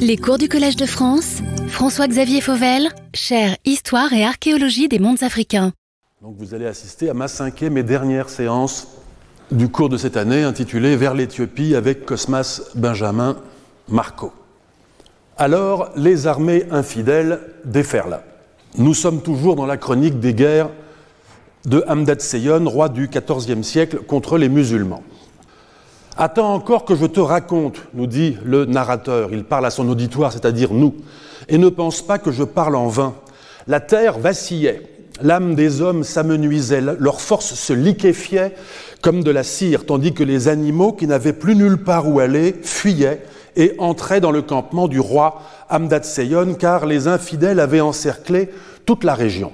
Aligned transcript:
Les 0.00 0.16
cours 0.16 0.38
du 0.38 0.48
Collège 0.48 0.76
de 0.76 0.86
France, 0.86 1.38
François-Xavier 1.68 2.40
Fauvel, 2.40 2.88
chaire 3.14 3.56
Histoire 3.64 4.12
et 4.12 4.24
archéologie 4.24 4.88
des 4.88 4.98
mondes 4.98 5.22
africains. 5.22 5.72
Donc 6.22 6.36
vous 6.38 6.54
allez 6.54 6.66
assister 6.66 7.08
à 7.08 7.14
ma 7.14 7.28
cinquième 7.28 7.76
et 7.76 7.82
dernière 7.82 8.28
séance 8.28 8.88
du 9.50 9.68
cours 9.68 9.88
de 9.88 9.96
cette 9.96 10.16
année 10.16 10.42
intitulée 10.42 10.96
Vers 10.96 11.14
l'Éthiopie 11.14 11.74
avec 11.74 12.04
Cosmas 12.04 12.62
Benjamin 12.74 13.36
Marco. 13.88 14.32
Alors, 15.36 15.90
les 15.96 16.26
armées 16.26 16.64
infidèles 16.70 17.40
déferlent. 17.64 18.20
Nous 18.76 18.94
sommes 18.94 19.22
toujours 19.22 19.56
dans 19.56 19.66
la 19.66 19.76
chronique 19.76 20.20
des 20.20 20.34
guerres 20.34 20.70
de 21.64 21.84
Hamdad 21.86 22.20
Seyon, 22.20 22.68
roi 22.68 22.88
du 22.88 23.08
XIVe 23.08 23.62
siècle, 23.62 23.98
contre 24.06 24.38
les 24.38 24.48
musulmans. 24.48 25.02
Attends 26.20 26.52
encore 26.52 26.84
que 26.84 26.96
je 26.96 27.06
te 27.06 27.20
raconte, 27.20 27.76
nous 27.94 28.08
dit 28.08 28.36
le 28.44 28.64
narrateur. 28.64 29.28
Il 29.32 29.44
parle 29.44 29.66
à 29.66 29.70
son 29.70 29.88
auditoire, 29.88 30.32
c'est-à-dire 30.32 30.74
nous. 30.74 30.96
Et 31.48 31.58
ne 31.58 31.68
pense 31.68 32.02
pas 32.02 32.18
que 32.18 32.32
je 32.32 32.42
parle 32.42 32.74
en 32.74 32.88
vain. 32.88 33.14
La 33.68 33.78
terre 33.78 34.18
vacillait, 34.18 34.82
l'âme 35.22 35.54
des 35.54 35.80
hommes 35.80 36.02
s'amenuisait, 36.02 36.80
leur 36.80 37.20
force 37.20 37.54
se 37.54 37.72
liquéfiait 37.72 38.56
comme 39.00 39.22
de 39.22 39.30
la 39.30 39.44
cire, 39.44 39.86
tandis 39.86 40.12
que 40.12 40.24
les 40.24 40.48
animaux 40.48 40.92
qui 40.92 41.06
n'avaient 41.06 41.32
plus 41.32 41.54
nulle 41.54 41.84
part 41.84 42.08
où 42.08 42.18
aller 42.18 42.56
fuyaient 42.64 43.22
et 43.54 43.74
entraient 43.78 44.20
dans 44.20 44.32
le 44.32 44.42
campement 44.42 44.88
du 44.88 44.98
roi 44.98 45.40
Hamdad 45.70 46.04
Seyon, 46.04 46.54
car 46.54 46.86
les 46.86 47.06
infidèles 47.06 47.60
avaient 47.60 47.80
encerclé 47.80 48.50
toute 48.86 49.04
la 49.04 49.14
région. 49.14 49.52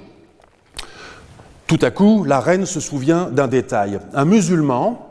Tout 1.67 1.79
à 1.83 1.91
coup, 1.91 2.23
la 2.23 2.39
reine 2.39 2.65
se 2.65 2.79
souvient 2.79 3.29
d'un 3.29 3.47
détail. 3.47 3.99
Un 4.15 4.25
musulman, 4.25 5.04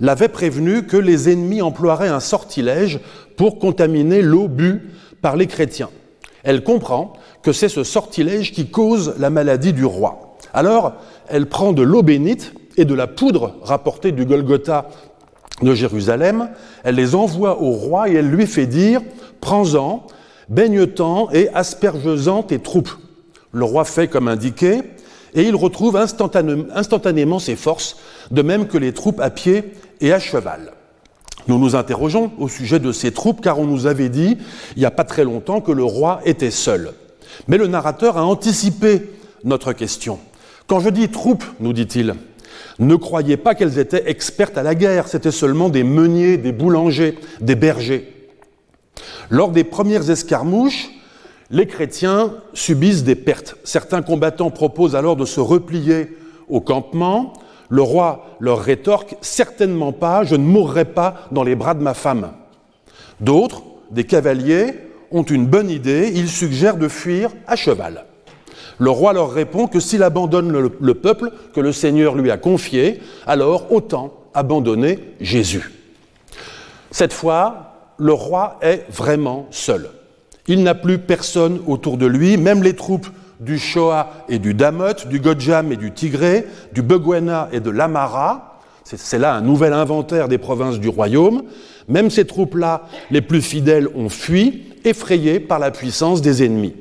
l'avait 0.00 0.28
prévenu 0.28 0.86
que 0.86 0.96
les 0.96 1.30
ennemis 1.30 1.62
emploieraient 1.62 2.08
un 2.08 2.20
sortilège 2.20 3.00
pour 3.36 3.58
contaminer 3.58 4.22
l'eau 4.22 4.48
bue 4.48 4.90
par 5.22 5.36
les 5.36 5.46
chrétiens. 5.46 5.90
Elle 6.42 6.62
comprend 6.62 7.14
que 7.42 7.52
c'est 7.52 7.68
ce 7.68 7.84
sortilège 7.84 8.52
qui 8.52 8.68
cause 8.68 9.14
la 9.18 9.30
maladie 9.30 9.72
du 9.72 9.84
roi. 9.84 10.36
Alors, 10.52 10.92
elle 11.28 11.46
prend 11.46 11.72
de 11.72 11.82
l'eau 11.82 12.02
bénite 12.02 12.54
et 12.76 12.84
de 12.84 12.94
la 12.94 13.06
poudre 13.06 13.54
rapportée 13.62 14.12
du 14.12 14.24
Golgotha 14.24 14.88
de 15.62 15.74
Jérusalem, 15.74 16.50
elle 16.82 16.96
les 16.96 17.14
envoie 17.14 17.60
au 17.62 17.70
roi 17.70 18.08
et 18.08 18.14
elle 18.14 18.28
lui 18.28 18.46
fait 18.46 18.66
dire 18.66 19.00
Prends-en, 19.40 20.06
baigne-t'en 20.48 21.30
et 21.32 21.48
asperge-en 21.54 22.42
tes 22.42 22.58
troupes. 22.58 22.90
Le 23.52 23.64
roi 23.64 23.84
fait 23.84 24.08
comme 24.08 24.26
indiqué, 24.26 24.82
et 25.34 25.42
il 25.42 25.56
retrouve 25.56 25.96
instantanément 25.96 27.38
ses 27.38 27.56
forces, 27.56 27.96
de 28.30 28.42
même 28.42 28.66
que 28.66 28.78
les 28.78 28.92
troupes 28.92 29.20
à 29.20 29.30
pied 29.30 29.72
et 30.00 30.12
à 30.12 30.18
cheval. 30.18 30.72
Nous 31.48 31.58
nous 31.58 31.76
interrogeons 31.76 32.32
au 32.38 32.48
sujet 32.48 32.78
de 32.78 32.92
ces 32.92 33.12
troupes 33.12 33.40
car 33.42 33.58
on 33.58 33.66
nous 33.66 33.86
avait 33.86 34.08
dit, 34.08 34.38
il 34.76 34.78
n'y 34.78 34.86
a 34.86 34.90
pas 34.90 35.04
très 35.04 35.24
longtemps, 35.24 35.60
que 35.60 35.72
le 35.72 35.84
roi 35.84 36.20
était 36.24 36.50
seul. 36.50 36.92
Mais 37.48 37.58
le 37.58 37.66
narrateur 37.66 38.16
a 38.16 38.24
anticipé 38.24 39.10
notre 39.42 39.72
question. 39.72 40.18
Quand 40.66 40.80
je 40.80 40.88
dis 40.88 41.08
troupes, 41.08 41.44
nous 41.60 41.72
dit-il, 41.72 42.14
ne 42.78 42.96
croyez 42.96 43.36
pas 43.36 43.54
qu'elles 43.54 43.78
étaient 43.78 44.08
expertes 44.10 44.56
à 44.56 44.62
la 44.62 44.74
guerre, 44.74 45.08
c'était 45.08 45.30
seulement 45.30 45.68
des 45.68 45.84
meuniers, 45.84 46.38
des 46.38 46.52
boulangers, 46.52 47.18
des 47.40 47.54
bergers. 47.54 48.10
Lors 49.30 49.50
des 49.50 49.64
premières 49.64 50.10
escarmouches, 50.10 50.90
les 51.50 51.66
chrétiens 51.66 52.34
subissent 52.52 53.04
des 53.04 53.14
pertes. 53.14 53.56
Certains 53.64 54.02
combattants 54.02 54.50
proposent 54.50 54.96
alors 54.96 55.16
de 55.16 55.24
se 55.24 55.40
replier 55.40 56.16
au 56.48 56.60
campement. 56.60 57.32
Le 57.68 57.82
roi 57.82 58.26
leur 58.40 58.60
rétorque 58.60 59.16
Certainement 59.20 59.92
pas, 59.92 60.24
je 60.24 60.36
ne 60.36 60.44
mourrai 60.44 60.84
pas 60.84 61.26
dans 61.32 61.42
les 61.42 61.54
bras 61.54 61.74
de 61.74 61.82
ma 61.82 61.94
femme. 61.94 62.32
D'autres, 63.20 63.62
des 63.90 64.04
cavaliers, 64.04 64.74
ont 65.10 65.22
une 65.22 65.46
bonne 65.46 65.70
idée, 65.70 66.10
ils 66.14 66.28
suggèrent 66.28 66.76
de 66.76 66.88
fuir 66.88 67.30
à 67.46 67.56
cheval. 67.56 68.04
Le 68.78 68.90
roi 68.90 69.12
leur 69.12 69.30
répond 69.30 69.68
que 69.68 69.78
s'il 69.78 70.02
abandonne 70.02 70.50
le, 70.50 70.94
peuple 70.94 71.30
que 71.54 71.60
le 71.60 71.72
Seigneur 71.72 72.16
lui 72.16 72.30
a 72.30 72.36
confié, 72.36 73.00
alors 73.26 73.72
autant 73.72 74.12
abandonner 74.34 74.98
Jésus. 75.20 75.72
Cette 76.90 77.12
fois, 77.12 77.92
le 77.98 78.12
roi 78.12 78.58
est 78.62 78.84
vraiment 78.90 79.46
seul. 79.50 79.88
Il 80.46 80.62
n'a 80.62 80.74
plus 80.74 80.98
personne 80.98 81.60
autour 81.66 81.96
de 81.96 82.06
lui, 82.06 82.36
même 82.36 82.62
les 82.62 82.74
troupes 82.74 83.08
du 83.40 83.58
Shoah 83.58 84.10
et 84.28 84.38
du 84.38 84.54
Damot, 84.54 85.06
du 85.08 85.20
Godjam 85.20 85.72
et 85.72 85.76
du 85.76 85.92
Tigré, 85.92 86.46
du 86.72 86.82
Beguena 86.82 87.48
et 87.52 87.60
de 87.60 87.70
l'Amara. 87.70 88.60
C'est 88.84 89.18
là 89.18 89.34
un 89.34 89.40
nouvel 89.40 89.72
inventaire 89.72 90.28
des 90.28 90.38
provinces 90.38 90.78
du 90.78 90.88
royaume. 90.88 91.44
Même 91.88 92.10
ces 92.10 92.26
troupes-là, 92.26 92.82
les 93.10 93.22
plus 93.22 93.40
fidèles, 93.40 93.88
ont 93.94 94.10
fui, 94.10 94.64
effrayées 94.84 95.40
par 95.40 95.58
la 95.58 95.70
puissance 95.70 96.20
des 96.20 96.44
ennemis. 96.44 96.74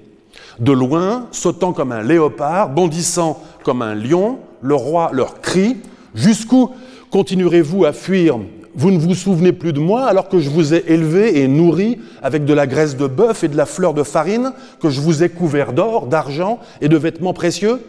De 0.59 0.71
loin, 0.71 1.27
sautant 1.31 1.71
comme 1.73 1.91
un 1.91 2.03
léopard, 2.03 2.69
bondissant 2.69 3.41
comme 3.63 3.81
un 3.81 3.95
lion, 3.95 4.39
le 4.61 4.75
roi 4.75 5.09
leur 5.13 5.41
crie 5.41 5.77
Jusqu'où 6.15 6.69
continuerez-vous 7.09 7.85
à 7.85 7.93
fuir 7.93 8.37
vous 8.75 8.91
ne 8.91 8.97
vous 8.97 9.15
souvenez 9.15 9.51
plus 9.51 9.73
de 9.73 9.79
moi 9.79 10.05
alors 10.05 10.29
que 10.29 10.39
je 10.39 10.49
vous 10.49 10.73
ai 10.73 10.83
élevé 10.87 11.41
et 11.41 11.47
nourri 11.47 11.99
avec 12.21 12.45
de 12.45 12.53
la 12.53 12.67
graisse 12.67 12.97
de 12.97 13.07
bœuf 13.07 13.43
et 13.43 13.47
de 13.47 13.57
la 13.57 13.65
fleur 13.65 13.93
de 13.93 14.03
farine, 14.03 14.51
que 14.81 14.89
je 14.89 15.01
vous 15.01 15.23
ai 15.23 15.29
couvert 15.29 15.73
d'or, 15.73 16.07
d'argent 16.07 16.59
et 16.81 16.89
de 16.89 16.97
vêtements 16.97 17.33
précieux 17.33 17.81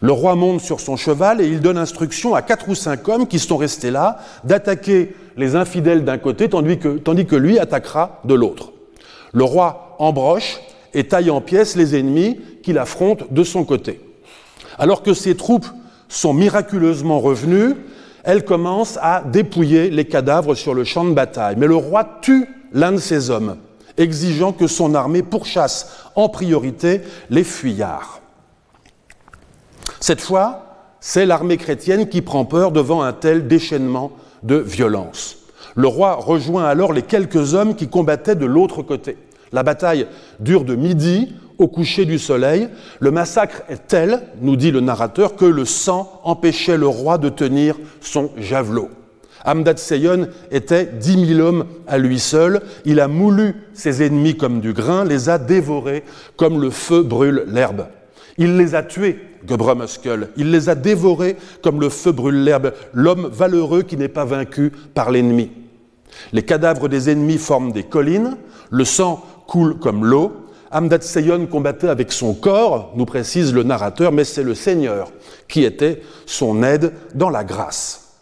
Le 0.00 0.12
roi 0.12 0.34
monte 0.34 0.60
sur 0.60 0.80
son 0.80 0.96
cheval 0.96 1.40
et 1.40 1.46
il 1.46 1.60
donne 1.60 1.78
instruction 1.78 2.34
à 2.34 2.42
quatre 2.42 2.68
ou 2.68 2.74
cinq 2.74 3.08
hommes 3.08 3.26
qui 3.26 3.38
sont 3.38 3.56
restés 3.56 3.90
là 3.90 4.18
d'attaquer 4.44 5.14
les 5.36 5.56
infidèles 5.56 6.04
d'un 6.04 6.18
côté 6.18 6.48
tandis 6.48 6.78
que, 7.26 7.36
lui 7.36 7.58
attaquera 7.58 8.20
de 8.24 8.34
l'autre. 8.34 8.72
Le 9.32 9.44
roi 9.44 9.96
embroche 9.98 10.60
et 10.94 11.04
taille 11.04 11.30
en 11.30 11.40
pièces 11.40 11.76
les 11.76 11.98
ennemis 11.98 12.38
qu'il 12.62 12.78
affronte 12.78 13.32
de 13.32 13.44
son 13.44 13.64
côté. 13.64 14.00
Alors 14.78 15.02
que 15.02 15.12
ses 15.12 15.36
troupes 15.36 15.66
sont 16.08 16.32
miraculeusement 16.32 17.20
revenues, 17.20 17.74
elle 18.24 18.44
commence 18.44 18.98
à 19.02 19.22
dépouiller 19.22 19.90
les 19.90 20.06
cadavres 20.06 20.54
sur 20.54 20.74
le 20.74 20.84
champ 20.84 21.04
de 21.04 21.12
bataille. 21.12 21.56
Mais 21.58 21.66
le 21.66 21.76
roi 21.76 22.18
tue 22.22 22.48
l'un 22.72 22.92
de 22.92 22.98
ses 22.98 23.30
hommes, 23.30 23.56
exigeant 23.96 24.52
que 24.52 24.66
son 24.66 24.94
armée 24.94 25.22
pourchasse 25.22 26.10
en 26.16 26.28
priorité 26.28 27.02
les 27.30 27.44
fuyards. 27.44 28.20
Cette 30.00 30.20
fois, 30.20 30.64
c'est 31.00 31.26
l'armée 31.26 31.58
chrétienne 31.58 32.08
qui 32.08 32.22
prend 32.22 32.46
peur 32.46 32.72
devant 32.72 33.02
un 33.02 33.12
tel 33.12 33.46
déchaînement 33.46 34.12
de 34.42 34.56
violence. 34.56 35.36
Le 35.74 35.88
roi 35.88 36.14
rejoint 36.14 36.64
alors 36.64 36.92
les 36.92 37.02
quelques 37.02 37.54
hommes 37.54 37.74
qui 37.74 37.88
combattaient 37.88 38.36
de 38.36 38.46
l'autre 38.46 38.82
côté. 38.82 39.18
La 39.52 39.62
bataille 39.62 40.06
dure 40.40 40.64
de 40.64 40.74
midi 40.74 41.34
au 41.58 41.68
coucher 41.68 42.04
du 42.04 42.18
soleil. 42.18 42.68
Le 43.00 43.10
massacre 43.10 43.62
est 43.68 43.86
tel, 43.86 44.22
nous 44.40 44.56
dit 44.56 44.70
le 44.70 44.80
narrateur, 44.80 45.36
que 45.36 45.44
le 45.44 45.64
sang 45.64 46.20
empêchait 46.24 46.76
le 46.76 46.86
roi 46.86 47.18
de 47.18 47.28
tenir 47.28 47.76
son 48.00 48.30
javelot. 48.36 48.90
Hamdad 49.44 49.78
Seyon 49.78 50.28
était 50.50 50.86
dix 50.86 51.16
mille 51.16 51.40
hommes 51.40 51.66
à 51.86 51.98
lui 51.98 52.18
seul. 52.18 52.62
Il 52.84 52.98
a 53.00 53.08
moulu 53.08 53.54
ses 53.74 54.02
ennemis 54.02 54.36
comme 54.36 54.60
du 54.60 54.72
grain, 54.72 55.04
les 55.04 55.28
a 55.28 55.38
dévorés 55.38 56.02
comme 56.36 56.60
le 56.60 56.70
feu 56.70 57.02
brûle 57.02 57.44
l'herbe. 57.48 57.86
Il 58.38 58.56
les 58.56 58.74
a 58.74 58.82
tués, 58.82 59.18
Muskel. 59.76 60.30
Il 60.36 60.50
les 60.50 60.68
a 60.68 60.74
dévorés 60.74 61.36
comme 61.62 61.80
le 61.80 61.90
feu 61.90 62.12
brûle 62.12 62.42
l'herbe, 62.42 62.72
l'homme 62.92 63.28
valeureux 63.30 63.82
qui 63.82 63.96
n'est 63.96 64.08
pas 64.08 64.24
vaincu 64.24 64.72
par 64.94 65.10
l'ennemi. 65.10 65.50
Les 66.32 66.42
cadavres 66.42 66.88
des 66.88 67.10
ennemis 67.10 67.38
forment 67.38 67.72
des 67.72 67.82
collines, 67.82 68.36
le 68.70 68.84
sang 68.84 69.22
coule 69.46 69.78
comme 69.78 70.04
l'eau, 70.04 70.32
Hamdad 70.74 71.04
Seyon 71.04 71.46
combattait 71.46 71.88
avec 71.88 72.10
son 72.10 72.34
corps, 72.34 72.90
nous 72.96 73.04
précise 73.04 73.54
le 73.54 73.62
narrateur, 73.62 74.10
mais 74.10 74.24
c'est 74.24 74.42
le 74.42 74.56
Seigneur 74.56 75.12
qui 75.46 75.62
était 75.62 76.02
son 76.26 76.64
aide 76.64 76.92
dans 77.14 77.30
la 77.30 77.44
grâce. 77.44 78.16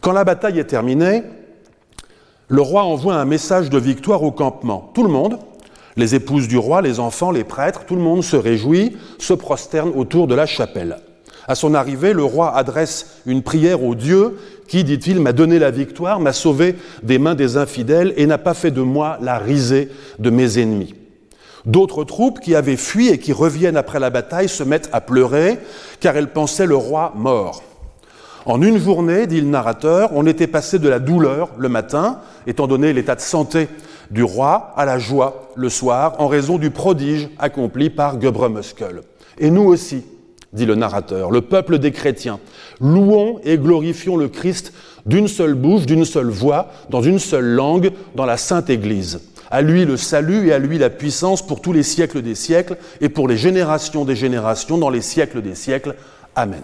Quand 0.00 0.12
la 0.12 0.24
bataille 0.24 0.58
est 0.58 0.64
terminée, 0.64 1.24
le 2.48 2.62
roi 2.62 2.84
envoie 2.84 3.16
un 3.16 3.26
message 3.26 3.68
de 3.68 3.76
victoire 3.76 4.22
au 4.22 4.30
campement. 4.30 4.90
Tout 4.94 5.02
le 5.02 5.10
monde, 5.10 5.38
les 5.96 6.14
épouses 6.14 6.48
du 6.48 6.56
roi, 6.56 6.80
les 6.80 7.00
enfants, 7.00 7.30
les 7.30 7.44
prêtres, 7.44 7.84
tout 7.84 7.96
le 7.96 8.02
monde 8.02 8.24
se 8.24 8.36
réjouit, 8.36 8.96
se 9.18 9.34
prosterne 9.34 9.92
autour 9.94 10.28
de 10.28 10.34
la 10.34 10.46
chapelle. 10.46 11.00
À 11.46 11.54
son 11.54 11.74
arrivée, 11.74 12.14
le 12.14 12.24
roi 12.24 12.56
adresse 12.56 13.20
une 13.26 13.42
prière 13.42 13.82
au 13.84 13.94
Dieu 13.94 14.38
qui, 14.68 14.84
dit-il, 14.84 15.20
m'a 15.20 15.34
donné 15.34 15.58
la 15.58 15.70
victoire, 15.70 16.18
m'a 16.18 16.32
sauvé 16.32 16.76
des 17.02 17.18
mains 17.18 17.34
des 17.34 17.58
infidèles 17.58 18.14
et 18.16 18.24
n'a 18.24 18.38
pas 18.38 18.54
fait 18.54 18.70
de 18.70 18.80
moi 18.80 19.18
la 19.20 19.36
risée 19.36 19.90
de 20.18 20.30
mes 20.30 20.58
ennemis. 20.58 20.94
D'autres 21.64 22.04
troupes 22.04 22.40
qui 22.40 22.54
avaient 22.54 22.76
fui 22.76 23.08
et 23.08 23.18
qui 23.18 23.32
reviennent 23.32 23.76
après 23.76 24.00
la 24.00 24.10
bataille 24.10 24.48
se 24.48 24.64
mettent 24.64 24.90
à 24.92 25.00
pleurer 25.00 25.58
car 26.00 26.16
elles 26.16 26.32
pensaient 26.32 26.66
le 26.66 26.76
roi 26.76 27.12
mort. 27.14 27.62
En 28.44 28.60
une 28.60 28.78
journée, 28.78 29.28
dit 29.28 29.40
le 29.40 29.46
narrateur, 29.46 30.10
on 30.14 30.26
était 30.26 30.48
passé 30.48 30.80
de 30.80 30.88
la 30.88 30.98
douleur 30.98 31.50
le 31.56 31.68
matin, 31.68 32.18
étant 32.48 32.66
donné 32.66 32.92
l'état 32.92 33.14
de 33.14 33.20
santé 33.20 33.68
du 34.10 34.24
roi, 34.24 34.72
à 34.76 34.84
la 34.84 34.98
joie 34.98 35.50
le 35.54 35.68
soir, 35.68 36.16
en 36.18 36.26
raison 36.26 36.58
du 36.58 36.70
prodige 36.70 37.28
accompli 37.38 37.88
par 37.88 38.18
Muskel. 38.18 39.02
Et 39.38 39.50
nous 39.50 39.62
aussi, 39.62 40.04
dit 40.52 40.66
le 40.66 40.74
narrateur, 40.74 41.30
le 41.30 41.40
peuple 41.40 41.78
des 41.78 41.92
chrétiens, 41.92 42.40
louons 42.80 43.38
et 43.44 43.56
glorifions 43.56 44.16
le 44.16 44.28
Christ 44.28 44.72
d'une 45.06 45.28
seule 45.28 45.54
bouche, 45.54 45.86
d'une 45.86 46.04
seule 46.04 46.28
voix, 46.28 46.68
dans 46.90 47.00
une 47.00 47.20
seule 47.20 47.46
langue, 47.46 47.92
dans 48.16 48.26
la 48.26 48.36
Sainte 48.36 48.70
Église. 48.70 49.20
À 49.52 49.60
lui 49.60 49.84
le 49.84 49.98
salut 49.98 50.48
et 50.48 50.54
à 50.54 50.58
lui 50.58 50.78
la 50.78 50.88
puissance 50.88 51.46
pour 51.46 51.60
tous 51.60 51.74
les 51.74 51.82
siècles 51.82 52.22
des 52.22 52.34
siècles 52.34 52.78
et 53.02 53.10
pour 53.10 53.28
les 53.28 53.36
générations 53.36 54.06
des 54.06 54.16
générations 54.16 54.78
dans 54.78 54.88
les 54.88 55.02
siècles 55.02 55.42
des 55.42 55.54
siècles. 55.54 55.94
Amen. 56.34 56.62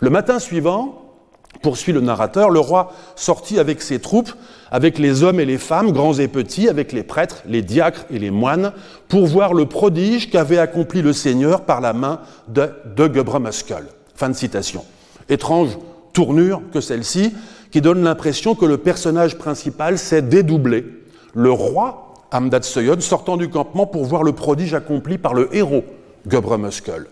Le 0.00 0.08
matin 0.08 0.38
suivant, 0.38 1.02
poursuit 1.60 1.92
le 1.92 2.00
narrateur, 2.00 2.48
le 2.48 2.58
roi 2.58 2.94
sortit 3.16 3.58
avec 3.58 3.82
ses 3.82 3.98
troupes, 3.98 4.32
avec 4.70 4.98
les 4.98 5.22
hommes 5.22 5.40
et 5.40 5.44
les 5.44 5.58
femmes, 5.58 5.92
grands 5.92 6.14
et 6.14 6.26
petits, 6.26 6.70
avec 6.70 6.90
les 6.90 7.02
prêtres, 7.02 7.42
les 7.46 7.60
diacres 7.60 8.06
et 8.10 8.18
les 8.18 8.30
moines, 8.30 8.72
pour 9.08 9.26
voir 9.26 9.52
le 9.52 9.66
prodige 9.66 10.30
qu'avait 10.30 10.56
accompli 10.56 11.02
le 11.02 11.12
Seigneur 11.12 11.66
par 11.66 11.82
la 11.82 11.92
main 11.92 12.20
de, 12.48 12.70
de 12.96 13.12
Fin 14.14 14.30
de 14.30 14.34
citation. 14.34 14.86
Étrange 15.28 15.76
tournure 16.14 16.62
que 16.72 16.80
celle-ci, 16.80 17.34
qui 17.70 17.82
donne 17.82 18.02
l'impression 18.02 18.54
que 18.54 18.64
le 18.64 18.78
personnage 18.78 19.36
principal 19.36 19.98
s'est 19.98 20.22
dédoublé. 20.22 21.01
Le 21.34 21.50
roi, 21.50 22.14
Amdad 22.30 22.64
sortant 22.64 23.36
du 23.36 23.48
campement 23.48 23.86
pour 23.86 24.04
voir 24.04 24.22
le 24.22 24.32
prodige 24.32 24.74
accompli 24.74 25.18
par 25.18 25.34
le 25.34 25.54
héros, 25.54 25.84
Muskel. 26.58 27.06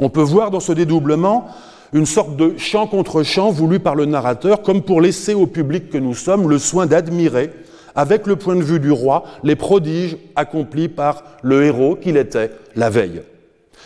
On 0.00 0.08
peut 0.08 0.22
voir 0.22 0.50
dans 0.50 0.60
ce 0.60 0.72
dédoublement 0.72 1.48
une 1.92 2.06
sorte 2.06 2.36
de 2.36 2.54
chant 2.56 2.86
contre 2.86 3.22
chant 3.22 3.50
voulu 3.50 3.78
par 3.78 3.94
le 3.94 4.06
narrateur, 4.06 4.62
comme 4.62 4.82
pour 4.82 5.00
laisser 5.00 5.34
au 5.34 5.46
public 5.46 5.90
que 5.90 5.98
nous 5.98 6.14
sommes 6.14 6.48
le 6.48 6.58
soin 6.58 6.86
d'admirer, 6.86 7.52
avec 7.94 8.26
le 8.26 8.36
point 8.36 8.56
de 8.56 8.62
vue 8.62 8.80
du 8.80 8.90
roi, 8.90 9.24
les 9.44 9.56
prodiges 9.56 10.16
accomplis 10.34 10.88
par 10.88 11.22
le 11.42 11.64
héros 11.64 11.96
qu'il 11.96 12.16
était 12.16 12.50
la 12.74 12.88
veille. 12.88 13.22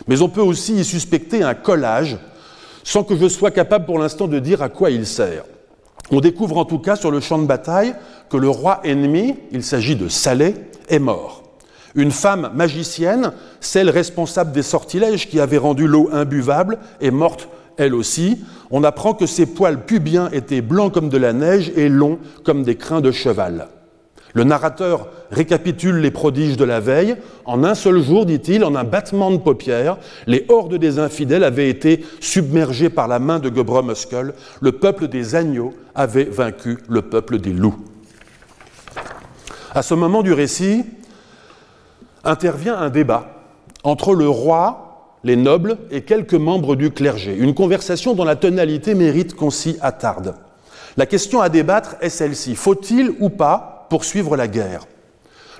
Mais 0.07 0.21
on 0.21 0.29
peut 0.29 0.41
aussi 0.41 0.75
y 0.75 0.85
suspecter 0.85 1.43
un 1.43 1.53
collage, 1.53 2.17
sans 2.83 3.03
que 3.03 3.17
je 3.17 3.27
sois 3.27 3.51
capable 3.51 3.85
pour 3.85 3.99
l'instant 3.99 4.27
de 4.27 4.39
dire 4.39 4.61
à 4.61 4.69
quoi 4.69 4.89
il 4.89 5.05
sert. 5.05 5.43
On 6.11 6.19
découvre 6.19 6.57
en 6.57 6.65
tout 6.65 6.79
cas 6.79 6.95
sur 6.95 7.11
le 7.11 7.19
champ 7.19 7.37
de 7.37 7.45
bataille 7.45 7.93
que 8.29 8.37
le 8.37 8.49
roi 8.49 8.79
ennemi, 8.83 9.35
il 9.51 9.63
s'agit 9.63 9.95
de 9.95 10.07
Salé, 10.07 10.55
est 10.89 10.99
mort. 10.99 11.43
Une 11.95 12.11
femme 12.11 12.51
magicienne, 12.53 13.31
celle 13.59 13.89
responsable 13.89 14.51
des 14.51 14.63
sortilèges 14.63 15.27
qui 15.27 15.39
avait 15.39 15.57
rendu 15.57 15.87
l'eau 15.87 16.09
imbuvable, 16.11 16.77
est 17.01 17.11
morte 17.11 17.49
elle 17.77 17.93
aussi, 17.93 18.39
on 18.71 18.83
apprend 18.83 19.13
que 19.13 19.27
ses 19.27 19.45
poils 19.45 19.85
pubiens 19.85 20.29
étaient 20.31 20.61
blancs 20.61 20.93
comme 20.93 21.09
de 21.09 21.17
la 21.17 21.31
neige 21.31 21.71
et 21.75 21.89
longs 21.89 22.19
comme 22.43 22.63
des 22.63 22.75
crins 22.75 23.01
de 23.01 23.11
cheval. 23.11 23.67
Le 24.33 24.43
narrateur 24.43 25.07
récapitule 25.31 25.97
les 25.97 26.11
prodiges 26.11 26.57
de 26.57 26.63
la 26.65 26.79
veille. 26.79 27.15
En 27.45 27.63
un 27.63 27.75
seul 27.75 28.01
jour, 28.01 28.25
dit-il, 28.25 28.63
en 28.63 28.75
un 28.75 28.83
battement 28.83 29.31
de 29.31 29.37
paupières, 29.37 29.97
les 30.25 30.45
hordes 30.49 30.75
des 30.75 30.99
infidèles 30.99 31.43
avaient 31.43 31.69
été 31.69 32.05
submergées 32.19 32.89
par 32.89 33.07
la 33.07 33.19
main 33.19 33.39
de 33.39 33.49
Muskel. 33.49 34.33
Le 34.61 34.71
peuple 34.73 35.07
des 35.07 35.35
agneaux 35.35 35.73
avait 35.95 36.25
vaincu 36.25 36.77
le 36.87 37.01
peuple 37.01 37.39
des 37.39 37.53
loups. 37.53 37.77
À 39.73 39.81
ce 39.81 39.93
moment 39.93 40.23
du 40.23 40.33
récit, 40.33 40.85
intervient 42.23 42.77
un 42.77 42.89
débat 42.89 43.29
entre 43.83 44.13
le 44.13 44.27
roi 44.27 44.83
les 45.23 45.35
nobles 45.35 45.77
et 45.91 46.01
quelques 46.01 46.33
membres 46.33 46.75
du 46.75 46.91
clergé. 46.91 47.35
Une 47.35 47.53
conversation 47.53 48.13
dont 48.13 48.23
la 48.23 48.35
tonalité 48.35 48.95
mérite 48.95 49.35
qu'on 49.35 49.49
s'y 49.49 49.77
attarde. 49.81 50.35
La 50.95 51.05
question 51.05 51.41
à 51.41 51.49
débattre 51.49 51.95
est 52.01 52.09
celle-ci. 52.09 52.55
Faut-il 52.55 53.13
ou 53.19 53.29
pas 53.29 53.76
poursuivre 53.89 54.35
la 54.35 54.47
guerre 54.47 54.85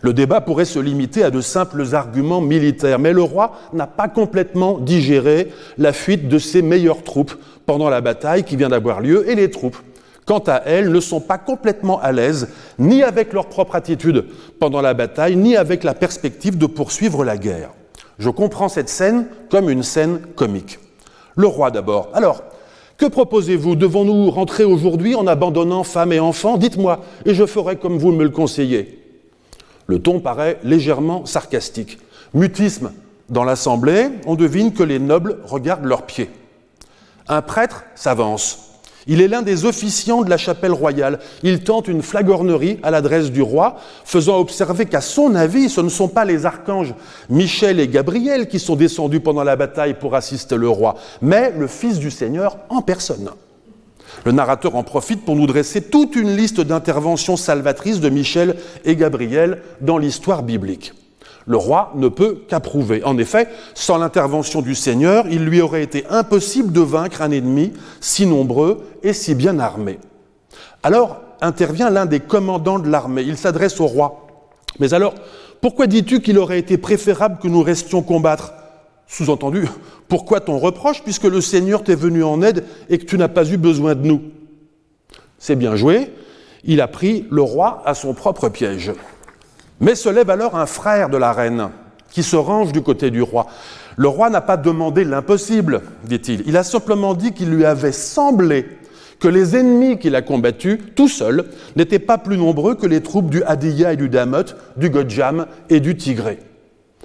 Le 0.02 0.14
débat 0.14 0.42
pourrait 0.42 0.66
se 0.66 0.80
limiter 0.80 1.24
à 1.24 1.32
de 1.32 1.42
simples 1.42 1.94
arguments 1.94 2.42
militaires, 2.42 3.00
mais 3.00 3.14
le 3.14 3.24
roi 3.24 3.54
n'a 3.74 3.88
pas 3.88 4.08
complètement 4.08 4.78
digéré 4.78 5.52
la 5.78 5.94
fuite 5.94 6.28
de 6.28 6.40
ses 6.40 6.62
meilleures 6.62 7.04
troupes 7.04 7.36
pendant 7.66 7.90
la 7.90 8.02
bataille 8.02 8.44
qui 8.44 8.56
vient 8.56 8.70
d'avoir 8.70 9.02
lieu, 9.02 9.30
et 9.30 9.36
les 9.36 9.52
troupes, 9.52 9.78
quant 10.26 10.44
à 10.46 10.62
elles, 10.66 10.92
ne 10.92 11.00
sont 11.00 11.22
pas 11.22 11.38
complètement 11.38 12.00
à 12.02 12.12
l'aise 12.12 12.50
ni 12.78 13.02
avec 13.02 13.34
leur 13.34 13.48
propre 13.48 13.76
attitude 13.76 14.26
pendant 14.60 14.82
la 14.82 14.94
bataille, 14.94 15.36
ni 15.36 15.56
avec 15.56 15.84
la 15.84 15.94
perspective 15.94 16.58
de 16.58 16.66
poursuivre 16.66 17.24
la 17.24 17.38
guerre. 17.38 17.72
Je 18.20 18.30
comprends 18.30 18.70
cette 18.70 18.90
scène 18.90 19.28
comme 19.50 19.70
une 19.70 19.84
scène 19.84 20.20
comique. 20.36 20.80
Le 21.36 21.48
roi 21.48 21.72
d'abord. 21.72 22.10
Alors, 22.14 22.44
que 22.98 23.06
proposez-vous 23.06 23.76
Devons-nous 23.76 24.32
rentrer 24.32 24.64
aujourd'hui 24.64 25.16
en 25.16 25.28
abandonnant 25.28 25.84
femmes 25.84 26.14
et 26.14 26.20
enfants 26.20 26.58
Dites-moi, 26.58 27.04
et 27.26 27.34
je 27.34 27.46
ferai 27.46 27.78
comme 27.78 27.98
vous 27.98 28.12
me 28.12 28.24
le 28.24 28.30
conseillez. 28.30 29.04
Le 29.86 30.00
ton 30.00 30.20
paraît 30.20 30.60
légèrement 30.64 31.26
sarcastique. 31.26 32.00
Mutisme 32.34 32.92
dans 33.30 33.44
l'assemblée, 33.44 34.10
on 34.26 34.36
devine 34.36 34.74
que 34.74 34.84
les 34.84 35.00
nobles 35.00 35.38
regardent 35.46 35.86
leurs 35.86 36.06
pieds. 36.06 36.30
Un 37.28 37.42
prêtre 37.42 37.84
s'avance. 37.96 38.67
Il 39.08 39.22
est 39.22 39.28
l'un 39.28 39.42
des 39.42 39.66
officiants 39.66 40.22
de 40.22 40.30
la 40.30 40.38
chapelle 40.38 40.74
royale. 40.74 41.20
Il 41.44 41.64
tente 41.64 41.88
une 41.88 42.02
flagornerie 42.02 42.80
à 42.84 42.92
l'adresse 42.92 43.32
du 43.32 43.42
roi, 43.42 43.78
faisant 44.04 44.38
observer 44.38 44.86
qu'à 44.86 45.02
son 45.02 45.34
avis, 45.36 45.70
ce 45.70 45.82
ne 45.82 45.90
sont 45.90 46.10
pas 46.10 46.26
les 46.26 46.46
archanges 46.46 46.94
Michel 47.30 47.80
et 47.80 47.88
Gabriel 47.88 48.48
qui 48.48 48.60
sont 48.60 48.76
descendus 48.76 49.22
pendant 49.22 49.44
la 49.44 49.56
bataille 49.56 49.94
pour 49.94 50.16
assister 50.16 50.58
le 50.58 50.70
roi, 50.70 50.96
mais 51.22 51.54
le 51.58 51.68
Fils 51.68 52.00
du 52.00 52.12
Seigneur 52.12 52.58
en 52.70 52.82
personne. 52.82 53.30
Le 54.26 54.32
narrateur 54.32 54.76
en 54.76 54.84
profite 54.84 55.24
pour 55.24 55.36
nous 55.36 55.48
dresser 55.48 55.82
toute 55.82 56.16
une 56.16 56.36
liste 56.36 56.60
d'interventions 56.62 57.38
salvatrices 57.38 58.00
de 58.00 58.10
Michel 58.10 58.56
et 58.84 58.96
Gabriel 58.96 59.62
dans 59.82 59.98
l'histoire 59.98 60.44
biblique 60.44 60.94
le 61.48 61.58
roi 61.58 61.94
ne 61.96 62.10
peut 62.10 62.44
qu'approuver. 62.48 63.04
En 63.04 63.18
effet, 63.18 63.48
sans 63.74 63.98
l'intervention 63.98 64.62
du 64.62 64.76
Seigneur, 64.76 65.26
il 65.30 65.46
lui 65.46 65.62
aurait 65.62 65.82
été 65.82 66.06
impossible 66.10 66.74
de 66.74 66.82
vaincre 66.82 67.22
un 67.22 67.32
ennemi 67.32 67.74
si 68.02 68.26
nombreux 68.26 68.84
et 69.02 69.14
si 69.14 69.34
bien 69.34 69.58
armé. 69.58 69.98
Alors 70.84 71.22
intervient 71.42 71.90
l'un 71.90 72.06
des 72.06 72.20
commandants 72.20 72.80
de 72.80 72.90
l'armée. 72.90 73.24
Il 73.24 73.38
s'adresse 73.38 73.80
au 73.80 73.88
roi. 73.88 74.28
Mais 74.80 74.94
alors, 74.94 75.16
pourquoi 75.62 75.88
dis-tu 75.88 76.22
qu'il 76.22 76.38
aurait 76.38 76.60
été 76.60 76.78
préférable 76.78 77.40
que 77.42 77.48
nous 77.48 77.64
restions 77.64 78.02
combattre? 78.02 78.54
Sous-entendu, 79.08 79.68
pourquoi 80.08 80.42
ton 80.42 80.60
reproche 80.60 81.02
puisque 81.04 81.24
le 81.24 81.42
Seigneur 81.42 81.84
t'est 81.84 81.96
venu 81.96 82.24
en 82.24 82.42
aide 82.42 82.66
et 82.90 82.98
que 82.98 83.06
tu 83.06 83.18
n'as 83.18 83.30
pas 83.30 83.46
eu 83.50 83.58
besoin 83.58 83.96
de 83.96 84.06
nous? 84.06 84.22
C'est 85.40 85.56
bien 85.56 85.76
joué. 85.76 86.12
Il 86.64 86.82
a 86.82 86.88
pris 86.88 87.26
le 87.30 87.42
roi 87.42 87.82
à 87.86 87.94
son 87.94 88.14
propre 88.14 88.50
piège. 88.50 88.92
Mais 89.80 89.96
se 89.96 90.10
lève 90.10 90.30
alors 90.30 90.58
un 90.58 90.66
frère 90.66 91.10
de 91.10 91.18
la 91.18 91.32
reine 91.32 91.70
qui 92.10 92.24
se 92.24 92.36
range 92.36 92.72
du 92.72 92.82
côté 92.82 93.12
du 93.12 93.22
roi. 93.22 93.48
Le 93.96 94.08
roi 94.08 94.30
n'a 94.30 94.42
pas 94.42 94.58
demandé 94.58 95.04
l'impossible, 95.04 95.82
dit-il. 96.04 96.44
Il 96.46 96.58
a 96.58 96.64
simplement 96.64 97.14
dit 97.14 97.34
qu'il 97.34 97.50
lui 97.50 97.66
avait 97.66 97.92
semblé 97.92 98.66
que 99.20 99.28
les 99.28 99.56
ennemis 99.56 99.98
qu'il 99.98 100.16
a 100.16 100.22
combattus, 100.22 100.80
tout 100.96 101.08
seul, 101.08 101.46
n'étaient 101.76 102.00
pas 102.00 102.18
plus 102.18 102.38
nombreux 102.38 102.76
que 102.76 102.86
les 102.86 103.02
troupes 103.02 103.30
du 103.30 103.44
Hadiya 103.44 103.94
et 103.94 103.98
du 103.98 104.10
Damot, 104.10 104.54
du 104.78 104.90
Godjam 104.90 105.48
et 105.70 105.80
du 105.80 105.98
Tigré. 105.98 106.40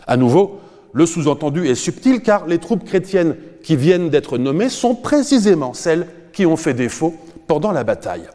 À 0.07 0.17
nouveau, 0.17 0.61
le 0.93 1.07
sous-entendu 1.07 1.67
est 1.67 1.75
subtil 1.75 2.21
car 2.21 2.47
les 2.47 2.59
troupes 2.59 2.85
chrétiennes 2.85 3.37
qui 3.63 3.77
viennent 3.77 4.11
d'être 4.11 4.37
nommées 4.37 4.69
sont 4.69 4.95
précisément 4.95 5.73
celles 5.73 6.07
qui 6.33 6.45
ont 6.45 6.57
fait 6.57 6.75
défaut 6.75 7.15
pendant 7.47 7.73
la 7.73 7.85
bataille. 7.85 8.29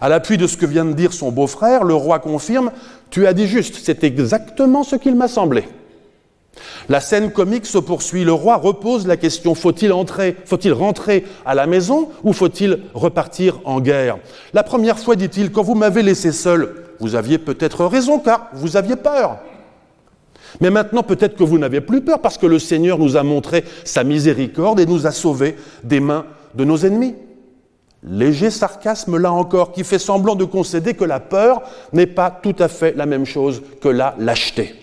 À 0.00 0.08
l'appui 0.10 0.36
de 0.36 0.46
ce 0.46 0.58
que 0.58 0.66
vient 0.66 0.84
de 0.84 0.92
dire 0.92 1.14
son 1.14 1.30
beau-frère, 1.30 1.84
le 1.84 1.94
roi 1.94 2.18
confirme 2.18 2.70
Tu 3.10 3.26
as 3.26 3.32
dit 3.32 3.46
juste, 3.46 3.76
c'est 3.82 4.04
exactement 4.04 4.84
ce 4.84 4.96
qu'il 4.96 5.16
m'a 5.16 5.28
semblé. 5.28 5.64
La 6.88 7.00
scène 7.00 7.30
comique 7.30 7.66
se 7.66 7.78
poursuit. 7.78 8.24
Le 8.24 8.32
roi 8.32 8.56
repose 8.56 9.06
la 9.06 9.16
question 9.16 9.54
faut-il 9.54 9.92
entrer, 9.92 10.36
faut-il 10.44 10.72
rentrer 10.72 11.24
à 11.44 11.54
la 11.54 11.66
maison 11.66 12.08
ou 12.24 12.32
faut-il 12.32 12.80
repartir 12.94 13.60
en 13.64 13.80
guerre? 13.80 14.18
La 14.52 14.62
première 14.62 14.98
fois, 14.98 15.16
dit-il, 15.16 15.52
quand 15.52 15.62
vous 15.62 15.74
m'avez 15.74 16.02
laissé 16.02 16.32
seul, 16.32 16.74
vous 17.00 17.14
aviez 17.14 17.38
peut-être 17.38 17.84
raison 17.86 18.18
car 18.18 18.48
vous 18.52 18.76
aviez 18.76 18.96
peur. 18.96 19.38
Mais 20.60 20.70
maintenant, 20.70 21.02
peut-être 21.02 21.36
que 21.36 21.44
vous 21.44 21.58
n'avez 21.58 21.80
plus 21.80 22.00
peur 22.02 22.20
parce 22.20 22.36
que 22.36 22.46
le 22.46 22.58
Seigneur 22.58 22.98
nous 22.98 23.16
a 23.16 23.22
montré 23.22 23.64
sa 23.84 24.04
miséricorde 24.04 24.80
et 24.80 24.86
nous 24.86 25.06
a 25.06 25.12
sauvés 25.12 25.56
des 25.84 26.00
mains 26.00 26.26
de 26.54 26.64
nos 26.64 26.78
ennemis. 26.78 27.14
Léger 28.02 28.50
sarcasme 28.50 29.18
là 29.18 29.32
encore, 29.32 29.72
qui 29.72 29.84
fait 29.84 29.98
semblant 29.98 30.34
de 30.34 30.44
concéder 30.44 30.94
que 30.94 31.04
la 31.04 31.20
peur 31.20 31.62
n'est 31.92 32.06
pas 32.06 32.30
tout 32.30 32.56
à 32.58 32.68
fait 32.68 32.94
la 32.96 33.06
même 33.06 33.26
chose 33.26 33.62
que 33.80 33.88
la 33.88 34.14
lâcheté. 34.18 34.74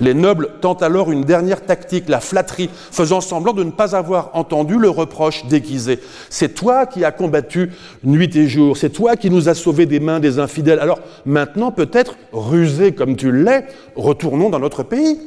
Les 0.00 0.14
nobles 0.14 0.50
tentent 0.60 0.82
alors 0.82 1.10
une 1.10 1.24
dernière 1.24 1.64
tactique, 1.64 2.08
la 2.08 2.20
flatterie, 2.20 2.70
faisant 2.72 3.20
semblant 3.20 3.52
de 3.52 3.64
ne 3.64 3.70
pas 3.70 3.96
avoir 3.96 4.30
entendu 4.34 4.78
le 4.78 4.88
reproche 4.88 5.46
déguisé. 5.46 5.98
C'est 6.30 6.54
toi 6.54 6.86
qui 6.86 7.04
as 7.04 7.12
combattu 7.12 7.72
nuit 8.04 8.34
et 8.36 8.48
jour, 8.48 8.76
c'est 8.76 8.90
toi 8.90 9.16
qui 9.16 9.30
nous 9.30 9.48
as 9.48 9.54
sauvés 9.54 9.86
des 9.86 10.00
mains 10.00 10.20
des 10.20 10.38
infidèles. 10.38 10.78
Alors 10.78 11.00
maintenant, 11.26 11.72
peut-être, 11.72 12.16
rusé 12.32 12.92
comme 12.92 13.16
tu 13.16 13.32
l'es, 13.32 13.66
retournons 13.96 14.50
dans 14.50 14.60
notre 14.60 14.82
pays. 14.82 15.18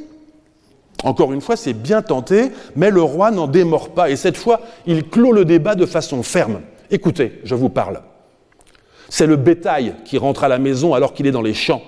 Encore 1.04 1.32
une 1.32 1.40
fois, 1.40 1.56
c'est 1.56 1.74
bien 1.74 2.02
tenté, 2.02 2.50
mais 2.74 2.90
le 2.90 3.02
roi 3.02 3.30
n'en 3.30 3.46
démord 3.46 3.90
pas, 3.90 4.10
et 4.10 4.16
cette 4.16 4.36
fois, 4.36 4.60
il 4.86 5.04
clôt 5.08 5.32
le 5.32 5.44
débat 5.44 5.76
de 5.76 5.86
façon 5.86 6.24
ferme. 6.24 6.60
Écoutez, 6.90 7.40
je 7.44 7.54
vous 7.54 7.68
parle. 7.68 8.00
C'est 9.08 9.26
le 9.26 9.36
bétail 9.36 9.94
qui 10.04 10.18
rentre 10.18 10.44
à 10.44 10.48
la 10.48 10.58
maison 10.58 10.94
alors 10.94 11.14
qu'il 11.14 11.26
est 11.26 11.32
dans 11.32 11.42
les 11.42 11.54
champs. 11.54 11.82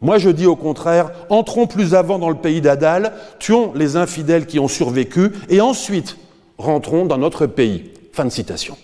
Moi, 0.00 0.18
je 0.18 0.30
dis 0.30 0.46
au 0.46 0.56
contraire, 0.56 1.10
entrons 1.28 1.66
plus 1.66 1.94
avant 1.94 2.18
dans 2.18 2.30
le 2.30 2.36
pays 2.36 2.60
d'Adal, 2.60 3.12
tuons 3.38 3.72
les 3.74 3.96
infidèles 3.96 4.46
qui 4.46 4.58
ont 4.58 4.68
survécu, 4.68 5.32
et 5.48 5.60
ensuite 5.60 6.16
rentrons 6.58 7.04
dans 7.04 7.18
notre 7.18 7.46
pays. 7.46 7.90
Fin 8.12 8.24
de 8.24 8.30
citation. 8.30 8.76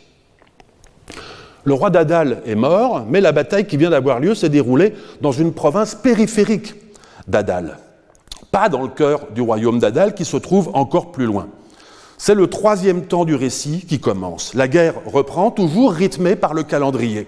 Le 1.65 1.75
roi 1.75 1.91
d'Adal 1.91 2.43
est 2.47 2.55
mort, 2.55 3.05
mais 3.09 3.21
la 3.21 3.33
bataille 3.33 3.67
qui 3.67 3.77
vient 3.77 3.91
d'avoir 3.91 4.21
lieu 4.21 4.35
s'est 4.35 4.49
déroulée 4.49 4.95
dans 5.21 5.33
une 5.33 5.53
province 5.53 5.95
périphérique 5.95 6.75
d'Adal, 7.27 7.79
pas 8.53 8.69
dans 8.69 8.83
le 8.83 8.89
cœur 8.89 9.27
du 9.35 9.41
royaume 9.41 9.81
d'Adal 9.81 10.15
qui 10.15 10.25
se 10.25 10.37
trouve 10.37 10.71
encore 10.75 11.11
plus 11.11 11.27
loin. 11.27 11.49
C'est 12.19 12.35
le 12.35 12.47
troisième 12.47 13.07
temps 13.07 13.25
du 13.25 13.35
récit 13.35 13.85
qui 13.87 14.01
commence. 14.01 14.55
La 14.55 14.69
guerre 14.69 14.95
reprend, 15.07 15.51
toujours 15.51 15.93
rythmée 15.93 16.37
par 16.37 16.55
le 16.55 16.63
calendrier. 16.63 17.27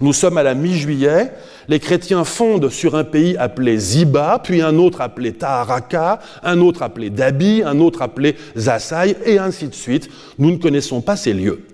Nous 0.00 0.12
sommes 0.12 0.36
à 0.36 0.42
la 0.42 0.54
mi-juillet, 0.54 1.32
les 1.68 1.80
chrétiens 1.80 2.24
fondent 2.24 2.68
sur 2.68 2.96
un 2.96 3.04
pays 3.04 3.36
appelé 3.38 3.78
Ziba, 3.78 4.40
puis 4.42 4.60
un 4.60 4.76
autre 4.76 5.00
appelé 5.00 5.32
Taharaka, 5.32 6.20
un 6.42 6.60
autre 6.60 6.82
appelé 6.82 7.08
Dabi, 7.08 7.62
un 7.64 7.80
autre 7.80 8.02
appelé 8.02 8.36
Zasai, 8.56 9.16
et 9.24 9.38
ainsi 9.38 9.68
de 9.68 9.74
suite. 9.74 10.08
Nous 10.38 10.50
ne 10.50 10.56
connaissons 10.56 11.00
pas 11.00 11.16
ces 11.16 11.32
lieux. 11.32 11.64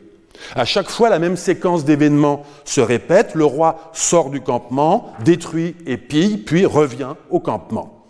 À 0.54 0.64
chaque 0.64 0.90
fois, 0.90 1.08
la 1.08 1.18
même 1.18 1.36
séquence 1.36 1.84
d'événements 1.84 2.44
se 2.64 2.80
répète. 2.80 3.34
Le 3.34 3.44
roi 3.44 3.90
sort 3.92 4.30
du 4.30 4.40
campement, 4.40 5.12
détruit 5.24 5.76
et 5.86 5.96
pille, 5.96 6.36
puis 6.36 6.66
revient 6.66 7.14
au 7.30 7.40
campement. 7.40 8.01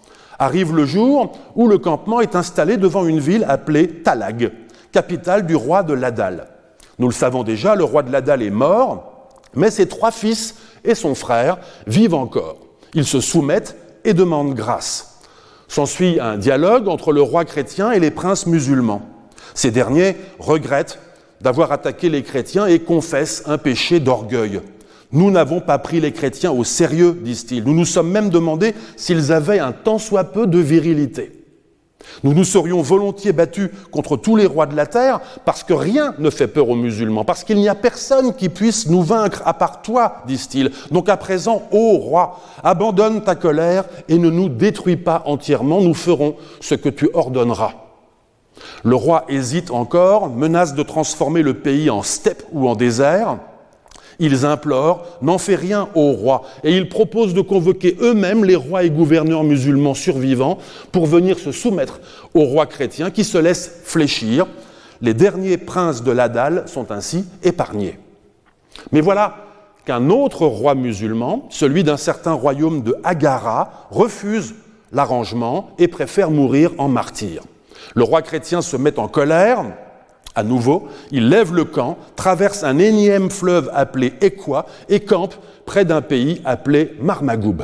Arrive 0.43 0.75
le 0.75 0.87
jour 0.87 1.31
où 1.55 1.69
le 1.69 1.79
campement 1.79 2.21
est 2.21 2.35
installé 2.35 2.77
devant 2.77 3.07
une 3.07 3.21
ville 3.21 3.47
appelée 3.49 3.87
Talag, 3.87 4.51
capitale 4.91 5.47
du 5.47 5.55
roi 5.55 5.85
de 5.85 5.95
Ladal. 5.95 6.49
Nous 6.99 7.07
le 7.07 7.15
savons 7.15 7.45
déjà, 7.45 7.77
le 7.77 7.85
roi 7.85 8.03
de 8.03 8.11
Ladal 8.11 8.43
est 8.43 8.51
mort, 8.51 9.29
mais 9.55 9.71
ses 9.71 9.87
trois 9.87 10.11
fils 10.11 10.57
et 10.85 10.97
son 10.97 11.15
frère 11.15 11.59
vivent 11.87 12.17
encore. 12.17 12.57
Ils 12.93 13.05
se 13.05 13.21
soumettent 13.21 13.77
et 14.03 14.15
demandent 14.15 14.55
grâce. 14.55 15.21
S'ensuit 15.69 16.19
un 16.19 16.39
dialogue 16.39 16.89
entre 16.89 17.13
le 17.13 17.23
roi 17.23 17.45
chrétien 17.45 17.93
et 17.93 18.01
les 18.01 18.11
princes 18.11 18.49
musulmans. 18.49 19.03
Ces 19.55 19.71
derniers 19.71 20.17
regrettent 20.41 20.99
d'avoir 21.41 21.71
attaqué 21.71 22.09
les 22.09 22.25
chrétiens 22.25 22.67
et 22.67 22.81
confessent 22.81 23.45
un 23.47 23.59
péché 23.59 24.01
d'orgueil. 24.01 24.61
Nous 25.13 25.31
n'avons 25.31 25.61
pas 25.61 25.79
pris 25.79 26.01
les 26.01 26.13
chrétiens 26.13 26.53
au 26.53 26.65
sérieux, 26.65 27.19
disent-ils. 27.23 27.65
Nous 27.65 27.75
nous 27.75 27.85
sommes 27.85 28.11
même 28.11 28.31
demandé 28.31 28.75
s'ils 28.97 29.33
avaient 29.33 29.59
un 29.59 29.73
tant 29.73 29.99
soit 29.99 30.25
peu 30.25 30.47
de 30.47 30.59
virilité. 30.59 31.43
Nous 32.25 32.35
nous 32.35 32.45
serions 32.45 32.83
volontiers 32.83 33.33
battus 33.33 33.71
contre 33.91 34.17
tous 34.17 34.37
les 34.37 34.47
rois 34.47 34.67
de 34.67 34.75
la 34.75 34.87
terre 34.87 35.21
parce 35.45 35.63
que 35.63 35.73
rien 35.73 36.15
ne 36.19 36.31
fait 36.31 36.49
peur 36.49 36.69
aux 36.69 36.77
musulmans, 36.77 37.25
parce 37.25 37.45
qu'il 37.45 37.59
n'y 37.59 37.69
a 37.69 37.75
personne 37.75 38.35
qui 38.35 38.49
puisse 38.49 38.89
nous 38.89 39.03
vaincre 39.03 39.43
à 39.45 39.55
part 39.55 39.83
toi, 39.83 40.17
disent-ils. 40.27 40.71
Donc 40.91 41.09
à 41.09 41.17
présent, 41.17 41.63
ô 41.71 41.99
roi, 41.99 42.41
abandonne 42.63 43.23
ta 43.23 43.35
colère 43.35 43.85
et 44.09 44.19
ne 44.19 44.31
nous 44.31 44.49
détruis 44.49 44.97
pas 44.97 45.23
entièrement, 45.27 45.81
nous 45.81 45.95
ferons 45.95 46.37
ce 46.61 46.75
que 46.75 46.89
tu 46.89 47.09
ordonneras. 47.13 47.73
Le 48.85 48.97
roi 48.97 49.25
hésite 49.29 49.71
encore, 49.71 50.29
menace 50.29 50.75
de 50.75 50.83
transformer 50.83 51.43
le 51.43 51.55
pays 51.55 51.91
en 51.91 52.03
steppe 52.03 52.45
ou 52.53 52.69
en 52.69 52.75
désert. 52.75 53.39
Ils 54.25 54.47
implorent, 54.47 55.05
n'en 55.21 55.37
fait 55.37 55.57
rien 55.57 55.89
au 55.97 56.13
roi, 56.13 56.45
et 56.63 56.77
ils 56.77 56.89
proposent 56.89 57.35
de 57.35 57.41
convoquer 57.41 57.97
eux-mêmes 58.01 58.45
les 58.45 58.55
rois 58.55 58.85
et 58.85 58.91
gouverneurs 58.91 59.43
musulmans 59.43 59.95
survivants 59.95 60.59
pour 60.93 61.07
venir 61.07 61.41
se 61.41 61.51
soumettre 61.51 62.01
au 62.33 62.45
roi 62.45 62.67
chrétien 62.67 63.11
qui 63.11 63.25
se 63.25 63.37
laisse 63.37 63.81
fléchir. 63.83 64.47
Les 65.01 65.13
derniers 65.13 65.57
princes 65.57 66.05
de 66.05 66.13
l'Adal 66.13 66.63
sont 66.67 66.93
ainsi 66.93 67.25
épargnés. 67.43 67.99
Mais 68.93 69.01
voilà 69.01 69.39
qu'un 69.85 70.09
autre 70.09 70.47
roi 70.47 70.77
musulman, 70.77 71.49
celui 71.51 71.83
d'un 71.83 71.97
certain 71.97 72.33
royaume 72.33 72.85
de 72.85 72.95
Agara, 73.03 73.89
refuse 73.91 74.55
l'arrangement 74.93 75.71
et 75.79 75.89
préfère 75.89 76.31
mourir 76.31 76.71
en 76.79 76.87
martyr. 76.87 77.43
Le 77.97 78.05
roi 78.05 78.23
chrétien 78.23 78.63
se 78.63 78.77
met 78.77 79.01
en 79.01 79.09
colère, 79.09 79.65
à 80.35 80.43
nouveau, 80.43 80.89
il 81.11 81.29
lève 81.29 81.55
le 81.55 81.65
camp, 81.65 81.99
traverse 82.17 82.65
un 82.65 82.79
énième 82.79 83.31
fleuve 83.31 83.71
appelé 83.75 84.15
Ekwa 84.21 84.67
et 84.89 85.01
campe 85.01 85.35
près 85.67 85.85
d'un 85.85 86.03
pays 86.03 86.41
appelé 86.45 86.95
Marmagoub. 87.01 87.63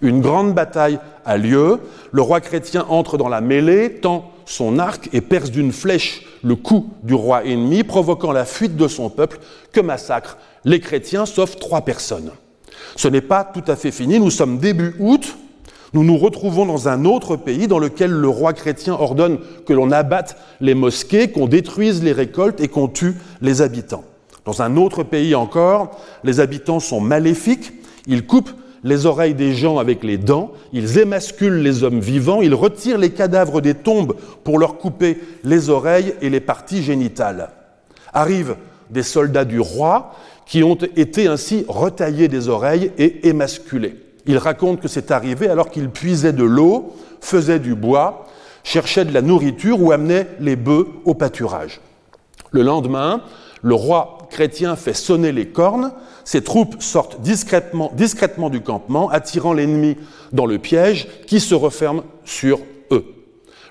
Une 0.00 0.20
grande 0.20 0.54
bataille 0.54 0.98
a 1.24 1.36
lieu, 1.36 1.78
le 2.10 2.22
roi 2.22 2.40
chrétien 2.40 2.86
entre 2.88 3.18
dans 3.18 3.28
la 3.28 3.40
mêlée, 3.40 4.00
tend 4.00 4.30
son 4.46 4.78
arc 4.78 5.10
et 5.12 5.20
perce 5.20 5.50
d'une 5.50 5.72
flèche 5.72 6.24
le 6.42 6.56
cou 6.56 6.88
du 7.02 7.14
roi 7.14 7.44
ennemi, 7.44 7.84
provoquant 7.84 8.32
la 8.32 8.44
fuite 8.44 8.76
de 8.76 8.88
son 8.88 9.10
peuple, 9.10 9.38
que 9.72 9.80
massacrent 9.80 10.38
les 10.64 10.80
chrétiens, 10.80 11.26
sauf 11.26 11.56
trois 11.56 11.82
personnes. 11.82 12.30
Ce 12.96 13.08
n'est 13.08 13.20
pas 13.20 13.44
tout 13.44 13.62
à 13.66 13.76
fait 13.76 13.90
fini, 13.90 14.18
nous 14.18 14.30
sommes 14.30 14.58
début 14.58 14.94
août, 14.98 15.36
nous 15.92 16.04
nous 16.04 16.16
retrouvons 16.16 16.66
dans 16.66 16.88
un 16.88 17.04
autre 17.04 17.36
pays 17.36 17.66
dans 17.66 17.78
lequel 17.78 18.10
le 18.10 18.28
roi 18.28 18.52
chrétien 18.52 18.94
ordonne 18.94 19.38
que 19.66 19.72
l'on 19.72 19.90
abatte 19.90 20.36
les 20.60 20.74
mosquées, 20.74 21.30
qu'on 21.30 21.46
détruise 21.46 22.02
les 22.02 22.12
récoltes 22.12 22.60
et 22.60 22.68
qu'on 22.68 22.88
tue 22.88 23.16
les 23.40 23.60
habitants. 23.62 24.04
Dans 24.44 24.62
un 24.62 24.76
autre 24.76 25.02
pays 25.02 25.34
encore, 25.34 25.98
les 26.24 26.40
habitants 26.40 26.80
sont 26.80 27.00
maléfiques, 27.00 27.72
ils 28.06 28.26
coupent 28.26 28.52
les 28.82 29.04
oreilles 29.04 29.34
des 29.34 29.52
gens 29.52 29.78
avec 29.78 30.02
les 30.04 30.16
dents, 30.16 30.52
ils 30.72 30.98
émasculent 30.98 31.62
les 31.62 31.82
hommes 31.82 32.00
vivants, 32.00 32.40
ils 32.40 32.54
retirent 32.54 32.98
les 32.98 33.10
cadavres 33.10 33.60
des 33.60 33.74
tombes 33.74 34.14
pour 34.44 34.58
leur 34.58 34.78
couper 34.78 35.18
les 35.44 35.68
oreilles 35.68 36.14
et 36.22 36.30
les 36.30 36.40
parties 36.40 36.82
génitales. 36.82 37.50
Arrivent 38.12 38.56
des 38.88 39.02
soldats 39.02 39.44
du 39.44 39.60
roi 39.60 40.14
qui 40.46 40.62
ont 40.62 40.78
été 40.96 41.26
ainsi 41.26 41.64
retaillés 41.68 42.28
des 42.28 42.48
oreilles 42.48 42.90
et 42.96 43.28
émasculés. 43.28 44.09
Il 44.30 44.38
raconte 44.38 44.80
que 44.80 44.86
c'est 44.86 45.10
arrivé 45.10 45.48
alors 45.48 45.70
qu'il 45.70 45.90
puisait 45.90 46.32
de 46.32 46.44
l'eau, 46.44 46.94
faisait 47.20 47.58
du 47.58 47.74
bois, 47.74 48.26
cherchait 48.62 49.04
de 49.04 49.12
la 49.12 49.22
nourriture 49.22 49.82
ou 49.82 49.90
amenait 49.90 50.28
les 50.38 50.54
bœufs 50.54 50.86
au 51.04 51.14
pâturage. 51.14 51.80
Le 52.52 52.62
lendemain, 52.62 53.22
le 53.60 53.74
roi 53.74 54.18
chrétien 54.30 54.76
fait 54.76 54.94
sonner 54.94 55.32
les 55.32 55.48
cornes, 55.48 55.90
ses 56.22 56.44
troupes 56.44 56.80
sortent 56.80 57.20
discrètement, 57.20 57.90
du 58.50 58.60
campement, 58.60 59.10
attirant 59.10 59.52
l'ennemi 59.52 59.96
dans 60.30 60.46
le 60.46 60.58
piège 60.58 61.08
qui 61.26 61.40
se 61.40 61.56
referme 61.56 62.04
sur 62.24 62.60
eux. 62.92 63.04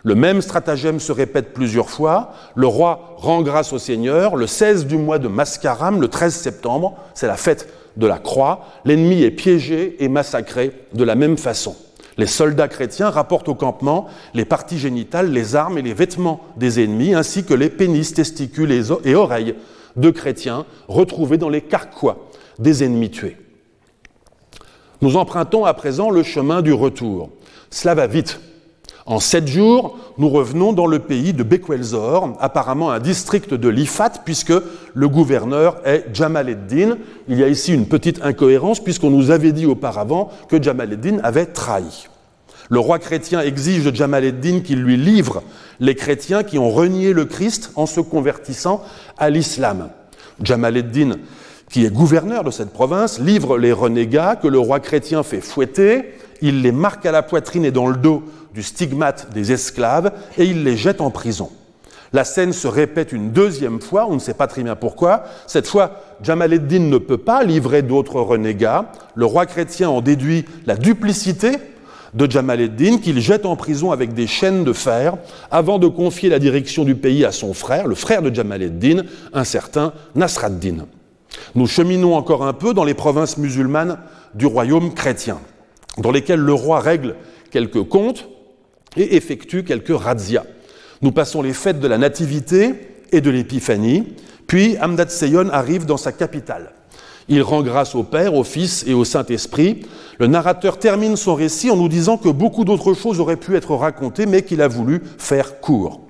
Le 0.03 0.15
même 0.15 0.41
stratagème 0.41 0.99
se 0.99 1.13
répète 1.13 1.53
plusieurs 1.53 1.89
fois. 1.89 2.33
Le 2.55 2.67
roi 2.67 3.15
rend 3.15 3.43
grâce 3.43 3.71
au 3.71 3.79
Seigneur. 3.79 4.35
Le 4.35 4.45
16 4.45 4.87
du 4.87 4.97
mois 4.97 5.19
de 5.19 5.29
Mascaram, 5.29 6.01
le 6.01 6.09
13 6.09 6.35
septembre, 6.35 6.97
c'est 7.13 7.27
la 7.27 7.37
fête 7.37 7.69
de 7.97 8.07
la 8.07 8.17
croix, 8.17 8.65
l'ennemi 8.85 9.23
est 9.23 9.31
piégé 9.31 10.03
et 10.03 10.07
massacré 10.07 10.71
de 10.93 11.03
la 11.03 11.15
même 11.15 11.37
façon. 11.37 11.75
Les 12.17 12.25
soldats 12.25 12.67
chrétiens 12.67 13.09
rapportent 13.09 13.47
au 13.47 13.55
campement 13.55 14.07
les 14.33 14.45
parties 14.45 14.77
génitales, 14.77 15.31
les 15.31 15.55
armes 15.55 15.77
et 15.77 15.81
les 15.81 15.93
vêtements 15.93 16.41
des 16.57 16.83
ennemis, 16.83 17.13
ainsi 17.13 17.45
que 17.45 17.53
les 17.53 17.69
pénis, 17.69 18.13
testicules 18.13 18.73
et 19.05 19.15
oreilles 19.15 19.55
de 19.95 20.09
chrétiens 20.09 20.65
retrouvés 20.87 21.37
dans 21.37 21.49
les 21.49 21.61
carquois 21.61 22.29
des 22.59 22.83
ennemis 22.83 23.09
tués. 23.09 23.37
Nous 25.01 25.15
empruntons 25.15 25.63
à 25.63 25.73
présent 25.73 26.09
le 26.09 26.23
chemin 26.23 26.61
du 26.61 26.73
retour. 26.73 27.29
Cela 27.69 27.95
va 27.95 28.07
vite. 28.07 28.41
En 29.09 29.19
sept 29.19 29.47
jours, 29.47 29.97
nous 30.19 30.29
revenons 30.29 30.71
dans 30.71 30.85
le 30.85 30.99
pays 30.99 31.33
de 31.33 31.41
Bekwelzor, 31.41 32.37
apparemment 32.39 32.91
un 32.91 32.99
district 32.99 33.55
de 33.55 33.67
l'Ifat, 33.67 34.11
puisque 34.23 34.53
le 34.93 35.09
gouverneur 35.09 35.77
est 35.83 36.05
Jamal 36.13 36.67
din 36.67 36.99
Il 37.27 37.39
y 37.39 37.43
a 37.43 37.47
ici 37.47 37.73
une 37.73 37.87
petite 37.87 38.21
incohérence, 38.21 38.83
puisqu'on 38.83 39.09
nous 39.09 39.31
avait 39.31 39.51
dit 39.51 39.65
auparavant 39.65 40.29
que 40.47 40.61
Jamal 40.61 40.95
din 40.99 41.17
avait 41.23 41.47
trahi. 41.47 42.07
Le 42.69 42.77
roi 42.77 42.99
chrétien 42.99 43.41
exige 43.41 43.83
de 43.83 43.95
Jamal 43.95 44.39
din 44.39 44.59
qu'il 44.59 44.83
lui 44.83 44.95
livre 44.95 45.41
les 45.79 45.95
chrétiens 45.95 46.43
qui 46.43 46.59
ont 46.59 46.69
renié 46.69 47.11
le 47.11 47.25
Christ 47.25 47.71
en 47.75 47.87
se 47.87 48.01
convertissant 48.01 48.83
à 49.17 49.31
l'islam. 49.31 49.89
Jamal 50.43 50.83
din 50.91 51.13
qui 51.67 51.83
est 51.83 51.91
gouverneur 51.91 52.43
de 52.43 52.51
cette 52.51 52.73
province, 52.73 53.19
livre 53.19 53.57
les 53.57 53.73
renégats 53.73 54.35
que 54.35 54.47
le 54.47 54.59
roi 54.59 54.79
chrétien 54.79 55.23
fait 55.23 55.41
fouetter, 55.41 56.13
il 56.41 56.61
les 56.61 56.71
marque 56.71 57.05
à 57.05 57.11
la 57.11 57.21
poitrine 57.21 57.65
et 57.65 57.71
dans 57.71 57.87
le 57.87 57.97
dos 57.97 58.23
du 58.53 58.63
stigmate 58.63 59.31
des 59.33 59.51
esclaves 59.51 60.11
et 60.37 60.45
il 60.45 60.63
les 60.63 60.77
jette 60.77 61.01
en 61.01 61.11
prison. 61.11 61.49
La 62.11 62.23
scène 62.23 62.53
se 62.53 62.67
répète 62.67 63.11
une 63.11 63.31
deuxième 63.31 63.81
fois, 63.81 64.07
on 64.09 64.15
ne 64.15 64.19
sait 64.19 64.33
pas 64.33 64.47
très 64.47 64.63
bien 64.63 64.75
pourquoi. 64.75 65.25
Cette 65.45 65.67
fois, 65.67 66.01
Jamal 66.23 66.53
ed-Din 66.53 66.89
ne 66.89 66.97
peut 66.97 67.19
pas 67.19 67.43
livrer 67.43 67.83
d'autres 67.83 68.19
renégats. 68.19 68.91
Le 69.13 69.25
roi 69.25 69.45
chrétien 69.45 69.89
en 69.89 70.01
déduit 70.01 70.45
la 70.65 70.75
duplicité 70.75 71.51
de 72.15 72.29
Jamal 72.29 72.61
ed-Din 72.61 72.97
qu'il 72.97 73.19
jette 73.19 73.45
en 73.45 73.55
prison 73.55 73.91
avec 73.91 74.13
des 74.13 74.25
chaînes 74.25 74.63
de 74.63 74.73
fer 74.73 75.17
avant 75.51 75.77
de 75.77 75.87
confier 75.87 76.29
la 76.29 76.39
direction 76.39 76.83
du 76.83 76.95
pays 76.95 77.25
à 77.25 77.31
son 77.31 77.53
frère, 77.53 77.85
le 77.85 77.93
frère 77.93 78.23
de 78.23 78.33
Jamal 78.33 78.63
ed-Din, 78.63 79.03
un 79.33 79.43
certain 79.43 79.93
Nasraddin. 80.15 80.87
Nous 81.53 81.67
cheminons 81.67 82.15
encore 82.15 82.43
un 82.43 82.53
peu 82.53 82.73
dans 82.73 82.85
les 82.85 82.95
provinces 82.95 83.37
musulmanes 83.37 83.99
du 84.33 84.47
royaume 84.47 84.95
chrétien, 84.95 85.39
dans 85.99 86.11
lesquelles 86.11 86.39
le 86.39 86.53
roi 86.53 86.79
règle 86.79 87.15
quelques 87.51 87.83
comptes 87.83 88.27
et 88.97 89.15
effectue 89.15 89.63
quelques 89.63 89.97
razzias. 89.97 90.45
Nous 91.01 91.11
passons 91.11 91.41
les 91.41 91.53
fêtes 91.53 91.79
de 91.79 91.87
la 91.87 91.97
Nativité 91.97 92.73
et 93.11 93.21
de 93.21 93.29
l'Épiphanie, 93.29 94.15
puis 94.47 94.77
Amdad 94.77 95.09
Seyon 95.09 95.49
arrive 95.51 95.85
dans 95.85 95.97
sa 95.97 96.11
capitale. 96.11 96.73
Il 97.29 97.43
rend 97.43 97.61
grâce 97.61 97.93
au 97.93 98.03
Père, 98.03 98.33
au 98.33 98.43
Fils 98.43 98.83
et 98.87 98.95
au 98.95 99.05
Saint-Esprit. 99.05 99.85
Le 100.17 100.25
narrateur 100.25 100.79
termine 100.79 101.15
son 101.15 101.35
récit 101.35 101.69
en 101.69 101.75
nous 101.75 101.87
disant 101.87 102.17
que 102.17 102.29
beaucoup 102.29 102.65
d'autres 102.65 102.95
choses 102.95 103.19
auraient 103.19 103.37
pu 103.37 103.55
être 103.55 103.75
racontées, 103.75 104.25
mais 104.25 104.41
qu'il 104.41 104.63
a 104.63 104.67
voulu 104.67 105.01
faire 105.19 105.61
court. 105.61 106.01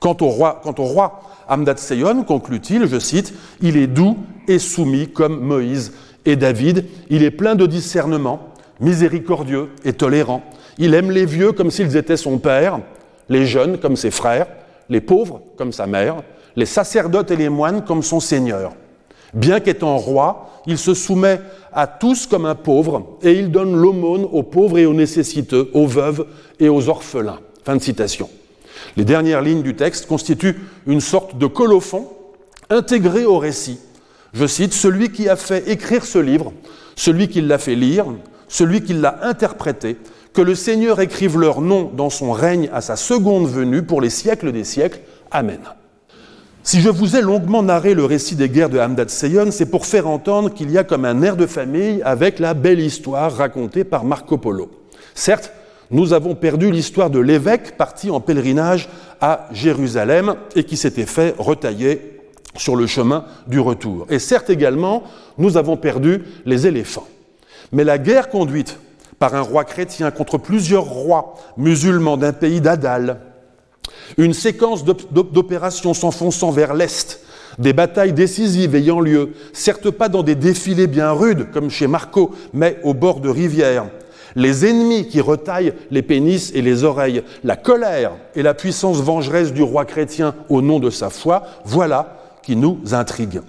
Quant 0.00 0.16
au 0.20 0.26
roi, 0.26 0.60
quant 0.62 0.74
au 0.76 0.84
roi 0.84 1.22
Amdad 1.48 1.78
Seyon, 1.78 2.24
conclut-il, 2.24 2.86
je 2.88 2.98
cite, 2.98 3.32
il 3.62 3.76
est 3.76 3.86
doux 3.86 4.18
et 4.48 4.58
soumis 4.58 5.08
comme 5.08 5.40
Moïse 5.40 5.92
et 6.26 6.36
David. 6.36 6.86
Il 7.08 7.22
est 7.22 7.30
plein 7.30 7.54
de 7.54 7.66
discernement, 7.66 8.48
miséricordieux 8.80 9.70
et 9.84 9.92
tolérant. 9.92 10.42
Il 10.78 10.94
aime 10.94 11.10
les 11.10 11.26
vieux 11.26 11.52
comme 11.52 11.70
s'ils 11.70 11.96
étaient 11.96 12.16
son 12.16 12.38
père, 12.38 12.80
les 13.28 13.46
jeunes 13.46 13.78
comme 13.78 13.96
ses 13.96 14.10
frères, 14.10 14.46
les 14.88 15.00
pauvres 15.00 15.40
comme 15.56 15.72
sa 15.72 15.86
mère, 15.86 16.22
les 16.56 16.66
sacerdotes 16.66 17.30
et 17.30 17.36
les 17.36 17.48
moines 17.48 17.84
comme 17.84 18.02
son 18.02 18.20
Seigneur. 18.20 18.72
Bien 19.32 19.60
qu'étant 19.60 19.96
roi, 19.96 20.62
il 20.66 20.78
se 20.78 20.94
soumet 20.94 21.40
à 21.72 21.86
tous 21.86 22.26
comme 22.26 22.46
un 22.46 22.54
pauvre 22.54 23.16
et 23.22 23.32
il 23.32 23.50
donne 23.50 23.74
l'aumône 23.74 24.26
aux 24.30 24.42
pauvres 24.42 24.78
et 24.78 24.86
aux 24.86 24.94
nécessiteux, 24.94 25.70
aux 25.74 25.86
veuves 25.86 26.26
et 26.60 26.68
aux 26.68 26.88
orphelins. 26.88 27.40
Fin 27.64 27.76
de 27.76 27.82
citation. 27.82 28.28
Les 28.96 29.04
dernières 29.04 29.42
lignes 29.42 29.62
du 29.62 29.74
texte 29.74 30.06
constituent 30.06 30.60
une 30.86 31.00
sorte 31.00 31.36
de 31.36 31.46
colophon 31.46 32.08
intégré 32.70 33.24
au 33.24 33.38
récit. 33.38 33.78
Je 34.32 34.46
cite, 34.46 34.72
Celui 34.72 35.10
qui 35.10 35.28
a 35.28 35.36
fait 35.36 35.68
écrire 35.68 36.04
ce 36.04 36.18
livre, 36.18 36.52
celui 36.96 37.28
qui 37.28 37.40
l'a 37.40 37.58
fait 37.58 37.74
lire, 37.74 38.06
celui 38.48 38.82
qui 38.82 38.92
l'a 38.94 39.18
interprété, 39.22 39.96
que 40.34 40.42
le 40.42 40.56
Seigneur 40.56 41.00
écrive 41.00 41.38
leur 41.38 41.60
nom 41.60 41.90
dans 41.96 42.10
son 42.10 42.32
règne 42.32 42.68
à 42.72 42.80
sa 42.80 42.96
seconde 42.96 43.48
venue 43.48 43.84
pour 43.84 44.00
les 44.00 44.10
siècles 44.10 44.50
des 44.52 44.64
siècles. 44.64 45.00
Amen. 45.30 45.60
Si 46.64 46.80
je 46.80 46.88
vous 46.88 47.14
ai 47.14 47.22
longuement 47.22 47.62
narré 47.62 47.94
le 47.94 48.04
récit 48.04 48.34
des 48.34 48.48
guerres 48.48 48.70
de 48.70 48.78
Hamdat 48.78 49.08
Seyon, 49.08 49.50
c'est 49.50 49.70
pour 49.70 49.86
faire 49.86 50.08
entendre 50.08 50.52
qu'il 50.52 50.70
y 50.70 50.78
a 50.78 50.82
comme 50.82 51.04
un 51.04 51.22
air 51.22 51.36
de 51.36 51.46
famille 51.46 52.02
avec 52.02 52.40
la 52.40 52.54
belle 52.54 52.80
histoire 52.80 53.36
racontée 53.36 53.84
par 53.84 54.04
Marco 54.04 54.36
Polo. 54.36 54.70
Certes, 55.14 55.52
nous 55.90 56.12
avons 56.12 56.34
perdu 56.34 56.70
l'histoire 56.70 57.10
de 57.10 57.20
l'évêque 57.20 57.76
parti 57.76 58.10
en 58.10 58.20
pèlerinage 58.20 58.88
à 59.20 59.46
Jérusalem 59.52 60.34
et 60.56 60.64
qui 60.64 60.76
s'était 60.76 61.06
fait 61.06 61.34
retailler 61.38 62.22
sur 62.56 62.74
le 62.74 62.86
chemin 62.86 63.24
du 63.46 63.60
retour. 63.60 64.06
Et 64.10 64.18
certes 64.18 64.50
également, 64.50 65.04
nous 65.38 65.56
avons 65.56 65.76
perdu 65.76 66.24
les 66.46 66.66
éléphants. 66.66 67.06
Mais 67.72 67.84
la 67.84 67.98
guerre 67.98 68.30
conduite 68.30 68.78
par 69.24 69.36
un 69.36 69.40
roi 69.40 69.64
chrétien 69.64 70.10
contre 70.10 70.36
plusieurs 70.36 70.84
rois 70.84 71.36
musulmans 71.56 72.18
d'un 72.18 72.34
pays 72.34 72.60
d'Adal, 72.60 73.20
une 74.18 74.34
séquence 74.34 74.84
d'opérations 74.84 75.94
s'enfonçant 75.94 76.50
vers 76.50 76.74
l'Est, 76.74 77.20
des 77.58 77.72
batailles 77.72 78.12
décisives 78.12 78.74
ayant 78.74 79.00
lieu, 79.00 79.32
certes 79.54 79.88
pas 79.88 80.10
dans 80.10 80.22
des 80.22 80.34
défilés 80.34 80.88
bien 80.88 81.10
rudes 81.12 81.50
comme 81.52 81.70
chez 81.70 81.86
Marco, 81.86 82.34
mais 82.52 82.78
au 82.82 82.92
bord 82.92 83.20
de 83.20 83.30
rivières, 83.30 83.86
les 84.36 84.66
ennemis 84.66 85.08
qui 85.08 85.22
retaillent 85.22 85.72
les 85.90 86.02
pénis 86.02 86.52
et 86.54 86.60
les 86.60 86.84
oreilles, 86.84 87.22
la 87.44 87.56
colère 87.56 88.12
et 88.34 88.42
la 88.42 88.52
puissance 88.52 88.98
vengeresse 88.98 89.54
du 89.54 89.62
roi 89.62 89.86
chrétien 89.86 90.34
au 90.50 90.60
nom 90.60 90.80
de 90.80 90.90
sa 90.90 91.08
foi, 91.08 91.44
voilà 91.64 92.18
qui 92.42 92.56
nous 92.56 92.78
intrigue. 92.92 93.40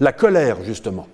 La 0.00 0.10
colère, 0.10 0.64
justement, 0.64 1.06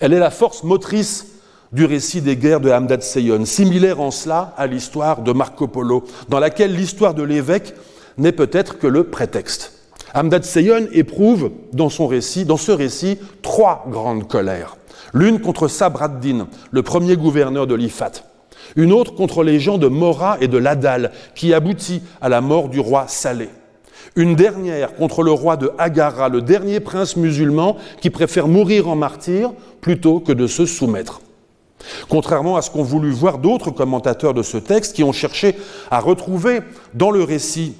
elle 0.00 0.12
est 0.12 0.18
la 0.18 0.30
force 0.30 0.64
motrice 0.64 1.31
du 1.72 1.86
récit 1.86 2.20
des 2.20 2.36
guerres 2.36 2.60
de 2.60 2.70
Hamdat 2.70 3.00
Seyon, 3.00 3.44
similaire 3.44 4.00
en 4.00 4.10
cela 4.10 4.52
à 4.56 4.66
l'histoire 4.66 5.22
de 5.22 5.32
Marco 5.32 5.66
Polo, 5.66 6.04
dans 6.28 6.38
laquelle 6.38 6.74
l'histoire 6.74 7.14
de 7.14 7.22
l'évêque 7.22 7.74
n'est 8.18 8.32
peut-être 8.32 8.78
que 8.78 8.86
le 8.86 9.04
prétexte. 9.04 9.72
Hamdat 10.14 10.42
Seyon 10.42 10.88
éprouve 10.92 11.50
dans 11.72 11.88
son 11.88 12.06
récit, 12.06 12.44
dans 12.44 12.58
ce 12.58 12.72
récit, 12.72 13.18
trois 13.40 13.86
grandes 13.88 14.28
colères. 14.28 14.76
L'une 15.14 15.40
contre 15.40 15.68
Sabraddin, 15.68 16.46
le 16.70 16.82
premier 16.82 17.16
gouverneur 17.16 17.66
de 17.66 17.74
l'Ifat. 17.74 18.12
Une 18.76 18.92
autre 18.92 19.14
contre 19.14 19.42
les 19.42 19.58
gens 19.58 19.78
de 19.78 19.88
Mora 19.88 20.36
et 20.40 20.48
de 20.48 20.58
Ladal, 20.58 21.12
qui 21.34 21.54
aboutit 21.54 22.02
à 22.20 22.28
la 22.28 22.42
mort 22.42 22.68
du 22.68 22.80
roi 22.80 23.06
Saleh. 23.08 23.48
Une 24.14 24.34
dernière 24.34 24.94
contre 24.94 25.22
le 25.22 25.30
roi 25.30 25.56
de 25.56 25.72
Agara, 25.78 26.28
le 26.28 26.42
dernier 26.42 26.80
prince 26.80 27.16
musulman 27.16 27.78
qui 28.02 28.10
préfère 28.10 28.46
mourir 28.46 28.88
en 28.88 28.96
martyr 28.96 29.52
plutôt 29.80 30.20
que 30.20 30.32
de 30.32 30.46
se 30.46 30.66
soumettre. 30.66 31.22
Contrairement 32.08 32.56
à 32.56 32.62
ce 32.62 32.70
qu'ont 32.70 32.82
voulu 32.82 33.10
voir 33.10 33.38
d'autres 33.38 33.70
commentateurs 33.70 34.34
de 34.34 34.42
ce 34.42 34.56
texte 34.56 34.94
qui 34.94 35.04
ont 35.04 35.12
cherché 35.12 35.56
à 35.90 36.00
retrouver 36.00 36.60
dans 36.94 37.10
le 37.10 37.22
récit 37.22 37.74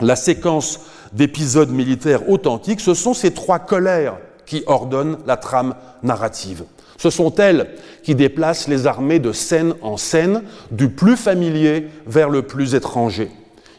la 0.00 0.16
séquence 0.16 0.80
d'épisodes 1.12 1.70
militaires 1.70 2.28
authentiques, 2.28 2.80
ce 2.80 2.94
sont 2.94 3.14
ces 3.14 3.32
trois 3.32 3.58
colères 3.58 4.18
qui 4.46 4.62
ordonnent 4.66 5.18
la 5.26 5.36
trame 5.36 5.74
narrative. 6.02 6.64
Ce 6.98 7.10
sont 7.10 7.34
elles 7.36 7.70
qui 8.02 8.14
déplacent 8.14 8.68
les 8.68 8.86
armées 8.86 9.18
de 9.18 9.32
scène 9.32 9.74
en 9.82 9.96
scène, 9.96 10.42
du 10.70 10.88
plus 10.88 11.16
familier 11.16 11.88
vers 12.06 12.28
le 12.28 12.42
plus 12.42 12.74
étranger. 12.74 13.30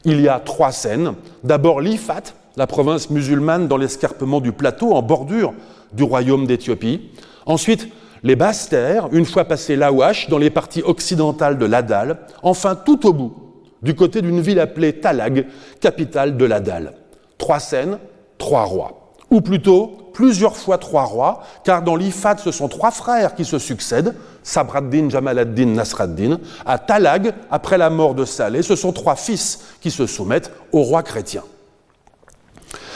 Il 0.05 0.19
y 0.19 0.27
a 0.27 0.39
trois 0.39 0.71
scènes. 0.71 1.13
D'abord 1.43 1.79
l'Ifat, 1.79 2.23
la 2.57 2.67
province 2.67 3.09
musulmane 3.09 3.67
dans 3.67 3.77
l'escarpement 3.77 4.41
du 4.41 4.51
plateau, 4.51 4.93
en 4.93 5.01
bordure 5.01 5.53
du 5.93 6.03
royaume 6.03 6.45
d'Éthiopie. 6.45 7.09
Ensuite, 7.45 7.87
les 8.23 8.35
basses 8.35 8.69
terres, 8.69 9.09
une 9.11 9.25
fois 9.25 9.45
passé 9.45 9.75
l'Awash, 9.75 10.29
dans 10.29 10.37
les 10.37 10.49
parties 10.49 10.81
occidentales 10.81 11.57
de 11.57 11.65
l'Adal, 11.65 12.19
enfin 12.41 12.75
tout 12.75 13.05
au 13.05 13.13
bout, 13.13 13.33
du 13.81 13.95
côté 13.95 14.21
d'une 14.21 14.39
ville 14.39 14.59
appelée 14.59 14.93
Talag, 14.93 15.45
capitale 15.81 16.37
de 16.37 16.45
l'Adal. 16.45 16.93
Trois 17.37 17.59
scènes, 17.59 17.99
trois 18.37 18.63
rois. 18.63 19.13
Ou 19.29 19.41
plutôt, 19.41 20.11
plusieurs 20.13 20.55
fois 20.55 20.77
trois 20.77 21.03
rois, 21.03 21.43
car 21.63 21.81
dans 21.81 21.95
l'Ifat, 21.95 22.37
ce 22.37 22.51
sont 22.51 22.69
trois 22.69 22.91
frères 22.91 23.35
qui 23.35 23.43
se 23.43 23.59
succèdent, 23.59 24.15
Sabraddin, 24.43 25.09
Jamaladdin, 25.09 25.65
Nasraddin. 25.67 26.39
À 26.65 26.77
Talag, 26.77 27.33
après 27.51 27.77
la 27.77 27.89
mort 27.89 28.15
de 28.15 28.23
Saleh, 28.23 28.61
ce 28.61 28.75
sont 28.75 28.93
trois 28.93 29.15
fils 29.15 29.59
qui 29.81 29.91
se 29.91 30.05
soumettent 30.05 30.51
au 30.71 30.83
roi 30.83 31.03
chrétien. 31.03 31.43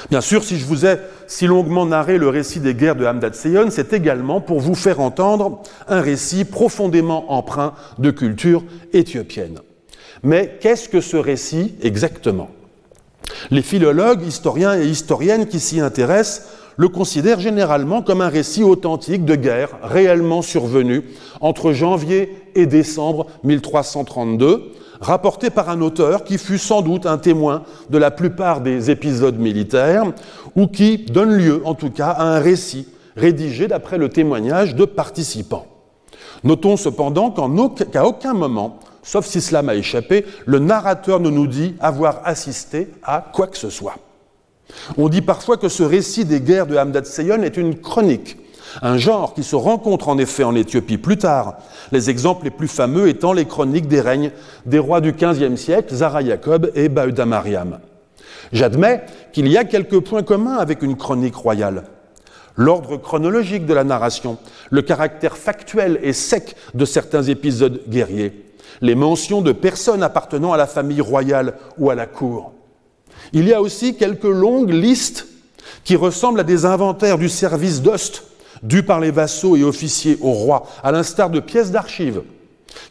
Bien 0.10 0.22
sûr, 0.22 0.44
si 0.44 0.58
je 0.58 0.66
vous 0.66 0.86
ai 0.86 0.98
si 1.28 1.48
longuement 1.48 1.86
narré 1.86 2.18
le 2.18 2.30
récit 2.30 2.62
des 2.62 2.74
guerres 2.74 2.96
de 2.96 3.06
Hamdat 3.06 3.34
Seyon, 3.34 3.68
c'est 3.70 3.92
également 3.92 4.40
pour 4.40 4.62
vous 4.62 4.76
faire 4.76 5.02
entendre 5.02 5.62
un 5.90 6.00
récit 6.00 6.46
profondément 6.46 7.34
empreint 7.34 7.74
de 8.00 8.12
culture 8.12 8.64
éthiopienne. 8.94 9.60
Mais 10.24 10.58
qu'est-ce 10.62 10.88
que 10.88 11.02
ce 11.02 11.18
récit 11.18 11.76
exactement? 11.82 12.50
Les 13.52 13.62
philologues, 13.62 14.26
historiens 14.26 14.80
et 14.80 14.86
historiennes 14.86 15.48
qui 15.48 15.60
s'y 15.60 15.82
intéressent 15.82 16.48
le 16.78 16.88
considèrent 16.88 17.40
généralement 17.40 18.02
comme 18.02 18.22
un 18.22 18.30
récit 18.30 18.64
authentique 18.64 19.26
de 19.26 19.36
guerre 19.36 19.72
réellement 19.84 20.42
survenue 20.42 21.04
entre 21.42 21.74
janvier 21.74 22.34
et 22.56 22.66
décembre 22.66 23.28
1332, 23.44 24.72
rapporté 25.02 25.50
par 25.50 25.70
un 25.70 25.82
auteur 25.82 26.24
qui 26.24 26.38
fut 26.38 26.58
sans 26.58 26.82
doute 26.82 27.06
un 27.06 27.18
témoin 27.18 27.64
de 27.90 27.98
la 27.98 28.12
plupart 28.12 28.62
des 28.62 28.92
épisodes 28.92 29.38
militaires, 29.38 30.06
ou 30.56 30.68
qui 30.68 30.98
donne 30.98 31.34
lieu 31.34 31.62
en 31.66 31.76
tout 31.76 31.92
cas 31.92 32.10
à 32.10 32.24
un 32.24 32.40
récit 32.40 32.88
rédigé 33.16 33.68
d'après 33.68 33.98
le 33.98 34.10
témoignage 34.10 34.76
de 34.76 34.86
participants. 34.86 35.66
Notons 36.44 36.78
cependant 36.78 37.32
qu'à 37.92 38.06
aucun 38.06 38.34
moment, 38.34 38.80
sauf 39.04 39.26
si 39.26 39.42
cela 39.42 39.62
m'a 39.62 39.76
échappé, 39.76 40.26
le 40.46 40.60
narrateur 40.60 41.20
ne 41.20 41.30
nous 41.30 41.48
dit 41.48 41.76
avoir 41.80 42.22
assisté 42.26 42.90
à 43.04 43.26
quoi 43.34 43.48
que 43.48 43.58
ce 43.58 43.70
soit. 43.70 43.96
On 44.98 45.10
dit 45.10 45.22
parfois 45.22 45.58
que 45.58 45.70
ce 45.70 45.84
récit 45.84 46.26
des 46.26 46.42
guerres 46.42 46.68
de 46.68 46.78
Hamdat 46.78 47.06
Seyon 47.06 47.42
est 47.42 47.58
une 47.58 47.80
chronique, 47.80 48.38
un 48.82 48.98
genre 48.98 49.34
qui 49.34 49.44
se 49.44 49.56
rencontre 49.56 50.10
en 50.10 50.18
effet 50.18 50.44
en 50.44 50.56
Éthiopie 50.56 50.98
plus 50.98 51.18
tard, 51.18 51.58
les 51.92 52.10
exemples 52.10 52.46
les 52.46 52.52
plus 52.52 52.68
fameux 52.68 53.08
étant 53.08 53.34
les 53.34 53.46
chroniques 53.46 53.88
des 53.88 54.02
règnes 54.02 54.32
des 54.66 54.80
rois 54.80 55.02
du 55.02 55.14
XVe 55.14 55.56
siècle, 55.56 55.94
Zara 55.94 56.24
Jacob 56.24 56.72
et 56.76 56.90
Baüda 56.90 57.26
Mariam. 57.26 57.80
J'admets 58.52 59.06
qu'il 59.34 59.48
y 59.48 59.58
a 59.58 59.66
quelques 59.66 60.00
points 60.00 60.24
communs 60.24 60.58
avec 60.58 60.82
une 60.82 60.96
chronique 60.96 61.36
royale. 61.36 61.84
L'ordre 62.56 62.98
chronologique 62.98 63.66
de 63.66 63.74
la 63.74 63.84
narration, 63.84 64.38
le 64.72 64.82
caractère 64.82 65.38
factuel 65.38 66.00
et 66.02 66.14
sec 66.14 66.56
de 66.74 66.86
certains 66.86 67.24
épisodes 67.24 67.82
guerriers, 67.88 68.46
les 68.82 68.96
mentions 68.96 69.42
de 69.42 69.52
personnes 69.52 70.02
appartenant 70.02 70.54
à 70.54 70.58
la 70.58 70.66
famille 70.66 71.02
royale 71.02 71.54
ou 71.78 71.90
à 71.90 71.96
la 71.96 72.08
cour. 72.08 72.54
Il 73.34 73.48
y 73.48 73.54
a 73.54 73.62
aussi 73.62 73.96
quelques 73.96 74.24
longues 74.24 74.72
listes 74.72 75.28
qui 75.84 75.96
ressemblent 75.96 76.40
à 76.40 76.44
des 76.44 76.66
inventaires 76.66 77.18
du 77.18 77.30
service 77.30 77.82
d'ost 77.82 78.24
dus 78.64 78.84
par 78.84 79.00
les 79.00 79.12
vassaux 79.12 79.56
et 79.56 79.64
officiers 79.64 80.18
au 80.22 80.32
roi, 80.32 80.68
à 80.84 80.92
l'instar 80.92 81.30
de 81.30 81.40
pièces 81.40 81.72
d'archives 81.72 82.22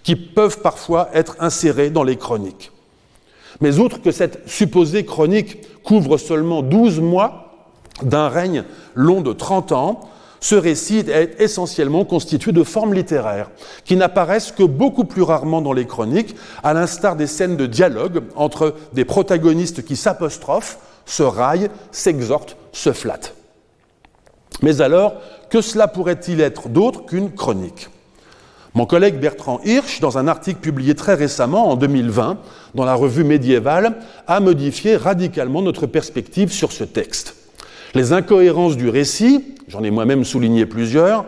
qui 0.02 0.16
peuvent 0.16 0.61
parfois 0.61 1.09
être 1.14 1.37
insérées 1.40 1.90
dans 1.90 2.05
les 2.05 2.16
chroniques. 2.16 2.72
Mais 3.61 3.79
outre 3.79 4.02
que 4.02 4.11
cette 4.11 4.48
supposée 4.48 5.05
chronique 5.05 5.83
couvre 5.83 6.18
seulement 6.18 6.62
12 6.62 7.00
mois 7.00 7.70
d'un 8.02 8.29
règne 8.29 8.64
long 8.94 9.20
de 9.20 9.33
30 9.33 9.72
ans, 9.72 10.00
ce 10.40 10.55
récit 10.55 10.98
est 10.98 11.40
essentiellement 11.40 12.05
constitué 12.05 12.52
de 12.52 12.62
formes 12.62 12.92
littéraires 12.92 13.50
qui 13.85 13.96
n'apparaissent 13.96 14.52
que 14.52 14.62
beaucoup 14.62 15.05
plus 15.05 15.22
rarement 15.22 15.62
dans 15.62 15.72
les 15.72 15.87
chroniques, 15.87 16.37
à 16.62 16.74
l'instar 16.74 17.16
des 17.16 17.26
scènes 17.26 17.57
de 17.57 17.66
dialogue 17.66 18.22
entre 18.37 18.74
des 18.92 19.05
protagonistes 19.05 19.85
qui 19.85 19.96
s'apostrophent, 19.96 20.79
se 21.07 21.22
raillent, 21.22 21.70
s'exhortent, 21.90 22.57
se 22.72 22.92
flattent. 22.92 23.35
Mais 24.62 24.81
alors, 24.81 25.14
que 25.50 25.61
cela 25.61 25.88
pourrait-il 25.88 26.40
être 26.40 26.68
d'autre 26.68 27.06
qu'une 27.06 27.32
chronique? 27.32 27.88
Mon 28.74 28.85
collègue 28.85 29.18
Bertrand 29.18 29.61
Hirsch, 29.64 30.00
dans 30.00 30.18
un 30.18 30.28
article 30.28 30.61
publié 30.61 30.94
très 30.94 31.14
récemment, 31.14 31.70
en 31.70 31.76
2020, 31.76 32.37
dans 32.74 32.85
la 32.85 32.94
revue 32.94 33.24
médiévale, 33.24 33.96
a 34.26 34.38
modifié 34.40 34.96
radicalement 34.96 35.62
notre 35.62 35.87
perspective 35.87 36.52
sur 36.52 36.72
ce 36.72 36.85
texte. 36.85 37.37
Les 37.94 38.12
incohérences 38.12 38.76
du 38.76 38.90
récit, 38.90 39.54
j'en 39.68 39.82
ai 39.82 39.90
moi-même 39.90 40.24
souligné 40.24 40.66
plusieurs, 40.66 41.24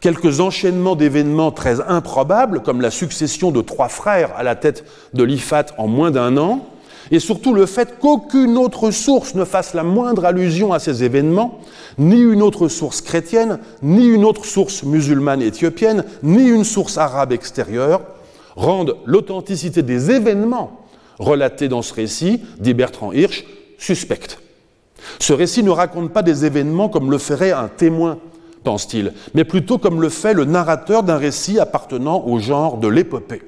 quelques 0.00 0.40
enchaînements 0.40 0.94
d'événements 0.96 1.52
très 1.52 1.80
improbables, 1.80 2.60
comme 2.60 2.82
la 2.82 2.90
succession 2.90 3.52
de 3.52 3.62
trois 3.62 3.88
frères 3.88 4.36
à 4.36 4.42
la 4.42 4.54
tête 4.54 4.84
de 5.14 5.22
l'IFAT 5.22 5.66
en 5.78 5.86
moins 5.86 6.10
d'un 6.10 6.36
an, 6.36 6.66
et 7.12 7.20
surtout 7.20 7.52
le 7.52 7.66
fait 7.66 7.98
qu'aucune 8.00 8.56
autre 8.56 8.90
source 8.90 9.34
ne 9.34 9.44
fasse 9.44 9.74
la 9.74 9.84
moindre 9.84 10.24
allusion 10.24 10.72
à 10.72 10.78
ces 10.78 11.04
événements, 11.04 11.60
ni 11.98 12.18
une 12.18 12.42
autre 12.42 12.68
source 12.68 13.02
chrétienne, 13.02 13.58
ni 13.82 14.06
une 14.06 14.24
autre 14.24 14.46
source 14.46 14.82
musulmane 14.82 15.42
éthiopienne, 15.42 16.04
ni 16.22 16.48
une 16.48 16.64
source 16.64 16.96
arabe 16.96 17.32
extérieure, 17.32 18.00
rendent 18.56 18.96
l'authenticité 19.04 19.82
des 19.82 20.10
événements 20.10 20.80
relatés 21.18 21.68
dans 21.68 21.82
ce 21.82 21.92
récit, 21.92 22.40
dit 22.58 22.72
Bertrand 22.72 23.12
Hirsch, 23.12 23.44
suspecte. 23.76 24.38
Ce 25.18 25.34
récit 25.34 25.62
ne 25.62 25.70
raconte 25.70 26.12
pas 26.12 26.22
des 26.22 26.46
événements 26.46 26.88
comme 26.88 27.10
le 27.10 27.18
ferait 27.18 27.52
un 27.52 27.68
témoin 27.68 28.18
pense-t-il, 28.64 29.12
mais 29.34 29.44
plutôt 29.44 29.76
comme 29.76 30.00
le 30.00 30.08
fait 30.08 30.34
le 30.34 30.44
narrateur 30.44 31.02
d'un 31.02 31.16
récit 31.16 31.58
appartenant 31.58 32.24
au 32.26 32.38
genre 32.38 32.78
de 32.78 32.88
l'épopée. 32.88 33.42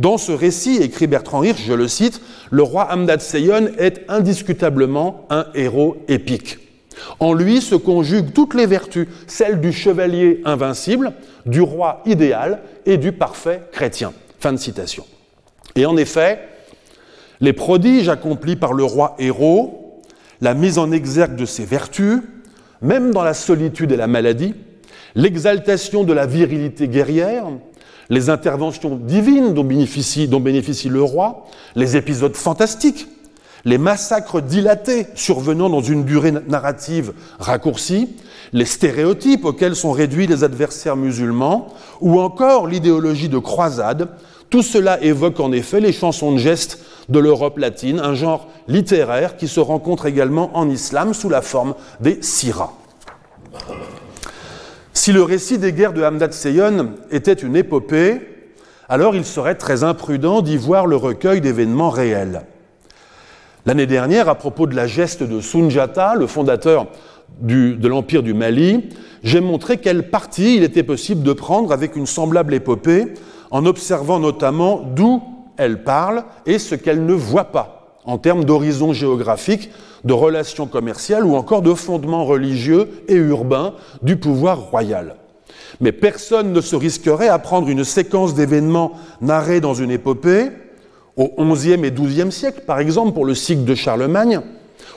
Dans 0.00 0.16
ce 0.16 0.32
récit, 0.32 0.78
écrit 0.78 1.06
Bertrand 1.06 1.42
Hirsch, 1.42 1.62
je 1.66 1.74
le 1.74 1.86
cite, 1.86 2.22
le 2.50 2.62
roi 2.62 2.84
Hamdad 2.90 3.20
Seyon 3.20 3.68
est 3.76 4.02
indiscutablement 4.08 5.26
un 5.28 5.44
héros 5.54 5.98
épique. 6.08 6.56
En 7.18 7.34
lui 7.34 7.60
se 7.60 7.74
conjuguent 7.74 8.32
toutes 8.32 8.54
les 8.54 8.64
vertus, 8.64 9.08
celles 9.26 9.60
du 9.60 9.74
chevalier 9.74 10.40
invincible, 10.46 11.12
du 11.44 11.60
roi 11.60 12.00
idéal 12.06 12.62
et 12.86 12.96
du 12.96 13.12
parfait 13.12 13.60
chrétien. 13.72 14.14
Fin 14.38 14.54
de 14.54 14.58
citation. 14.58 15.04
Et 15.76 15.84
en 15.84 15.98
effet, 15.98 16.48
les 17.42 17.52
prodiges 17.52 18.08
accomplis 18.08 18.56
par 18.56 18.72
le 18.72 18.84
roi 18.84 19.16
héros, 19.18 20.00
la 20.40 20.54
mise 20.54 20.78
en 20.78 20.92
exergue 20.92 21.36
de 21.36 21.44
ses 21.44 21.66
vertus, 21.66 22.20
même 22.80 23.12
dans 23.12 23.22
la 23.22 23.34
solitude 23.34 23.92
et 23.92 23.96
la 23.96 24.06
maladie, 24.06 24.54
l'exaltation 25.14 26.04
de 26.04 26.14
la 26.14 26.24
virilité 26.24 26.88
guerrière, 26.88 27.44
les 28.10 28.28
interventions 28.28 28.96
divines 28.96 29.54
dont 29.54 29.64
bénéficie, 29.64 30.28
le 30.88 31.02
roi, 31.02 31.46
les 31.76 31.96
épisodes 31.96 32.36
fantastiques, 32.36 33.08
les 33.64 33.78
massacres 33.78 34.42
dilatés 34.42 35.06
survenant 35.14 35.70
dans 35.70 35.80
une 35.80 36.04
durée 36.04 36.32
narrative 36.32 37.12
raccourcie, 37.38 38.08
les 38.52 38.64
stéréotypes 38.64 39.44
auxquels 39.44 39.76
sont 39.76 39.92
réduits 39.92 40.26
les 40.26 40.44
adversaires 40.44 40.96
musulmans, 40.96 41.68
ou 42.00 42.20
encore 42.20 42.66
l'idéologie 42.66 43.28
de 43.28 43.38
croisade, 43.38 44.08
tout 44.48 44.62
cela 44.62 45.00
évoque 45.02 45.38
en 45.38 45.52
effet 45.52 45.78
les 45.78 45.92
chansons 45.92 46.32
de 46.32 46.38
gestes 46.38 46.80
de 47.08 47.20
l'Europe 47.20 47.58
latine, 47.58 48.00
un 48.00 48.14
genre 48.14 48.48
littéraire 48.66 49.36
qui 49.36 49.46
se 49.46 49.60
rencontre 49.60 50.06
également 50.06 50.50
en 50.54 50.68
islam 50.68 51.14
sous 51.14 51.28
la 51.28 51.42
forme 51.42 51.74
des 52.00 52.18
siras. 52.22 52.72
Si 54.92 55.12
le 55.12 55.22
récit 55.22 55.58
des 55.58 55.72
guerres 55.72 55.92
de 55.92 56.02
Hamdad 56.02 56.32
Seyon 56.32 56.94
était 57.10 57.32
une 57.32 57.56
épopée, 57.56 58.20
alors 58.88 59.14
il 59.14 59.24
serait 59.24 59.54
très 59.54 59.84
imprudent 59.84 60.42
d'y 60.42 60.56
voir 60.56 60.86
le 60.86 60.96
recueil 60.96 61.40
d'événements 61.40 61.90
réels. 61.90 62.42
L'année 63.66 63.86
dernière, 63.86 64.28
à 64.28 64.34
propos 64.34 64.66
de 64.66 64.74
la 64.74 64.86
geste 64.86 65.22
de 65.22 65.40
Sunjata, 65.40 66.14
le 66.16 66.26
fondateur 66.26 66.88
de 67.40 67.88
l'Empire 67.88 68.22
du 68.22 68.34
Mali, 68.34 68.88
j'ai 69.22 69.40
montré 69.40 69.78
quelle 69.78 70.10
partie 70.10 70.56
il 70.56 70.64
était 70.64 70.82
possible 70.82 71.22
de 71.22 71.32
prendre 71.32 71.72
avec 71.72 71.94
une 71.94 72.06
semblable 72.06 72.54
épopée, 72.54 73.14
en 73.50 73.66
observant 73.66 74.18
notamment 74.18 74.82
d'où 74.94 75.22
elle 75.56 75.84
parle 75.84 76.24
et 76.46 76.58
ce 76.58 76.74
qu'elle 76.74 77.04
ne 77.04 77.12
voit 77.12 77.52
pas, 77.52 77.79
en 78.04 78.18
termes 78.18 78.44
d'horizon 78.44 78.92
géographique, 78.92 79.70
de 80.04 80.12
relations 80.12 80.66
commerciales 80.66 81.24
ou 81.24 81.36
encore 81.36 81.62
de 81.62 81.74
fondements 81.74 82.24
religieux 82.24 82.88
et 83.08 83.14
urbains 83.14 83.74
du 84.02 84.16
pouvoir 84.16 84.70
royal. 84.70 85.16
Mais 85.80 85.92
personne 85.92 86.52
ne 86.52 86.60
se 86.60 86.76
risquerait 86.76 87.28
à 87.28 87.38
prendre 87.38 87.68
une 87.68 87.84
séquence 87.84 88.34
d'événements 88.34 88.92
narrés 89.20 89.60
dans 89.60 89.74
une 89.74 89.90
épopée, 89.90 90.50
au 91.16 91.44
XIe 91.44 91.84
et 91.84 91.90
XIIe 91.90 92.32
siècle, 92.32 92.62
par 92.66 92.78
exemple, 92.78 93.12
pour 93.12 93.26
le 93.26 93.34
cycle 93.34 93.64
de 93.64 93.74
Charlemagne, 93.74 94.40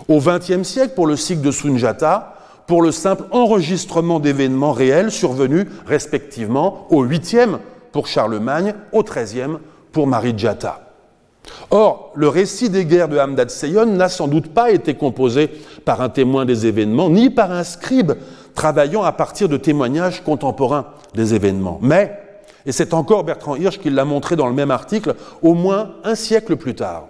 au 0.08 0.20
XXe 0.20 0.63
siècle, 0.63 0.94
pour 0.96 1.08
le 1.08 1.18
cycle 1.18 1.42
de 1.42 1.52
Sunjata, 1.52 2.36
pour 2.68 2.82
le 2.82 2.92
simple 2.92 3.26
enregistrement 3.32 4.20
d'événements 4.20 4.72
réels 4.72 5.12
survenus 5.12 5.66
respectivement 5.86 6.88
au 6.92 7.06
8e 7.06 7.58
pour 7.92 8.08
Charlemagne, 8.08 8.74
au 8.94 9.04
XIIIe 9.04 9.58
pour 9.92 10.08
Marijata. 10.08 10.92
Or, 11.71 12.12
le 12.15 12.29
récit 12.29 12.69
des 12.69 12.86
guerres 12.86 13.10
de 13.10 13.17
Hamdad 13.17 13.49
Seyon 13.49 13.86
n'a 13.86 14.10
sans 14.10 14.27
doute 14.27 14.53
pas 14.53 14.71
été 14.71 14.93
composé 14.93 15.49
par 15.86 16.01
un 16.01 16.10
témoin 16.10 16.45
des 16.45 16.65
événements, 16.65 17.10
ni 17.10 17.29
par 17.29 17.51
un 17.51 17.63
scribe 17.63 18.13
travaillant 18.56 19.03
à 19.03 19.12
partir 19.12 19.49
de 19.49 19.58
témoignages 19.58 20.23
contemporains 20.23 20.86
des 21.13 21.34
événements. 21.34 21.79
Mais, 21.82 22.19
et 22.65 22.71
c'est 22.71 22.93
encore 22.93 23.23
Bertrand 23.23 23.56
Hirsch 23.56 23.79
qui 23.79 23.89
l'a 23.89 24.06
montré 24.06 24.36
dans 24.36 24.47
le 24.47 24.53
même 24.53 24.71
article, 24.71 25.15
au 25.41 25.53
moins 25.53 25.95
un 26.03 26.15
siècle 26.15 26.56
plus 26.56 26.75
tard. 26.75 27.08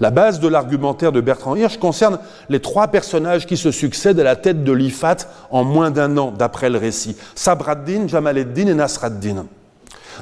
La 0.00 0.10
base 0.10 0.40
de 0.40 0.48
l'argumentaire 0.48 1.12
de 1.12 1.20
Bertrand 1.20 1.56
Hirsch 1.56 1.78
concerne 1.78 2.18
les 2.48 2.60
trois 2.60 2.88
personnages 2.88 3.46
qui 3.46 3.56
se 3.56 3.70
succèdent 3.70 4.20
à 4.20 4.24
la 4.24 4.36
tête 4.36 4.64
de 4.64 4.72
l'Ifat 4.72 5.16
en 5.50 5.64
moins 5.64 5.90
d'un 5.90 6.16
an 6.16 6.32
d'après 6.32 6.68
le 6.68 6.78
récit, 6.78 7.16
Sabraddin, 7.34 8.06
Jamaleddin 8.08 8.66
et 8.66 8.74
Nasraddin. 8.74 9.46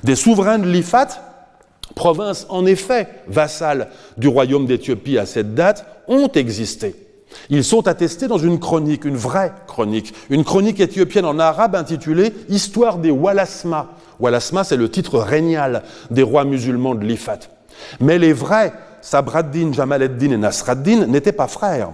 Des 0.05 0.15
souverains 0.15 0.59
de 0.59 0.69
l'Ifat, 0.69 1.09
province 1.97 2.47
en 2.51 2.67
effet 2.67 3.09
vassale 3.27 3.89
du 4.17 4.29
royaume 4.29 4.67
d'Éthiopie 4.67 5.19
à 5.19 5.27
cette 5.27 5.55
date, 5.55 5.87
ont 6.07 6.29
existé. 6.29 6.95
Ils 7.51 7.65
sont 7.65 7.89
attestés 7.89 8.29
dans 8.29 8.39
une 8.39 8.61
chronique, 8.61 9.05
une 9.05 9.17
vraie 9.17 9.53
chronique, 9.67 10.15
une 10.31 10.45
chronique 10.45 10.79
éthiopienne 10.79 11.25
en 11.25 11.41
arabe 11.41 11.75
intitulée 11.75 12.33
Histoire 12.49 12.99
des 12.99 13.11
Walasma. 13.11 13.89
Walasma, 14.21 14.63
c'est 14.63 14.77
le 14.77 14.89
titre 14.89 15.19
régnal 15.19 15.83
des 16.11 16.23
rois 16.23 16.45
musulmans 16.45 16.95
de 16.95 17.05
l'Ifat. 17.05 17.41
Mais 17.99 18.19
les 18.19 18.33
vrais 18.33 18.73
Sabraddin, 19.01 19.73
Jamaleddin 19.73 20.31
et 20.31 20.37
Nasraddin 20.37 21.07
n'étaient 21.07 21.33
pas 21.33 21.49
frères. 21.49 21.93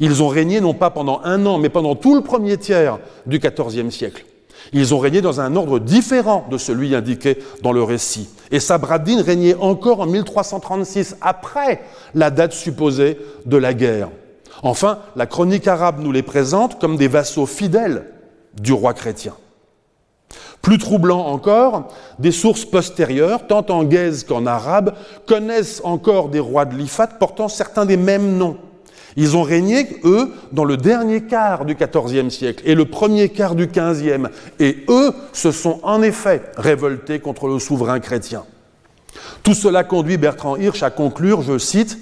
Ils 0.00 0.22
ont 0.22 0.28
régné 0.28 0.60
non 0.60 0.74
pas 0.74 0.90
pendant 0.90 1.20
un 1.24 1.44
an, 1.46 1.58
mais 1.58 1.68
pendant 1.68 1.94
tout 1.94 2.14
le 2.14 2.22
premier 2.22 2.56
tiers 2.56 2.98
du 3.26 3.38
XIVe 3.38 3.90
siècle. 3.90 4.24
Ils 4.72 4.94
ont 4.94 4.98
régné 4.98 5.20
dans 5.20 5.40
un 5.40 5.56
ordre 5.56 5.78
différent 5.78 6.46
de 6.50 6.58
celui 6.58 6.94
indiqué 6.94 7.38
dans 7.62 7.72
le 7.72 7.82
récit. 7.82 8.28
Et 8.50 8.60
Sabraddin 8.60 9.22
régnait 9.22 9.54
encore 9.54 10.00
en 10.00 10.06
1336, 10.06 11.16
après 11.20 11.82
la 12.14 12.30
date 12.30 12.52
supposée 12.52 13.18
de 13.46 13.56
la 13.56 13.74
guerre. 13.74 14.10
Enfin, 14.62 14.98
la 15.16 15.26
chronique 15.26 15.68
arabe 15.68 16.00
nous 16.00 16.12
les 16.12 16.22
présente 16.22 16.80
comme 16.80 16.96
des 16.96 17.08
vassaux 17.08 17.46
fidèles 17.46 18.06
du 18.60 18.72
roi 18.72 18.94
chrétien. 18.94 19.34
Plus 20.62 20.78
troublant 20.78 21.26
encore, 21.26 21.88
des 22.18 22.32
sources 22.32 22.64
postérieures, 22.64 23.46
tant 23.46 23.64
en 23.68 23.84
gaise 23.84 24.24
qu'en 24.24 24.44
arabe, 24.44 24.94
connaissent 25.26 25.80
encore 25.84 26.28
des 26.28 26.40
rois 26.40 26.64
de 26.64 26.74
l'Ifat 26.74 27.06
portant 27.06 27.48
certains 27.48 27.86
des 27.86 27.96
mêmes 27.96 28.36
noms. 28.36 28.58
Ils 29.20 29.36
ont 29.36 29.42
régné, 29.42 29.98
eux, 30.04 30.30
dans 30.52 30.64
le 30.64 30.76
dernier 30.76 31.22
quart 31.22 31.64
du 31.64 31.74
XIVe 31.74 32.30
siècle 32.30 32.62
et 32.64 32.76
le 32.76 32.84
premier 32.84 33.30
quart 33.30 33.56
du 33.56 33.66
XVe, 33.66 34.28
et 34.60 34.84
eux 34.88 35.12
se 35.32 35.50
sont 35.50 35.80
en 35.82 36.02
effet 36.02 36.40
révoltés 36.56 37.18
contre 37.18 37.48
le 37.48 37.58
souverain 37.58 37.98
chrétien. 37.98 38.44
Tout 39.42 39.54
cela 39.54 39.82
conduit 39.82 40.18
Bertrand 40.18 40.54
Hirsch 40.54 40.84
à 40.84 40.90
conclure, 40.90 41.42
je 41.42 41.58
cite, 41.58 41.98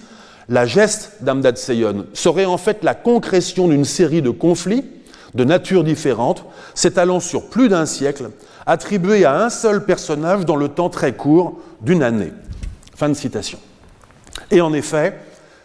la 0.50 0.66
geste 0.66 1.12
d'Amdad 1.22 1.56
Seyon 1.56 2.04
serait 2.12 2.44
en 2.44 2.58
fait 2.58 2.84
la 2.84 2.94
concrétion 2.94 3.66
d'une 3.66 3.86
série 3.86 4.20
de 4.20 4.30
conflits 4.30 4.84
de 5.34 5.44
nature 5.44 5.84
différente, 5.84 6.44
s'étalant 6.74 7.20
sur 7.20 7.48
plus 7.48 7.70
d'un 7.70 7.86
siècle, 7.86 8.30
attribués 8.66 9.24
à 9.24 9.42
un 9.42 9.48
seul 9.48 9.86
personnage 9.86 10.44
dans 10.44 10.56
le 10.56 10.68
temps 10.68 10.90
très 10.90 11.14
court 11.14 11.60
d'une 11.80 12.02
année. 12.02 12.32
Fin 12.94 13.08
de 13.08 13.14
citation. 13.14 13.58
Et 14.50 14.60
en 14.60 14.74
effet, 14.74 15.18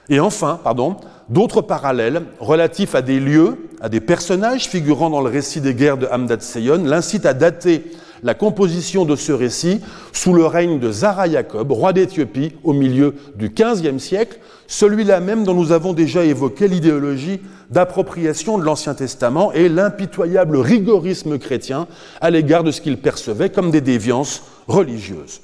et 0.10 0.20
enfin, 0.20 0.60
pardon, 0.64 0.98
d'autres 1.32 1.62
parallèles 1.62 2.24
relatifs 2.40 2.94
à 2.94 3.02
des 3.02 3.20
lieux, 3.20 3.70
à 3.80 3.90
des 3.90 4.02
personnages 4.02 4.68
figurant 4.68 5.10
dans 5.10 5.22
le 5.22 5.30
récit 5.30 5.62
des 5.62 5.74
guerres 5.74 5.98
de 5.98 6.08
Hamdad 6.08 6.42
Seyon 6.42 6.84
l'incitent 6.84 7.26
à 7.26 7.34
dater 7.34 7.84
la 8.24 8.34
composition 8.34 9.06
de 9.06 9.16
ce 9.16 9.32
récit 9.32 9.82
sous 10.14 10.34
le 10.34 10.46
règne 10.46 10.80
de 10.80 10.92
Zara 10.92 11.28
Jacob, 11.30 11.72
roi 11.72 11.94
d'Éthiopie, 11.94 12.54
au 12.64 12.74
milieu 12.74 13.16
du 13.36 13.50
XVe 13.50 13.98
siècle, 13.98 14.40
celui-là 14.68 15.20
même 15.22 15.44
dont 15.44 15.56
nous 15.56 15.72
avons 15.72 15.94
déjà 15.94 16.24
évoqué 16.24 16.68
l'idéologie 16.68 17.40
d'appropriation 17.72 18.58
de 18.58 18.64
l'Ancien 18.64 18.94
Testament 18.94 19.52
et 19.54 19.70
l'impitoyable 19.70 20.58
rigorisme 20.58 21.40
chrétien 21.40 21.88
à 22.20 22.30
l'égard 22.30 22.64
de 22.64 22.72
ce 22.72 22.82
qu'il 22.82 22.98
percevait 22.98 23.50
comme 23.50 23.72
des 23.72 23.82
déviances 23.82 24.44
religieuses. 24.68 25.42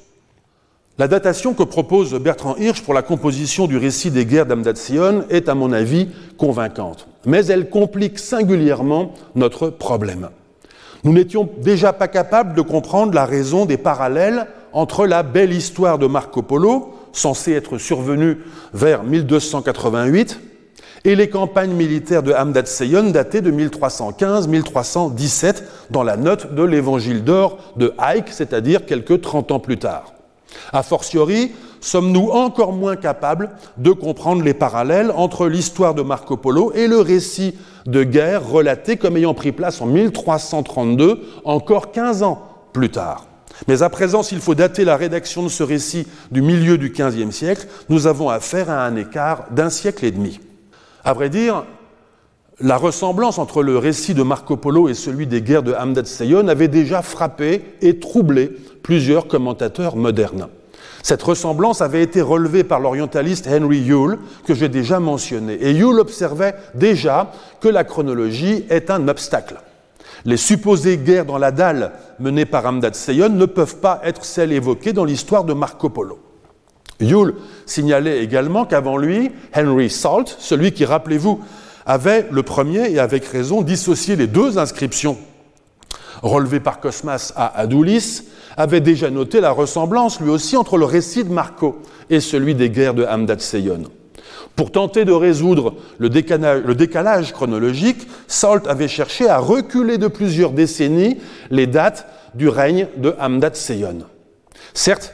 La 1.00 1.08
datation 1.08 1.54
que 1.54 1.62
propose 1.62 2.16
Bertrand 2.16 2.56
Hirsch 2.56 2.82
pour 2.82 2.96
la 2.96 3.04
composition 3.04 3.68
du 3.68 3.78
récit 3.78 4.10
des 4.10 4.26
guerres 4.26 4.48
d'Amdad 4.48 4.78
Sion 4.78 5.26
est, 5.30 5.48
à 5.48 5.54
mon 5.54 5.72
avis, 5.72 6.08
convaincante, 6.40 7.08
mais 7.24 7.46
elle 7.46 7.70
complique 7.70 8.18
singulièrement 8.18 9.14
notre 9.36 9.70
problème. 9.70 10.30
Nous 11.04 11.14
n'étions 11.14 11.48
déjà 11.62 11.94
pas 11.94 12.08
capables 12.08 12.56
de 12.56 12.62
comprendre 12.62 13.14
la 13.14 13.26
raison 13.26 13.66
des 13.66 13.78
parallèles 13.78 14.48
entre 14.74 15.06
la 15.06 15.22
belle 15.22 15.54
histoire 15.54 16.00
de 16.00 16.08
Marco 16.08 16.42
Polo, 16.42 16.96
censée 17.12 17.52
être 17.52 17.78
survenue 17.78 18.40
vers 18.74 19.04
1288, 19.04 20.40
et 21.06 21.16
les 21.16 21.30
campagnes 21.30 21.74
militaires 21.74 22.24
de 22.24 22.34
Hamdat 22.34 22.64
dataient 23.12 23.42
de 23.42 23.52
1315-1317 23.52 25.62
dans 25.92 26.02
la 26.02 26.18
note 26.18 26.56
de 26.56 26.64
l'évangile 26.64 27.24
d'or 27.24 27.60
de 27.76 27.94
Haïk, 28.00 28.30
c'est-à-dire 28.32 28.88
quelques 28.88 29.22
30 29.22 29.52
ans 29.52 29.60
plus 29.60 29.78
tard. 29.78 30.16
A 30.74 30.84
fortiori, 30.84 31.52
sommes-nous 31.82 32.30
encore 32.30 32.74
moins 32.74 32.96
capables 32.96 33.52
de 33.78 33.92
comprendre 33.92 34.44
les 34.44 34.54
parallèles 34.54 35.12
entre 35.16 35.48
l'histoire 35.48 35.94
de 35.94 36.02
Marco 36.02 36.38
Polo 36.38 36.72
et 36.74 36.88
le 36.88 37.00
récit 37.00 37.56
de 37.86 38.04
guerre 38.04 38.48
relaté 38.48 38.98
comme 38.98 39.18
ayant 39.18 39.34
pris 39.34 39.52
place 39.52 39.82
en 39.82 39.86
1332, 39.86 41.22
encore 41.46 41.92
15 41.92 42.24
ans 42.24 42.42
plus 42.74 42.90
tard. 42.90 43.26
Mais 43.68 43.82
à 43.82 43.90
présent, 43.90 44.22
s'il 44.22 44.40
faut 44.40 44.56
dater 44.56 44.86
la 44.86 44.98
rédaction 44.98 45.44
de 45.44 45.50
ce 45.50 45.64
récit 45.64 46.06
du 46.32 46.42
milieu 46.42 46.78
du 46.78 46.90
XVe 46.90 47.32
siècle, 47.32 47.68
nous 47.90 48.06
avons 48.06 48.30
affaire 48.30 48.70
à 48.70 48.86
un 48.86 48.96
écart 48.96 49.46
d'un 49.52 49.70
siècle 49.70 50.06
et 50.06 50.12
demi. 50.12 50.40
À 51.04 51.14
vrai 51.14 51.30
dire, 51.30 51.64
la 52.60 52.78
ressemblance 52.78 53.38
entre 53.38 53.62
le 53.62 53.78
récit 53.78 54.14
de 54.14 54.24
Marco 54.24 54.58
Polo 54.58 54.90
et 54.90 54.96
celui 54.96 55.28
des 55.28 55.42
guerres 55.42 55.64
de 55.64 55.74
Hamdat 55.74 56.06
Seyon 56.06 56.48
avait 56.48 56.68
déjà 56.68 57.02
frappé 57.02 57.64
et 57.82 58.00
troublé 58.00 58.52
plusieurs 58.82 59.28
commentateurs 59.28 59.96
modernes. 59.96 60.48
Cette 61.04 61.22
ressemblance 61.22 61.82
avait 61.82 62.02
été 62.02 62.20
relevée 62.22 62.64
par 62.64 62.80
l'orientaliste 62.80 63.48
Henry 63.48 63.80
Yule, 63.80 64.18
que 64.46 64.56
j'ai 64.56 64.70
déjà 64.70 65.00
mentionné. 65.00 65.54
Et 65.54 65.72
Yule 65.72 66.00
observait 66.00 66.56
déjà 66.74 67.32
que 67.62 67.68
la 67.68 67.84
chronologie 67.84 68.66
est 68.70 68.90
un 68.90 69.08
obstacle. 69.08 69.58
Les 70.26 70.36
supposées 70.36 70.98
guerres 70.98 71.26
dans 71.26 71.38
la 71.38 71.52
dalle 71.52 71.94
menées 72.20 72.46
par 72.46 72.66
Hamdat 72.66 72.94
Seyon 72.94 73.30
ne 73.30 73.46
peuvent 73.46 73.78
pas 73.78 74.02
être 74.04 74.26
celles 74.26 74.52
évoquées 74.52 74.94
dans 74.94 75.06
l'histoire 75.06 75.44
de 75.44 75.54
Marco 75.54 75.90
Polo. 75.90 76.20
Yule 77.00 77.36
signalait 77.68 78.24
également 78.24 78.66
qu'avant 78.66 78.98
lui, 78.98 79.32
Henry 79.56 79.92
Salt, 79.92 80.36
celui 80.40 80.72
qui, 80.72 80.84
rappelez-vous, 80.84 81.40
avait 81.88 82.28
le 82.30 82.44
premier, 82.44 82.92
et 82.92 83.00
avec 83.00 83.26
raison, 83.26 83.62
dissocié 83.64 84.16
les 84.16 84.28
deux 84.28 84.60
inscriptions 84.60 85.18
relevées 86.22 86.60
par 86.60 86.80
Cosmas 86.80 87.32
à 87.36 87.60
Adulis, 87.60 88.24
avait 88.58 88.82
déjà 88.82 89.10
noté 89.10 89.40
la 89.40 89.52
ressemblance, 89.52 90.20
lui 90.20 90.30
aussi, 90.30 90.58
entre 90.58 90.78
le 90.78 90.86
récit 90.86 91.24
de 91.24 91.32
Marco 91.32 91.82
et 92.10 92.20
celui 92.20 92.56
des 92.56 92.70
guerres 92.70 92.94
de 92.94 93.06
Hamdat 93.06 93.40
Seyon. 93.40 93.84
Pour 94.56 94.72
tenter 94.72 95.06
de 95.06 95.12
résoudre 95.12 95.76
le 96.00 96.10
décalage, 96.10 96.64
le 96.66 96.76
décalage, 96.76 97.32
chronologique, 97.32 98.08
Salt 98.28 98.68
avait 98.68 98.88
cherché 98.88 99.30
à 99.30 99.38
reculer 99.38 99.98
de 100.00 100.08
plusieurs 100.08 100.52
décennies 100.52 101.18
les 101.52 101.68
dates 101.68 102.08
du 102.34 102.50
règne 102.50 102.88
de 102.98 103.16
Hamdat 103.20 103.54
Seyon. 103.54 104.00
Certes, 104.74 105.14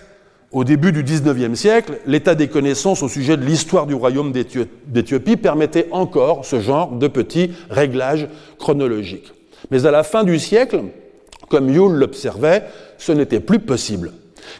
au 0.54 0.64
début 0.64 0.92
du 0.92 1.04
XIXe 1.04 1.60
siècle, 1.60 2.00
l'état 2.06 2.36
des 2.36 2.48
connaissances 2.48 3.02
au 3.02 3.10
sujet 3.10 3.36
de 3.38 3.44
l'histoire 3.44 3.88
du 3.88 3.96
royaume 3.96 4.32
d'Éthiopie 4.32 5.36
permettait 5.36 5.88
encore 5.92 6.46
ce 6.46 6.60
genre 6.60 6.92
de 6.92 7.08
petits 7.08 7.52
réglages 7.70 8.28
chronologiques. 8.60 9.34
Mais 9.72 9.86
à 9.86 9.92
la 9.92 10.04
fin 10.04 10.24
du 10.24 10.38
siècle, 10.38 10.84
comme 11.50 11.70
Yule 11.70 11.94
l'observait, 11.94 12.64
ce 13.00 13.12
n'était 13.12 13.40
plus 13.40 13.60
possible. 13.60 14.12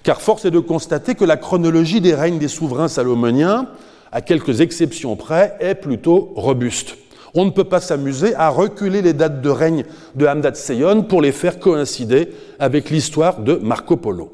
Car 0.02 0.22
force 0.22 0.46
est 0.46 0.52
de 0.52 0.60
constater 0.60 1.14
que 1.14 1.26
la 1.26 1.38
chronologie 1.38 2.02
des 2.02 2.16
règnes 2.16 2.40
des 2.40 2.48
souverains 2.48 2.88
salomoniens, 2.88 3.68
à 4.12 4.22
quelques 4.22 4.62
exceptions 4.62 5.16
près, 5.16 5.56
est 5.60 5.76
plutôt 5.76 6.34
robuste. 6.36 6.98
On 7.36 7.46
ne 7.46 7.52
peut 7.52 7.64
pas 7.64 7.82
s'amuser 7.82 8.34
à 8.36 8.50
reculer 8.50 9.02
les 9.02 9.14
dates 9.14 9.42
de 9.42 9.50
règne 9.50 9.86
de 10.16 10.26
Hamdat 10.26 10.56
Seyon 10.56 11.04
pour 11.04 11.22
les 11.22 11.32
faire 11.32 11.60
coïncider 11.60 12.30
avec 12.60 12.90
l'histoire 12.90 13.40
de 13.40 13.56
Marco 13.56 13.98
Polo. 13.98 14.32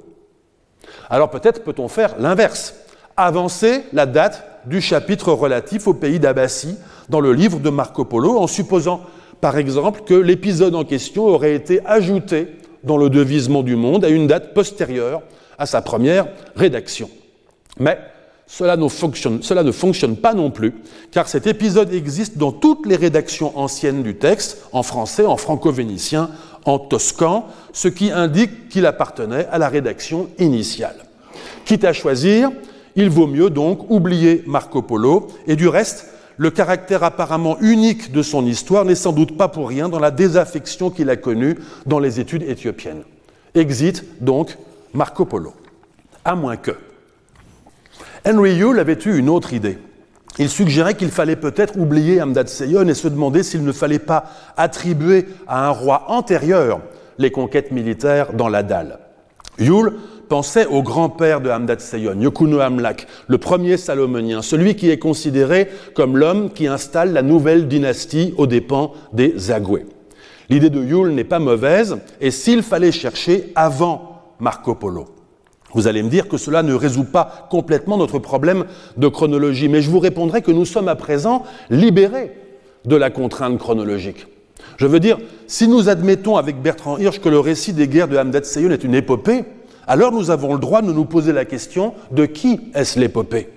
Alors 1.09 1.29
peut-être 1.29 1.63
peut-on 1.63 1.87
faire 1.87 2.15
l'inverse, 2.19 2.75
avancer 3.17 3.83
la 3.93 4.05
date 4.05 4.45
du 4.65 4.81
chapitre 4.81 5.31
relatif 5.31 5.87
au 5.87 5.93
pays 5.93 6.19
d'Abbassie 6.19 6.77
dans 7.09 7.19
le 7.19 7.33
livre 7.33 7.59
de 7.59 7.69
Marco 7.69 8.05
Polo 8.05 8.37
en 8.37 8.47
supposant 8.47 9.01
par 9.41 9.57
exemple 9.57 10.01
que 10.05 10.13
l'épisode 10.13 10.75
en 10.75 10.83
question 10.83 11.25
aurait 11.25 11.55
été 11.55 11.85
ajouté 11.85 12.55
dans 12.83 12.97
le 12.97 13.09
devisement 13.09 13.63
du 13.63 13.75
monde 13.75 14.05
à 14.05 14.09
une 14.09 14.27
date 14.27 14.53
postérieure 14.53 15.21
à 15.57 15.65
sa 15.65 15.81
première 15.81 16.27
rédaction. 16.55 17.09
Mais 17.79 17.97
cela 18.51 18.75
ne, 18.77 18.89
fonctionne, 19.71 20.17
pas 20.17 20.33
non 20.33 20.49
plus, 20.49 20.73
car 21.11 21.29
cet 21.29 21.45
épisode 21.45 21.93
existe 21.93 22.39
dans 22.39 22.51
toutes 22.51 22.87
les 22.87 22.95
rédactions 22.95 23.55
anciennes 23.57 24.01
du 24.01 24.15
texte, 24.15 24.63
en 24.71 24.81
français, 24.81 25.23
en 25.23 25.37
franco-vénitien, 25.37 26.31
en 26.65 26.79
toscan, 26.79 27.45
ce 27.73 27.87
qui 27.87 28.11
indique 28.11 28.67
qu'il 28.69 28.87
appartenait 28.87 29.45
à 29.51 29.59
la 29.59 29.69
rédaction 29.69 30.29
initiale. 30.39 30.95
Quitte 31.63 31.85
à 31.85 31.93
choisir, 31.93 32.49
il 32.95 33.11
vaut 33.11 33.27
mieux 33.27 33.51
donc 33.51 33.87
oublier 33.91 34.43
Marco 34.47 34.81
Polo, 34.81 35.27
et 35.45 35.55
du 35.55 35.67
reste, 35.67 36.07
le 36.37 36.49
caractère 36.49 37.03
apparemment 37.03 37.55
unique 37.61 38.11
de 38.11 38.23
son 38.23 38.43
histoire 38.47 38.83
n'est 38.83 38.95
sans 38.95 39.11
doute 39.11 39.37
pas 39.37 39.47
pour 39.47 39.69
rien 39.69 39.89
dans 39.89 39.99
la 39.99 40.09
désaffection 40.09 40.89
qu'il 40.89 41.11
a 41.11 41.17
connue 41.17 41.55
dans 41.85 41.99
les 41.99 42.19
études 42.19 42.43
éthiopiennes. 42.43 43.03
Exit 43.53 44.03
donc 44.21 44.57
Marco 44.95 45.25
Polo. 45.25 45.53
À 46.25 46.33
moins 46.35 46.57
que. 46.57 46.88
Henry 48.25 48.55
Yule 48.55 48.79
avait 48.79 48.97
eu 49.05 49.17
une 49.17 49.29
autre 49.29 49.53
idée. 49.53 49.77
Il 50.37 50.49
suggérait 50.49 50.95
qu'il 50.95 51.09
fallait 51.09 51.35
peut-être 51.35 51.77
oublier 51.77 52.21
Hamdat 52.21 52.47
Seyon 52.47 52.87
et 52.87 52.93
se 52.93 53.07
demander 53.07 53.43
s'il 53.43 53.63
ne 53.63 53.71
fallait 53.71 53.99
pas 53.99 54.25
attribuer 54.57 55.25
à 55.47 55.67
un 55.67 55.71
roi 55.71 56.05
antérieur 56.07 56.79
les 57.17 57.31
conquêtes 57.31 57.71
militaires 57.71 58.33
dans 58.33 58.47
la 58.47 58.63
dalle. 58.63 58.99
Yule 59.57 59.93
pensait 60.29 60.65
au 60.67 60.83
grand-père 60.83 61.41
de 61.41 61.49
Hamdat 61.49 61.79
Seyon, 61.79 62.21
Yokuno 62.21 62.59
Amlak, 62.59 63.07
le 63.27 63.37
premier 63.37 63.77
salomonien, 63.77 64.41
celui 64.41 64.75
qui 64.75 64.89
est 64.89 64.99
considéré 64.99 65.69
comme 65.95 66.17
l'homme 66.17 66.51
qui 66.51 66.67
installe 66.67 67.11
la 67.11 67.21
nouvelle 67.21 67.67
dynastie 67.67 68.33
aux 68.37 68.47
dépens 68.47 68.93
des 69.11 69.33
Zagoué. 69.37 69.87
L'idée 70.49 70.69
de 70.69 70.81
Yule 70.81 71.09
n'est 71.09 71.23
pas 71.23 71.39
mauvaise, 71.39 71.97
et 72.21 72.31
s'il 72.31 72.63
fallait 72.63 72.91
chercher 72.91 73.51
avant 73.55 74.21
Marco 74.39 74.75
Polo. 74.75 75.18
Vous 75.73 75.87
allez 75.87 76.01
me 76.01 76.09
dire 76.09 76.27
que 76.27 76.37
cela 76.37 76.63
ne 76.63 76.73
résout 76.73 77.03
pas 77.03 77.47
complètement 77.49 77.97
notre 77.97 78.19
problème 78.19 78.65
de 78.97 79.07
chronologie, 79.07 79.69
mais 79.69 79.81
je 79.81 79.89
vous 79.89 79.99
répondrai 79.99 80.41
que 80.41 80.51
nous 80.51 80.65
sommes 80.65 80.87
à 80.87 80.95
présent 80.95 81.43
libérés 81.69 82.31
de 82.85 82.95
la 82.95 83.09
contrainte 83.09 83.57
chronologique. 83.59 84.27
Je 84.77 84.87
veux 84.87 84.99
dire, 84.99 85.17
si 85.47 85.67
nous 85.67 85.89
admettons 85.89 86.37
avec 86.37 86.61
Bertrand 86.61 86.97
Hirsch 86.97 87.19
que 87.19 87.29
le 87.29 87.39
récit 87.39 87.73
des 87.73 87.87
guerres 87.87 88.07
de 88.07 88.17
Hamdat 88.17 88.43
Seyon 88.43 88.71
est 88.71 88.83
une 88.83 88.95
épopée, 88.95 89.43
alors 89.87 90.11
nous 90.11 90.31
avons 90.31 90.53
le 90.53 90.59
droit 90.59 90.81
de 90.81 90.91
nous 90.91 91.05
poser 91.05 91.33
la 91.33 91.45
question 91.45 91.93
de 92.11 92.25
qui 92.25 92.59
est-ce 92.73 92.99
l'épopée 92.99 93.49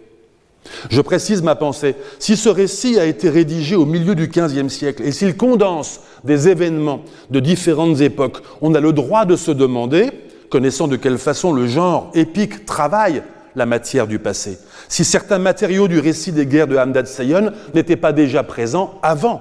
Je 0.91 1.01
précise 1.01 1.43
ma 1.43 1.55
pensée. 1.55 1.95
Si 2.19 2.37
ce 2.37 2.49
récit 2.49 2.99
a 2.99 3.07
été 3.07 3.29
rédigé 3.31 3.77
au 3.77 3.87
milieu 3.87 4.15
du 4.15 4.29
XVe 4.29 4.69
siècle 4.69 5.03
et 5.05 5.13
s'il 5.13 5.37
condense 5.37 6.01
des 6.25 6.49
événements 6.49 7.03
de 7.31 7.41
différentes 7.41 8.01
époques, 8.01 8.39
on 8.61 8.75
a 8.75 8.81
le 8.81 8.93
droit 8.93 9.25
de 9.25 9.37
se 9.37 9.51
demander 9.51 10.11
connaissant 10.53 10.87
de 10.87 10.97
quelle 10.97 11.17
façon 11.17 11.55
le 11.55 11.67
genre 11.67 12.11
épique 12.13 12.67
travaille 12.67 13.23
la 13.57 13.65
matière 13.65 14.07
du 14.07 14.19
passé. 14.19 14.59
Si 14.87 15.03
certains 15.03 15.39
matériaux 15.39 15.89
du 15.89 15.99
récit 15.99 16.31
des 16.31 16.45
guerres 16.45 16.67
de 16.67 16.77
Hamdat 16.77 17.07
Seyon 17.07 17.53
n'étaient 17.75 17.97
pas 17.97 18.13
déjà 18.13 18.43
présents 18.43 18.99
avant 19.03 19.41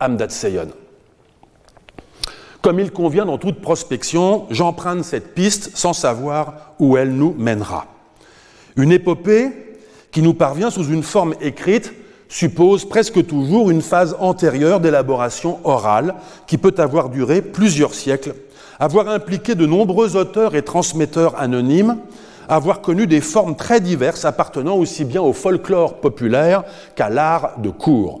Hamdat 0.00 0.28
Seyon. 0.28 0.68
Comme 2.62 2.78
il 2.78 2.92
convient 2.92 3.26
dans 3.26 3.36
toute 3.36 3.60
prospection, 3.60 4.46
j'emprunte 4.48 5.02
cette 5.02 5.34
piste 5.34 5.76
sans 5.76 5.92
savoir 5.92 6.74
où 6.78 6.96
elle 6.96 7.12
nous 7.12 7.34
mènera. 7.36 7.86
Une 8.76 8.92
épopée 8.92 9.50
qui 10.12 10.22
nous 10.22 10.34
parvient 10.34 10.70
sous 10.70 10.86
une 10.86 11.02
forme 11.02 11.34
écrite 11.40 11.92
suppose 12.28 12.88
presque 12.88 13.26
toujours 13.26 13.70
une 13.70 13.82
phase 13.82 14.16
antérieure 14.20 14.78
d'élaboration 14.78 15.58
orale 15.64 16.14
qui 16.46 16.58
peut 16.58 16.74
avoir 16.78 17.08
duré 17.08 17.42
plusieurs 17.42 17.92
siècles 17.92 18.34
avoir 18.84 19.08
impliqué 19.08 19.54
de 19.54 19.64
nombreux 19.64 20.14
auteurs 20.14 20.54
et 20.54 20.62
transmetteurs 20.62 21.40
anonymes, 21.40 21.96
avoir 22.50 22.82
connu 22.82 23.06
des 23.06 23.22
formes 23.22 23.56
très 23.56 23.80
diverses 23.80 24.26
appartenant 24.26 24.76
aussi 24.76 25.06
bien 25.06 25.22
au 25.22 25.32
folklore 25.32 26.02
populaire 26.02 26.64
qu'à 26.94 27.08
l'art 27.08 27.58
de 27.60 27.70
cour. 27.70 28.20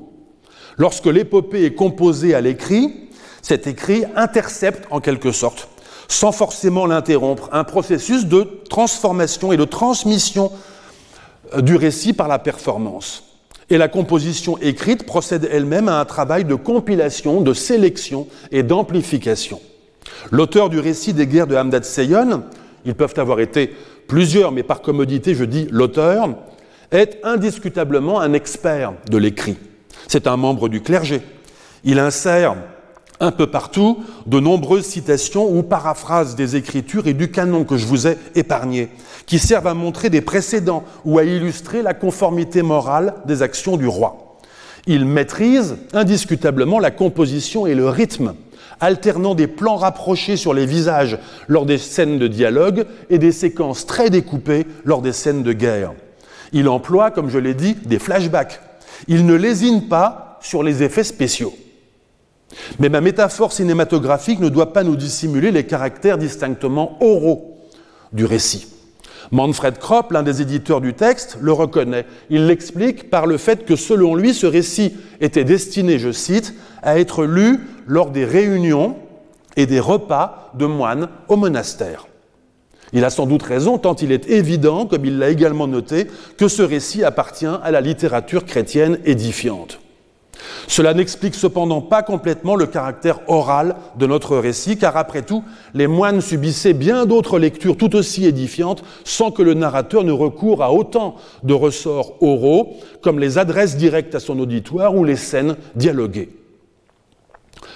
Lorsque 0.78 1.04
l'épopée 1.04 1.66
est 1.66 1.74
composée 1.74 2.34
à 2.34 2.40
l'écrit, 2.40 3.10
cet 3.42 3.66
écrit 3.66 4.04
intercepte 4.16 4.86
en 4.90 5.00
quelque 5.00 5.32
sorte, 5.32 5.68
sans 6.08 6.32
forcément 6.32 6.86
l'interrompre, 6.86 7.50
un 7.52 7.64
processus 7.64 8.24
de 8.24 8.62
transformation 8.70 9.52
et 9.52 9.58
de 9.58 9.66
transmission 9.66 10.50
euh, 11.54 11.60
du 11.60 11.76
récit 11.76 12.14
par 12.14 12.26
la 12.26 12.38
performance. 12.38 13.24
Et 13.68 13.76
la 13.76 13.88
composition 13.88 14.56
écrite 14.62 15.04
procède 15.04 15.46
elle-même 15.52 15.90
à 15.90 16.00
un 16.00 16.06
travail 16.06 16.46
de 16.46 16.54
compilation, 16.54 17.42
de 17.42 17.52
sélection 17.52 18.28
et 18.50 18.62
d'amplification. 18.62 19.60
L'auteur 20.30 20.70
du 20.70 20.78
récit 20.78 21.12
des 21.12 21.26
guerres 21.26 21.46
de 21.46 21.56
Hamdat 21.56 21.82
Seyon, 21.82 22.44
ils 22.84 22.94
peuvent 22.94 23.14
avoir 23.16 23.40
été 23.40 23.74
plusieurs, 24.06 24.52
mais 24.52 24.62
par 24.62 24.82
commodité 24.82 25.34
je 25.34 25.44
dis 25.44 25.66
l'auteur, 25.70 26.28
est 26.90 27.18
indiscutablement 27.24 28.20
un 28.20 28.32
expert 28.32 28.92
de 29.10 29.18
l'écrit. 29.18 29.56
C'est 30.08 30.26
un 30.26 30.36
membre 30.36 30.68
du 30.68 30.80
clergé. 30.80 31.22
Il 31.82 31.98
insère 31.98 32.56
un 33.20 33.30
peu 33.30 33.46
partout 33.46 34.02
de 34.26 34.40
nombreuses 34.40 34.86
citations 34.86 35.50
ou 35.50 35.62
paraphrases 35.62 36.34
des 36.34 36.56
Écritures 36.56 37.06
et 37.06 37.14
du 37.14 37.30
canon 37.30 37.64
que 37.64 37.76
je 37.76 37.86
vous 37.86 38.06
ai 38.06 38.18
épargné, 38.34 38.88
qui 39.26 39.38
servent 39.38 39.66
à 39.66 39.74
montrer 39.74 40.10
des 40.10 40.20
précédents 40.20 40.84
ou 41.04 41.18
à 41.18 41.24
illustrer 41.24 41.82
la 41.82 41.94
conformité 41.94 42.62
morale 42.62 43.14
des 43.26 43.42
actions 43.42 43.76
du 43.76 43.86
roi. 43.86 44.36
Il 44.86 45.06
maîtrise 45.06 45.76
indiscutablement 45.94 46.78
la 46.78 46.90
composition 46.90 47.66
et 47.66 47.74
le 47.74 47.88
rythme, 47.88 48.34
alternant 48.80 49.34
des 49.34 49.46
plans 49.46 49.76
rapprochés 49.76 50.36
sur 50.36 50.54
les 50.54 50.66
visages 50.66 51.18
lors 51.48 51.66
des 51.66 51.78
scènes 51.78 52.18
de 52.18 52.26
dialogue 52.26 52.86
et 53.10 53.18
des 53.18 53.32
séquences 53.32 53.86
très 53.86 54.10
découpées 54.10 54.66
lors 54.84 55.02
des 55.02 55.12
scènes 55.12 55.42
de 55.42 55.52
guerre. 55.52 55.92
Il 56.52 56.68
emploie, 56.68 57.10
comme 57.10 57.30
je 57.30 57.38
l'ai 57.38 57.54
dit, 57.54 57.76
des 57.84 57.98
flashbacks. 57.98 58.60
Il 59.08 59.26
ne 59.26 59.34
lésine 59.34 59.88
pas 59.88 60.38
sur 60.40 60.62
les 60.62 60.82
effets 60.82 61.04
spéciaux. 61.04 61.54
Mais 62.78 62.88
ma 62.88 63.00
métaphore 63.00 63.52
cinématographique 63.52 64.40
ne 64.40 64.48
doit 64.48 64.72
pas 64.72 64.84
nous 64.84 64.96
dissimuler 64.96 65.50
les 65.50 65.64
caractères 65.64 66.18
distinctement 66.18 66.96
oraux 67.00 67.58
du 68.12 68.24
récit. 68.24 68.68
Manfred 69.30 69.78
Kropp, 69.78 70.12
l'un 70.12 70.22
des 70.22 70.42
éditeurs 70.42 70.80
du 70.80 70.94
texte, 70.94 71.38
le 71.40 71.52
reconnaît. 71.52 72.06
Il 72.30 72.46
l'explique 72.46 73.10
par 73.10 73.26
le 73.26 73.38
fait 73.38 73.64
que 73.64 73.74
selon 73.74 74.14
lui, 74.14 74.34
ce 74.34 74.46
récit 74.46 74.94
était 75.20 75.44
destiné, 75.44 75.98
je 75.98 76.12
cite, 76.12 76.54
à 76.82 76.98
être 76.98 77.24
lu 77.24 77.60
lors 77.86 78.10
des 78.10 78.24
réunions 78.24 78.96
et 79.56 79.66
des 79.66 79.80
repas 79.80 80.50
de 80.54 80.66
moines 80.66 81.08
au 81.28 81.36
monastère. 81.36 82.06
Il 82.92 83.04
a 83.04 83.10
sans 83.10 83.26
doute 83.26 83.42
raison, 83.42 83.78
tant 83.78 83.94
il 83.96 84.12
est 84.12 84.30
évident, 84.30 84.86
comme 84.86 85.04
il 85.04 85.18
l'a 85.18 85.30
également 85.30 85.66
noté, 85.66 86.06
que 86.38 86.48
ce 86.48 86.62
récit 86.62 87.02
appartient 87.02 87.46
à 87.46 87.70
la 87.70 87.80
littérature 87.80 88.44
chrétienne 88.44 88.98
édifiante. 89.04 89.80
Cela 90.66 90.94
n'explique 90.94 91.34
cependant 91.34 91.80
pas 91.80 92.02
complètement 92.02 92.56
le 92.56 92.66
caractère 92.66 93.20
oral 93.28 93.76
de 93.98 94.06
notre 94.06 94.36
récit, 94.36 94.78
car 94.78 94.96
après 94.96 95.22
tout, 95.22 95.42
les 95.74 95.86
moines 95.86 96.20
subissaient 96.20 96.72
bien 96.72 97.06
d'autres 97.06 97.38
lectures 97.38 97.76
tout 97.76 97.94
aussi 97.96 98.26
édifiantes 98.26 98.84
sans 99.04 99.30
que 99.30 99.42
le 99.42 99.54
narrateur 99.54 100.04
ne 100.04 100.12
recourt 100.12 100.62
à 100.62 100.72
autant 100.72 101.16
de 101.42 101.54
ressorts 101.54 102.22
oraux, 102.22 102.76
comme 103.02 103.18
les 103.18 103.38
adresses 103.38 103.76
directes 103.76 104.14
à 104.14 104.20
son 104.20 104.38
auditoire 104.38 104.94
ou 104.94 105.04
les 105.04 105.16
scènes 105.16 105.56
dialoguées. 105.74 106.43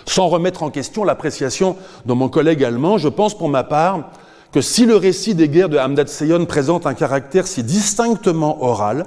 Sans 0.09 0.29
remettre 0.29 0.63
en 0.63 0.71
question 0.71 1.05
l'appréciation 1.05 1.77
de 2.07 2.13
mon 2.15 2.31
collègue 2.31 2.65
allemand, 2.65 2.97
je 2.97 3.09
pense 3.09 3.37
pour 3.37 3.51
ma 3.51 3.63
part 3.63 4.11
que 4.53 4.63
si 4.63 4.87
le 4.87 4.97
récit 4.97 5.35
des 5.35 5.51
guerres 5.51 5.69
de 5.69 5.77
Hamdat 5.77 6.07
Seyon 6.07 6.47
présente 6.47 6.87
un 6.87 6.95
caractère 6.95 7.47
si 7.47 7.63
distinctement 7.63 8.65
oral, 8.65 9.05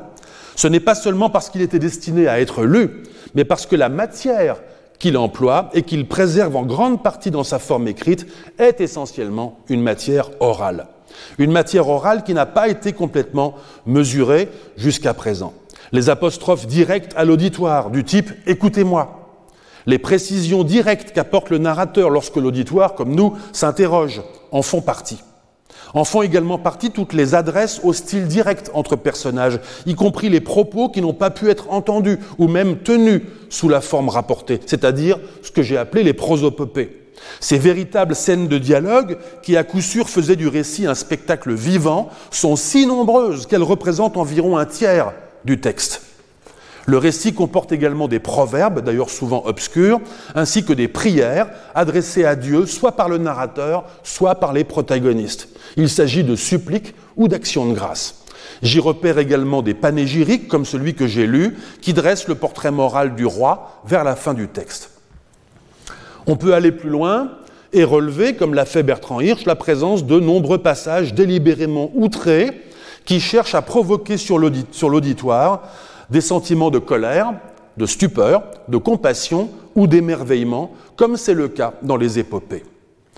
ce 0.56 0.68
n'est 0.68 0.80
pas 0.80 0.94
seulement 0.94 1.32
parce 1.32 1.50
qu'il 1.50 1.64
était 1.64 1.80
destiné 1.80 2.28
à 2.28 2.40
être 2.40 2.62
lu, 2.62 3.02
mais 3.34 3.46
parce 3.46 3.66
que 3.66 3.76
la 3.76 3.90
matière 3.90 4.58
qu'il 5.00 5.18
emploie 5.18 5.72
et 5.74 5.82
qu'il 5.82 6.08
préserve 6.08 6.56
en 6.56 6.62
grande 6.62 7.02
partie 7.02 7.32
dans 7.32 7.44
sa 7.44 7.58
forme 7.58 7.88
écrite 7.88 8.28
est 8.60 8.80
essentiellement 8.80 9.58
une 9.70 9.82
matière 9.82 10.30
orale. 10.40 10.86
Une 11.40 11.52
matière 11.52 11.90
orale 11.90 12.24
qui 12.24 12.36
n'a 12.36 12.46
pas 12.46 12.68
été 12.68 12.94
complètement 12.94 13.56
mesurée 13.88 14.50
jusqu'à 14.78 15.16
présent. 15.16 15.54
Les 15.92 16.12
apostrophes 16.12 16.68
directes 16.68 17.14
à 17.18 17.26
l'auditoire 17.26 17.90
du 17.90 18.04
type 18.04 18.30
Écoutez-moi, 18.46 19.21
les 19.86 19.98
précisions 19.98 20.64
directes 20.64 21.12
qu'apporte 21.14 21.50
le 21.50 21.58
narrateur 21.58 22.10
lorsque 22.10 22.38
l'auditoire, 22.38 22.96
comme 22.96 23.16
nous, 23.16 23.34
s'interroge, 23.54 24.22
en 24.52 24.62
font 24.62 24.82
partie. 24.82 25.20
En 25.94 26.06
font 26.06 26.22
également 26.22 26.58
partie 26.58 26.92
toutes 26.92 27.14
les 27.14 27.36
adresses 27.36 27.82
au 27.84 27.92
style 27.92 28.28
direct 28.28 28.72
entre 28.74 28.96
personnages, 28.96 29.60
y 29.86 29.96
compris 29.96 30.30
les 30.30 30.40
propos 30.40 30.90
qui 30.90 31.02
n'ont 31.02 31.14
pas 31.14 31.32
pu 31.32 31.50
être 31.50 31.72
entendus 31.72 32.20
ou 32.38 32.48
même 32.48 32.78
tenus 32.78 33.22
sous 33.50 33.68
la 33.68 33.82
forme 33.82 34.10
rapportée, 34.10 34.60
c'est-à-dire 34.66 35.20
ce 35.42 35.52
que 35.52 35.62
j'ai 35.62 35.78
appelé 35.78 36.04
les 36.04 36.14
prosopopées. 36.14 36.98
Ces 37.40 37.58
véritables 37.58 38.16
scènes 38.16 38.48
de 38.48 38.58
dialogue, 38.58 39.18
qui 39.44 39.58
à 39.58 39.64
coup 39.64 39.82
sûr 39.82 40.10
faisaient 40.10 40.36
du 40.36 40.48
récit 40.48 40.88
un 40.88 40.96
spectacle 40.96 41.54
vivant, 41.54 42.10
sont 42.32 42.56
si 42.56 42.86
nombreuses 42.86 43.46
qu'elles 43.46 43.64
représentent 43.64 44.18
environ 44.18 44.58
un 44.58 44.66
tiers 44.66 45.14
du 45.46 45.60
texte. 45.60 46.11
Le 46.86 46.98
récit 46.98 47.34
comporte 47.34 47.72
également 47.72 48.08
des 48.08 48.20
proverbes, 48.20 48.82
d'ailleurs 48.82 49.10
souvent 49.10 49.44
obscurs, 49.46 50.00
ainsi 50.34 50.66
que 50.66 50.74
des 50.74 50.88
prières 50.88 51.50
adressées 51.76 52.26
à 52.26 52.36
Dieu, 52.36 52.66
soit 52.66 52.94
par 52.94 53.08
le 53.08 53.18
narrateur, 53.18 53.86
soit 54.04 54.36
par 54.36 54.54
les 54.54 54.64
protagonistes. 54.64 55.50
Il 55.78 55.90
s'agit 55.90 56.24
de 56.24 56.36
suppliques 56.36 56.96
ou 57.16 57.28
d'actions 57.28 57.68
de 57.68 57.74
grâce. 57.74 58.24
J'y 58.64 58.80
repère 58.80 59.18
également 59.18 59.62
des 59.62 59.74
panégyriques, 59.74 60.48
comme 60.48 60.66
celui 60.66 60.94
que 60.94 61.08
j'ai 61.08 61.28
lu, 61.28 61.58
qui 61.82 61.94
dressent 61.94 62.28
le 62.28 62.36
portrait 62.36 62.72
moral 62.72 63.16
du 63.16 63.26
roi 63.26 63.82
vers 63.86 64.04
la 64.04 64.16
fin 64.16 64.34
du 64.34 64.48
texte. 64.48 64.92
On 66.28 66.36
peut 66.36 66.54
aller 66.54 66.72
plus 66.72 66.90
loin 66.90 67.32
et 67.74 67.84
relever, 67.84 68.36
comme 68.36 68.54
l'a 68.54 68.66
fait 68.66 68.84
Bertrand 68.84 69.22
Hirsch, 69.22 69.46
la 69.46 69.56
présence 69.56 70.06
de 70.06 70.20
nombreux 70.20 70.60
passages 70.60 71.14
délibérément 71.14 71.92
outrés 71.96 72.62
qui 73.06 73.20
cherchent 73.20 73.56
à 73.56 73.62
provoquer 73.62 74.18
sur 74.18 74.38
l'auditoire 74.38 75.64
des 76.12 76.22
sentiments 76.22 76.70
de 76.70 76.80
colère, 76.80 77.34
de 77.78 77.86
stupeur, 77.86 78.44
de 78.68 78.78
compassion 78.78 79.50
ou 79.76 79.88
d'émerveillement, 79.88 80.72
comme 80.96 81.18
c'est 81.18 81.34
le 81.34 81.48
cas 81.48 81.74
dans 81.82 81.98
les 81.98 82.20
épopées. 82.20 82.64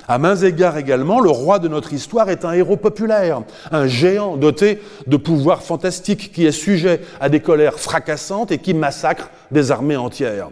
À 0.07 0.17
mains 0.17 0.35
égards 0.35 0.77
également, 0.77 1.19
le 1.19 1.29
roi 1.29 1.59
de 1.59 1.67
notre 1.67 1.93
histoire 1.93 2.29
est 2.29 2.45
un 2.45 2.51
héros 2.51 2.75
populaire, 2.77 3.41
un 3.71 3.87
géant 3.87 4.35
doté 4.35 4.79
de 5.07 5.17
pouvoirs 5.17 5.63
fantastiques 5.63 6.31
qui 6.33 6.45
est 6.45 6.51
sujet 6.51 7.01
à 7.21 7.29
des 7.29 7.39
colères 7.39 7.79
fracassantes 7.79 8.51
et 8.51 8.57
qui 8.57 8.73
massacre 8.73 9.29
des 9.51 9.71
armées 9.71 9.95
entières. 9.95 10.49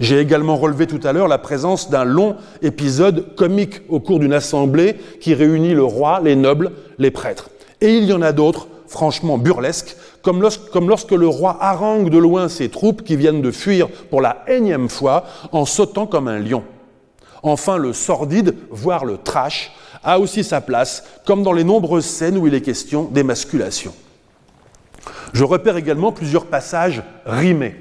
J'ai 0.00 0.18
également 0.18 0.56
relevé 0.56 0.86
tout 0.86 1.00
à 1.04 1.12
l'heure 1.12 1.28
la 1.28 1.38
présence 1.38 1.90
d'un 1.90 2.04
long 2.04 2.36
épisode 2.62 3.34
comique 3.36 3.82
au 3.88 4.00
cours 4.00 4.18
d'une 4.18 4.32
assemblée 4.32 4.96
qui 5.20 5.34
réunit 5.34 5.74
le 5.74 5.84
roi, 5.84 6.20
les 6.22 6.36
nobles, 6.36 6.72
les 6.98 7.10
prêtres. 7.10 7.50
Et 7.80 7.96
il 7.96 8.04
y 8.04 8.12
en 8.12 8.22
a 8.22 8.32
d'autres 8.32 8.68
franchement 8.86 9.38
burlesques, 9.38 9.96
comme 10.24 10.40
lorsque, 10.40 11.12
le 11.12 11.28
roi 11.28 11.56
harangue 11.60 12.08
de 12.08 12.18
loin 12.18 12.48
ses 12.48 12.70
troupes 12.70 13.02
qui 13.02 13.14
viennent 13.14 13.42
de 13.42 13.50
fuir 13.50 13.88
pour 14.10 14.20
la 14.20 14.42
énième 14.48 14.88
fois 14.88 15.24
en 15.52 15.66
sautant 15.66 16.06
comme 16.06 16.28
un 16.28 16.38
lion. 16.38 16.64
Enfin, 17.42 17.76
le 17.76 17.92
sordide, 17.92 18.56
voire 18.70 19.04
le 19.04 19.18
trash, 19.18 19.70
a 20.02 20.18
aussi 20.18 20.42
sa 20.42 20.60
place, 20.60 21.04
comme 21.26 21.42
dans 21.42 21.52
les 21.52 21.64
nombreuses 21.64 22.06
scènes 22.06 22.38
où 22.38 22.46
il 22.46 22.54
est 22.54 22.62
question 22.62 23.04
d'émasculation. 23.04 23.94
Je 25.32 25.44
repère 25.44 25.76
également 25.76 26.10
plusieurs 26.10 26.46
passages 26.46 27.02
rimés, 27.26 27.76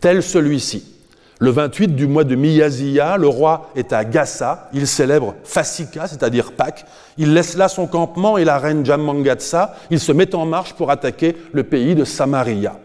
tels 0.00 0.22
celui-ci. 0.22 0.97
Le 1.40 1.50
28 1.50 1.94
du 1.94 2.08
mois 2.08 2.24
de 2.24 2.34
Miyaziya, 2.34 3.16
le 3.16 3.28
roi 3.28 3.70
est 3.76 3.92
à 3.92 4.04
Gassa, 4.04 4.68
il 4.72 4.88
célèbre 4.88 5.36
Fasika, 5.44 6.08
c'est-à-dire 6.08 6.52
Pâques. 6.52 6.84
Il 7.16 7.32
laisse 7.32 7.56
là 7.56 7.68
son 7.68 7.86
campement 7.86 8.38
et 8.38 8.44
la 8.44 8.58
reine 8.58 8.84
Jammangatsa, 8.84 9.76
il 9.90 10.00
se 10.00 10.10
met 10.10 10.34
en 10.34 10.46
marche 10.46 10.74
pour 10.74 10.90
attaquer 10.90 11.36
le 11.52 11.62
pays 11.62 11.94
de 11.94 12.04
Samaria. 12.04 12.76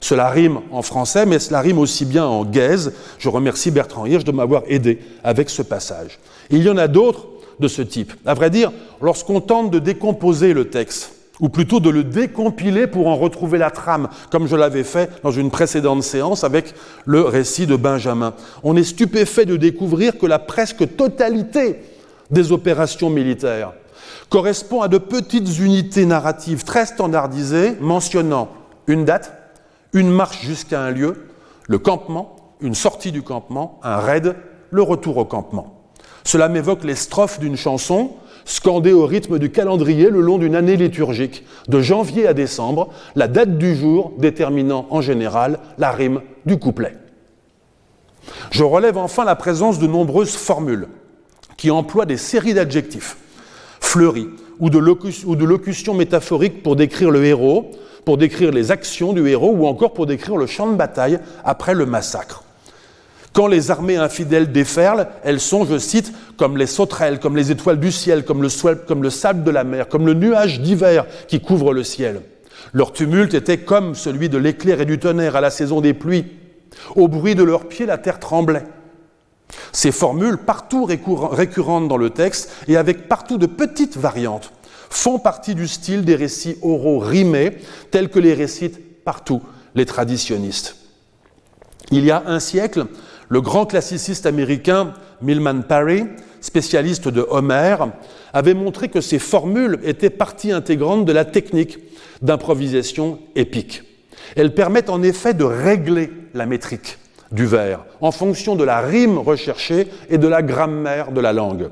Cela 0.00 0.28
rime 0.28 0.60
en 0.70 0.82
français, 0.82 1.26
mais 1.26 1.40
cela 1.40 1.60
rime 1.60 1.78
aussi 1.78 2.04
bien 2.04 2.24
en 2.24 2.44
gaise. 2.44 2.92
Je 3.18 3.28
remercie 3.28 3.72
Bertrand 3.72 4.06
Hirsch 4.06 4.22
de 4.22 4.30
m'avoir 4.30 4.62
aidé 4.68 5.00
avec 5.24 5.50
ce 5.50 5.62
passage. 5.62 6.20
il 6.50 6.62
y 6.62 6.70
en 6.70 6.76
a 6.76 6.86
d'autres 6.86 7.26
de 7.58 7.66
ce 7.66 7.82
type. 7.82 8.12
À 8.24 8.34
vrai 8.34 8.50
dire, 8.50 8.70
lorsqu'on 9.02 9.40
tente 9.40 9.72
de 9.72 9.80
décomposer 9.80 10.54
le 10.54 10.70
texte, 10.70 11.17
ou 11.40 11.48
plutôt 11.48 11.80
de 11.80 11.90
le 11.90 12.04
décompiler 12.04 12.86
pour 12.86 13.06
en 13.06 13.16
retrouver 13.16 13.58
la 13.58 13.70
trame, 13.70 14.08
comme 14.30 14.46
je 14.46 14.56
l'avais 14.56 14.84
fait 14.84 15.10
dans 15.22 15.30
une 15.30 15.50
précédente 15.50 16.02
séance 16.02 16.44
avec 16.44 16.74
le 17.06 17.22
récit 17.22 17.66
de 17.66 17.76
Benjamin. 17.76 18.34
On 18.62 18.76
est 18.76 18.84
stupéfait 18.84 19.46
de 19.46 19.56
découvrir 19.56 20.18
que 20.18 20.26
la 20.26 20.38
presque 20.38 20.96
totalité 20.96 21.80
des 22.30 22.52
opérations 22.52 23.10
militaires 23.10 23.72
correspond 24.28 24.82
à 24.82 24.88
de 24.88 24.98
petites 24.98 25.58
unités 25.58 26.04
narratives 26.04 26.64
très 26.64 26.86
standardisées 26.86 27.76
mentionnant 27.80 28.48
une 28.86 29.04
date, 29.04 29.32
une 29.92 30.10
marche 30.10 30.42
jusqu'à 30.42 30.82
un 30.82 30.90
lieu, 30.90 31.28
le 31.66 31.78
campement, 31.78 32.36
une 32.60 32.74
sortie 32.74 33.12
du 33.12 33.22
campement, 33.22 33.78
un 33.82 33.96
raid, 33.96 34.34
le 34.70 34.82
retour 34.82 35.16
au 35.16 35.24
campement. 35.24 35.74
Cela 36.24 36.48
m'évoque 36.48 36.84
les 36.84 36.94
strophes 36.94 37.40
d'une 37.40 37.56
chanson 37.56 38.12
scandée 38.48 38.92
au 38.92 39.06
rythme 39.06 39.38
du 39.38 39.50
calendrier 39.50 40.08
le 40.08 40.20
long 40.20 40.38
d'une 40.38 40.56
année 40.56 40.76
liturgique, 40.76 41.44
de 41.68 41.80
janvier 41.80 42.26
à 42.26 42.32
décembre, 42.32 42.88
la 43.14 43.28
date 43.28 43.58
du 43.58 43.76
jour 43.76 44.12
déterminant 44.18 44.86
en 44.90 45.02
général 45.02 45.60
la 45.76 45.92
rime 45.92 46.22
du 46.46 46.58
couplet. 46.58 46.94
Je 48.50 48.64
relève 48.64 48.96
enfin 48.96 49.24
la 49.24 49.36
présence 49.36 49.78
de 49.78 49.86
nombreuses 49.86 50.34
formules 50.34 50.88
qui 51.58 51.70
emploient 51.70 52.06
des 52.06 52.16
séries 52.16 52.54
d'adjectifs 52.54 53.18
fleuris 53.80 54.28
ou 54.60 54.70
de, 54.70 54.78
ou 55.26 55.36
de 55.36 55.44
locutions 55.44 55.94
métaphoriques 55.94 56.62
pour 56.62 56.74
décrire 56.74 57.10
le 57.10 57.24
héros, 57.24 57.70
pour 58.06 58.16
décrire 58.16 58.50
les 58.50 58.70
actions 58.70 59.12
du 59.12 59.28
héros 59.28 59.52
ou 59.52 59.66
encore 59.66 59.92
pour 59.92 60.06
décrire 60.06 60.38
le 60.38 60.46
champ 60.46 60.70
de 60.70 60.76
bataille 60.76 61.18
après 61.44 61.74
le 61.74 61.84
massacre. 61.84 62.44
Quand 63.38 63.46
les 63.46 63.70
armées 63.70 63.98
infidèles 63.98 64.50
déferlent, 64.50 65.06
elles 65.22 65.38
sont, 65.38 65.64
je 65.64 65.78
cite, 65.78 66.12
comme 66.36 66.56
les 66.56 66.66
sauterelles, 66.66 67.20
comme 67.20 67.36
les 67.36 67.52
étoiles 67.52 67.78
du 67.78 67.92
ciel, 67.92 68.24
comme 68.24 68.42
le, 68.42 68.48
sable 69.10 69.44
de 69.44 69.50
la 69.52 69.62
mer, 69.62 69.86
comme 69.86 70.06
le 70.06 70.14
nuage 70.14 70.60
d'hiver 70.60 71.06
qui 71.28 71.40
couvre 71.40 71.72
le 71.72 71.84
ciel. 71.84 72.22
Leur 72.72 72.92
tumulte 72.92 73.34
était 73.34 73.58
comme 73.58 73.94
celui 73.94 74.28
de 74.28 74.38
l'éclair 74.38 74.80
et 74.80 74.86
du 74.86 74.98
tonnerre 74.98 75.36
à 75.36 75.40
la 75.40 75.50
saison 75.50 75.80
des 75.80 75.94
pluies. 75.94 76.24
Au 76.96 77.06
bruit 77.06 77.36
de 77.36 77.44
leurs 77.44 77.68
pieds, 77.68 77.86
la 77.86 77.96
terre 77.96 78.18
tremblait. 78.18 78.64
Ces 79.70 79.92
formules, 79.92 80.38
partout 80.38 80.84
récurrentes 80.84 81.86
dans 81.86 81.96
le 81.96 82.10
texte 82.10 82.50
et 82.66 82.76
avec 82.76 83.06
partout 83.06 83.38
de 83.38 83.46
petites 83.46 83.96
variantes, 83.96 84.52
font 84.90 85.20
partie 85.20 85.54
du 85.54 85.68
style 85.68 86.04
des 86.04 86.16
récits 86.16 86.56
oraux 86.60 86.98
rimés, 86.98 87.58
tels 87.92 88.08
que 88.08 88.18
les 88.18 88.34
récitent 88.34 89.04
partout 89.04 89.42
les 89.76 89.86
traditionnistes. 89.86 90.74
Il 91.92 92.04
y 92.04 92.10
a 92.10 92.24
un 92.26 92.40
siècle, 92.40 92.86
le 93.28 93.40
grand 93.40 93.66
classiciste 93.66 94.26
américain 94.26 94.94
Milman 95.22 95.62
Parry, 95.62 96.04
spécialiste 96.40 97.08
de 97.08 97.26
Homère, 97.28 97.88
avait 98.32 98.54
montré 98.54 98.88
que 98.88 99.00
ces 99.00 99.18
formules 99.18 99.80
étaient 99.82 100.10
partie 100.10 100.52
intégrante 100.52 101.04
de 101.04 101.12
la 101.12 101.24
technique 101.24 101.78
d'improvisation 102.22 103.18
épique. 103.36 103.82
Elles 104.36 104.54
permettent 104.54 104.90
en 104.90 105.02
effet 105.02 105.34
de 105.34 105.44
régler 105.44 106.10
la 106.34 106.46
métrique 106.46 106.98
du 107.32 107.46
vers 107.46 107.84
en 108.00 108.10
fonction 108.10 108.56
de 108.56 108.64
la 108.64 108.80
rime 108.80 109.18
recherchée 109.18 109.88
et 110.08 110.18
de 110.18 110.28
la 110.28 110.42
grammaire 110.42 111.12
de 111.12 111.20
la 111.20 111.32
langue. 111.32 111.70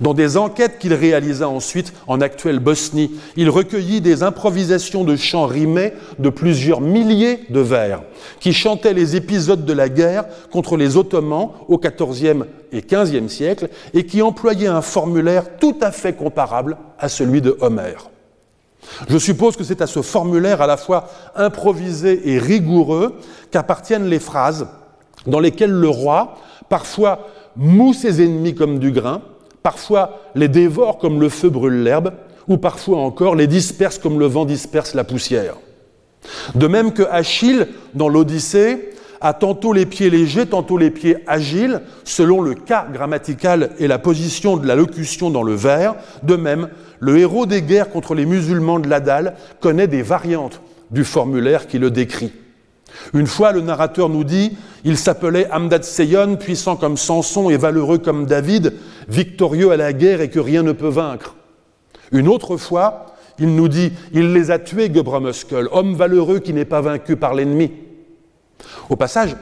Dans 0.00 0.14
des 0.14 0.36
enquêtes 0.36 0.78
qu'il 0.78 0.94
réalisa 0.94 1.48
ensuite 1.48 1.92
en 2.06 2.20
actuelle 2.20 2.58
Bosnie, 2.58 3.10
il 3.36 3.50
recueillit 3.50 4.00
des 4.00 4.22
improvisations 4.22 5.04
de 5.04 5.16
chants 5.16 5.46
rimés 5.46 5.92
de 6.18 6.28
plusieurs 6.28 6.80
milliers 6.80 7.40
de 7.50 7.60
vers, 7.60 8.02
qui 8.40 8.52
chantaient 8.52 8.94
les 8.94 9.16
épisodes 9.16 9.64
de 9.64 9.72
la 9.72 9.88
guerre 9.88 10.24
contre 10.52 10.76
les 10.76 10.96
Ottomans 10.96 11.50
au 11.68 11.78
XIVe 11.78 12.46
et 12.72 12.82
XVe 12.82 13.28
siècle, 13.28 13.68
et 13.94 14.06
qui 14.06 14.22
employaient 14.22 14.68
un 14.68 14.82
formulaire 14.82 15.56
tout 15.58 15.76
à 15.80 15.90
fait 15.90 16.12
comparable 16.12 16.76
à 16.98 17.08
celui 17.08 17.40
de 17.40 17.56
Homère. 17.60 18.10
Je 19.08 19.18
suppose 19.18 19.56
que 19.56 19.64
c'est 19.64 19.82
à 19.82 19.86
ce 19.86 20.02
formulaire 20.02 20.62
à 20.62 20.66
la 20.66 20.76
fois 20.76 21.08
improvisé 21.34 22.30
et 22.30 22.38
rigoureux 22.38 23.16
qu'appartiennent 23.50 24.06
les 24.06 24.18
phrases 24.18 24.66
dans 25.26 25.40
lesquelles 25.40 25.70
le 25.70 25.88
roi, 25.88 26.36
parfois 26.68 27.28
moue 27.56 27.92
ses 27.92 28.22
ennemis 28.22 28.54
comme 28.54 28.78
du 28.78 28.90
grain, 28.90 29.20
parfois 29.62 30.20
les 30.34 30.48
dévore 30.48 30.98
comme 30.98 31.20
le 31.20 31.28
feu 31.28 31.50
brûle 31.50 31.82
l'herbe, 31.82 32.12
ou 32.48 32.56
parfois 32.56 32.98
encore 32.98 33.34
les 33.34 33.46
disperse 33.46 33.98
comme 33.98 34.18
le 34.18 34.26
vent 34.26 34.44
disperse 34.44 34.94
la 34.94 35.04
poussière. 35.04 35.56
De 36.54 36.66
même 36.66 36.92
que 36.92 37.02
Achille, 37.10 37.66
dans 37.94 38.08
l'Odyssée, 38.08 38.90
a 39.20 39.34
tantôt 39.34 39.72
les 39.72 39.86
pieds 39.86 40.10
légers, 40.10 40.46
tantôt 40.46 40.78
les 40.78 40.90
pieds 40.90 41.18
agiles, 41.26 41.82
selon 42.04 42.40
le 42.40 42.54
cas 42.54 42.86
grammatical 42.90 43.70
et 43.78 43.86
la 43.86 43.98
position 43.98 44.56
de 44.56 44.66
la 44.66 44.74
locution 44.74 45.30
dans 45.30 45.42
le 45.42 45.54
vers, 45.54 45.94
de 46.22 46.36
même, 46.36 46.68
le 47.00 47.18
héros 47.18 47.46
des 47.46 47.62
guerres 47.62 47.90
contre 47.90 48.14
les 48.14 48.26
musulmans 48.26 48.78
de 48.78 48.88
l'Adal 48.88 49.34
connaît 49.60 49.86
des 49.86 50.02
variantes 50.02 50.62
du 50.90 51.04
formulaire 51.04 51.66
qui 51.66 51.78
le 51.78 51.90
décrit. 51.90 52.32
Une 53.14 53.26
fois, 53.26 53.52
le 53.52 53.60
narrateur 53.60 54.08
nous 54.08 54.24
dit 54.24 54.56
il 54.84 54.96
s'appelait 54.96 55.48
Amdad 55.50 55.84
Seyon, 55.84 56.36
puissant 56.36 56.76
comme 56.76 56.96
Samson 56.96 57.50
et 57.50 57.56
valeureux 57.56 57.98
comme 57.98 58.26
David, 58.26 58.74
victorieux 59.08 59.70
à 59.70 59.76
la 59.76 59.92
guerre 59.92 60.20
et 60.20 60.30
que 60.30 60.40
rien 60.40 60.62
ne 60.62 60.72
peut 60.72 60.88
vaincre. 60.88 61.34
Une 62.12 62.28
autre 62.28 62.56
fois, 62.56 63.06
il 63.38 63.54
nous 63.54 63.68
dit 63.68 63.92
il 64.12 64.32
les 64.32 64.50
a 64.50 64.58
tués, 64.58 64.92
Gebramuskel, 64.92 65.68
homme 65.72 65.94
valeureux 65.94 66.38
qui 66.38 66.52
n'est 66.52 66.64
pas 66.64 66.80
vaincu 66.80 67.16
par 67.16 67.34
l'ennemi. 67.34 67.72
Au 68.88 68.96
passage, 68.96 69.36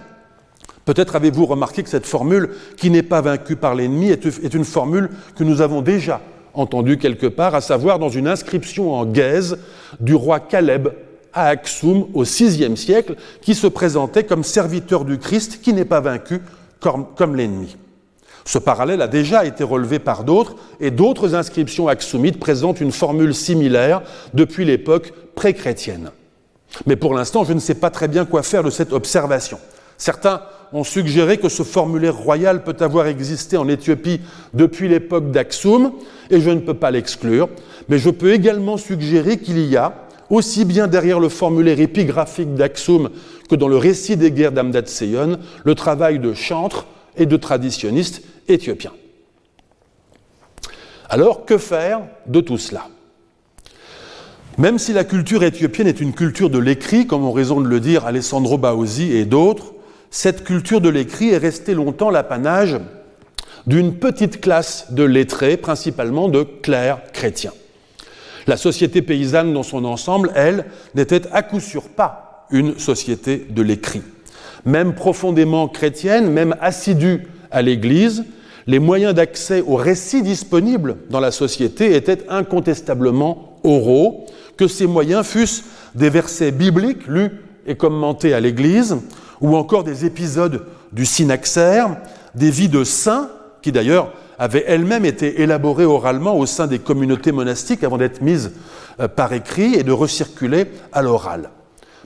peut-être 0.84 1.16
avez-vous 1.16 1.46
remarqué 1.46 1.82
que 1.82 1.88
cette 1.88 2.06
formule 2.06 2.50
qui 2.76 2.90
n'est 2.90 3.02
pas 3.02 3.20
vaincu 3.20 3.56
par 3.56 3.74
l'ennemi 3.74 4.10
est 4.10 4.54
une 4.54 4.64
formule 4.64 5.10
que 5.36 5.44
nous 5.44 5.60
avons 5.60 5.82
déjà 5.82 6.20
entendue 6.54 6.98
quelque 6.98 7.26
part, 7.26 7.54
à 7.54 7.60
savoir 7.60 7.98
dans 7.98 8.08
une 8.08 8.26
inscription 8.26 8.94
en 8.94 9.06
gaze 9.06 9.58
du 10.00 10.14
roi 10.14 10.40
Caleb 10.40 10.88
à 11.32 11.48
Aksum 11.48 12.06
au 12.14 12.22
VIe 12.22 12.76
siècle, 12.76 13.16
qui 13.42 13.54
se 13.54 13.66
présentait 13.66 14.24
comme 14.24 14.44
serviteur 14.44 15.04
du 15.04 15.18
Christ 15.18 15.60
qui 15.62 15.72
n'est 15.72 15.84
pas 15.84 16.00
vaincu 16.00 16.40
comme, 16.80 17.36
l'ennemi. 17.36 17.76
Ce 18.44 18.58
parallèle 18.58 19.02
a 19.02 19.08
déjà 19.08 19.44
été 19.44 19.64
relevé 19.64 19.98
par 19.98 20.24
d'autres, 20.24 20.56
et 20.80 20.90
d'autres 20.90 21.34
inscriptions 21.34 21.88
aksumites 21.88 22.40
présentent 22.40 22.80
une 22.80 22.92
formule 22.92 23.34
similaire 23.34 24.02
depuis 24.32 24.64
l'époque 24.64 25.12
pré-chrétienne. 25.34 26.10
Mais 26.86 26.96
pour 26.96 27.14
l'instant, 27.14 27.44
je 27.44 27.52
ne 27.52 27.60
sais 27.60 27.74
pas 27.74 27.90
très 27.90 28.08
bien 28.08 28.24
quoi 28.24 28.42
faire 28.42 28.62
de 28.62 28.70
cette 28.70 28.92
observation. 28.92 29.58
Certains 29.96 30.42
ont 30.72 30.84
suggéré 30.84 31.38
que 31.38 31.48
ce 31.48 31.62
formulaire 31.62 32.16
royal 32.16 32.62
peut 32.62 32.76
avoir 32.80 33.06
existé 33.06 33.56
en 33.56 33.68
Éthiopie 33.68 34.20
depuis 34.54 34.88
l'époque 34.88 35.30
d'Aksum, 35.30 35.92
et 36.30 36.40
je 36.40 36.50
ne 36.50 36.60
peux 36.60 36.74
pas 36.74 36.90
l'exclure, 36.90 37.48
mais 37.88 37.98
je 37.98 38.10
peux 38.10 38.32
également 38.32 38.76
suggérer 38.76 39.38
qu'il 39.38 39.58
y 39.58 39.76
a, 39.76 40.07
aussi 40.30 40.64
bien 40.64 40.86
derrière 40.86 41.20
le 41.20 41.28
formulaire 41.28 41.80
épigraphique 41.80 42.54
d'Aksum 42.54 43.10
que 43.48 43.56
dans 43.56 43.68
le 43.68 43.76
récit 43.76 44.16
des 44.16 44.30
guerres 44.30 44.52
d'Amdad 44.52 44.88
Seyon, 44.88 45.38
le 45.64 45.74
travail 45.74 46.18
de 46.18 46.34
chantres 46.34 46.86
et 47.16 47.26
de 47.26 47.36
traditionnistes 47.36 48.22
éthiopiens. 48.48 48.92
Alors, 51.08 51.46
que 51.46 51.56
faire 51.56 52.02
de 52.26 52.40
tout 52.40 52.58
cela? 52.58 52.88
Même 54.58 54.78
si 54.78 54.92
la 54.92 55.04
culture 55.04 55.44
éthiopienne 55.44 55.86
est 55.86 56.00
une 56.00 56.12
culture 56.12 56.50
de 56.50 56.58
l'écrit, 56.58 57.06
comme 57.06 57.24
ont 57.24 57.32
raison 57.32 57.60
de 57.60 57.68
le 57.68 57.80
dire 57.80 58.04
Alessandro 58.04 58.58
Baosi 58.58 59.12
et 59.12 59.24
d'autres, 59.24 59.72
cette 60.10 60.44
culture 60.44 60.80
de 60.80 60.88
l'écrit 60.88 61.30
est 61.30 61.38
restée 61.38 61.74
longtemps 61.74 62.10
l'apanage 62.10 62.76
d'une 63.66 63.94
petite 63.94 64.40
classe 64.40 64.92
de 64.92 65.04
lettrés, 65.04 65.56
principalement 65.56 66.28
de 66.28 66.42
clercs 66.42 67.00
chrétiens. 67.12 67.52
La 68.48 68.56
société 68.56 69.02
paysanne 69.02 69.52
dans 69.52 69.62
son 69.62 69.84
ensemble, 69.84 70.32
elle, 70.34 70.64
n'était 70.94 71.20
à 71.32 71.42
coup 71.42 71.60
sûr 71.60 71.90
pas 71.90 72.46
une 72.50 72.78
société 72.78 73.46
de 73.50 73.60
l'écrit. 73.60 74.00
Même 74.64 74.94
profondément 74.94 75.68
chrétienne, 75.68 76.30
même 76.30 76.56
assidue 76.62 77.28
à 77.50 77.60
l'Église, 77.60 78.24
les 78.66 78.78
moyens 78.78 79.12
d'accès 79.14 79.60
aux 79.60 79.76
récits 79.76 80.22
disponibles 80.22 80.96
dans 81.10 81.20
la 81.20 81.30
société 81.30 81.94
étaient 81.94 82.24
incontestablement 82.30 83.60
oraux, 83.64 84.24
que 84.56 84.66
ces 84.66 84.86
moyens 84.86 85.26
fussent 85.26 85.64
des 85.94 86.08
versets 86.08 86.50
bibliques 86.50 87.06
lus 87.06 87.42
et 87.66 87.76
commentés 87.76 88.32
à 88.32 88.40
l'Église, 88.40 88.96
ou 89.42 89.56
encore 89.56 89.84
des 89.84 90.06
épisodes 90.06 90.64
du 90.92 91.04
synaxaire, 91.04 91.98
des 92.34 92.50
vies 92.50 92.70
de 92.70 92.82
saints, 92.82 93.28
qui 93.60 93.72
d'ailleurs 93.72 94.14
avait 94.38 94.64
elle-même 94.66 95.04
été 95.04 95.42
élaborée 95.42 95.84
oralement 95.84 96.36
au 96.36 96.46
sein 96.46 96.66
des 96.66 96.78
communautés 96.78 97.32
monastiques 97.32 97.84
avant 97.84 97.98
d'être 97.98 98.22
mise 98.22 98.52
euh, 99.00 99.08
par 99.08 99.32
écrit 99.32 99.74
et 99.74 99.82
de 99.82 99.92
recirculer 99.92 100.66
à 100.92 101.02
l'oral. 101.02 101.50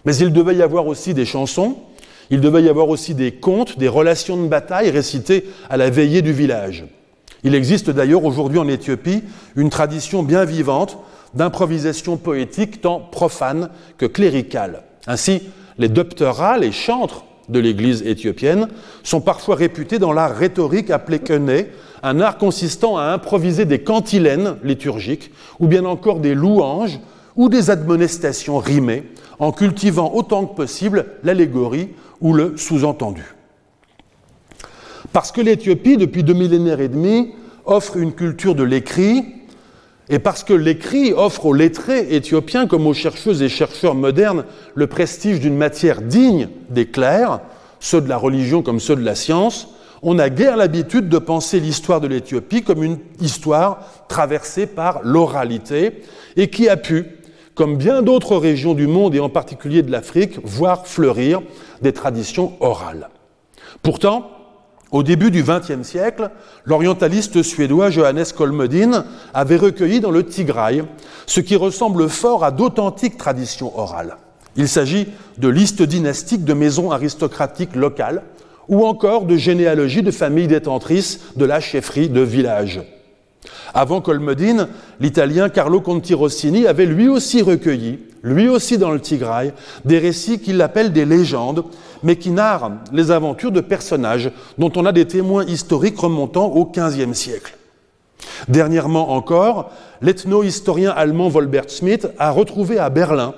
Mais 0.05 0.17
il 0.17 0.33
devait 0.33 0.57
y 0.57 0.63
avoir 0.63 0.87
aussi 0.87 1.15
des 1.15 1.27
chansons, 1.27 1.77
il 2.31 2.41
devait 2.41 2.63
y 2.63 2.69
avoir 2.69 2.89
aussi 2.89 3.15
des 3.15 3.33
contes, 3.33 3.79
des 3.79 3.89
relations 3.89 4.43
de 4.43 4.49
bataille 4.49 4.91
récitées 4.91 5.45
à 5.69 5.77
la 5.77 5.91
veillée 5.91 6.23
du 6.23 6.33
village. 6.33 6.85
Il 7.45 7.55
existe 7.55 7.91
d'ailleurs 7.91 8.25
aujourd'hui 8.25 8.59
en 8.59 8.69
Éthiopie 8.69 9.23
une 9.57 9.71
tradition 9.71 10.23
bien 10.23 10.45
vivante 10.45 10.99
d'improvisation 11.35 12.17
poétique 12.17 12.81
tant 12.81 13.01
profane 13.01 13.71
que 13.99 14.07
cléricale. 14.07 14.83
Ainsi, 15.07 15.43
les 15.79 15.89
doptera, 15.89 16.59
les 16.59 16.73
chantres 16.73 17.25
de 17.53 17.61
l'Église 17.61 18.03
éthiopienne, 18.03 18.69
sont 19.03 19.21
parfois 19.21 19.55
réputés 19.55 19.99
dans 19.99 20.13
l'art 20.13 20.35
rhétorique 20.35 20.91
appelé 20.91 21.19
kené, 21.21 21.69
un 22.03 22.21
art 22.21 22.39
consistant 22.39 22.97
à 22.97 23.05
improviser 23.05 23.65
des 23.65 23.81
cantilènes 23.81 24.57
liturgiques, 24.65 25.31
ou 25.61 25.69
bien 25.69 25.85
encore 25.85 26.19
des 26.19 26.35
louanges 26.35 26.99
ou 27.37 27.49
des 27.49 27.71
admonestations 27.71 28.59
rimées, 28.59 29.05
en 29.39 29.53
cultivant 29.53 30.13
autant 30.15 30.47
que 30.47 30.57
possible 30.57 31.07
l'allégorie 31.23 31.91
ou 32.21 32.33
le 32.33 32.57
sous-entendu. 32.57 33.35
Parce 35.13 35.33
que 35.33 35.41
l'Éthiopie, 35.41 35.97
depuis 35.97 36.25
deux 36.25 36.33
millénaires 36.33 36.81
et 36.81 36.89
demi, 36.89 37.33
offre 37.65 37.97
une 37.97 38.13
culture 38.13 38.55
de 38.55 38.63
l'écrit, 38.63 39.25
et 40.13 40.19
parce 40.19 40.45
que 40.45 40.53
l'écrit 40.53 41.15
offre 41.15 41.47
aux 41.47 41.55
lettrés 41.55 42.15
éthiopiens 42.15 42.67
comme 42.67 42.87
aux 42.87 42.93
chercheuses 42.93 43.43
et 43.43 43.49
chercheurs 43.49 43.95
modernes 43.95 44.45
le 44.75 44.87
prestige 44.87 45.41
d'une 45.41 45.57
matière 45.57 46.03
digne 46.03 46.51
des 46.69 46.85
clercs, 46.85 47.41
ceux 47.81 48.03
de 48.03 48.11
la 48.11 48.19
religion 48.19 48.63
comme 48.63 48.79
ceux 48.79 48.95
de 48.95 49.05
la 49.05 49.15
science, 49.15 49.69
on 50.03 50.15
n'a 50.15 50.29
guère 50.29 50.59
l'habitude 50.59 51.09
de 51.09 51.17
penser 51.17 51.61
l'histoire 51.61 52.03
de 52.03 52.09
l'Éthiopie 52.09 52.63
comme 52.63 52.83
une 52.83 52.99
histoire 53.23 53.87
traversée 54.09 54.67
par 54.67 55.01
l'oralité 55.03 56.03
et 56.37 56.51
qui 56.51 56.69
a 56.69 56.77
pu, 56.77 57.07
comme 57.55 57.79
bien 57.79 58.03
d'autres 58.03 58.37
régions 58.37 58.75
du 58.75 58.87
monde 58.87 59.15
et 59.15 59.21
en 59.21 59.31
particulier 59.31 59.81
de 59.81 59.91
l'Afrique, 59.91 60.39
voir 60.45 60.87
fleurir 60.87 61.41
des 61.81 61.95
traditions 61.95 62.53
orales. 62.61 63.09
Pourtant, 63.83 64.31
au 64.93 65.03
début 65.03 65.31
du 65.31 65.43
XXe 65.43 65.83
siècle, 65.83 66.31
l'orientaliste 66.65 67.43
suédois 67.43 67.91
Johannes 67.91 68.27
Kolmodin 68.37 69.07
avait 69.35 69.57
recueilli 69.57 70.01
dans 70.01 70.11
le 70.11 70.25
Tigray 70.25 70.85
ce 71.27 71.41
qui 71.41 71.57
ressemble 71.57 72.09
fort 72.09 72.45
à 72.45 72.51
d'authentiques 72.51 73.17
traditions 73.17 73.77
orales. 73.79 74.19
Il 74.55 74.69
s'agit 74.69 75.09
de 75.39 75.49
listes 75.49 75.83
dynastiques 75.83 76.45
de 76.45 76.53
maisons 76.53 76.91
aristocratiques 76.91 77.75
locales 77.75 78.23
ou 78.69 78.87
encore 78.87 79.25
de 79.25 79.37
généalogies 79.37 80.03
de 80.03 80.11
familles 80.11 80.47
détentrices 80.47 81.21
de 81.37 81.47
la 81.47 81.59
chefferie 81.59 82.11
de 82.11 82.21
village. 82.21 82.83
Avant 83.75 84.03
Colmodine, 84.03 84.69
l'italien 85.01 85.49
Carlo 85.49 85.81
Conti 85.81 86.15
Rossini 86.15 86.67
avait 86.67 86.87
lui 86.87 87.09
aussi 87.09 87.41
recueilli, 87.43 87.99
lui 88.23 88.49
aussi 88.49 88.79
dans 88.79 88.91
le 88.91 89.01
Tigray, 89.01 89.53
des 89.85 89.99
récits 89.99 90.39
qu'il 90.39 90.61
appelle 90.61 90.93
des 90.93 91.07
légendes, 91.07 91.65
mais 92.03 92.17
qui 92.17 92.31
narrent 92.31 92.73
les 92.93 93.11
aventures 93.11 93.53
de 93.53 93.61
personnages 93.61 94.31
dont 94.59 94.73
on 94.77 94.87
a 94.87 94.93
des 94.93 95.07
témoins 95.07 95.45
historiques 95.45 95.99
remontant 95.99 96.47
au 96.47 96.65
XVe 96.67 97.13
siècle. 97.15 97.57
Dernièrement 98.49 99.13
encore, 99.13 99.71
l'ethno-historien 100.01 100.91
allemand 100.91 101.29
Wolbert 101.29 101.69
Schmidt 101.69 102.09
a 102.19 102.31
retrouvé 102.31 102.79
à 102.79 102.91
Berlin 102.91 103.35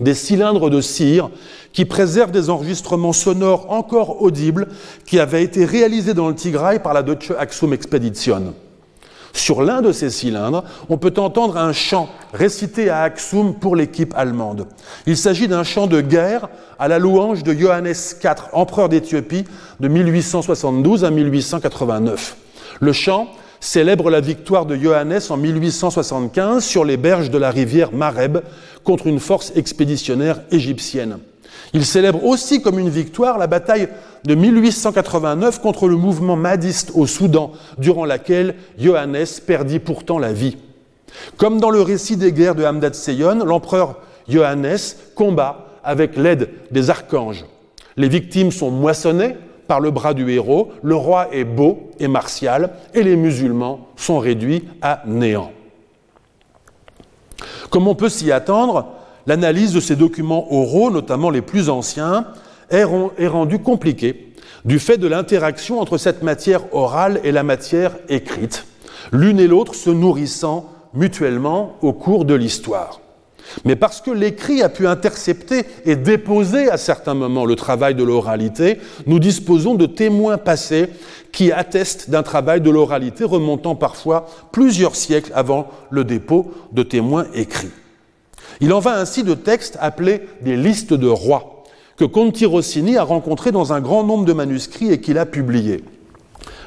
des 0.00 0.14
cylindres 0.14 0.70
de 0.70 0.80
cire 0.80 1.30
qui 1.72 1.84
préservent 1.84 2.30
des 2.30 2.48
enregistrements 2.48 3.12
sonores 3.12 3.70
encore 3.70 4.22
audibles 4.22 4.68
qui 5.06 5.18
avaient 5.18 5.42
été 5.42 5.64
réalisés 5.64 6.14
dans 6.14 6.28
le 6.28 6.34
Tigray 6.34 6.78
par 6.78 6.94
la 6.94 7.02
Deutsche 7.02 7.32
Axum 7.38 7.72
Expedition. 7.72 8.54
Sur 9.32 9.62
l'un 9.62 9.80
de 9.80 9.92
ces 9.92 10.10
cylindres, 10.10 10.64
on 10.88 10.96
peut 10.96 11.14
entendre 11.16 11.56
un 11.56 11.72
chant 11.72 12.08
récité 12.32 12.90
à 12.90 13.02
Aksum 13.02 13.54
pour 13.54 13.76
l'équipe 13.76 14.14
allemande. 14.16 14.66
Il 15.06 15.16
s'agit 15.16 15.48
d'un 15.48 15.62
chant 15.62 15.86
de 15.86 16.00
guerre 16.00 16.48
à 16.78 16.88
la 16.88 16.98
louange 16.98 17.42
de 17.42 17.52
Johannes 17.52 17.86
IV, 17.88 18.48
empereur 18.52 18.88
d'Éthiopie 18.88 19.44
de 19.78 19.88
1872 19.88 21.04
à 21.04 21.10
1889. 21.10 22.36
Le 22.80 22.92
chant 22.92 23.28
célèbre 23.60 24.10
la 24.10 24.20
victoire 24.20 24.66
de 24.66 24.74
Johannes 24.74 25.20
en 25.28 25.36
1875 25.36 26.64
sur 26.64 26.84
les 26.84 26.96
berges 26.96 27.30
de 27.30 27.38
la 27.38 27.50
rivière 27.50 27.92
Mareb 27.92 28.38
contre 28.84 29.06
une 29.06 29.20
force 29.20 29.52
expéditionnaire 29.54 30.40
égyptienne. 30.50 31.18
Il 31.72 31.84
célèbre 31.84 32.24
aussi 32.24 32.62
comme 32.62 32.78
une 32.78 32.88
victoire 32.88 33.38
la 33.38 33.46
bataille 33.46 33.88
de 34.24 34.34
1889 34.34 35.60
contre 35.60 35.88
le 35.88 35.96
mouvement 35.96 36.36
madiste 36.36 36.92
au 36.94 37.06
Soudan, 37.06 37.52
durant 37.78 38.04
laquelle 38.04 38.56
Johannes 38.78 39.26
perdit 39.46 39.78
pourtant 39.78 40.18
la 40.18 40.32
vie. 40.32 40.56
Comme 41.36 41.60
dans 41.60 41.70
le 41.70 41.82
récit 41.82 42.16
des 42.16 42.32
guerres 42.32 42.54
de 42.54 42.64
Hamdat 42.64 42.92
Seyon, 42.92 43.44
l'empereur 43.44 43.96
Johannes 44.28 44.78
combat 45.14 45.66
avec 45.82 46.16
l'aide 46.16 46.50
des 46.70 46.90
archanges. 46.90 47.44
Les 47.96 48.08
victimes 48.08 48.52
sont 48.52 48.70
moissonnées 48.70 49.36
par 49.66 49.80
le 49.80 49.90
bras 49.90 50.14
du 50.14 50.30
héros, 50.30 50.72
le 50.82 50.96
roi 50.96 51.28
est 51.32 51.44
beau 51.44 51.90
et 52.00 52.08
martial, 52.08 52.70
et 52.92 53.02
les 53.02 53.16
musulmans 53.16 53.88
sont 53.96 54.18
réduits 54.18 54.64
à 54.82 55.02
néant. 55.06 55.52
Comme 57.70 57.86
on 57.86 57.94
peut 57.94 58.08
s'y 58.08 58.32
attendre, 58.32 58.86
l'analyse 59.30 59.72
de 59.72 59.78
ces 59.78 59.94
documents 59.94 60.52
oraux, 60.52 60.90
notamment 60.90 61.30
les 61.30 61.40
plus 61.40 61.68
anciens, 61.68 62.26
est 62.68 62.82
rendue 62.82 63.60
compliquée 63.60 64.32
du 64.64 64.80
fait 64.80 64.98
de 64.98 65.06
l'interaction 65.06 65.78
entre 65.78 65.98
cette 65.98 66.24
matière 66.24 66.74
orale 66.74 67.20
et 67.22 67.30
la 67.30 67.44
matière 67.44 67.92
écrite, 68.08 68.66
l'une 69.12 69.38
et 69.38 69.46
l'autre 69.46 69.76
se 69.76 69.88
nourrissant 69.88 70.68
mutuellement 70.94 71.76
au 71.80 71.92
cours 71.92 72.24
de 72.24 72.34
l'histoire. 72.34 73.00
Mais 73.64 73.76
parce 73.76 74.00
que 74.00 74.10
l'écrit 74.10 74.62
a 74.62 74.68
pu 74.68 74.88
intercepter 74.88 75.64
et 75.84 75.94
déposer 75.94 76.68
à 76.68 76.76
certains 76.76 77.14
moments 77.14 77.44
le 77.44 77.54
travail 77.54 77.94
de 77.94 78.02
l'oralité, 78.02 78.78
nous 79.06 79.20
disposons 79.20 79.76
de 79.76 79.86
témoins 79.86 80.38
passés 80.38 80.88
qui 81.30 81.52
attestent 81.52 82.10
d'un 82.10 82.24
travail 82.24 82.60
de 82.60 82.70
l'oralité 82.70 83.22
remontant 83.22 83.76
parfois 83.76 84.26
plusieurs 84.50 84.96
siècles 84.96 85.30
avant 85.36 85.68
le 85.90 86.02
dépôt 86.02 86.50
de 86.72 86.82
témoins 86.82 87.26
écrits. 87.32 87.70
Il 88.60 88.72
en 88.72 88.80
va 88.80 88.98
ainsi 88.98 89.22
de 89.22 89.34
textes 89.34 89.78
appelés 89.80 90.22
des 90.42 90.56
listes 90.56 90.92
de 90.92 91.08
rois, 91.08 91.64
que 91.96 92.04
Conti 92.04 92.46
Rossini 92.46 92.96
a 92.96 93.02
rencontrés 93.02 93.52
dans 93.52 93.72
un 93.72 93.80
grand 93.80 94.04
nombre 94.04 94.24
de 94.24 94.32
manuscrits 94.32 94.92
et 94.92 95.00
qu'il 95.00 95.18
a 95.18 95.26
publiés. 95.26 95.82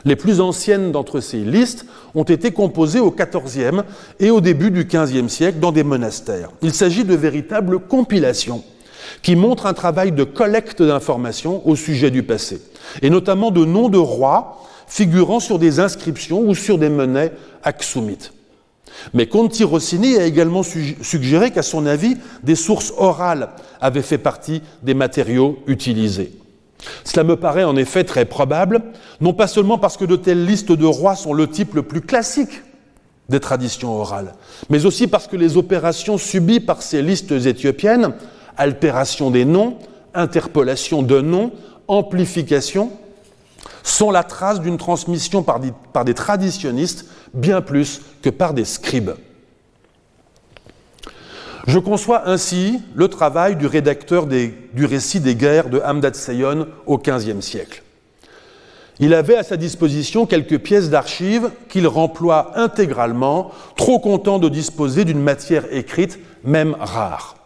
Les 0.06 0.16
plus 0.16 0.42
anciennes 0.42 0.92
d'entre 0.92 1.22
ces 1.22 1.40
listes 1.40 1.86
ont 2.14 2.24
été 2.24 2.52
composées 2.52 3.00
au 3.00 3.12
XIVe 3.12 3.84
et 4.20 4.32
au 4.32 4.42
début 4.42 4.70
du 4.70 4.86
XVe 4.86 5.28
siècle 5.28 5.60
dans 5.60 5.72
des 5.72 5.84
monastères. 5.84 6.50
Il 6.62 6.74
s'agit 6.74 7.06
de 7.06 7.16
véritables 7.16 7.80
compilations 7.80 8.64
qui 9.22 9.36
montrent 9.36 9.66
un 9.66 9.74
travail 9.74 10.12
de 10.12 10.24
collecte 10.24 10.82
d'informations 10.82 11.66
au 11.68 11.76
sujet 11.76 12.12
du 12.12 12.24
passé, 12.24 12.62
et 13.02 13.10
notamment 13.10 13.52
de 13.52 13.66
noms 13.66 13.90
de 13.90 13.98
rois 13.98 14.64
figurant 14.88 15.40
sur 15.40 15.60
des 15.60 15.80
inscriptions 15.80 16.42
ou 16.42 16.54
sur 16.56 16.78
des 16.78 16.90
monnaies 16.90 17.32
axoumites. 17.64 18.34
Mais 19.14 19.28
Conti 19.28 19.64
Rossini 19.64 20.18
a 20.18 20.26
également 20.26 20.64
suggéré 20.64 21.52
qu'à 21.52 21.64
son 21.64 21.86
avis, 21.86 22.18
des 22.44 22.56
sources 22.56 22.94
orales 22.98 23.50
avaient 23.82 24.02
fait 24.02 24.18
partie 24.18 24.62
des 24.82 24.94
matériaux 24.94 25.60
utilisés. 25.68 26.32
Cela 27.04 27.24
me 27.24 27.36
paraît 27.36 27.64
en 27.64 27.76
effet 27.76 28.04
très 28.04 28.26
probable, 28.26 28.82
non 29.22 29.34
pas 29.34 29.48
seulement 29.48 29.78
parce 29.78 29.98
que 29.98 30.06
de 30.06 30.16
telles 30.16 30.46
listes 30.46 30.72
de 30.72 30.86
rois 30.86 31.16
sont 31.16 31.34
le 31.34 31.50
type 31.50 31.76
le 31.76 31.84
plus 31.84 32.02
classique 32.02 32.62
des 33.30 33.40
traditions 33.40 33.94
orales, 33.98 34.34
mais 34.70 34.86
aussi 34.86 35.08
parce 35.08 35.28
que 35.28 35.38
les 35.38 35.56
opérations 35.56 36.18
subies 36.18 36.60
par 36.60 36.82
ces 36.82 37.02
listes 37.02 37.32
éthiopiennes, 37.32 38.14
altération 38.58 39.32
des 39.32 39.46
noms, 39.46 39.78
interpolation 40.14 41.02
de 41.02 41.22
noms, 41.22 41.52
amplification, 41.88 42.92
sont 43.84 44.10
la 44.10 44.24
trace 44.24 44.62
d'une 44.62 44.78
transmission 44.78 45.44
par 45.44 45.60
des, 45.60 46.14
traditionnistes 46.14 47.06
bien 47.34 47.62
plus 47.62 48.02
que 48.22 48.30
par 48.30 48.54
des 48.54 48.66
scribes. 48.66 49.12
Je 51.68 51.80
conçois 51.80 52.28
ainsi 52.28 52.80
le 52.96 53.08
travail 53.08 53.56
du 53.56 53.68
rédacteur 53.68 54.26
du 54.26 54.86
récit 54.86 55.20
des 55.20 55.36
guerres 55.36 55.70
de 55.70 55.80
Hamdat 55.80 56.14
Seyon 56.14 56.68
au 56.86 56.98
XVe 56.98 57.42
siècle. 57.42 57.84
Il 59.00 59.14
avait 59.14 59.38
à 59.38 59.44
sa 59.44 59.58
disposition 59.58 60.26
quelques 60.26 60.60
pièces 60.60 60.90
d'archives 60.90 61.50
qu'il 61.70 61.88
remploie 61.88 62.52
intégralement, 62.56 63.52
trop 63.76 64.00
content 64.00 64.40
de 64.40 64.50
disposer 64.50 65.04
d'une 65.04 65.22
matière 65.22 65.66
écrite, 65.72 66.20
même 66.44 66.76
rare. 66.80 67.43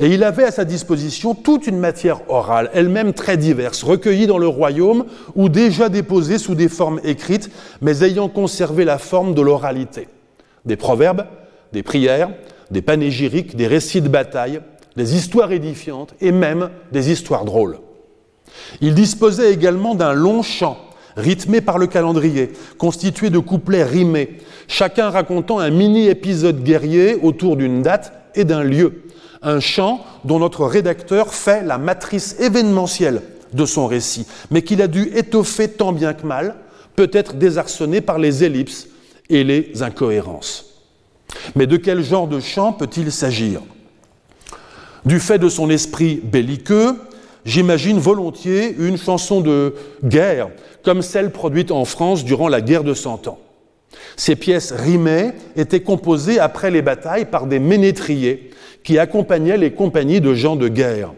Et 0.00 0.08
il 0.08 0.24
avait 0.24 0.44
à 0.44 0.50
sa 0.50 0.64
disposition 0.64 1.34
toute 1.34 1.66
une 1.66 1.78
matière 1.78 2.30
orale, 2.30 2.70
elle-même 2.74 3.12
très 3.12 3.36
diverse, 3.36 3.82
recueillie 3.82 4.26
dans 4.26 4.38
le 4.38 4.48
royaume 4.48 5.04
ou 5.34 5.48
déjà 5.48 5.88
déposée 5.88 6.38
sous 6.38 6.54
des 6.54 6.68
formes 6.68 7.00
écrites, 7.04 7.50
mais 7.80 8.02
ayant 8.02 8.28
conservé 8.28 8.84
la 8.84 8.98
forme 8.98 9.34
de 9.34 9.42
l'oralité. 9.42 10.08
Des 10.64 10.76
proverbes, 10.76 11.26
des 11.72 11.82
prières, 11.82 12.30
des 12.70 12.82
panégyriques, 12.82 13.56
des 13.56 13.66
récits 13.66 14.00
de 14.00 14.08
bataille, 14.08 14.60
des 14.96 15.14
histoires 15.16 15.52
édifiantes 15.52 16.14
et 16.20 16.32
même 16.32 16.70
des 16.92 17.10
histoires 17.10 17.44
drôles. 17.44 17.78
Il 18.80 18.94
disposait 18.94 19.52
également 19.52 19.94
d'un 19.94 20.12
long 20.12 20.42
chant, 20.42 20.78
rythmé 21.16 21.60
par 21.60 21.78
le 21.78 21.86
calendrier, 21.86 22.52
constitué 22.78 23.30
de 23.30 23.38
couplets 23.38 23.84
rimés, 23.84 24.38
chacun 24.68 25.10
racontant 25.10 25.58
un 25.58 25.70
mini-épisode 25.70 26.62
guerrier 26.62 27.16
autour 27.22 27.56
d'une 27.56 27.82
date 27.82 28.12
et 28.34 28.44
d'un 28.44 28.62
lieu, 28.62 29.02
un 29.42 29.60
chant 29.60 30.04
dont 30.24 30.38
notre 30.38 30.66
rédacteur 30.66 31.34
fait 31.34 31.62
la 31.62 31.78
matrice 31.78 32.36
événementielle 32.40 33.22
de 33.52 33.66
son 33.66 33.86
récit, 33.86 34.26
mais 34.50 34.62
qu'il 34.62 34.80
a 34.80 34.88
dû 34.88 35.10
étoffer 35.14 35.68
tant 35.68 35.92
bien 35.92 36.14
que 36.14 36.26
mal, 36.26 36.56
peut-être 36.96 37.34
désarçonné 37.34 38.00
par 38.00 38.18
les 38.18 38.44
ellipses 38.44 38.88
et 39.28 39.44
les 39.44 39.82
incohérences. 39.82 40.84
Mais 41.56 41.66
de 41.66 41.76
quel 41.76 42.02
genre 42.02 42.28
de 42.28 42.40
chant 42.40 42.72
peut-il 42.72 43.10
s'agir? 43.10 43.60
Du 45.04 45.18
fait 45.18 45.38
de 45.38 45.48
son 45.48 45.68
esprit 45.70 46.20
belliqueux, 46.22 46.96
j'imagine 47.44 47.98
volontiers 47.98 48.74
une 48.78 48.98
chanson 48.98 49.40
de 49.40 49.74
guerre, 50.04 50.50
comme 50.84 51.02
celle 51.02 51.30
produite 51.30 51.70
en 51.70 51.84
France 51.84 52.24
durant 52.24 52.48
la 52.48 52.60
guerre 52.60 52.84
de 52.84 52.94
Cent 52.94 53.26
Ans. 53.26 53.38
Ces 54.16 54.36
pièces 54.36 54.72
rimées 54.72 55.32
étaient 55.56 55.82
composées 55.82 56.38
après 56.38 56.70
les 56.70 56.82
batailles 56.82 57.24
par 57.24 57.46
des 57.46 57.58
ménétriers 57.58 58.50
qui 58.84 58.98
accompagnaient 58.98 59.56
les 59.56 59.72
compagnies 59.72 60.20
de 60.20 60.34
gens 60.34 60.56
de 60.56 60.68
guerre. 60.68 61.12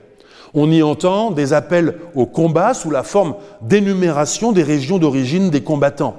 On 0.54 0.70
y 0.70 0.82
entend 0.82 1.30
des 1.30 1.52
appels 1.52 1.98
au 2.14 2.26
combat 2.26 2.74
sous 2.74 2.90
la 2.90 3.02
forme 3.02 3.34
d'énumération 3.60 4.52
des 4.52 4.62
régions 4.62 4.98
d'origine 4.98 5.50
des 5.50 5.62
combattants. 5.62 6.16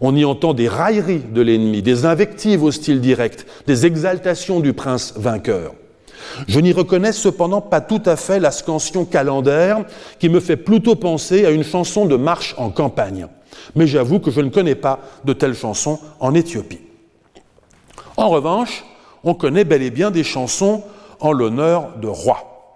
On 0.00 0.14
y 0.14 0.24
entend 0.24 0.54
des 0.54 0.68
railleries 0.68 1.24
de 1.32 1.42
l'ennemi, 1.42 1.82
des 1.82 2.06
invectives 2.06 2.62
au 2.62 2.70
style 2.70 3.00
direct, 3.00 3.46
des 3.66 3.84
exaltations 3.84 4.60
du 4.60 4.72
prince 4.72 5.14
vainqueur. 5.16 5.74
Je 6.46 6.60
n'y 6.60 6.72
reconnais 6.72 7.12
cependant 7.12 7.60
pas 7.60 7.80
tout 7.80 8.02
à 8.06 8.14
fait 8.14 8.38
la 8.38 8.52
scansion 8.52 9.04
calendaire 9.04 9.84
qui 10.20 10.28
me 10.28 10.38
fait 10.40 10.56
plutôt 10.56 10.94
penser 10.94 11.44
à 11.44 11.50
une 11.50 11.64
chanson 11.64 12.06
de 12.06 12.16
marche 12.16 12.54
en 12.58 12.70
campagne. 12.70 13.26
Mais 13.74 13.86
j'avoue 13.86 14.20
que 14.20 14.30
je 14.30 14.40
ne 14.40 14.50
connais 14.50 14.76
pas 14.76 15.00
de 15.24 15.32
telles 15.32 15.54
chansons 15.54 15.98
en 16.20 16.34
Éthiopie. 16.34 16.80
En 18.16 18.28
revanche, 18.28 18.84
on 19.28 19.34
connaît 19.34 19.64
bel 19.64 19.82
et 19.82 19.90
bien 19.90 20.10
des 20.10 20.24
chansons 20.24 20.82
en 21.20 21.32
l'honneur 21.32 21.98
de 22.00 22.06
rois. 22.06 22.74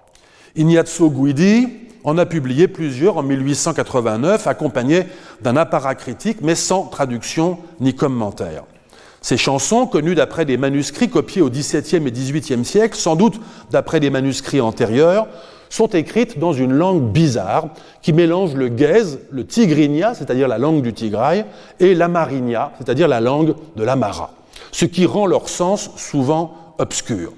Ignazio 0.54 1.08
Guidi 1.10 1.66
en 2.04 2.18
a 2.18 2.26
publié 2.26 2.68
plusieurs 2.68 3.16
en 3.16 3.22
1889, 3.22 4.46
accompagnés 4.46 5.04
d'un 5.40 5.56
apparat 5.56 5.94
critique, 5.94 6.38
mais 6.42 6.54
sans 6.54 6.84
traduction 6.84 7.58
ni 7.80 7.94
commentaire. 7.94 8.64
Ces 9.22 9.36
chansons, 9.36 9.86
connues 9.86 10.16
d'après 10.16 10.44
des 10.44 10.56
manuscrits 10.56 11.08
copiés 11.08 11.42
au 11.42 11.48
XVIIe 11.48 12.06
et 12.06 12.10
XVIIIe 12.10 12.64
siècle, 12.64 12.96
sans 12.96 13.16
doute 13.16 13.40
d'après 13.70 14.00
des 14.00 14.10
manuscrits 14.10 14.60
antérieurs, 14.60 15.28
sont 15.70 15.86
écrites 15.86 16.38
dans 16.38 16.52
une 16.52 16.72
langue 16.72 17.12
bizarre 17.12 17.68
qui 18.02 18.12
mélange 18.12 18.54
le 18.54 18.68
guèze, 18.68 19.20
le 19.30 19.46
tigrinya, 19.46 20.12
c'est-à-dire 20.12 20.48
la 20.48 20.58
langue 20.58 20.82
du 20.82 20.92
Tigraï, 20.92 21.46
et 21.80 21.94
l'amarinia, 21.94 22.72
c'est-à-dire 22.78 23.08
la 23.08 23.20
langue 23.20 23.54
de 23.76 23.84
l'Amara 23.84 24.34
ce 24.72 24.84
qui 24.84 25.06
rend 25.06 25.26
leur 25.26 25.48
sens 25.48 25.90
souvent 25.96 26.74
obscur. 26.78 27.34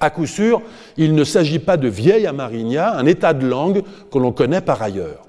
À 0.00 0.10
coup 0.10 0.26
sûr, 0.26 0.62
il 0.96 1.14
ne 1.14 1.24
s'agit 1.24 1.58
pas 1.58 1.76
de 1.76 1.88
vieille 1.88 2.26
amarinia, 2.26 2.96
un 2.96 3.06
état 3.06 3.34
de 3.34 3.46
langue 3.46 3.82
que 4.12 4.18
l'on 4.18 4.30
connaît 4.30 4.60
par 4.60 4.80
ailleurs. 4.80 5.24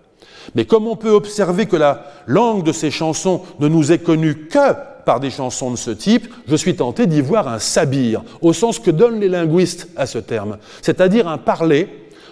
Mais 0.56 0.66
comme 0.66 0.88
on 0.88 0.96
peut 0.96 1.10
observer 1.10 1.66
que 1.66 1.76
la 1.76 2.06
langue 2.28 2.64
de 2.64 2.72
ces 2.72 2.92
chansons 2.92 3.42
ne 3.60 3.68
nous 3.68 3.92
est 3.92 4.00
connue 4.00 4.48
que 4.48 4.74
par 5.06 5.20
des 5.20 5.32
chansons 5.32 5.72
de 5.72 5.76
ce 5.76 5.92
type, 5.92 6.32
je 6.48 6.56
suis 6.56 6.76
tenté 6.76 7.08
d'y 7.08 7.22
voir 7.22 7.48
un 7.48 7.60
sabir, 7.60 8.22
au 8.42 8.54
sens 8.54 8.78
que 8.78 8.92
donnent 8.92 9.20
les 9.20 9.28
linguistes 9.28 9.88
à 9.96 10.06
ce 10.06 10.20
terme, 10.20 10.58
c'est-à-dire 10.82 11.28
un 11.28 11.40
parler 11.40 11.88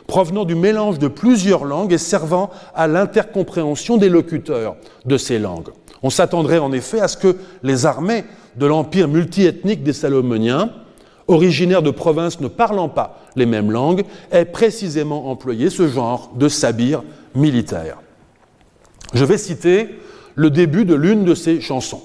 provenant 0.05 0.45
du 0.45 0.55
mélange 0.55 0.99
de 0.99 1.07
plusieurs 1.07 1.65
langues 1.65 1.93
et 1.93 1.97
servant 1.97 2.49
à 2.75 2.87
l'intercompréhension 2.87 3.97
des 3.97 4.09
locuteurs 4.09 4.75
de 5.05 5.17
ces 5.17 5.39
langues. 5.39 5.69
On 6.03 6.09
s'attendrait 6.09 6.59
en 6.59 6.71
effet 6.71 6.99
à 6.99 7.07
ce 7.07 7.17
que 7.17 7.37
les 7.63 7.85
armées 7.85 8.23
de 8.55 8.65
l'empire 8.65 9.07
multiethnique 9.07 9.83
des 9.83 9.93
Salomoniens, 9.93 10.71
originaires 11.27 11.81
de 11.81 11.91
provinces 11.91 12.39
ne 12.39 12.47
parlant 12.47 12.89
pas 12.89 13.19
les 13.35 13.45
mêmes 13.45 13.71
langues, 13.71 14.03
aient 14.31 14.45
précisément 14.45 15.29
employé 15.29 15.69
ce 15.69 15.87
genre 15.87 16.31
de 16.35 16.47
sabir 16.49 17.03
militaire. 17.35 17.97
Je 19.13 19.25
vais 19.25 19.37
citer 19.37 19.99
le 20.35 20.49
début 20.49 20.85
de 20.85 20.95
l'une 20.95 21.25
de 21.25 21.35
ces 21.35 21.61
chansons. 21.61 22.01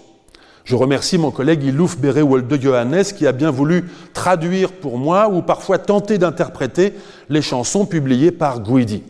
Je 0.65 0.77
remercie 0.77 1.19
mon 1.19 1.33
collègue 1.33 1.65
Ilouf 1.65 1.99
Béré-Wolde 1.99 2.61
Johannes 2.61 3.05
qui 3.05 3.27
a 3.27 3.33
bien 3.33 3.51
voulu 3.51 3.91
traduire 4.15 4.73
pour 4.73 4.97
moi 4.97 5.29
ou 5.29 5.43
parfois 5.43 5.79
tenter 5.79 6.19
d'interpréter 6.19 6.95
les 7.29 7.43
chansons 7.43 7.85
publiées 7.85 8.31
par 8.31 8.61
Guidi. 8.61 9.03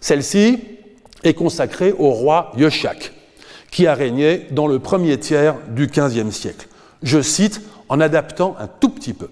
Celle-ci 0.00 0.60
est 1.22 1.34
consacrée 1.34 1.94
au 1.98 2.10
roi 2.10 2.52
Yoshak, 2.56 3.12
qui 3.70 3.86
a 3.86 3.94
régné 3.94 4.46
dans 4.50 4.66
le 4.66 4.78
premier 4.78 5.18
tiers 5.18 5.56
du 5.68 5.86
XVe 5.86 6.30
siècle. 6.30 6.68
Je 7.02 7.22
cite 7.22 7.62
en 7.88 8.00
adaptant 8.00 8.56
un 8.58 8.66
tout 8.66 8.90
petit 8.90 9.12
peu. 9.12 9.28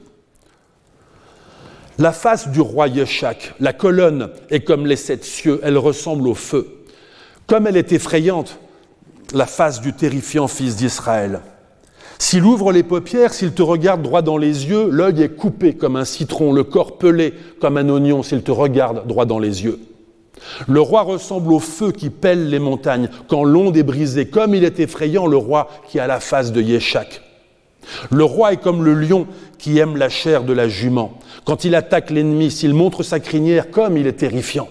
La 1.99 2.13
face 2.13 2.49
du 2.49 2.61
roi 2.61 2.87
Yoshak, 2.87 3.55
la 3.59 3.73
colonne 3.73 4.31
est 4.51 4.61
comme 4.61 4.87
les 4.87 4.97
sept 4.97 5.25
cieux, 5.25 5.61
elle 5.65 5.77
ressemble 5.77 6.29
au 6.29 6.35
feu. 6.35 6.85
Comme 7.49 7.67
elle 7.67 7.77
est 7.77 7.93
effrayante, 7.93 8.59
la 9.35 9.47
face 9.47 9.81
du 9.81 9.93
terrifiant 9.93 10.49
fils 10.49 10.77
d'Israël. 10.77 11.41
S'il 12.21 12.45
ouvre 12.45 12.73
les 12.73 12.83
paupières, 12.83 13.33
s'il 13.33 13.53
te 13.53 13.63
regarde 13.63 14.03
droit 14.03 14.23
dans 14.23 14.39
les 14.39 14.67
yeux, 14.69 14.89
l'œil 14.91 15.23
est 15.23 15.37
coupé 15.37 15.75
comme 15.75 15.97
un 15.97 16.05
citron, 16.05 16.53
le 16.53 16.65
corps 16.65 16.99
pelé 16.99 17.35
comme 17.61 17.77
un 17.77 17.89
oignon 17.89 18.23
s'il 18.23 18.43
te 18.43 18.51
regarde 18.51 19.07
droit 19.07 19.25
dans 19.25 19.39
les 19.39 19.65
yeux. 19.65 19.81
Le 20.67 20.81
roi 20.81 21.03
ressemble 21.03 21.53
au 21.53 21.59
feu 21.59 21.93
qui 21.93 22.11
pèle 22.11 22.49
les 22.49 22.59
montagnes 22.59 23.09
quand 23.29 23.45
l'onde 23.45 23.77
est 23.77 23.83
brisée, 23.83 24.27
comme 24.27 24.55
il 24.55 24.65
est 24.65 24.81
effrayant 24.81 25.27
le 25.27 25.37
roi 25.37 25.69
qui 25.89 25.99
a 25.99 26.07
la 26.07 26.21
face 26.21 26.53
de 26.53 26.63
Yeshak. 26.63 27.23
Le 28.11 28.25
roi 28.25 28.53
est 28.53 28.59
comme 28.59 28.85
le 28.85 28.95
lion 28.95 29.27
qui 29.59 29.79
aime 29.79 29.97
la 29.97 30.09
chair 30.09 30.45
de 30.45 30.53
la 30.53 30.69
jument. 30.69 31.19
Quand 31.45 31.65
il 31.65 31.75
attaque 31.75 32.11
l'ennemi, 32.11 32.51
s'il 32.51 32.75
montre 32.75 33.03
sa 33.03 33.21
crinière, 33.21 33.71
comme 33.71 33.97
il 33.97 34.07
est 34.07 34.13
terrifiant. 34.13 34.69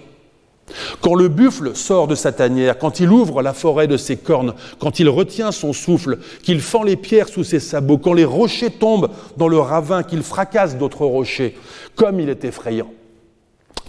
Quand 1.01 1.15
le 1.15 1.29
buffle 1.29 1.75
sort 1.75 2.07
de 2.07 2.15
sa 2.15 2.31
tanière, 2.31 2.77
quand 2.77 2.99
il 2.99 3.09
ouvre 3.09 3.41
la 3.41 3.53
forêt 3.53 3.87
de 3.87 3.97
ses 3.97 4.17
cornes, 4.17 4.53
quand 4.79 4.99
il 4.99 5.07
retient 5.07 5.51
son 5.51 5.71
souffle, 5.71 6.19
qu'il 6.43 6.59
fend 6.59 6.83
les 6.83 6.97
pierres 6.97 7.29
sous 7.29 7.45
ses 7.45 7.61
sabots, 7.61 7.97
quand 7.97 8.13
les 8.13 8.25
rochers 8.25 8.69
tombent 8.69 9.09
dans 9.37 9.47
le 9.47 9.59
ravin, 9.59 10.03
qu'il 10.03 10.23
fracasse 10.23 10.77
d'autres 10.77 11.05
rochers, 11.05 11.55
comme 11.95 12.19
il 12.19 12.29
est 12.29 12.43
effrayant. 12.43 12.91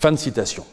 Fin 0.01 0.13
de 0.13 0.17
citation. 0.17 0.65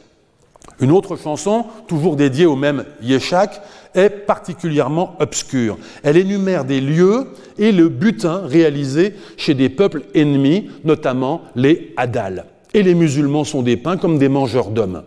Une 0.81 0.91
autre 0.91 1.15
chanson, 1.15 1.65
toujours 1.87 2.15
dédiée 2.15 2.45
au 2.45 2.55
même 2.55 2.85
Yeshak, 3.01 3.61
est 3.93 4.09
particulièrement 4.09 5.15
obscure. 5.19 5.77
Elle 6.03 6.17
énumère 6.17 6.65
des 6.65 6.81
lieux 6.81 7.27
et 7.57 7.71
le 7.71 7.87
butin 7.87 8.41
réalisé 8.45 9.15
chez 9.37 9.53
des 9.53 9.69
peuples 9.69 10.03
ennemis, 10.13 10.69
notamment 10.83 11.41
les 11.55 11.93
Hadal. 11.95 12.45
Et 12.73 12.83
les 12.83 12.93
musulmans 12.93 13.45
sont 13.45 13.61
dépeints 13.61 13.97
comme 13.97 14.17
des 14.17 14.27
mangeurs 14.27 14.69
d'hommes. 14.69 15.03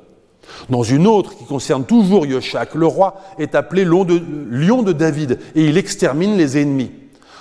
Dans 0.70 0.82
une 0.82 1.06
autre 1.06 1.36
qui 1.36 1.44
concerne 1.44 1.84
toujours 1.84 2.24
Yoshak, 2.24 2.74
le 2.74 2.86
roi 2.86 3.20
est 3.38 3.54
appelé 3.54 3.84
lion 3.84 4.04
de, 4.04 4.92
David 4.92 5.38
et 5.54 5.66
il 5.66 5.76
extermine 5.76 6.36
les 6.36 6.58
ennemis. 6.58 6.90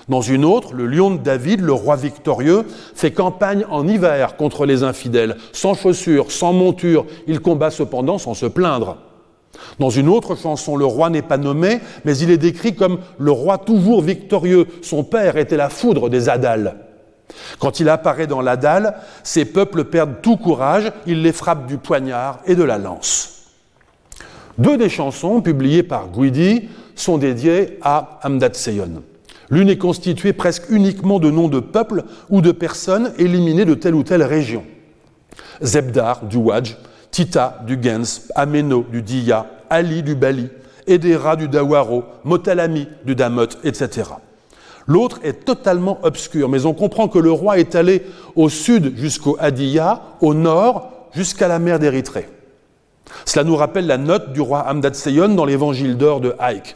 Dans 0.09 0.21
une 0.21 0.45
autre, 0.45 0.73
le 0.73 0.87
lion 0.87 1.11
de 1.11 1.17
David, 1.17 1.61
le 1.61 1.73
roi 1.73 1.97
victorieux, 1.97 2.63
fait 2.95 3.11
campagne 3.11 3.65
en 3.69 3.87
hiver 3.87 4.37
contre 4.37 4.65
les 4.65 4.83
infidèles, 4.83 5.35
sans 5.51 5.73
chaussures, 5.73 6.31
sans 6.31 6.53
monture, 6.53 7.05
il 7.27 7.41
combat 7.41 7.71
cependant 7.71 8.17
sans 8.17 8.33
se 8.33 8.45
plaindre. 8.45 8.97
Dans 9.79 9.89
une 9.89 10.07
autre 10.07 10.35
chanson, 10.35 10.77
le 10.77 10.85
roi 10.85 11.09
n'est 11.09 11.21
pas 11.21 11.37
nommé, 11.37 11.79
mais 12.05 12.17
il 12.17 12.31
est 12.31 12.37
décrit 12.37 12.75
comme 12.75 12.99
le 13.17 13.31
roi 13.31 13.57
toujours 13.57 14.01
victorieux. 14.01 14.67
Son 14.81 15.03
père 15.03 15.35
était 15.35 15.57
la 15.57 15.69
foudre 15.69 16.09
des 16.09 16.29
Adals. 16.29 16.75
Quand 17.59 17.79
il 17.79 17.89
apparaît 17.89 18.27
dans 18.27 18.41
la 18.41 18.55
dalle, 18.55 18.95
ces 19.23 19.45
peuples 19.45 19.85
perdent 19.85 20.21
tout 20.21 20.37
courage, 20.37 20.91
il 21.05 21.21
les 21.21 21.33
frappe 21.33 21.67
du 21.67 21.77
poignard 21.77 22.39
et 22.45 22.55
de 22.55 22.63
la 22.63 22.77
lance. 22.77 23.33
Deux 24.57 24.77
des 24.77 24.89
chansons 24.89 25.41
publiées 25.41 25.83
par 25.83 26.07
Guidi 26.07 26.69
sont 26.95 27.17
dédiées 27.17 27.77
à 27.81 28.19
Amdat 28.23 28.53
Seyon. 28.53 29.03
L'une 29.49 29.69
est 29.69 29.77
constituée 29.77 30.33
presque 30.33 30.69
uniquement 30.69 31.19
de 31.19 31.31
noms 31.31 31.47
de 31.47 31.59
peuples 31.59 32.03
ou 32.29 32.41
de 32.41 32.51
personnes 32.51 33.13
éliminées 33.17 33.65
de 33.65 33.73
telle 33.73 33.95
ou 33.95 34.03
telle 34.03 34.23
région. 34.23 34.63
Zebdar 35.61 36.25
du 36.25 36.37
Wadj, 36.37 36.75
Tita 37.11 37.63
du 37.65 37.81
Gens, 37.81 38.21
Ameno 38.35 38.85
du 38.91 39.01
Diya, 39.01 39.47
Ali 39.69 40.03
du 40.03 40.15
Bali, 40.15 40.49
Edera 40.85 41.35
du 41.35 41.47
Dawaro, 41.47 42.03
Motalami 42.23 42.87
du 43.05 43.15
Damot, 43.15 43.47
etc. 43.63 44.11
L'autre 44.85 45.19
est 45.23 45.45
totalement 45.45 45.99
obscur, 46.03 46.47
mais 46.47 46.65
on 46.65 46.73
comprend 46.73 47.09
que 47.09 47.19
le 47.19 47.31
roi 47.31 47.59
est 47.59 47.75
allé 47.75 48.03
au 48.35 48.47
sud 48.49 48.97
jusqu'au 48.97 49.37
Hadiya, 49.39 50.01
au 50.21 50.33
nord 50.33 50.91
jusqu'à 51.13 51.47
la 51.47 51.59
mer 51.59 51.79
d'Érythrée. 51.79 52.29
Cela 53.25 53.43
nous 53.43 53.55
rappelle 53.55 53.87
la 53.87 53.97
note 53.97 54.33
du 54.33 54.41
roi 54.41 54.59
Hamdad 54.67 54.95
Seyon 54.95 55.29
dans 55.29 55.45
l'évangile 55.45 55.97
d'or 55.97 56.21
de 56.21 56.35
Haïk. 56.39 56.75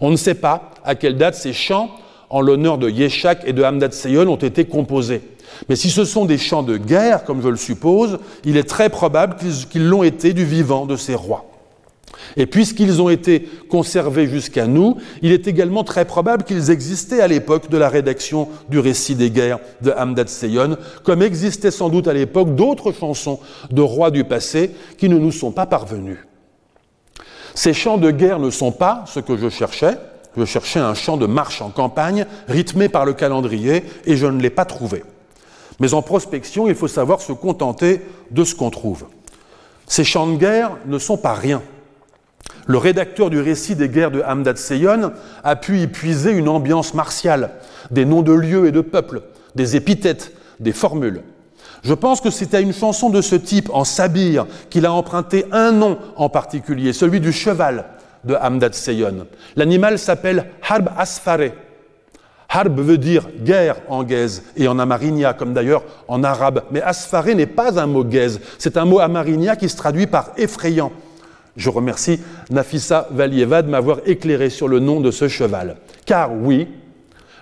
On 0.00 0.10
ne 0.10 0.16
sait 0.16 0.34
pas 0.34 0.70
à 0.84 0.94
quelle 0.94 1.16
date 1.16 1.34
ces 1.34 1.52
chants 1.52 1.90
en 2.30 2.40
l'honneur 2.40 2.78
de 2.78 2.88
Yeshak 2.88 3.42
et 3.44 3.52
de 3.52 3.62
Hamdad 3.62 3.92
Seyon 3.92 4.28
ont 4.28 4.36
été 4.36 4.64
composés. 4.64 5.22
Mais 5.68 5.76
si 5.76 5.90
ce 5.90 6.04
sont 6.04 6.24
des 6.24 6.38
chants 6.38 6.62
de 6.62 6.76
guerre, 6.76 7.24
comme 7.24 7.42
je 7.42 7.48
le 7.48 7.56
suppose, 7.56 8.18
il 8.44 8.56
est 8.56 8.68
très 8.68 8.88
probable 8.88 9.36
qu'ils 9.68 9.86
l'ont 9.86 10.04
été 10.04 10.32
du 10.32 10.44
vivant 10.44 10.86
de 10.86 10.96
ces 10.96 11.14
rois. 11.14 11.46
Et 12.36 12.46
puisqu'ils 12.46 13.02
ont 13.02 13.08
été 13.08 13.48
conservés 13.68 14.28
jusqu'à 14.28 14.66
nous, 14.66 14.96
il 15.22 15.32
est 15.32 15.48
également 15.48 15.82
très 15.82 16.04
probable 16.04 16.44
qu'ils 16.44 16.70
existaient 16.70 17.20
à 17.20 17.26
l'époque 17.26 17.68
de 17.68 17.76
la 17.76 17.88
rédaction 17.88 18.48
du 18.68 18.78
récit 18.78 19.16
des 19.16 19.30
guerres 19.30 19.58
de 19.82 19.90
Hamdad 19.90 20.28
Seyon, 20.28 20.76
comme 21.02 21.22
existaient 21.22 21.70
sans 21.70 21.88
doute 21.88 22.06
à 22.06 22.12
l'époque 22.12 22.54
d'autres 22.54 22.92
chansons 22.92 23.40
de 23.70 23.82
rois 23.82 24.10
du 24.10 24.24
passé 24.24 24.70
qui 24.98 25.08
ne 25.08 25.18
nous 25.18 25.32
sont 25.32 25.50
pas 25.50 25.66
parvenues. 25.66 26.29
Ces 27.54 27.72
chants 27.72 27.98
de 27.98 28.10
guerre 28.10 28.38
ne 28.38 28.50
sont 28.50 28.72
pas 28.72 29.04
ce 29.06 29.20
que 29.20 29.36
je 29.36 29.48
cherchais. 29.48 29.96
Je 30.36 30.44
cherchais 30.44 30.80
un 30.80 30.94
chant 30.94 31.16
de 31.16 31.26
marche 31.26 31.60
en 31.60 31.70
campagne 31.70 32.26
rythmé 32.48 32.88
par 32.88 33.04
le 33.04 33.12
calendrier 33.12 33.84
et 34.04 34.16
je 34.16 34.26
ne 34.26 34.40
l'ai 34.40 34.50
pas 34.50 34.64
trouvé. 34.64 35.02
Mais 35.80 35.94
en 35.94 36.02
prospection, 36.02 36.68
il 36.68 36.74
faut 36.74 36.88
savoir 36.88 37.20
se 37.20 37.32
contenter 37.32 38.02
de 38.30 38.44
ce 38.44 38.54
qu'on 38.54 38.70
trouve. 38.70 39.06
Ces 39.86 40.04
chants 40.04 40.28
de 40.28 40.36
guerre 40.36 40.76
ne 40.86 40.98
sont 40.98 41.16
pas 41.16 41.34
rien. 41.34 41.62
Le 42.66 42.78
rédacteur 42.78 43.30
du 43.30 43.40
récit 43.40 43.74
des 43.74 43.88
guerres 43.88 44.12
de 44.12 44.22
Hamdad 44.22 44.56
Seyon 44.56 45.12
a 45.42 45.56
pu 45.56 45.80
y 45.80 45.86
puiser 45.88 46.30
une 46.30 46.48
ambiance 46.48 46.94
martiale, 46.94 47.52
des 47.90 48.04
noms 48.04 48.22
de 48.22 48.32
lieux 48.32 48.66
et 48.66 48.72
de 48.72 48.82
peuples, 48.82 49.22
des 49.56 49.74
épithètes, 49.74 50.32
des 50.60 50.72
formules. 50.72 51.22
Je 51.82 51.94
pense 51.94 52.20
que 52.20 52.30
c'est 52.30 52.54
à 52.54 52.60
une 52.60 52.74
chanson 52.74 53.10
de 53.10 53.22
ce 53.22 53.36
type, 53.36 53.70
en 53.72 53.84
sabir, 53.84 54.46
qu'il 54.68 54.86
a 54.86 54.92
emprunté 54.92 55.46
un 55.52 55.72
nom 55.72 55.98
en 56.16 56.28
particulier, 56.28 56.92
celui 56.92 57.20
du 57.20 57.32
cheval 57.32 57.86
de 58.24 58.34
Hamdad 58.34 58.74
Seyon. 58.74 59.26
L'animal 59.56 59.98
s'appelle 59.98 60.46
Harb 60.68 60.90
Asfare. 60.96 61.50
Harb 62.48 62.80
veut 62.80 62.98
dire 62.98 63.28
guerre 63.42 63.76
en 63.88 64.02
gaze 64.02 64.42
et 64.56 64.68
en 64.68 64.78
amarinia, 64.78 65.32
comme 65.32 65.54
d'ailleurs 65.54 65.84
en 66.08 66.22
arabe. 66.24 66.64
Mais 66.70 66.82
Asfare 66.82 67.34
n'est 67.34 67.46
pas 67.46 67.80
un 67.80 67.86
mot 67.86 68.04
gaze, 68.04 68.40
c'est 68.58 68.76
un 68.76 68.84
mot 68.84 68.98
amarinia 68.98 69.56
qui 69.56 69.68
se 69.68 69.76
traduit 69.76 70.06
par 70.06 70.32
effrayant. 70.36 70.92
Je 71.56 71.70
remercie 71.70 72.20
Nafissa 72.50 73.08
Valieva 73.10 73.62
de 73.62 73.70
m'avoir 73.70 73.98
éclairé 74.06 74.50
sur 74.50 74.68
le 74.68 74.80
nom 74.80 75.00
de 75.00 75.10
ce 75.10 75.28
cheval. 75.28 75.76
Car 76.04 76.32
oui, 76.32 76.68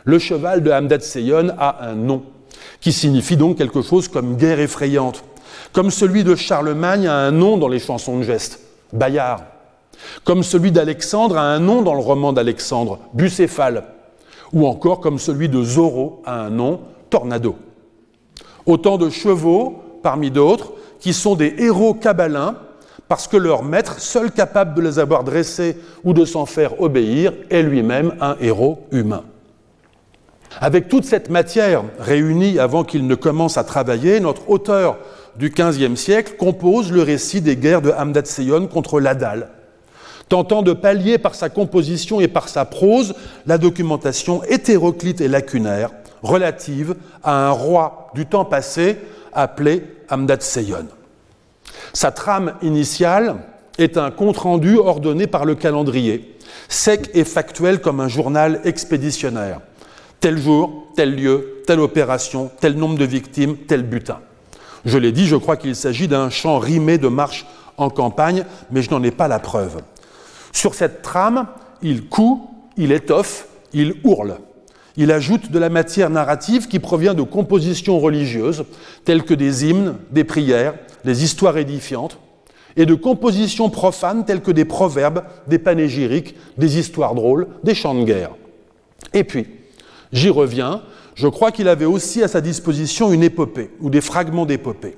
le 0.05 0.19
cheval 0.19 0.63
de 0.63 0.71
Hamdad 0.71 1.03
Seyon 1.03 1.49
a 1.59 1.89
un 1.89 1.95
nom, 1.95 2.23
qui 2.81 2.93
signifie 2.93 3.37
donc 3.37 3.59
quelque 3.59 3.83
chose 3.83 4.09
comme 4.09 4.37
guerre 4.37 4.61
effrayante, 4.61 5.25
comme 5.73 5.91
celui 5.91 6.25
de 6.25 6.35
Charlemagne 6.35 7.07
a 7.07 7.15
un 7.15 7.31
nom 7.31 7.57
dans 7.57 7.69
les 7.69 7.79
chansons 7.79 8.19
de 8.19 8.23
geste, 8.23 8.61
Bayard, 8.93 9.43
comme 10.25 10.43
celui 10.43 10.73
d'Alexandre 10.73 11.37
a 11.37 11.43
un 11.43 11.59
nom 11.59 11.83
dans 11.83 11.95
le 11.95 12.01
roman 12.01 12.33
d'Alexandre, 12.33 12.99
Bucéphale, 13.15 13.85
ou 14.53 14.67
encore 14.67 15.01
comme 15.01 15.19
celui 15.19 15.49
de 15.49 15.63
Zorro 15.63 16.23
a 16.25 16.41
un 16.41 16.51
nom, 16.51 16.81
Tornado. 17.11 17.57
Autant 18.67 18.99
de 18.99 19.11
chevaux, 19.11 19.83
parmi 20.03 20.31
d'autres, 20.31 20.73
qui 21.01 21.13
sont 21.13 21.35
des 21.35 21.55
héros 21.59 21.95
cabalins 21.95 22.57
parce 23.09 23.27
que 23.27 23.39
leur 23.39 23.63
maître, 23.63 24.01
seul 24.01 24.31
capable 24.31 24.75
de 24.75 24.83
les 24.83 24.99
avoir 24.99 25.25
dressés 25.25 25.79
ou 26.05 26.13
de 26.13 26.27
s'en 26.27 26.45
faire 26.45 26.81
obéir, 26.81 27.33
est 27.49 27.63
lui-même 27.63 28.15
un 28.21 28.37
héros 28.41 28.81
humain. 28.93 29.25
Avec 30.61 30.89
toute 30.89 31.05
cette 31.05 31.31
matière 31.31 31.85
réunie 31.99 32.59
avant 32.59 32.85
qu'il 32.85 33.07
ne 33.07 33.15
commence 33.15 33.59
à 33.59 33.65
travailler, 33.65 34.21
notre 34.21 34.49
auteur 34.51 34.99
du 35.37 35.51
XVe 35.51 35.95
siècle 35.95 36.35
compose 36.37 36.91
le 36.91 37.03
récit 37.03 37.41
des 37.41 37.57
guerres 37.57 37.83
de 37.83 37.91
Hamdad 37.91 38.27
Seyon 38.27 38.67
contre 38.67 38.99
l'Adal, 38.99 39.51
tentant 40.29 40.63
de 40.63 40.73
pallier 40.73 41.19
par 41.19 41.35
sa 41.35 41.49
composition 41.49 42.21
et 42.21 42.29
par 42.29 42.49
sa 42.49 42.65
prose 42.65 43.15
la 43.47 43.59
documentation 43.59 44.43
hétéroclite 44.45 45.21
et 45.21 45.29
lacunaire 45.29 45.91
relative 46.23 46.97
à 47.23 47.47
un 47.47 47.51
roi 47.51 48.11
du 48.15 48.27
temps 48.27 48.45
passé 48.45 48.99
appelé 49.33 49.85
Amdat 50.11 50.41
Seyon. 50.41 50.89
Sa 51.93 52.11
trame 52.11 52.55
initiale 52.63 53.37
est 53.79 53.97
un 53.97 54.11
compte-rendu 54.11 54.77
ordonné 54.77 55.27
par 55.27 55.45
le 55.45 55.55
calendrier, 55.55 56.37
sec 56.69 57.11
et 57.15 57.25
factuel 57.25 57.81
comme 57.81 58.01
un 58.01 58.09
journal 58.09 58.61
expéditionnaire. 58.65 59.61
Tel 60.21 60.39
jour, 60.39 60.89
tel 60.97 61.15
lieu, 61.15 61.63
telle 61.67 61.81
opération, 61.81 62.51
tel 62.61 62.75
nombre 62.75 62.99
de 62.99 63.05
victimes, 63.05 63.57
tel 63.57 63.83
butin. 63.83 64.21
Je 64.85 64.99
l'ai 64.99 65.13
dit, 65.13 65.27
je 65.27 65.37
crois 65.37 65.57
qu'il 65.57 65.77
s'agit 65.77 66.09
d'un 66.09 66.31
chant 66.31 66.59
rimé 66.59 66.99
de 66.99 67.09
marche 67.09 67.47
en 67.77 67.91
campagne, 67.91 68.45
mais 68.71 68.83
je 68.83 68.91
n'en 68.91 69.03
ai 69.03 69.11
pas 69.11 69.29
la 69.29 69.39
preuve. 69.39 69.81
Sur 70.53 70.75
cette 70.75 71.03
trame, 71.03 71.47
il 71.83 72.09
coud, 72.09 72.39
il 72.77 72.91
étoffe, 72.91 73.47
il 73.73 73.95
hurle. 74.05 74.39
Il 74.97 75.13
ajoute 75.13 75.53
de 75.53 75.59
la 75.61 75.69
matière 75.69 76.11
narrative 76.11 76.67
qui 76.67 76.81
provient 76.81 77.15
de 77.15 77.23
compositions 77.23 78.01
religieuses, 78.01 78.65
telles 79.05 79.23
que 79.23 79.35
des 79.35 79.67
hymnes, 79.67 79.95
des 80.11 80.25
prières, 80.25 80.75
des 81.05 81.23
histoires 81.23 81.57
édifiantes, 81.57 82.19
et 82.77 82.87
de 82.87 82.95
compositions 82.95 83.71
profanes 83.71 84.25
telles 84.25 84.43
que 84.43 84.51
des 84.51 84.65
proverbes, 84.65 85.23
des 85.47 85.59
panégyriques, 85.59 86.35
des 86.57 86.79
histoires 86.79 87.15
drôles, 87.15 87.47
des 87.63 87.75
chants 87.75 87.95
de 87.95 88.05
guerre. 88.05 88.31
Et 89.15 89.23
puis, 89.23 89.47
j'y 90.13 90.31
reviens, 90.31 90.83
je 91.15 91.29
crois 91.29 91.53
qu'il 91.53 91.69
avait 91.69 91.85
aussi 91.85 92.23
à 92.23 92.29
sa 92.29 92.41
disposition 92.41 93.13
une 93.13 93.23
épopée, 93.23 93.71
ou 93.81 93.91
des 93.91 94.01
fragments 94.01 94.47
d'épopée. 94.47 94.97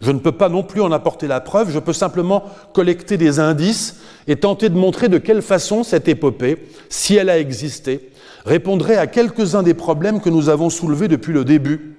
Je 0.00 0.10
ne 0.10 0.18
peux 0.18 0.32
pas 0.32 0.48
non 0.48 0.62
plus 0.62 0.82
en 0.82 0.92
apporter 0.92 1.26
la 1.26 1.40
preuve, 1.40 1.70
je 1.70 1.78
peux 1.78 1.92
simplement 1.92 2.44
collecter 2.72 3.16
des 3.16 3.40
indices 3.40 4.00
et 4.26 4.36
tenter 4.36 4.68
de 4.68 4.76
montrer 4.76 5.08
de 5.08 5.18
quelle 5.18 5.42
façon 5.42 5.82
cette 5.82 6.08
épopée, 6.08 6.58
si 6.88 7.16
elle 7.16 7.30
a 7.30 7.38
existé, 7.38 8.10
répondrait 8.44 8.96
à 8.96 9.06
quelques-uns 9.06 9.62
des 9.62 9.74
problèmes 9.74 10.20
que 10.20 10.30
nous 10.30 10.48
avons 10.48 10.68
soulevés 10.68 11.08
depuis 11.08 11.32
le 11.32 11.44
début 11.44 11.96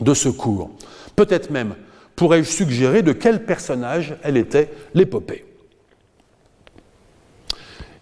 de 0.00 0.14
ce 0.14 0.28
cours. 0.28 0.70
Peut-être 1.16 1.50
même 1.50 1.74
pourrais-je 2.16 2.48
suggérer 2.48 3.02
de 3.02 3.12
quel 3.12 3.44
personnage 3.44 4.16
elle 4.22 4.36
était 4.36 4.70
l'épopée. 4.94 5.44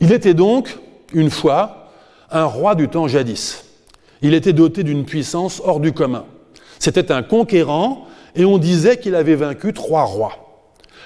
Il 0.01 0.13
était 0.13 0.35
donc, 0.35 0.79
une 1.13 1.31
fois, 1.31 1.91
un 2.31 2.45
roi 2.45 2.75
du 2.75 2.89
temps 2.89 3.09
jadis. 3.09 3.65
Il 4.23 4.35
était 4.35 4.53
doté 4.53 4.83
d'une 4.83 5.05
puissance 5.05 5.63
hors 5.65 5.81
du 5.81 5.93
commun. 5.93 6.25
C'était 6.79 7.13
un 7.13 7.23
conquérant 7.23 8.07
et 8.35 8.45
on 8.45 8.59
disait 8.59 8.99
qu'il 8.99 9.15
avait 9.15 9.35
vaincu 9.35 9.73
trois 9.73 10.05
rois. 10.05 10.33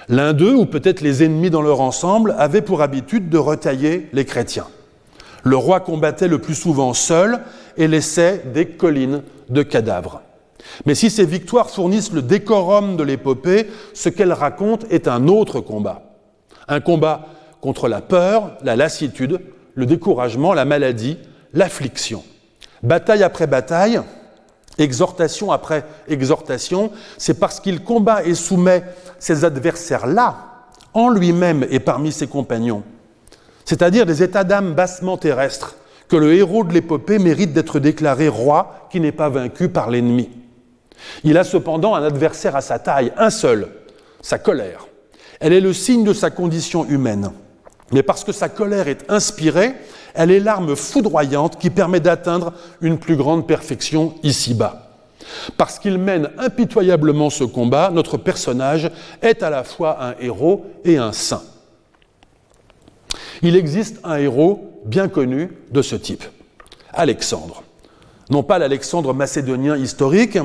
L'un 0.07 0.33
d'eux, 0.33 0.53
ou 0.53 0.65
peut-être 0.65 1.01
les 1.01 1.23
ennemis 1.23 1.49
dans 1.49 1.61
leur 1.61 1.81
ensemble, 1.81 2.35
avait 2.37 2.61
pour 2.61 2.81
habitude 2.81 3.29
de 3.29 3.37
retailler 3.37 4.07
les 4.13 4.25
chrétiens. 4.25 4.67
Le 5.43 5.57
roi 5.57 5.79
combattait 5.79 6.27
le 6.27 6.39
plus 6.39 6.55
souvent 6.55 6.93
seul 6.93 7.39
et 7.77 7.87
laissait 7.87 8.43
des 8.53 8.65
collines 8.65 9.23
de 9.49 9.63
cadavres. 9.63 10.21
Mais 10.85 10.95
si 10.95 11.09
ces 11.09 11.25
victoires 11.25 11.69
fournissent 11.69 12.11
le 12.11 12.21
décorum 12.21 12.97
de 12.97 13.03
l'épopée, 13.03 13.67
ce 13.93 14.09
qu'elles 14.09 14.33
racontent 14.33 14.87
est 14.89 15.07
un 15.07 15.27
autre 15.27 15.59
combat. 15.59 16.15
Un 16.67 16.81
combat 16.81 17.27
contre 17.61 17.87
la 17.87 18.01
peur, 18.01 18.57
la 18.63 18.75
lassitude, 18.75 19.39
le 19.75 19.85
découragement, 19.85 20.53
la 20.53 20.65
maladie, 20.65 21.17
l'affliction. 21.53 22.23
Bataille 22.85 23.23
après 23.23 23.47
bataille, 23.47 23.99
exhortation 24.77 25.51
après 25.51 25.85
exhortation, 26.07 26.91
c'est 27.17 27.39
parce 27.39 27.59
qu'il 27.59 27.83
combat 27.83 28.23
et 28.23 28.35
soumet 28.35 28.83
ses 29.17 29.43
adversaires-là, 29.43 30.35
en 30.93 31.09
lui-même 31.09 31.65
et 31.69 31.79
parmi 31.79 32.11
ses 32.11 32.27
compagnons, 32.27 32.83
c'est-à-dire 33.65 34.05
des 34.05 34.21
états 34.21 34.43
d'âme 34.43 34.73
bassement 34.73 35.17
terrestres, 35.17 35.75
que 36.07 36.15
le 36.15 36.33
héros 36.35 36.63
de 36.63 36.73
l'épopée 36.73 37.17
mérite 37.17 37.53
d'être 37.53 37.79
déclaré 37.79 38.27
roi 38.27 38.87
qui 38.91 38.99
n'est 38.99 39.11
pas 39.11 39.29
vaincu 39.29 39.69
par 39.69 39.89
l'ennemi. 39.89 40.29
Il 41.23 41.39
a 41.39 41.43
cependant 41.43 41.95
un 41.95 42.03
adversaire 42.03 42.55
à 42.55 42.61
sa 42.61 42.77
taille, 42.77 43.11
un 43.17 43.31
seul, 43.31 43.69
sa 44.21 44.37
colère. 44.37 44.85
Elle 45.39 45.53
est 45.53 45.61
le 45.61 45.73
signe 45.73 46.03
de 46.03 46.13
sa 46.13 46.29
condition 46.29 46.85
humaine. 46.85 47.31
Mais 47.91 48.03
parce 48.03 48.23
que 48.23 48.31
sa 48.31 48.49
colère 48.49 48.87
est 48.87 49.09
inspirée, 49.09 49.73
elle 50.15 50.31
est 50.31 50.39
l'arme 50.39 50.75
foudroyante 50.75 51.57
qui 51.59 51.69
permet 51.69 51.99
d'atteindre 51.99 52.53
une 52.81 52.97
plus 52.97 53.15
grande 53.15 53.47
perfection 53.47 54.15
ici-bas. 54.23 54.81
Parce 55.57 55.79
qu'il 55.79 55.97
mène 55.97 56.29
impitoyablement 56.37 57.29
ce 57.29 57.43
combat, 57.43 57.89
notre 57.91 58.17
personnage 58.17 58.91
est 59.21 59.43
à 59.43 59.49
la 59.49 59.63
fois 59.63 60.03
un 60.03 60.15
héros 60.19 60.65
et 60.83 60.97
un 60.97 61.11
saint. 61.11 61.43
Il 63.41 63.55
existe 63.55 63.99
un 64.03 64.17
héros 64.17 64.81
bien 64.85 65.07
connu 65.07 65.51
de 65.71 65.81
ce 65.81 65.95
type, 65.95 66.23
Alexandre. 66.93 67.63
Non 68.29 68.43
pas 68.43 68.59
l'Alexandre 68.59 69.13
macédonien 69.13 69.77
historique, 69.77 70.37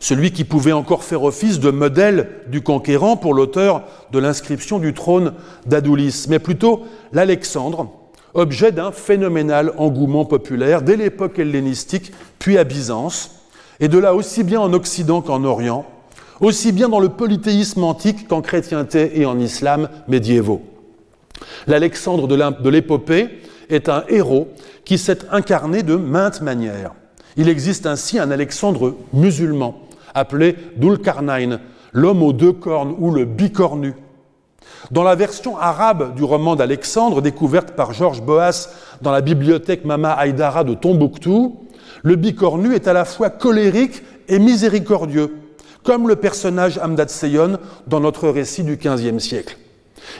celui 0.00 0.32
qui 0.32 0.44
pouvait 0.44 0.72
encore 0.72 1.04
faire 1.04 1.24
office 1.24 1.60
de 1.60 1.70
modèle 1.70 2.30
du 2.48 2.62
conquérant 2.62 3.16
pour 3.16 3.34
l'auteur 3.34 3.82
de 4.12 4.18
l'inscription 4.18 4.78
du 4.78 4.94
trône 4.94 5.34
d'Adoulis, 5.66 6.26
mais 6.28 6.38
plutôt 6.38 6.84
l'Alexandre, 7.12 7.90
objet 8.34 8.72
d'un 8.72 8.92
phénoménal 8.92 9.72
engouement 9.76 10.24
populaire 10.24 10.82
dès 10.82 10.96
l'époque 10.96 11.38
hellénistique, 11.38 12.12
puis 12.38 12.58
à 12.58 12.64
Byzance, 12.64 13.30
et 13.80 13.88
de 13.88 13.98
là 13.98 14.14
aussi 14.14 14.42
bien 14.42 14.60
en 14.60 14.72
Occident 14.72 15.22
qu'en 15.22 15.44
Orient, 15.44 15.86
aussi 16.40 16.72
bien 16.72 16.88
dans 16.88 17.00
le 17.00 17.08
polythéisme 17.08 17.84
antique 17.84 18.28
qu'en 18.28 18.42
chrétienté 18.42 19.20
et 19.20 19.26
en 19.26 19.38
islam 19.38 19.88
médiévaux. 20.06 20.62
L'Alexandre 21.66 22.26
de 22.26 22.68
l'épopée 22.68 23.28
est 23.68 23.88
un 23.88 24.04
héros 24.08 24.48
qui 24.84 24.98
s'est 24.98 25.18
incarné 25.30 25.82
de 25.82 25.96
maintes 25.96 26.40
manières. 26.40 26.92
Il 27.36 27.48
existe 27.48 27.86
ainsi 27.86 28.18
un 28.18 28.30
Alexandre 28.30 28.96
musulman, 29.12 29.80
appelé 30.14 30.56
Dulkarnain, 30.76 31.60
l'homme 31.92 32.22
aux 32.22 32.32
deux 32.32 32.52
cornes 32.52 32.94
ou 32.98 33.10
le 33.10 33.24
bicornu. 33.24 33.94
Dans 34.90 35.02
la 35.02 35.14
version 35.14 35.58
arabe 35.58 36.14
du 36.14 36.24
roman 36.24 36.56
d'Alexandre, 36.56 37.20
découverte 37.20 37.72
par 37.72 37.92
Georges 37.92 38.22
Boas 38.22 38.68
dans 39.02 39.12
la 39.12 39.20
bibliothèque 39.20 39.84
Mama 39.84 40.12
Haïdara 40.12 40.64
de 40.64 40.74
Tombouctou, 40.74 41.60
le 42.02 42.16
bicornu 42.16 42.74
est 42.74 42.88
à 42.88 42.92
la 42.92 43.04
fois 43.04 43.30
colérique 43.30 44.02
et 44.28 44.38
miséricordieux, 44.38 45.34
comme 45.82 46.08
le 46.08 46.16
personnage 46.16 46.78
Amdad 46.78 47.10
Seyon 47.10 47.58
dans 47.86 48.00
notre 48.00 48.28
récit 48.28 48.62
du 48.62 48.76
XVe 48.76 49.18
siècle. 49.18 49.56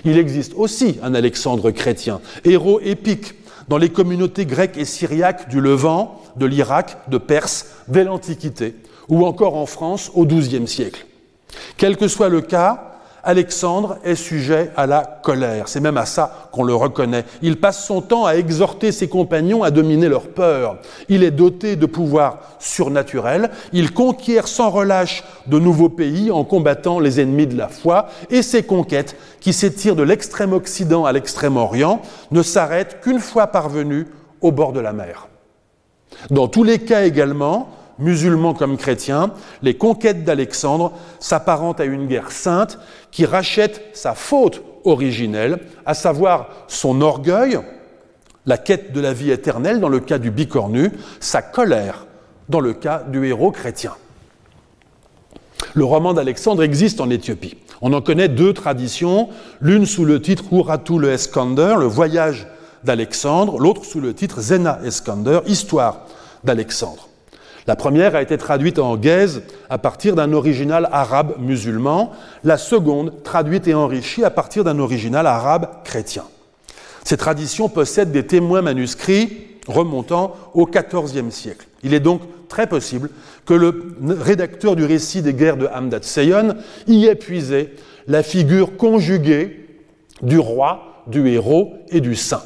Il 0.05 0.19
existe 0.19 0.53
aussi 0.57 0.99
un 1.03 1.15
Alexandre 1.15 1.71
chrétien, 1.71 2.21
héros 2.45 2.81
épique, 2.81 3.35
dans 3.69 3.79
les 3.79 3.91
communautés 3.91 4.47
grecques 4.47 4.79
et 4.79 4.85
syriaques 4.85 5.49
du 5.49 5.61
Levant, 5.61 6.23
de 6.37 6.47
l'Irak, 6.47 6.97
de 7.09 7.19
Perse, 7.19 7.67
dès 7.87 8.05
l'Antiquité, 8.05 8.75
ou 9.09 9.27
encore 9.27 9.57
en 9.57 9.67
France 9.67 10.11
au 10.15 10.25
XIIe 10.25 10.67
siècle. 10.67 11.07
Quel 11.77 11.97
que 11.97 12.09
soit 12.09 12.29
le 12.29 12.41
cas, 12.41 12.98
Alexandre 13.29 13.99
est 14.05 14.15
sujet 14.15 14.71
à 14.75 14.87
la 14.87 15.03
colère. 15.23 15.69
C'est 15.69 15.81
même 15.81 15.99
à 15.99 16.07
ça 16.07 16.49
qu'on 16.51 16.65
le 16.65 16.75
reconnaît. 16.75 17.27
Il 17.43 17.61
passe 17.61 17.85
son 17.85 18.01
temps 18.01 18.25
à 18.25 18.37
exhorter 18.37 18.91
ses 18.91 19.07
compagnons 19.07 19.63
à 19.63 19.71
dominer 19.71 20.09
leur 20.09 20.29
peur. 20.29 20.79
Il 21.11 21.23
est 21.23 21.31
doté 21.31 21.77
de 21.77 21.85
pouvoirs 21.85 22.39
surnaturels. 22.59 23.51
Il 23.75 23.93
conquiert 23.93 24.49
sans 24.49 24.71
relâche 24.71 25.25
de 25.47 25.59
nouveaux 25.59 25.91
pays 25.91 26.31
en 26.31 26.43
combattant 26.43 27.01
les 27.01 27.21
ennemis 27.21 27.47
de 27.47 27.59
la 27.59 27.69
foi. 27.69 28.09
Et 28.31 28.41
ses 28.41 28.63
conquêtes, 28.63 29.15
qui 29.41 29.53
s'étirent 29.53 29.95
de 29.95 30.03
l'extrême 30.03 30.55
Occident 30.55 31.05
à 31.05 31.13
l'extrême 31.13 31.59
Orient, 31.59 32.01
ne 32.31 32.41
s'arrêtent 32.41 33.03
qu'une 33.03 33.21
fois 33.21 33.49
parvenus 33.49 34.07
au 34.41 34.53
bord 34.53 34.73
de 34.73 34.81
la 34.81 34.95
mer. 34.95 35.29
Dans 36.31 36.49
tous 36.49 36.65
les 36.65 36.79
cas 36.79 37.05
également, 37.05 37.69
musulmans 37.99 38.55
comme 38.55 38.77
chrétiens, 38.77 39.33
les 39.63 39.75
conquêtes 39.75 40.25
d'Alexandre 40.25 40.93
s'apparentent 41.21 41.81
à 41.81 41.85
une 41.85 42.07
guerre 42.07 42.33
sainte 42.33 42.79
qui 43.11 43.25
rachète 43.27 43.91
sa 43.93 44.15
faute 44.15 44.63
originelle, 44.85 45.61
à 45.87 45.95
savoir 45.95 46.49
son 46.69 47.01
orgueil, 47.01 47.59
la 48.47 48.59
quête 48.59 48.93
de 48.93 49.01
la 49.01 49.13
vie 49.13 49.31
éternelle 49.31 49.81
dans 49.81 49.89
le 49.89 50.01
cas 50.01 50.19
du 50.19 50.31
bicornu, 50.31 50.93
sa 51.21 51.43
colère 51.43 52.07
dans 52.49 52.61
le 52.61 52.73
cas 52.73 53.03
du 53.07 53.27
héros 53.27 53.51
chrétien. 53.51 53.93
Le 55.75 55.85
roman 55.85 56.15
d'Alexandre 56.15 56.63
existe 56.63 57.01
en 57.01 57.11
Éthiopie. 57.11 57.59
On 57.83 57.93
en 57.93 58.01
connaît 58.01 58.29
deux 58.29 58.53
traditions, 58.53 59.29
l'une 59.61 59.87
sous 59.87 60.05
le 60.05 60.21
titre 60.21 60.45
Uratu 60.51 60.99
le 60.99 61.13
Eskander, 61.13 61.75
le 61.79 61.85
voyage 61.85 62.47
d'Alexandre, 62.85 63.59
l'autre 63.59 63.85
sous 63.85 64.01
le 64.01 64.15
titre 64.15 64.41
Zena 64.41 64.81
Eskander, 64.85 65.41
histoire 65.47 66.07
d'Alexandre. 66.43 67.08
La 67.69 67.77
première 67.77 68.17
a 68.17 68.23
été 68.23 68.39
traduite 68.39 68.79
en 68.79 68.97
gaze 68.97 69.43
à 69.69 69.77
partir 69.77 70.17
d'un 70.17 70.33
original 70.33 70.89
arabe 70.91 71.35
musulman, 71.39 72.13
la 72.43 72.57
seconde 72.57 73.23
traduite 73.23 73.69
et 73.69 73.75
enrichie 73.75 74.25
à 74.25 74.31
partir 74.31 74.65
d'un 74.65 74.79
original 74.79 75.27
arabe 75.27 75.69
chrétien. 75.85 76.25
Ces 77.05 77.19
traditions 77.19 77.69
possèdent 77.69 78.11
des 78.11 78.27
témoins 78.27 78.63
manuscrits 78.63 79.59
remontant 79.67 80.35
au 80.55 80.67
XIVe 80.67 81.31
siècle. 81.31 81.67
Il 81.83 81.93
est 81.93 82.01
donc 82.01 82.23
très 82.49 82.67
possible 82.67 83.11
que 83.45 83.53
le 83.53 83.93
rédacteur 84.19 84.75
du 84.75 84.87
récit 84.87 85.21
des 85.21 85.35
guerres 85.35 85.59
de 85.59 85.67
Hamdat 85.67 86.01
Seyon 86.01 86.55
y 86.87 87.05
ait 87.05 87.17
puisé 87.17 87.75
la 88.07 88.23
figure 88.23 88.79
conjuguée 88.79 89.69
du 90.23 90.39
roi 90.39 91.05
du 91.07 91.29
héros 91.29 91.75
et 91.91 92.01
du 92.01 92.17
saint. 92.17 92.43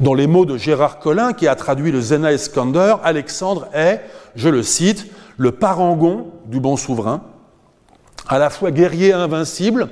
Dans 0.00 0.14
les 0.14 0.26
mots 0.26 0.44
de 0.44 0.56
Gérard 0.56 0.98
Collin, 0.98 1.32
qui 1.32 1.46
a 1.48 1.54
traduit 1.54 1.92
le 1.92 2.00
Zena 2.00 2.32
Eskander, 2.32 2.96
Alexandre 3.02 3.68
est, 3.74 4.00
je 4.34 4.48
le 4.48 4.62
cite, 4.62 5.06
le 5.36 5.52
parangon 5.52 6.28
du 6.46 6.60
bon 6.60 6.76
souverain, 6.76 7.22
à 8.28 8.38
la 8.38 8.50
fois 8.50 8.70
guerrier 8.70 9.12
invincible, 9.12 9.88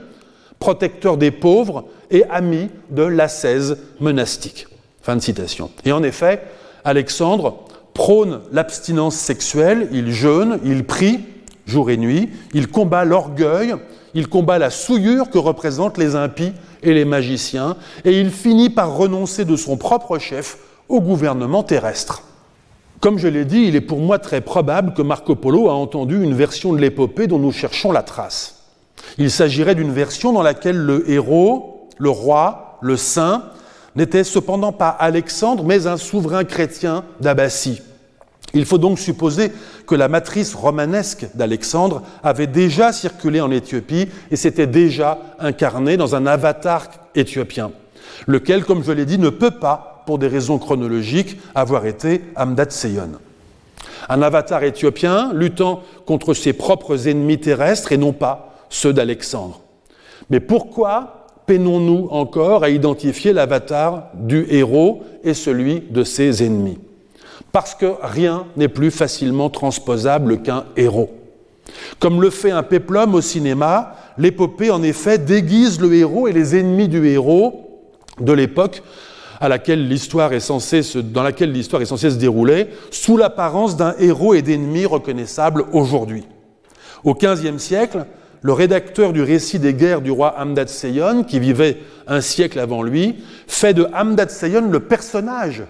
protecteur 0.59 1.17
des 1.17 1.31
pauvres 1.31 1.85
et 2.11 2.25
ami 2.31 2.71
de 2.91 3.03
l'ascèse 3.03 3.79
monastique. 4.01 4.67
Fin 5.03 5.17
de 5.17 5.21
citation. 5.21 5.71
Et 5.85 5.93
en 5.93 6.03
effet, 6.03 6.43
Alexandre 6.85 7.65
prône 7.95 8.41
l'abstinence 8.53 9.17
sexuelle, 9.17 9.89
il 9.93 10.13
jeûne, 10.13 10.59
il 10.65 10.85
prie 10.85 11.21
jour 11.67 11.91
et 11.91 11.97
nuit, 11.97 12.31
il 12.55 12.69
combat 12.69 13.05
l'orgueil, 13.05 13.75
il 14.15 14.29
combat 14.29 14.59
la 14.59 14.71
souillure 14.71 15.31
que 15.31 15.39
représentent 15.39 15.99
les 15.99 16.17
impies 16.17 16.53
et 16.83 16.95
les 16.95 17.05
magiciens, 17.05 17.77
et 18.05 18.19
il 18.19 18.31
finit 18.31 18.71
par 18.71 18.97
renoncer 18.97 19.45
de 19.45 19.57
son 19.57 19.77
propre 19.77 20.19
chef 20.19 20.59
au 20.89 21.01
gouvernement 21.01 21.63
terrestre. 21.63 22.23
Comme 23.01 23.19
je 23.19 23.29
l'ai 23.29 23.45
dit, 23.45 23.65
il 23.65 23.75
est 23.75 23.81
pour 23.81 23.99
moi 23.99 24.19
très 24.19 24.41
probable 24.41 24.95
que 24.95 25.03
Marco 25.03 25.35
Polo 25.35 25.69
a 25.69 25.75
entendu 25.75 26.23
une 26.23 26.35
version 26.35 26.73
de 26.73 26.79
l'épopée 26.79 27.27
dont 27.27 27.39
nous 27.39 27.53
cherchons 27.53 27.91
la 27.91 28.03
trace. 28.03 28.63
Il 29.19 29.31
s'agirait 29.31 29.75
d'une 29.75 29.93
version 29.93 30.33
dans 30.33 30.43
laquelle 30.43 30.77
le 30.77 31.11
héros, 31.11 31.89
le 31.99 32.11
roi, 32.11 32.79
le 32.81 32.97
saint, 32.97 33.45
n'était 33.97 34.25
cependant 34.25 34.73
pas 34.73 34.89
Alexandre, 34.89 35.65
mais 35.65 35.87
un 35.87 35.97
souverain 35.97 36.45
chrétien 36.45 37.05
d'Abbassie. 37.21 37.83
Il 38.55 38.67
faut 38.67 38.79
donc 38.79 38.99
supposer 38.99 39.51
que 39.87 39.95
la 39.95 40.09
matrice 40.09 40.55
romanesque 40.55 41.27
d'Alexandre 41.35 42.03
avait 42.23 42.47
déjà 42.47 42.93
circulé 42.93 43.41
en 43.41 43.51
Éthiopie 43.51 44.09
et 44.31 44.37
s'était 44.37 44.67
déjà 44.67 45.19
incarnée 45.39 45.97
dans 45.97 46.15
un 46.15 46.27
avatar 46.27 46.89
éthiopien, 47.15 47.73
lequel, 48.27 48.65
comme 48.65 48.85
je 48.85 48.93
l'ai 48.93 49.07
dit, 49.07 49.19
ne 49.19 49.31
peut 49.31 49.53
pas, 49.53 50.03
pour 50.07 50.19
des 50.19 50.29
raisons 50.29 50.59
chronologiques, 50.59 51.39
avoir 51.55 51.87
été 51.87 52.23
Amdat 52.37 52.71
Seyon. 52.71 53.13
Un 54.09 54.23
avatar 54.23 54.65
éthiopien 54.65 55.33
luttant 55.33 55.83
contre 56.07 56.35
ses 56.35 56.53
propres 56.53 57.09
ennemis 57.09 57.39
terrestres 57.39 57.93
et 57.93 57.97
non 57.97 58.13
pas 58.13 58.55
ceux 58.69 58.93
d'Alexandre. 58.93 59.61
Mais 60.29 60.41
pourquoi 60.41 61.27
peinons-nous 61.47 62.09
encore 62.11 62.65
à 62.65 62.71
identifier 62.71 63.33
l'avatar 63.33 64.11
du 64.15 64.47
héros 64.51 65.03
et 65.25 65.35
celui 65.35 65.81
de 65.91 66.05
ses 66.05 66.45
ennemis? 66.45 66.79
Parce 67.53 67.75
que 67.75 67.95
rien 68.03 68.47
n'est 68.57 68.69
plus 68.69 68.91
facilement 68.91 69.51
transposable 69.51 70.43
qu'un 70.43 70.65
héros. 70.77 71.11
Comme 71.99 72.21
le 72.21 72.31
fait 72.31 72.51
un 72.51 72.63
péplum 72.63 73.15
au 73.15 73.21
cinéma, 73.21 73.97
l'épopée 74.19 74.71
en 74.71 74.83
effet 74.83 75.19
déguise 75.19 75.81
le 75.81 75.95
héros 75.95 76.27
et 76.29 76.33
les 76.33 76.57
ennemis 76.57 76.89
du 76.89 77.07
héros 77.07 77.83
de 78.21 78.33
l'époque 78.33 78.83
à 79.41 79.49
laquelle 79.49 79.89
l'histoire 79.89 80.33
est 80.33 80.41
censée 80.41 80.83
se, 80.83 80.99
dans 80.99 81.23
laquelle 81.23 81.51
l'histoire 81.51 81.83
est 81.83 81.87
censée 81.87 82.11
se 82.11 82.17
dérouler, 82.17 82.69
sous 82.93 83.17
l'apparence 83.17 83.77
d'un 83.77 83.95
héros 83.99 84.35
et 84.35 84.43
d'ennemis 84.43 84.87
reconnaissables 84.87 85.65
aujourd'hui. 85.73 86.25
Au 87.03 87.15
XVe 87.15 87.59
siècle, 87.59 88.07
le 88.41 88.53
rédacteur 88.53 89.13
du 89.13 89.21
récit 89.21 89.59
des 89.59 89.75
guerres 89.75 90.01
du 90.01 90.13
roi 90.13 90.37
Hamdat 90.39 90.69
Seyon, 90.69 91.25
qui 91.25 91.41
vivait 91.41 91.79
un 92.07 92.21
siècle 92.21 92.61
avant 92.61 92.85
lui, 92.85 93.17
fait 93.49 93.75
de 93.75 93.87
Hamdat 93.93 94.29
Seyon 94.29 94.71
le 94.71 94.81
personnage 94.81 95.65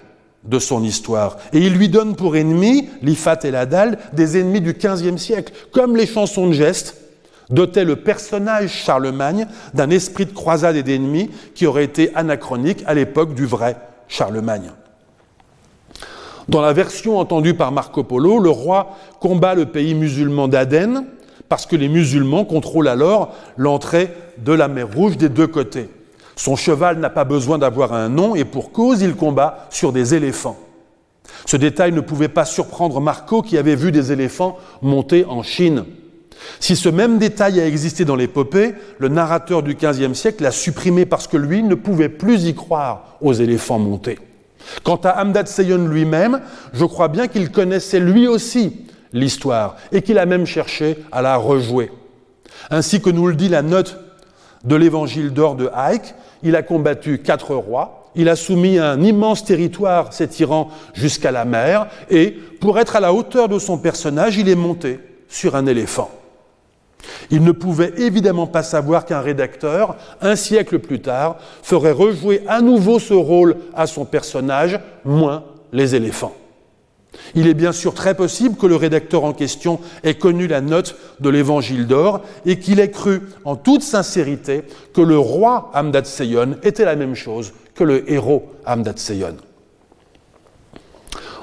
de 0.45 0.59
son 0.59 0.83
histoire. 0.83 1.37
Et 1.53 1.59
il 1.59 1.73
lui 1.73 1.89
donne 1.89 2.15
pour 2.15 2.35
ennemis, 2.35 2.89
l'Ifat 3.01 3.39
et 3.43 3.51
la 3.51 3.65
Dalle, 3.65 3.97
des 4.13 4.37
ennemis 4.37 4.61
du 4.61 4.73
XVe 4.73 5.17
siècle, 5.17 5.53
comme 5.71 5.95
les 5.95 6.05
chansons 6.05 6.47
de 6.47 6.53
gestes 6.53 6.97
dotaient 7.49 7.85
le 7.85 7.97
personnage 7.97 8.71
Charlemagne 8.71 9.47
d'un 9.73 9.89
esprit 9.89 10.25
de 10.25 10.31
croisade 10.31 10.75
et 10.75 10.83
d'ennemis 10.83 11.29
qui 11.55 11.65
aurait 11.65 11.83
été 11.83 12.13
anachronique 12.15 12.83
à 12.85 12.93
l'époque 12.93 13.35
du 13.35 13.45
vrai 13.45 13.77
Charlemagne. 14.07 14.71
Dans 16.49 16.61
la 16.61 16.73
version 16.73 17.19
entendue 17.19 17.53
par 17.53 17.71
Marco 17.71 18.03
Polo, 18.03 18.39
le 18.39 18.49
roi 18.49 18.97
combat 19.19 19.55
le 19.55 19.65
pays 19.65 19.93
musulman 19.93 20.47
d'Aden 20.47 21.05
parce 21.47 21.65
que 21.65 21.75
les 21.75 21.87
musulmans 21.87 22.45
contrôlent 22.45 22.87
alors 22.87 23.33
l'entrée 23.57 24.09
de 24.39 24.53
la 24.53 24.67
mer 24.67 24.87
Rouge 24.93 25.17
des 25.17 25.29
deux 25.29 25.47
côtés. 25.47 25.89
Son 26.43 26.57
cheval 26.57 26.99
n'a 26.99 27.09
pas 27.09 27.23
besoin 27.23 27.57
d'avoir 27.57 27.93
un 27.93 28.09
nom 28.09 28.35
et 28.35 28.43
pour 28.43 28.73
cause, 28.73 29.01
il 29.01 29.15
combat 29.15 29.65
sur 29.69 29.93
des 29.93 30.13
éléphants. 30.13 30.59
Ce 31.45 31.55
détail 31.55 31.93
ne 31.93 32.01
pouvait 32.01 32.27
pas 32.27 32.43
surprendre 32.43 32.99
Marco 32.99 33.41
qui 33.41 33.57
avait 33.57 33.77
vu 33.77 33.93
des 33.93 34.11
éléphants 34.11 34.57
monter 34.81 35.23
en 35.23 35.41
Chine. 35.41 35.85
Si 36.59 36.75
ce 36.75 36.89
même 36.89 37.17
détail 37.17 37.61
a 37.61 37.65
existé 37.65 38.03
dans 38.03 38.17
l'épopée, 38.17 38.73
le 38.97 39.07
narrateur 39.07 39.63
du 39.63 39.75
XVe 39.75 40.13
siècle 40.15 40.43
l'a 40.43 40.51
supprimé 40.51 41.05
parce 41.05 41.27
que 41.27 41.37
lui 41.37 41.63
ne 41.63 41.75
pouvait 41.75 42.09
plus 42.09 42.43
y 42.43 42.53
croire 42.53 43.15
aux 43.21 43.31
éléphants 43.31 43.79
montés. 43.79 44.19
Quant 44.83 44.99
à 45.05 45.11
Hamdad 45.11 45.47
Seyon 45.47 45.87
lui-même, 45.87 46.41
je 46.73 46.83
crois 46.83 47.07
bien 47.07 47.29
qu'il 47.29 47.51
connaissait 47.51 48.01
lui 48.01 48.27
aussi 48.27 48.81
l'histoire 49.13 49.77
et 49.93 50.01
qu'il 50.01 50.19
a 50.19 50.25
même 50.25 50.45
cherché 50.45 50.97
à 51.09 51.21
la 51.21 51.37
rejouer. 51.37 51.89
Ainsi 52.69 52.99
que 52.99 53.09
nous 53.09 53.27
le 53.27 53.35
dit 53.35 53.47
la 53.47 53.61
note 53.61 54.02
de 54.63 54.75
l'évangile 54.75 55.31
d'or 55.31 55.55
de 55.55 55.69
Haïk, 55.73 56.15
il 56.41 56.55
a 56.55 56.63
combattu 56.63 57.19
quatre 57.19 57.55
rois, 57.55 58.09
il 58.15 58.29
a 58.29 58.35
soumis 58.35 58.77
un 58.79 59.01
immense 59.01 59.43
territoire 59.43 60.13
s'étirant 60.13 60.69
jusqu'à 60.93 61.31
la 61.31 61.45
mer, 61.45 61.87
et 62.09 62.31
pour 62.31 62.79
être 62.79 62.95
à 62.95 62.99
la 62.99 63.13
hauteur 63.13 63.49
de 63.49 63.59
son 63.59 63.77
personnage, 63.77 64.37
il 64.37 64.49
est 64.49 64.55
monté 64.55 64.99
sur 65.27 65.55
un 65.55 65.65
éléphant. 65.65 66.11
Il 67.31 67.43
ne 67.43 67.51
pouvait 67.51 67.93
évidemment 67.97 68.47
pas 68.47 68.63
savoir 68.63 69.05
qu'un 69.05 69.19
rédacteur, 69.19 69.95
un 70.21 70.35
siècle 70.35 70.79
plus 70.79 71.01
tard, 71.01 71.37
ferait 71.61 71.91
rejouer 71.91 72.43
à 72.47 72.61
nouveau 72.61 72.99
ce 72.99 73.13
rôle 73.13 73.57
à 73.73 73.87
son 73.87 74.05
personnage, 74.05 74.79
moins 75.03 75.43
les 75.73 75.95
éléphants. 75.95 76.33
Il 77.35 77.47
est 77.47 77.53
bien 77.53 77.71
sûr 77.71 77.93
très 77.93 78.15
possible 78.15 78.55
que 78.55 78.65
le 78.65 78.75
rédacteur 78.75 79.23
en 79.23 79.33
question 79.33 79.79
ait 80.03 80.15
connu 80.15 80.47
la 80.47 80.61
note 80.61 80.95
de 81.19 81.29
l'évangile 81.29 81.87
d'or 81.87 82.21
et 82.45 82.59
qu'il 82.59 82.79
ait 82.79 82.91
cru 82.91 83.21
en 83.45 83.55
toute 83.55 83.81
sincérité 83.83 84.63
que 84.93 85.01
le 85.01 85.17
roi 85.17 85.71
Amdat 85.73 86.05
Seyon 86.05 86.57
était 86.63 86.85
la 86.85 86.95
même 86.95 87.15
chose 87.15 87.53
que 87.75 87.83
le 87.83 88.11
héros 88.11 88.51
Amdat 88.65 88.97
Seyon. 88.97 89.37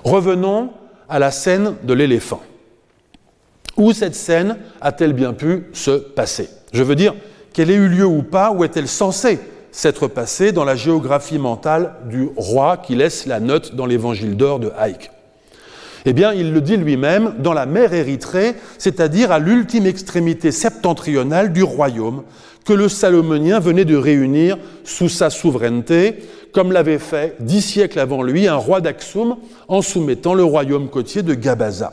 Revenons 0.05 0.71
à 1.09 1.19
la 1.19 1.31
scène 1.31 1.75
de 1.83 1.93
l'éléphant. 1.93 2.41
Où 3.77 3.93
cette 3.93 4.15
scène 4.15 4.59
a-t-elle 4.81 5.13
bien 5.13 5.33
pu 5.33 5.67
se 5.73 5.91
passer? 5.91 6.49
Je 6.73 6.83
veux 6.83 6.95
dire, 6.95 7.15
qu'elle 7.53 7.71
ait 7.71 7.75
eu 7.75 7.89
lieu 7.89 8.07
ou 8.07 8.23
pas, 8.23 8.53
où 8.53 8.65
est-elle 8.65 8.89
censée 8.89 9.41
s'être 9.73 10.09
passée 10.09 10.53
dans 10.53 10.65
la 10.65 10.77
géographie 10.77 11.39
mentale 11.39 11.95
du 12.07 12.29
roi 12.37 12.77
qui 12.77 12.95
laisse 12.95 13.27
la 13.27 13.41
note 13.41 13.75
dans 13.75 13.87
l'évangile 13.87 14.37
d'or 14.37 14.59
de 14.59 14.73
Haïk 14.77 15.11
eh 16.07 16.13
bien, 16.13 16.33
il 16.33 16.53
le 16.53 16.61
dit 16.61 16.77
lui-même, 16.77 17.35
dans 17.39 17.53
la 17.53 17.67
mer 17.67 17.93
Érythrée, 17.93 18.55
c'est-à-dire 18.79 19.33
à, 19.33 19.39
l'ultime 19.39 19.87
extrémité 19.87 20.53
septentrionale 20.53 21.53
du 21.53 21.63
royaume 21.63 22.23
que 22.65 22.73
le 22.73 22.89
Salomonien 22.89 23.59
venait 23.59 23.85
de 23.85 23.97
réunir 23.97 24.57
sous 24.85 25.09
sa 25.09 25.31
souveraineté, 25.31 26.19
comme 26.53 26.73
l'avait 26.73 26.99
fait 26.99 27.37
dix 27.41 27.63
siècles 27.63 27.99
avant 27.99 28.23
lui 28.23 28.49
un 28.49 28.57
roi 28.57 28.81
d'Aksum 28.81 29.37
en 29.69 29.83
soumettant 29.83 30.35
le 30.35 30.45
royaume 30.45 30.89
côtier 30.89 31.23
de 31.23 31.35
Gabaza. 31.35 31.93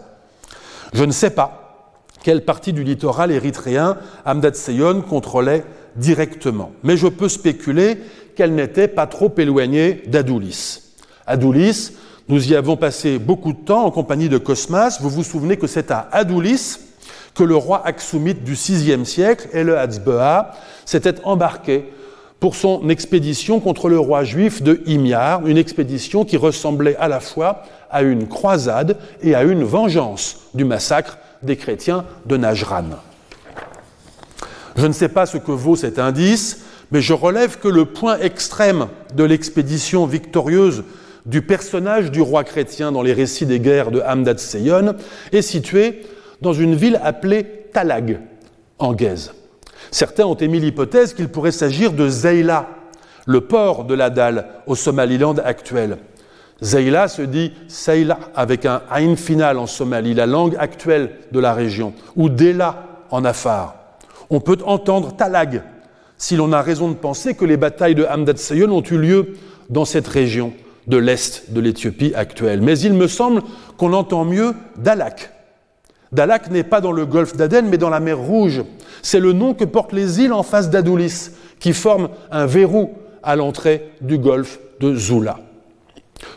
Je 0.94 1.04
ne 1.04 1.12
sais 1.12 1.30
pas 1.30 1.94
quelle 2.24 2.44
partie 2.44 2.74
du 2.74 2.84
littoral 2.84 3.32
érythréen 3.32 3.98
Amdat 4.26 4.54
Seyon 4.54 5.02
contrôlait 5.02 5.64
directement, 5.96 6.72
mais 6.84 6.98
je 6.98 7.08
peux 7.08 7.30
spéculer 7.30 7.98
qu'elle 8.36 8.54
n'était 8.54 8.88
pas 8.88 9.08
trop 9.08 9.34
éloignée 9.38 10.04
d'Adoulis. 10.08 10.82
Adoulis, 11.26 11.92
nous 12.30 12.52
y 12.52 12.56
avons 12.56 12.76
passé 12.76 13.20
beaucoup 13.20 13.54
de 13.54 13.58
temps 13.58 13.86
en 13.86 13.92
compagnie 13.92 14.28
de 14.28 14.38
Cosmas. 14.38 15.00
Vous 15.02 15.10
vous 15.10 15.24
souvenez 15.24 15.58
que 15.58 15.68
c'est 15.68 15.92
à 15.92 16.10
Adoulis 16.12 16.80
que 17.34 17.44
le 17.44 17.56
roi 17.56 17.86
Aksumite 17.86 18.44
du 18.44 18.54
VIe 18.54 19.06
siècle, 19.06 19.48
et 19.54 19.64
le 19.64 19.78
s'était 20.86 21.16
embarqué 21.24 21.86
pour 22.40 22.56
son 22.56 22.90
expédition 22.90 23.60
contre 23.60 23.90
le 23.90 24.00
roi 24.00 24.24
juif 24.24 24.62
de 24.62 24.82
Himyar, 24.88 25.46
une 25.46 25.58
expédition 25.58 26.26
qui 26.26 26.36
ressemblait 26.36 26.96
à 26.98 27.08
la 27.08 27.20
fois 27.20 27.64
à 27.90 28.02
une 28.02 28.28
croisade 28.28 28.98
et 29.22 29.36
à 29.36 29.44
une 29.44 29.64
vengeance 29.64 30.48
du 30.54 30.66
massacre 30.66 31.18
des 31.44 31.56
chrétiens 31.56 32.06
de 32.26 32.38
Najran. 32.38 32.86
Je 34.76 34.86
ne 34.86 34.94
sais 34.94 35.10
pas 35.10 35.26
ce 35.26 35.38
que 35.38 35.52
vaut 35.52 35.76
cet 35.76 36.00
indice, 36.00 36.62
mais 36.92 37.02
je 37.02 37.14
relève 37.14 37.60
que 37.60 37.68
le 37.68 37.86
point 37.86 38.20
extrême 38.20 38.88
de 39.16 39.24
l'expédition 39.24 40.06
victorieuse 40.06 40.84
du 41.28 41.42
personnage 41.42 42.10
du 42.10 42.22
roi 42.22 42.44
chrétien 42.44 42.92
dans 42.92 43.02
les 43.04 43.14
récits 43.14 43.46
des 43.46 43.60
guerres 43.60 43.92
de 43.92 44.00
Hamdad 44.02 44.40
Seyon 44.40 44.96
est 45.32 45.42
situé 45.42 46.04
dans 46.42 46.54
une 46.54 46.74
ville 46.74 47.00
appelée 47.04 47.46
Talag, 47.74 48.22
en 48.80 48.94
Gaze. 48.94 49.34
Certains 49.92 50.26
ont 50.26 50.36
émis 50.36 50.60
l'hypothèse 50.60 51.14
qu'il 51.14 51.28
pourrait 51.28 51.52
s'agir 51.52 51.92
de 51.92 52.08
Zeyla, 52.08 52.70
le 53.26 53.42
port 53.42 53.84
de 53.84 53.94
la 53.94 54.10
dalle 54.10 54.48
au 54.68 54.76
Somaliland 54.76 55.36
actuel. 55.44 55.98
Zeyla 56.64 57.10
se 57.10 57.22
dit 57.22 57.52
Seyla 57.68 58.20
avec 58.34 58.66
un 58.66 58.82
Ain 58.90 59.16
final 59.18 59.58
en 59.58 59.68
Somalie, 59.68 60.14
la 60.14 60.26
langue 60.26 60.56
actuelle 60.58 61.12
de 61.32 61.40
la 61.40 61.54
région, 61.54 61.94
ou 62.16 62.30
Dela 62.30 63.04
en 63.12 63.26
Afar. 63.26 63.76
On 64.30 64.40
peut 64.40 64.58
entendre 64.66 65.16
Talag, 65.16 65.62
si 66.18 66.38
l'on 66.38 66.54
a 66.54 66.62
raison 66.62 66.90
de 66.90 66.96
penser 66.96 67.36
que 67.36 67.46
les 67.46 67.58
batailles 67.58 67.96
de 67.96 68.06
Hamdat 68.06 68.38
Seyon 68.38 68.72
ont 68.72 68.82
eu 68.82 68.98
lieu 68.98 69.34
dans 69.70 69.86
cette 69.86 70.08
région 70.08 70.54
de 70.88 70.98
l'est 70.98 71.52
de 71.52 71.60
l'Éthiopie 71.60 72.14
actuelle. 72.16 72.62
Mais 72.62 72.80
il 72.80 72.94
me 72.94 73.08
semble 73.08 73.44
qu'on 73.78 73.94
entend 73.94 74.26
mieux 74.26 74.54
Dalak. 74.78 75.32
Dalak 76.12 76.50
n'est 76.50 76.64
pas 76.64 76.82
dans 76.82 76.94
le 76.94 77.06
golfe 77.06 77.36
d'Aden, 77.36 77.68
mais 77.68 77.78
dans 77.78 77.90
la 77.90 78.00
mer 78.00 78.18
Rouge. 78.18 78.64
C'est 79.02 79.20
le 79.20 79.34
nom 79.34 79.54
que 79.54 79.66
portent 79.66 79.94
les 79.94 80.22
îles 80.22 80.34
en 80.34 80.44
face 80.44 80.70
d'Adoulis, 80.70 81.32
qui 81.60 81.74
forment 81.74 82.10
un 82.32 82.46
verrou 82.46 82.94
à 83.24 83.36
l'entrée 83.36 83.92
du 84.02 84.18
golfe 84.18 84.60
de 84.80 84.96
Zula. 84.96 85.40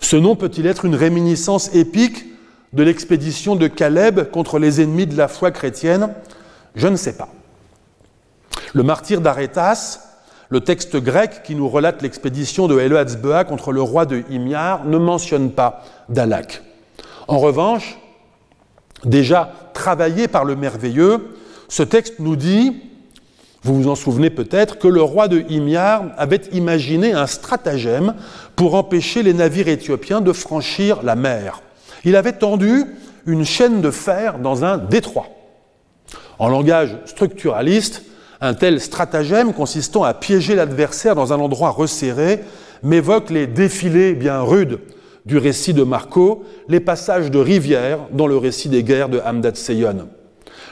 Ce 0.01 0.17
nom 0.17 0.35
peut-il 0.35 0.67
être 0.67 0.85
une 0.85 0.97
réminiscence 0.97 1.75
épique 1.75 2.27
de 2.73 2.83
l'expédition 2.83 3.57
de 3.57 3.69
Caleb 3.69 4.31
contre 4.31 4.59
les 4.59 4.81
ennemis 4.81 5.07
de 5.07 5.17
la 5.17 5.29
foi 5.29 5.51
chrétienne? 5.53 6.11
Je 6.75 6.89
ne 6.89 6.97
sais 6.97 7.17
pas. 7.17 7.29
Le 8.75 8.83
martyr 8.83 9.21
d'Arétas, 9.21 10.10
le 10.51 10.61
texte 10.61 10.97
grec 10.97 11.43
qui 11.45 11.55
nous 11.55 11.69
relate 11.69 12.03
l'expédition 12.03 12.67
de 12.67 12.79
Eleazbea 12.79 13.45
contre 13.45 13.73
le 13.73 13.81
roi 13.81 14.05
de 14.05 14.25
Himyar, 14.31 14.85
ne 14.85 14.99
mentionne 14.99 15.53
pas 15.53 15.85
Dalak. 16.09 16.63
En 17.29 17.39
revanche, 17.39 17.99
déjà 19.05 19.53
travaillé 19.73 20.27
par 20.27 20.45
le 20.45 20.57
merveilleux, 20.57 21.37
ce 21.69 21.85
texte 21.85 22.15
nous 22.19 22.35
dit, 22.35 22.83
vous 23.63 23.83
vous 23.83 23.89
en 23.89 23.95
souvenez 23.95 24.31
peut-être, 24.31 24.79
que 24.79 24.89
le 24.89 25.03
roi 25.03 25.29
de 25.29 25.45
Himyar 25.49 26.07
avait 26.17 26.43
imaginé 26.53 27.13
un 27.13 27.29
stratagème 27.29 28.15
pour 28.57 28.75
empêcher 28.75 29.23
les 29.23 29.35
navires 29.35 29.69
éthiopiens 29.69 30.21
de 30.21 30.33
franchir 30.33 31.05
la 31.05 31.15
mer. 31.15 31.63
Il 32.05 32.17
avait 32.17 32.33
tendu 32.33 32.87
une 33.25 33.45
chaîne 33.45 33.81
de 33.81 33.91
fer 33.93 34.39
dans 34.41 34.65
un 34.65 34.79
détroit. 34.79 35.29
En 36.41 36.49
langage 36.49 36.97
structuraliste, 37.05 38.03
un 38.41 38.55
tel 38.55 38.81
stratagème 38.81 39.53
consistant 39.53 40.03
à 40.03 40.15
piéger 40.15 40.55
l'adversaire 40.55 41.15
dans 41.15 41.33
un 41.33 41.39
endroit 41.39 41.71
resserré 41.71 42.41
m'évoque 42.83 43.31
les 43.31 43.47
défilés 43.47 44.15
bien 44.15 44.41
rudes 44.41 44.79
du 45.27 45.37
récit 45.37 45.75
de 45.75 45.83
Marco, 45.83 46.45
les 46.69 46.81
passages 46.81 47.31
de 47.31 47.39
rivière 47.39 47.99
dans 48.13 48.27
le 48.27 48.39
récit 48.39 48.71
des 48.71 48.83
guerres 48.83 49.11
de 49.11 49.21
Hamdat 49.21 49.55
Seyon. 49.55 50.09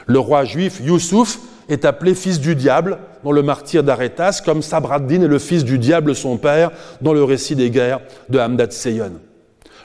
Le 0.07 0.19
roi 0.19 0.45
juif 0.45 0.81
Youssouf 0.83 1.39
est 1.69 1.85
appelé 1.85 2.15
fils 2.15 2.41
du 2.41 2.55
diable 2.55 2.99
dans 3.25 3.33
le 3.33 3.43
martyr 3.43 3.83
d'Arétas, 3.83 4.41
comme 4.43 4.63
Sabraddin 4.63 5.23
est 5.23 5.29
le 5.29 5.39
fils 5.39 5.65
du 5.65 5.79
diable 5.79 6.15
son 6.15 6.39
père 6.39 6.71
dans 7.03 7.13
le 7.13 7.23
récit 7.25 7.57
des 7.57 7.71
guerres 7.71 8.01
de 8.31 8.39
Hamdat 8.39 8.71
Seyon. 8.71 9.13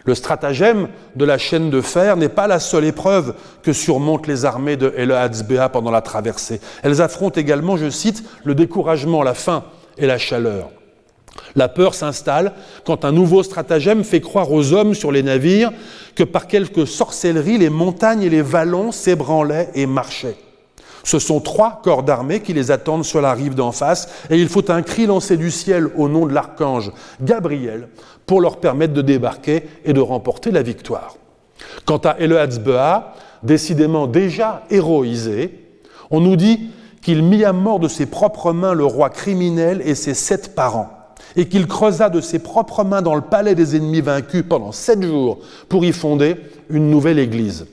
Le 0.05 0.15
stratagème 0.15 0.89
de 1.15 1.25
la 1.25 1.37
chaîne 1.37 1.69
de 1.69 1.81
fer 1.81 2.17
n'est 2.17 2.29
pas 2.29 2.47
la 2.47 2.59
seule 2.59 2.85
épreuve 2.85 3.35
que 3.61 3.71
surmontent 3.71 4.27
les 4.27 4.43
armées 4.43 4.75
de 4.75 4.93
El 4.97 5.13
pendant 5.71 5.91
la 5.91 6.01
traversée. 6.01 6.59
Elles 6.83 7.01
affrontent 7.01 7.39
également, 7.39 7.77
je 7.77 7.89
cite, 7.89 8.23
le 8.43 8.55
découragement, 8.55 9.23
la 9.23 9.33
faim 9.33 9.63
et 9.97 10.05
la 10.05 10.17
chaleur. 10.17 10.69
La 11.55 11.67
peur 11.67 11.93
s'installe 11.95 12.53
quand 12.85 13.05
un 13.05 13.11
nouveau 13.11 13.43
stratagème 13.43 14.03
fait 14.03 14.21
croire 14.21 14.51
aux 14.51 14.73
hommes 14.73 14.93
sur 14.93 15.11
les 15.11 15.23
navires 15.23 15.71
que 16.15 16.23
par 16.23 16.47
quelque 16.47 16.85
sorcellerie 16.85 17.57
les 17.57 17.69
montagnes 17.69 18.23
et 18.23 18.29
les 18.29 18.41
vallons 18.41 18.91
s'ébranlaient 18.91 19.69
et 19.73 19.85
marchaient. 19.85 20.37
Ce 21.03 21.19
sont 21.19 21.41
trois 21.41 21.81
corps 21.83 22.03
d'armée 22.03 22.39
qui 22.39 22.53
les 22.53 22.71
attendent 22.71 23.03
sur 23.03 23.21
la 23.21 23.33
rive 23.33 23.55
d'en 23.55 23.73
face, 23.73 24.07
et 24.29 24.37
il 24.37 24.47
faut 24.47 24.71
un 24.71 24.81
cri 24.81 25.05
lancé 25.05 25.35
du 25.35 25.51
ciel 25.51 25.89
au 25.97 26.07
nom 26.07 26.25
de 26.25 26.33
l'archange 26.33 26.91
Gabriel 27.21 27.89
pour 28.25 28.39
leur 28.39 28.57
permettre 28.57 28.93
de 28.93 29.01
débarquer 29.01 29.63
et 29.83 29.93
de 29.93 29.99
remporter 29.99 30.51
la 30.51 30.63
victoire. 30.63 31.17
Quant 31.85 31.97
à 31.97 32.17
Eleazbea, 32.19 33.13
décidément 33.43 34.07
déjà 34.07 34.63
héroïsé, 34.69 35.59
on 36.09 36.21
nous 36.21 36.37
dit 36.37 36.69
qu'il 37.01 37.21
mit 37.21 37.43
à 37.43 37.51
mort 37.51 37.79
de 37.79 37.89
ses 37.89 38.05
propres 38.05 38.53
mains 38.53 38.73
le 38.73 38.85
roi 38.85 39.09
criminel 39.09 39.81
et 39.85 39.95
ses 39.95 40.13
sept 40.13 40.55
parents, 40.55 40.89
et 41.35 41.49
qu'il 41.49 41.67
creusa 41.67 42.09
de 42.09 42.21
ses 42.21 42.39
propres 42.39 42.85
mains 42.85 43.01
dans 43.01 43.15
le 43.15 43.21
palais 43.21 43.55
des 43.55 43.75
ennemis 43.75 44.01
vaincus 44.01 44.45
pendant 44.47 44.71
sept 44.71 45.03
jours 45.03 45.39
pour 45.67 45.83
y 45.83 45.91
fonder 45.91 46.37
une 46.69 46.89
nouvelle 46.89 47.19
église. 47.19 47.65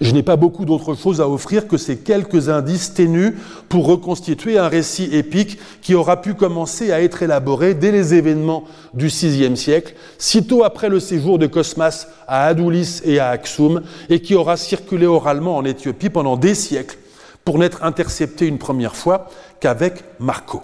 Je 0.00 0.12
n'ai 0.12 0.22
pas 0.22 0.36
beaucoup 0.36 0.64
d'autres 0.64 0.94
choses 0.94 1.20
à 1.20 1.28
offrir 1.28 1.66
que 1.66 1.76
ces 1.76 1.98
quelques 1.98 2.48
indices 2.48 2.94
ténus 2.94 3.34
pour 3.68 3.86
reconstituer 3.86 4.58
un 4.58 4.68
récit 4.68 5.08
épique 5.12 5.58
qui 5.82 5.94
aura 5.94 6.20
pu 6.20 6.34
commencer 6.34 6.92
à 6.92 7.02
être 7.02 7.22
élaboré 7.22 7.74
dès 7.74 7.92
les 7.92 8.14
événements 8.14 8.64
du 8.94 9.08
VIe 9.08 9.56
siècle, 9.56 9.94
sitôt 10.18 10.64
après 10.64 10.88
le 10.88 11.00
séjour 11.00 11.38
de 11.38 11.46
Cosmas 11.46 12.06
à 12.26 12.46
Adoulis 12.46 13.00
et 13.04 13.18
à 13.18 13.30
Aksum, 13.30 13.82
et 14.08 14.20
qui 14.20 14.34
aura 14.34 14.56
circulé 14.56 15.06
oralement 15.06 15.56
en 15.56 15.64
Éthiopie 15.64 16.10
pendant 16.10 16.36
des 16.36 16.54
siècles 16.54 16.98
pour 17.44 17.58
n'être 17.58 17.82
intercepté 17.82 18.46
une 18.46 18.58
première 18.58 18.94
fois 18.94 19.28
qu'avec 19.60 20.04
Marco. 20.20 20.62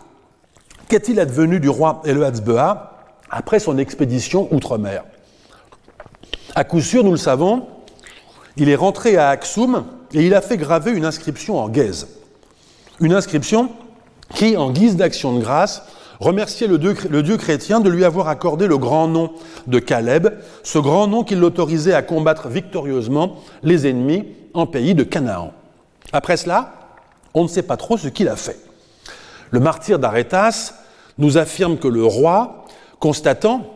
Qu'est-il 0.88 1.18
advenu 1.18 1.60
du 1.60 1.68
roi 1.68 2.02
Eleazbea 2.04 2.92
après 3.30 3.58
son 3.58 3.78
expédition 3.78 4.48
outre-mer? 4.52 5.04
À 6.54 6.62
coup 6.62 6.80
sûr, 6.80 7.02
nous 7.02 7.10
le 7.10 7.16
savons, 7.16 7.66
il 8.56 8.68
est 8.68 8.76
rentré 8.76 9.16
à 9.16 9.30
Aksum 9.30 9.84
et 10.12 10.24
il 10.26 10.34
a 10.34 10.40
fait 10.40 10.56
graver 10.56 10.92
une 10.92 11.04
inscription 11.04 11.58
en 11.58 11.68
gaze. 11.68 12.08
Une 13.00 13.12
inscription 13.12 13.70
qui, 14.34 14.56
en 14.56 14.70
guise 14.70 14.96
d'action 14.96 15.34
de 15.34 15.40
grâce, 15.40 15.82
remerciait 16.20 16.68
le 16.68 16.78
dieu, 16.78 16.94
le 17.10 17.22
dieu, 17.22 17.36
chrétien 17.36 17.80
de 17.80 17.90
lui 17.90 18.04
avoir 18.04 18.28
accordé 18.28 18.66
le 18.66 18.78
grand 18.78 19.08
nom 19.08 19.32
de 19.66 19.78
Caleb, 19.78 20.28
ce 20.62 20.78
grand 20.78 21.06
nom 21.06 21.24
qui 21.24 21.34
l'autorisait 21.34 21.94
à 21.94 22.02
combattre 22.02 22.48
victorieusement 22.48 23.36
les 23.62 23.86
ennemis 23.86 24.24
en 24.54 24.66
pays 24.66 24.94
de 24.94 25.02
Canaan. 25.02 25.52
Après 26.12 26.36
cela, 26.36 26.74
on 27.34 27.42
ne 27.42 27.48
sait 27.48 27.62
pas 27.62 27.76
trop 27.76 27.98
ce 27.98 28.08
qu'il 28.08 28.28
a 28.28 28.36
fait. 28.36 28.58
Le 29.50 29.60
martyr 29.60 29.98
d'Arétas 29.98 30.74
nous 31.18 31.36
affirme 31.38 31.78
que 31.78 31.88
le 31.88 32.04
roi, 32.04 32.64
constatant 33.00 33.73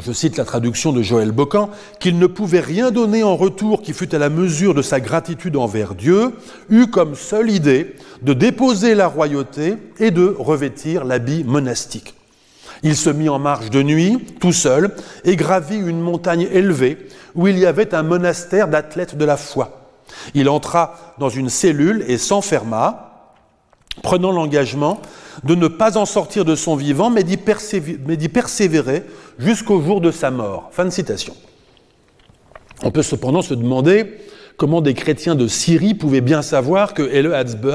je 0.00 0.12
cite 0.12 0.36
la 0.36 0.44
traduction 0.44 0.92
de 0.92 1.02
Joël 1.02 1.32
Bocan, 1.32 1.70
qu'il 2.00 2.18
ne 2.18 2.26
pouvait 2.26 2.60
rien 2.60 2.90
donner 2.90 3.22
en 3.22 3.36
retour 3.36 3.82
qui 3.82 3.92
fût 3.92 4.14
à 4.14 4.18
la 4.18 4.28
mesure 4.28 4.74
de 4.74 4.82
sa 4.82 5.00
gratitude 5.00 5.56
envers 5.56 5.94
Dieu, 5.94 6.32
eut 6.68 6.88
comme 6.88 7.14
seule 7.14 7.50
idée 7.50 7.94
de 8.22 8.32
déposer 8.32 8.94
la 8.94 9.06
royauté 9.06 9.76
et 9.98 10.10
de 10.10 10.34
revêtir 10.38 11.04
l'habit 11.04 11.44
monastique. 11.44 12.14
Il 12.82 12.96
se 12.96 13.08
mit 13.08 13.28
en 13.28 13.38
marche 13.38 13.70
de 13.70 13.82
nuit, 13.82 14.18
tout 14.40 14.52
seul, 14.52 14.90
et 15.24 15.36
gravit 15.36 15.78
une 15.78 16.00
montagne 16.00 16.48
élevée 16.52 16.98
où 17.34 17.46
il 17.46 17.58
y 17.58 17.66
avait 17.66 17.94
un 17.94 18.02
monastère 18.02 18.68
d'athlètes 18.68 19.16
de 19.16 19.24
la 19.24 19.36
foi. 19.36 19.80
Il 20.34 20.48
entra 20.48 21.14
dans 21.18 21.30
une 21.30 21.48
cellule 21.48 22.04
et 22.08 22.18
s'enferma, 22.18 23.13
prenant 24.02 24.32
l'engagement 24.32 25.00
de 25.42 25.54
ne 25.54 25.68
pas 25.68 25.96
en 25.96 26.06
sortir 26.06 26.44
de 26.44 26.54
son 26.54 26.76
vivant, 26.76 27.10
mais 27.10 27.22
d'y 27.22 27.36
persévérer, 28.28 29.02
jusqu'au 29.38 29.80
jour 29.82 30.00
de 30.00 30.10
sa 30.10 30.30
mort. 30.30 30.68
Fin 30.72 30.84
de 30.84 30.90
citation. 30.90 31.34
On 32.82 32.90
peut 32.90 33.02
cependant 33.02 33.42
se 33.42 33.54
demander 33.54 34.18
comment 34.56 34.80
des 34.80 34.94
chrétiens 34.94 35.34
de 35.34 35.46
Syrie 35.46 35.94
pouvaient 35.94 36.20
bien 36.20 36.42
savoir 36.42 36.94
que 36.94 37.02
Ele 37.02 37.34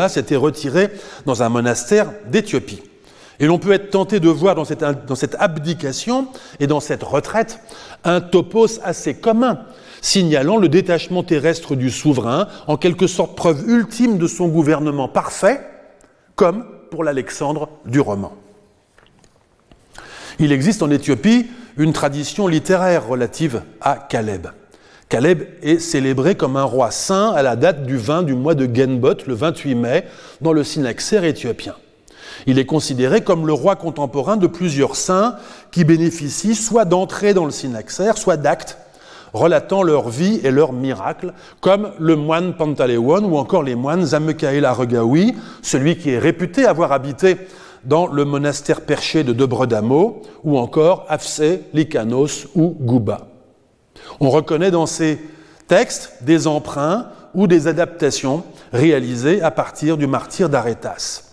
s'était 0.09 0.36
retiré 0.36 0.89
dans 1.26 1.43
un 1.43 1.49
monastère 1.49 2.11
d'Éthiopie. 2.28 2.82
Et 3.41 3.45
l'on 3.45 3.57
peut 3.57 3.72
être 3.72 3.89
tenté 3.89 4.20
de 4.20 4.30
voir 4.30 4.55
dans 4.55 4.65
cette, 4.65 4.84
dans 5.07 5.15
cette 5.15 5.36
abdication 5.39 6.28
et 6.59 6.67
dans 6.67 6.82
cette 6.82 7.03
retraite 7.03 7.59
un 8.03 8.20
topos 8.20 8.80
assez 8.84 9.15
commun, 9.15 9.59
signalant 10.01 10.57
le 10.57 10.67
détachement 10.67 11.24
terrestre 11.24 11.76
du 11.76 11.89
souverain, 11.89 12.47
en 12.67 12.76
quelque 12.76 13.07
sorte 13.07 13.36
preuve 13.36 13.63
ultime 13.67 14.17
de 14.17 14.28
son 14.28 14.47
gouvernement 14.47 15.07
parfait, 15.07 15.61
comme 16.39 16.63
pour 16.89 17.03
l'Alexandre 17.03 17.67
du 17.83 17.99
roman. 17.99 18.31
Il 20.39 20.53
existe 20.53 20.81
en 20.81 20.89
Éthiopie 20.89 21.47
une 21.75 21.91
tradition 21.91 22.47
littéraire 22.47 23.05
relative 23.05 23.61
à 23.81 23.97
Caleb. 23.97 24.47
Caleb 25.09 25.43
est 25.61 25.79
célébré 25.79 26.35
comme 26.35 26.55
un 26.55 26.63
roi 26.63 26.91
saint 26.91 27.33
à 27.33 27.41
la 27.41 27.57
date 27.57 27.85
du 27.85 27.97
20 27.97 28.23
du 28.23 28.35
mois 28.35 28.55
de 28.55 28.73
Genbot, 28.73 29.15
le 29.27 29.33
28 29.33 29.75
mai, 29.75 30.05
dans 30.39 30.53
le 30.53 30.63
synaxaire 30.63 31.25
éthiopien. 31.25 31.75
Il 32.47 32.57
est 32.57 32.65
considéré 32.65 33.19
comme 33.19 33.45
le 33.45 33.51
roi 33.51 33.75
contemporain 33.75 34.37
de 34.37 34.47
plusieurs 34.47 34.95
saints 34.95 35.35
qui 35.71 35.83
bénéficient 35.83 36.55
soit 36.55 36.85
d'entrée 36.85 37.33
dans 37.33 37.43
le 37.43 37.51
synaxaire, 37.51 38.17
soit 38.17 38.37
d'actes 38.37 38.77
relatant 39.34 39.84
leur 39.84 40.09
vie 40.09 40.39
et 40.43 40.51
leurs 40.51 40.73
miracles, 40.73 41.34
comme 41.61 41.91
le 41.99 42.15
moine 42.15 42.55
Pantaleon 42.55 43.23
ou 43.23 43.38
encore 43.38 43.63
les 43.63 43.75
moines 43.75 44.05
Zamekael 44.05 44.65
Aregawi, 44.65 45.36
celui 45.61 45.97
qui 45.97 46.11
est 46.11 46.19
réputé 46.19 46.65
avoir 46.65 46.91
habité 46.91 47.38
dans 47.86 48.07
le 48.07 48.25
monastère 48.25 48.82
perché 48.82 49.23
de 49.23 49.34
Debredamo, 49.34 50.21
ou 50.43 50.57
encore 50.57 51.05
Afsé, 51.07 51.61
Likanos 51.73 52.47
ou 52.55 52.75
Gouba. 52.80 53.27
On 54.19 54.30
reconnaît 54.30 54.71
dans 54.71 54.86
ces 54.86 55.19
textes 55.67 56.17
des 56.21 56.47
emprunts 56.47 57.07
ou 57.34 57.47
des 57.47 57.67
adaptations 57.67 58.43
réalisées 58.73 59.41
à 59.41 59.51
partir 59.51 59.97
du 59.97 60.07
martyr 60.07 60.49
d'Arétas. 60.49 61.23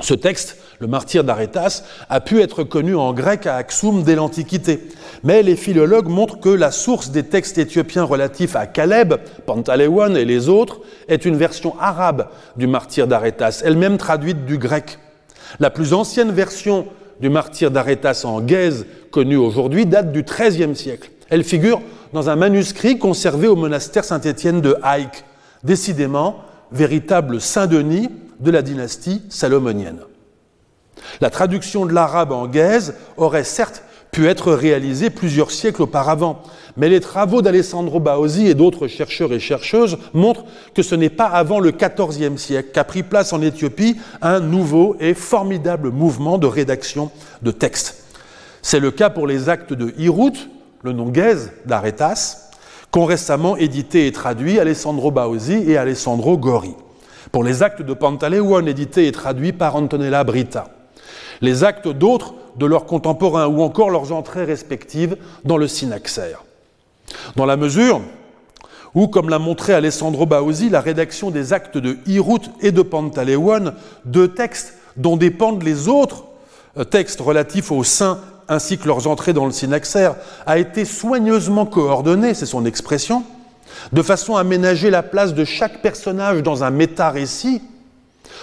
Ce 0.00 0.14
texte 0.14 0.58
le 0.84 0.90
martyr 0.90 1.24
d'Arétas, 1.24 1.82
a 2.10 2.20
pu 2.20 2.42
être 2.42 2.62
connu 2.62 2.94
en 2.94 3.14
grec 3.14 3.46
à 3.46 3.56
Aksum 3.56 4.02
dès 4.02 4.16
l'Antiquité. 4.16 4.86
Mais 5.22 5.42
les 5.42 5.56
philologues 5.56 6.08
montrent 6.08 6.40
que 6.40 6.50
la 6.50 6.70
source 6.70 7.08
des 7.08 7.22
textes 7.22 7.56
éthiopiens 7.56 8.02
relatifs 8.02 8.54
à 8.54 8.66
Caleb, 8.66 9.14
Pantaleon 9.46 10.14
et 10.14 10.26
les 10.26 10.50
autres 10.50 10.80
est 11.08 11.24
une 11.24 11.36
version 11.36 11.74
arabe 11.80 12.28
du 12.58 12.66
martyr 12.66 13.06
d'Arétas, 13.06 13.62
elle-même 13.64 13.96
traduite 13.96 14.44
du 14.44 14.58
grec. 14.58 14.98
La 15.58 15.70
plus 15.70 15.94
ancienne 15.94 16.32
version 16.32 16.86
du 17.18 17.30
martyr 17.30 17.70
d'Arétas 17.70 18.24
en 18.26 18.42
Gaise 18.42 18.84
connue 19.10 19.36
aujourd'hui 19.36 19.86
date 19.86 20.12
du 20.12 20.22
XIIIe 20.22 20.76
siècle. 20.76 21.10
Elle 21.30 21.44
figure 21.44 21.80
dans 22.12 22.28
un 22.28 22.36
manuscrit 22.36 22.98
conservé 22.98 23.48
au 23.48 23.56
monastère 23.56 24.04
Saint-Étienne 24.04 24.60
de 24.60 24.76
Haïk, 24.82 25.24
décidément 25.62 26.40
véritable 26.70 27.40
Saint-Denis 27.40 28.10
de 28.38 28.50
la 28.50 28.60
dynastie 28.60 29.22
salomonienne. 29.30 30.00
La 31.20 31.30
traduction 31.30 31.86
de 31.86 31.92
l'arabe 31.92 32.32
en 32.32 32.46
Gaise 32.46 32.94
aurait 33.16 33.44
certes 33.44 33.82
pu 34.14 34.28
être 34.28 34.52
réalisée 34.52 35.10
plusieurs 35.10 35.50
siècles 35.50 35.82
auparavant, 35.82 36.42
mais 36.76 36.88
les 36.88 37.00
travaux 37.00 37.42
d'Alessandro 37.42 37.98
Baosi 37.98 38.46
et 38.46 38.54
d'autres 38.54 38.86
chercheurs 38.86 39.32
et 39.32 39.40
chercheuses 39.40 39.98
montrent 40.12 40.44
que 40.72 40.82
ce 40.82 40.94
n'est 40.94 41.10
pas 41.10 41.26
avant 41.26 41.58
le 41.58 41.72
XIVe 41.72 42.36
siècle 42.36 42.70
qu'a 42.72 42.84
pris 42.84 43.02
place 43.02 43.32
en 43.32 43.42
Éthiopie 43.42 43.96
un 44.22 44.38
nouveau 44.38 44.96
et 45.00 45.14
formidable 45.14 45.90
mouvement 45.90 46.38
de 46.38 46.46
rédaction 46.46 47.10
de 47.42 47.50
textes. 47.50 48.04
C'est 48.62 48.80
le 48.80 48.92
cas 48.92 49.10
pour 49.10 49.26
les 49.26 49.48
actes 49.48 49.72
de 49.72 49.92
Hirut, 49.98 50.48
le 50.82 50.92
nom 50.92 51.08
gaze 51.08 51.50
d'Aretas, 51.66 52.50
qu'ont 52.92 53.06
récemment 53.06 53.56
édité 53.56 54.06
et 54.06 54.12
traduit 54.12 54.60
Alessandro 54.60 55.10
Baosi 55.10 55.64
et 55.68 55.76
Alessandro 55.76 56.38
Gori. 56.38 56.76
Pour 57.32 57.42
les 57.42 57.64
actes 57.64 57.82
de 57.82 57.94
Pantaleone 57.94 58.68
édités 58.68 59.08
et 59.08 59.12
traduits 59.12 59.52
par 59.52 59.74
Antonella 59.74 60.22
Brita. 60.22 60.68
Les 61.40 61.64
actes 61.64 61.88
d'autres 61.88 62.34
de 62.56 62.66
leurs 62.66 62.86
contemporains 62.86 63.46
ou 63.46 63.62
encore 63.62 63.90
leurs 63.90 64.12
entrées 64.12 64.44
respectives 64.44 65.16
dans 65.44 65.56
le 65.56 65.68
synaxaire. 65.68 66.44
Dans 67.36 67.46
la 67.46 67.56
mesure 67.56 68.00
où, 68.94 69.08
comme 69.08 69.28
l'a 69.28 69.38
montré 69.38 69.74
Alessandro 69.74 70.24
Baosi, 70.24 70.70
la 70.70 70.80
rédaction 70.80 71.30
des 71.30 71.52
actes 71.52 71.78
de 71.78 71.98
Hirut 72.06 72.50
et 72.60 72.70
de 72.70 72.82
Pantaleone, 72.82 73.74
deux 74.04 74.28
textes 74.28 74.74
dont 74.96 75.16
dépendent 75.16 75.64
les 75.64 75.88
autres 75.88 76.24
euh, 76.78 76.84
textes 76.84 77.20
relatifs 77.20 77.72
aux 77.72 77.84
saints 77.84 78.20
ainsi 78.48 78.78
que 78.78 78.86
leurs 78.86 79.06
entrées 79.06 79.32
dans 79.32 79.46
le 79.46 79.52
synaxaire, 79.52 80.16
a 80.46 80.58
été 80.58 80.84
soigneusement 80.84 81.66
coordonnée, 81.66 82.34
c'est 82.34 82.46
son 82.46 82.64
expression, 82.64 83.24
de 83.92 84.02
façon 84.02 84.36
à 84.36 84.44
ménager 84.44 84.90
la 84.90 85.02
place 85.02 85.34
de 85.34 85.44
chaque 85.44 85.82
personnage 85.82 86.42
dans 86.42 86.64
un 86.64 86.70
méta-récit, 86.70 87.62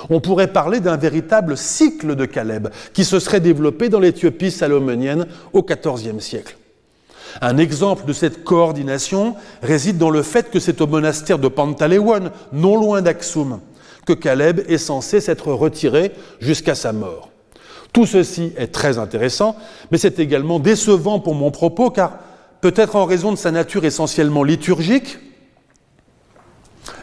on 0.09 0.19
pourrait 0.19 0.51
parler 0.51 0.79
d'un 0.79 0.97
véritable 0.97 1.57
cycle 1.57 2.15
de 2.15 2.25
Caleb 2.25 2.69
qui 2.93 3.05
se 3.05 3.19
serait 3.19 3.39
développé 3.39 3.89
dans 3.89 3.99
l'Éthiopie 3.99 4.51
salomonienne 4.51 5.27
au 5.53 5.63
XIVe 5.63 6.19
siècle. 6.19 6.57
Un 7.41 7.57
exemple 7.57 8.05
de 8.05 8.13
cette 8.13 8.43
coordination 8.43 9.35
réside 9.61 9.97
dans 9.97 10.09
le 10.09 10.21
fait 10.21 10.49
que 10.49 10.59
c'est 10.59 10.81
au 10.81 10.87
monastère 10.87 11.39
de 11.39 11.47
Pantaleon, 11.47 12.31
non 12.51 12.75
loin 12.75 13.01
d'Aksum, 13.01 13.59
que 14.05 14.13
Caleb 14.13 14.61
est 14.67 14.77
censé 14.77 15.21
s'être 15.21 15.53
retiré 15.53 16.11
jusqu'à 16.39 16.75
sa 16.75 16.91
mort. 16.91 17.29
Tout 17.93 18.05
ceci 18.05 18.53
est 18.57 18.73
très 18.73 18.97
intéressant, 18.97 19.55
mais 19.91 19.97
c'est 19.97 20.19
également 20.19 20.59
décevant 20.59 21.19
pour 21.19 21.35
mon 21.35 21.51
propos, 21.51 21.89
car 21.89 22.19
peut-être 22.61 22.95
en 22.95 23.05
raison 23.05 23.31
de 23.31 23.37
sa 23.37 23.51
nature 23.51 23.85
essentiellement 23.85 24.43
liturgique 24.43 25.19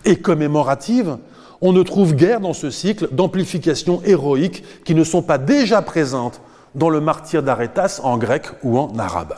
et 0.05 0.17
commémorative, 0.17 1.19
on 1.61 1.73
ne 1.73 1.83
trouve 1.83 2.15
guère 2.15 2.41
dans 2.41 2.53
ce 2.53 2.71
cycle 2.71 3.09
d'amplifications 3.13 4.01
héroïques 4.05 4.65
qui 4.85 4.95
ne 4.95 5.05
sont 5.05 5.23
pas 5.23 5.39
déjà 5.39 5.83
présentes 5.83 6.41
dans 6.75 6.91
le 6.91 7.01
martyr 7.01 7.43
d'Arétas 7.43 8.01
en 8.03 8.17
grec 8.19 8.45
ou 8.63 8.79
en 8.79 8.97
arabe. 8.99 9.35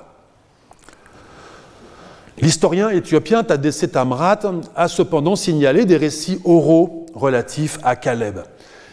L'historien 2.40 2.88
éthiopien 2.88 3.44
Tadesse 3.44 3.86
Tamrat 3.92 4.40
a 4.74 4.88
cependant 4.88 5.36
signalé 5.36 5.84
des 5.84 5.96
récits 5.96 6.40
oraux 6.44 7.06
relatifs 7.14 7.78
à 7.82 7.96
Caleb. 7.96 8.40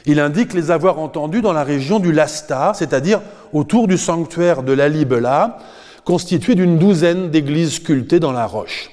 Il 0.05 0.19
indique 0.19 0.53
les 0.53 0.71
avoir 0.71 0.99
entendus 0.99 1.41
dans 1.41 1.53
la 1.53 1.63
région 1.63 1.99
du 1.99 2.11
Lasta, 2.11 2.73
c'est-à-dire 2.73 3.21
autour 3.53 3.87
du 3.87 3.97
sanctuaire 3.97 4.63
de 4.63 4.73
l'Alibela, 4.73 5.59
constitué 6.05 6.55
d'une 6.55 6.77
douzaine 6.77 7.29
d'églises 7.29 7.75
sculptées 7.75 8.19
dans 8.19 8.31
la 8.31 8.45
roche. 8.45 8.89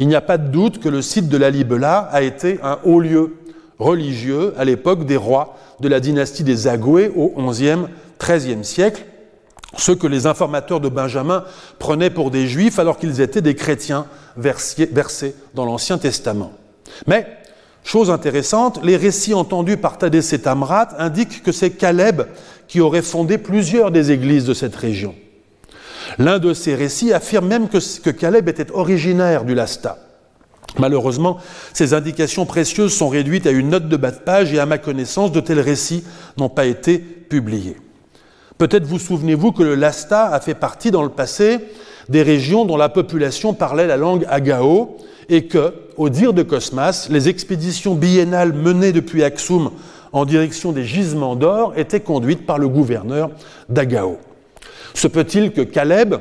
Il 0.00 0.08
n'y 0.08 0.16
a 0.16 0.20
pas 0.20 0.38
de 0.38 0.48
doute 0.48 0.80
que 0.80 0.88
le 0.88 1.02
site 1.02 1.28
de 1.28 1.36
l'Alibela 1.36 2.08
a 2.10 2.22
été 2.22 2.58
un 2.62 2.78
haut 2.84 3.00
lieu 3.00 3.36
religieux 3.80 4.54
à 4.56 4.64
l'époque 4.64 5.06
des 5.06 5.16
rois 5.16 5.56
de 5.80 5.88
la 5.88 5.98
dynastie 5.98 6.44
des 6.44 6.68
Agoué 6.68 7.10
au 7.16 7.32
XIe, 7.50 7.86
XIIIe 8.20 8.64
siècle, 8.64 9.04
ceux 9.76 9.96
que 9.96 10.06
les 10.06 10.26
informateurs 10.26 10.80
de 10.80 10.88
Benjamin 10.88 11.44
prenaient 11.78 12.10
pour 12.10 12.30
des 12.30 12.46
juifs 12.46 12.78
alors 12.78 12.98
qu'ils 12.98 13.20
étaient 13.20 13.40
des 13.40 13.54
chrétiens 13.56 14.06
versés 14.36 15.34
dans 15.54 15.64
l'Ancien 15.64 15.98
Testament. 15.98 16.52
Mais 17.06 17.26
Chose 17.84 18.10
intéressante, 18.10 18.80
les 18.82 18.96
récits 18.96 19.34
entendus 19.34 19.76
par 19.76 19.98
Tadesse 19.98 20.32
et 20.32 20.42
Tamrat 20.42 20.88
indiquent 20.98 21.42
que 21.42 21.52
c'est 21.52 21.70
Caleb 21.70 22.22
qui 22.68 22.80
aurait 22.80 23.02
fondé 23.02 23.38
plusieurs 23.38 23.90
des 23.90 24.12
églises 24.12 24.44
de 24.44 24.54
cette 24.54 24.76
région. 24.76 25.14
L'un 26.18 26.38
de 26.38 26.54
ces 26.54 26.74
récits 26.74 27.12
affirme 27.12 27.48
même 27.48 27.68
que, 27.68 28.10
Caleb 28.10 28.48
était 28.48 28.70
originaire 28.72 29.44
du 29.44 29.54
Lasta. 29.54 29.98
Malheureusement, 30.78 31.38
ces 31.72 31.94
indications 31.94 32.46
précieuses 32.46 32.94
sont 32.94 33.08
réduites 33.08 33.46
à 33.46 33.50
une 33.50 33.70
note 33.70 33.88
de 33.88 33.96
bas 33.96 34.10
de 34.10 34.18
page 34.18 34.52
et 34.52 34.60
à 34.60 34.66
ma 34.66 34.78
connaissance, 34.78 35.32
de 35.32 35.40
tels 35.40 35.60
récits 35.60 36.04
n'ont 36.38 36.48
pas 36.48 36.66
été 36.66 36.98
publiés. 36.98 37.76
Peut-être 38.58 38.84
vous 38.84 38.98
souvenez-vous 38.98 39.52
que 39.52 39.62
le 39.62 39.74
Lasta 39.74 40.26
a 40.26 40.40
fait 40.40 40.54
partie 40.54 40.90
dans 40.90 41.02
le 41.02 41.08
passé 41.08 41.58
des 42.08 42.22
régions 42.22 42.64
dont 42.64 42.76
la 42.76 42.88
population 42.88 43.54
parlait 43.54 43.86
la 43.86 43.96
langue 43.96 44.26
agao 44.28 44.96
et 45.28 45.46
que, 45.46 45.72
au 45.96 46.08
dire 46.08 46.32
de 46.32 46.42
Cosmas, 46.42 47.08
les 47.10 47.28
expéditions 47.28 47.94
biennales 47.94 48.52
menées 48.52 48.92
depuis 48.92 49.22
Aksum 49.22 49.70
en 50.12 50.24
direction 50.24 50.72
des 50.72 50.84
gisements 50.84 51.36
d'or 51.36 51.72
étaient 51.76 52.00
conduites 52.00 52.46
par 52.46 52.58
le 52.58 52.68
gouverneur 52.68 53.30
d'Agao. 53.68 54.18
Se 54.94 55.06
peut-il 55.06 55.52
que 55.52 55.60
Caleb, 55.60 56.16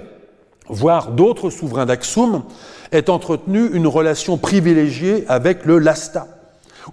voire 0.70 1.11
d'autres 1.11 1.49
souverains 1.49 1.86
d'Aksum, 1.86 2.43
aient 2.91 3.09
entretenu 3.09 3.70
une 3.74 3.88
relation 3.88 4.38
privilégiée 4.38 5.26
avec 5.28 5.65
le 5.65 5.80
Lasta 5.80 6.28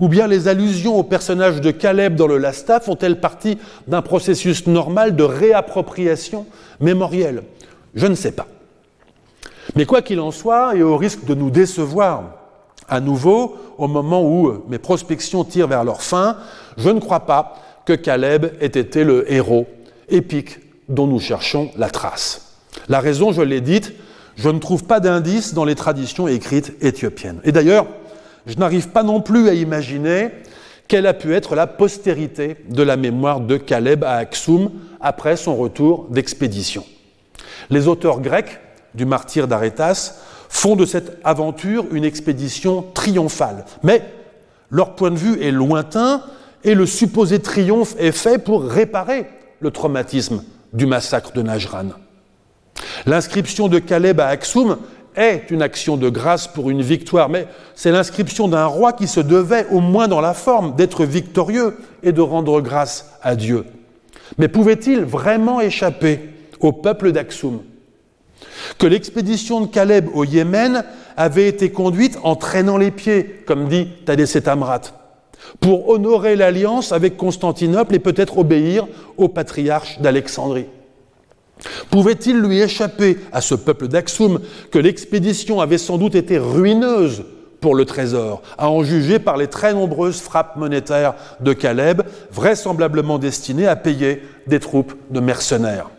Ou 0.01 0.09
bien 0.09 0.27
les 0.27 0.49
allusions 0.49 0.97
au 0.97 1.03
personnage 1.03 1.61
de 1.61 1.71
Caleb 1.71 2.17
dans 2.17 2.27
le 2.27 2.39
Lasta 2.39 2.81
font-elles 2.81 3.21
partie 3.21 3.59
d'un 3.87 4.03
processus 4.03 4.67
normal 4.67 5.17
de 5.17 5.23
réappropriation 5.23 6.47
mémorielle? 6.81 7.43
Je 7.95 8.07
ne 8.07 8.15
sais 8.15 8.33
pas. 8.33 8.47
Mais 9.75 9.87
quoi 9.87 10.03
qu'il 10.03 10.21
en 10.21 10.31
soit, 10.31 10.77
et 10.77 10.83
au 10.83 10.97
risque 10.97 11.25
de 11.25 11.35
nous 11.35 11.51
décevoir 11.51 12.25
à 12.89 13.01
nouveau 13.01 13.57
au 13.79 13.89
moment 13.89 14.23
où 14.23 14.49
euh, 14.49 14.65
mes 14.69 14.79
prospections 14.79 15.45
tirent 15.45 15.67
vers 15.67 15.85
leur 15.85 16.03
fin, 16.03 16.37
je 16.77 16.89
ne 16.89 17.01
crois 17.01 17.21
pas 17.21 17.57
que 17.85 17.93
Caleb 17.93 18.47
ait 18.61 18.67
été 18.67 19.03
le 19.03 19.31
héros 19.33 19.67
épique 20.09 20.59
dont 20.89 21.07
nous 21.07 21.21
cherchons 21.21 21.71
la 21.77 21.91
trace. 21.91 22.46
La 22.89 23.01
raison, 23.01 23.33
je 23.33 23.43
l'ai 23.43 23.61
dite, 23.61 23.93
je 24.37 24.49
ne 24.49 24.59
trouve 24.59 24.85
pas 24.85 25.01
d'indice 25.01 25.55
dans 25.55 25.65
les 25.65 25.75
traditions 25.75 26.29
écrites 26.29 26.75
éthiopiennes. 26.81 27.41
Et 27.45 27.53
d'ailleurs, 27.53 27.87
je 28.47 28.57
n'arrive 28.57 28.89
pas 28.89 29.03
non 29.03 29.21
plus 29.21 29.49
à 29.49 29.55
imaginer 29.55 30.31
quelle 30.89 31.07
a 31.07 31.15
pu 31.15 31.35
être 31.35 31.55
la 31.55 31.67
postérité 31.67 32.57
de 32.69 32.83
la 32.83 32.97
mémoire 32.97 33.41
de 33.41 33.57
Caleb 33.57 34.05
à 34.05 34.17
Aksum 34.17 34.71
après 35.01 35.37
son 35.37 35.57
retour 35.57 36.07
d'expédition. 36.11 36.85
Les 37.71 37.89
auteurs 37.89 38.21
grecs 38.21 38.61
du 38.95 39.05
martyr 39.05 39.49
d'Arétas 39.49 40.15
font 40.49 40.77
de 40.77 40.87
cette 40.87 41.19
aventure 41.25 41.87
une 41.91 42.05
expédition 42.05 42.85
triomphale. 42.95 43.65
Mais 43.83 44.03
leur 44.71 44.95
point 44.95 45.11
de 45.11 45.17
vue 45.17 45.43
est 45.43 45.51
lointain 45.51 46.23
et 46.63 46.75
le 46.75 46.87
supposé 46.87 47.41
triomphe 47.41 47.95
est 47.99 48.13
fait 48.13 48.39
pour 48.39 48.65
réparer 48.65 49.27
le 49.61 49.71
traumatisme 49.71 50.45
du 50.73 50.87
massacre 50.87 51.33
de 51.33 51.43
Najran. 51.43 51.91
L'inscription 53.07 53.69
de 53.69 53.79
Caleb 53.79 54.21
à 54.21 54.27
Aksum 54.27 54.79
est 55.17 55.51
une 55.51 55.63
action 55.63 55.97
de 55.97 56.09
grâce 56.09 56.47
pour 56.47 56.71
une 56.71 56.83
victoire, 56.83 57.29
mais 57.29 57.47
c'est 57.75 57.91
l'inscription 57.91 58.49
d'un 58.49 58.67
roi 58.67 58.93
qui 58.93 59.07
se 59.07 59.21
devait, 59.21 59.67
au 59.71 59.81
moins 59.81 60.09
dans 60.09 60.21
la 60.21 60.35
forme, 60.35 60.77
d'être 60.77 61.05
victorieux 61.05 61.77
et 62.03 62.13
de 62.13 62.21
rendre 62.21 62.61
grâce 62.61 63.13
à 63.23 63.35
Dieu. 63.35 63.65
Mais 64.39 64.49
pouvait-il 64.49 65.01
vraiment 65.01 65.61
échapper 65.61 66.21
au 66.61 66.73
peuple 66.73 67.13
d'Aksum? 67.13 67.61
Que 68.79 68.87
l'expédition 68.87 69.63
de 69.63 69.67
Caleb 69.67 70.09
au 70.15 70.25
Yémen 70.25 70.85
avait 71.17 71.49
été 71.49 71.71
conduite 71.71 72.19
en 72.23 72.37
traînant 72.37 72.77
les 72.77 72.91
pieds, 72.91 73.43
comme 73.47 73.69
dit 73.69 73.89
Tadesse 74.05 74.37
Amrat, 74.47 74.83
pour 75.61 75.89
honorer 75.89 76.37
l'alliance 76.37 76.93
avec 76.93 77.17
Constantinople 77.17 77.95
et 77.95 77.99
peut-être 77.99 78.37
obéir 78.37 78.87
au 79.17 79.29
patriarche 79.29 79.99
d'Alexandrie. 80.01 80.67
Pouvait-il 81.91 82.39
lui 82.41 82.61
échapper 82.61 83.19
à 83.33 83.41
ce 83.41 83.55
peuple 83.55 83.89
d'Aksum 83.89 84.41
que 84.71 84.79
l'expédition 84.79 85.61
avait 85.61 85.79
sans 85.79 85.99
doute 85.99 86.15
été 86.15 86.39
ruineuse 86.39 87.25
pour 87.61 87.75
le 87.75 87.85
trésor, 87.85 88.43
à 88.59 88.71
en 88.71 88.85
juger 88.85 89.19
par 89.19 89.37
les 89.37 89.47
très 89.47 89.75
nombreuses 89.75 90.21
frappes 90.21 90.57
monétaires 90.57 91.15
de 91.41 91.53
Caleb, 91.53 92.03
vraisemblablement 92.31 93.19
destinées 93.19 93.67
à 93.67 93.77
payer 93.77 94.23
des 94.47 94.61
troupes 94.61 94.95
de 95.11 95.21
mercenaires? 95.21 95.91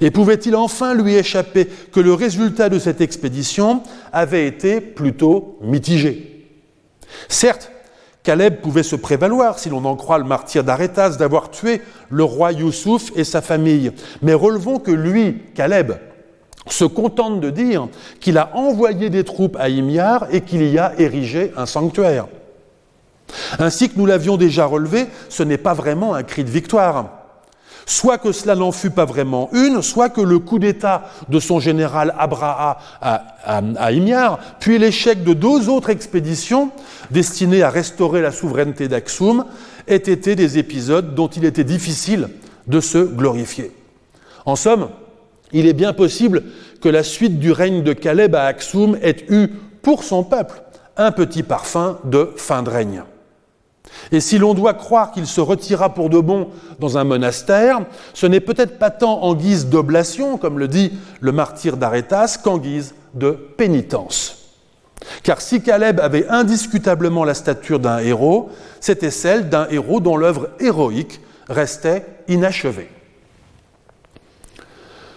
Et 0.00 0.10
pouvait-il 0.10 0.54
enfin 0.56 0.94
lui 0.94 1.14
échapper 1.14 1.66
que 1.92 2.00
le 2.00 2.14
résultat 2.14 2.68
de 2.68 2.78
cette 2.78 3.00
expédition 3.00 3.82
avait 4.12 4.46
été 4.46 4.80
plutôt 4.80 5.58
mitigé? 5.62 6.46
Certes, 7.28 7.70
Caleb 8.26 8.56
pouvait 8.56 8.82
se 8.82 8.96
prévaloir, 8.96 9.60
si 9.60 9.68
l'on 9.68 9.84
en 9.84 9.94
croit 9.94 10.18
le 10.18 10.24
martyr 10.24 10.64
d'Arétas, 10.64 11.10
d'avoir 11.10 11.48
tué 11.48 11.80
le 12.10 12.24
roi 12.24 12.50
Youssouf 12.50 13.12
et 13.14 13.22
sa 13.22 13.40
famille. 13.40 13.92
Mais 14.20 14.34
relevons 14.34 14.80
que 14.80 14.90
lui, 14.90 15.44
Caleb, 15.54 15.92
se 16.66 16.84
contente 16.84 17.38
de 17.40 17.50
dire 17.50 17.86
qu'il 18.18 18.36
a 18.36 18.50
envoyé 18.56 19.10
des 19.10 19.22
troupes 19.22 19.56
à 19.60 19.68
Imiar 19.68 20.26
et 20.32 20.40
qu'il 20.40 20.66
y 20.66 20.76
a 20.76 20.92
érigé 20.98 21.52
un 21.56 21.66
sanctuaire. 21.66 22.26
Ainsi 23.60 23.90
que 23.90 23.96
nous 23.96 24.06
l'avions 24.06 24.36
déjà 24.36 24.66
relevé, 24.66 25.06
ce 25.28 25.44
n'est 25.44 25.56
pas 25.56 25.74
vraiment 25.74 26.14
un 26.14 26.24
cri 26.24 26.42
de 26.42 26.50
victoire. 26.50 27.15
Soit 27.88 28.18
que 28.18 28.32
cela 28.32 28.56
n'en 28.56 28.72
fut 28.72 28.90
pas 28.90 29.04
vraiment 29.04 29.48
une, 29.52 29.80
soit 29.80 30.08
que 30.08 30.20
le 30.20 30.40
coup 30.40 30.58
d'État 30.58 31.04
de 31.28 31.38
son 31.38 31.60
général 31.60 32.12
Abraha 32.18 32.78
à, 33.00 33.22
à, 33.44 34.30
puis 34.58 34.76
l'échec 34.78 35.22
de 35.22 35.32
deux 35.32 35.68
autres 35.68 35.90
expéditions 35.90 36.70
destinées 37.12 37.62
à 37.62 37.70
restaurer 37.70 38.22
la 38.22 38.32
souveraineté 38.32 38.88
d'Aksum, 38.88 39.44
aient 39.86 39.96
été 39.96 40.34
des 40.34 40.58
épisodes 40.58 41.14
dont 41.14 41.28
il 41.28 41.44
était 41.44 41.62
difficile 41.62 42.28
de 42.66 42.80
se 42.80 42.98
glorifier. 42.98 43.70
En 44.44 44.56
somme, 44.56 44.88
il 45.52 45.68
est 45.68 45.72
bien 45.72 45.92
possible 45.92 46.42
que 46.80 46.88
la 46.88 47.04
suite 47.04 47.38
du 47.38 47.52
règne 47.52 47.84
de 47.84 47.92
Caleb 47.92 48.34
à 48.34 48.46
Aksum 48.46 48.98
ait 49.00 49.24
eu 49.28 49.48
pour 49.82 50.02
son 50.02 50.24
peuple 50.24 50.60
un 50.96 51.12
petit 51.12 51.44
parfum 51.44 51.98
de 52.04 52.30
fin 52.36 52.64
de 52.64 52.70
règne. 52.70 53.02
Et 54.12 54.20
si 54.20 54.38
l'on 54.38 54.54
doit 54.54 54.74
croire 54.74 55.12
qu'il 55.12 55.26
se 55.26 55.40
retira 55.40 55.94
pour 55.94 56.10
de 56.10 56.20
bon 56.20 56.48
dans 56.78 56.98
un 56.98 57.04
monastère, 57.04 57.80
ce 58.14 58.26
n'est 58.26 58.40
peut-être 58.40 58.78
pas 58.78 58.90
tant 58.90 59.22
en 59.22 59.34
guise 59.34 59.66
d'oblation, 59.66 60.38
comme 60.38 60.58
le 60.58 60.68
dit 60.68 60.92
le 61.20 61.32
martyr 61.32 61.76
d'Arétas, 61.76 62.38
qu'en 62.42 62.58
guise 62.58 62.94
de 63.14 63.30
pénitence. 63.30 64.36
Car 65.22 65.40
si 65.40 65.62
Caleb 65.62 66.00
avait 66.00 66.26
indiscutablement 66.28 67.24
la 67.24 67.34
stature 67.34 67.78
d'un 67.78 67.98
héros, 67.98 68.50
c'était 68.80 69.10
celle 69.10 69.48
d'un 69.48 69.68
héros 69.68 70.00
dont 70.00 70.16
l'œuvre 70.16 70.50
héroïque 70.60 71.20
restait 71.48 72.04
inachevée. 72.28 72.88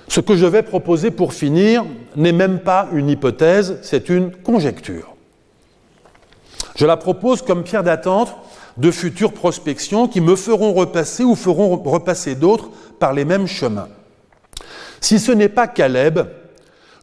Ce 0.08 0.22
que 0.22 0.36
je 0.36 0.46
vais 0.46 0.64
proposer 0.64 1.12
pour 1.12 1.34
finir 1.34 1.86
n'est 2.16 2.32
même 2.32 2.60
pas 2.60 2.88
une 2.94 3.10
hypothèse, 3.10 3.78
c'est 3.84 4.10
une 4.10 4.32
conjecture. 4.32 5.16
Je 6.76 6.86
la 6.86 6.98
propose 6.98 7.41
comme 7.41 7.64
pierre 7.64 7.84
d'attente 7.84 8.36
de 8.80 8.91
futures 8.91 9.34
prospections 9.34 10.07
qui 10.07 10.22
me 10.22 10.35
feront 10.35 10.73
repasser 10.73 11.23
ou 11.23 11.35
feront 11.35 11.76
repasser 11.77 12.35
d'autres 12.35 12.69
par 12.99 13.14
les 13.14 13.26
mêmes 13.26 13.47
chemins. 13.47 13.89
Si 15.01 15.19
ce 15.19 15.31
n'est 15.31 15.49
pas 15.49 15.68
Caleb, 15.68 16.27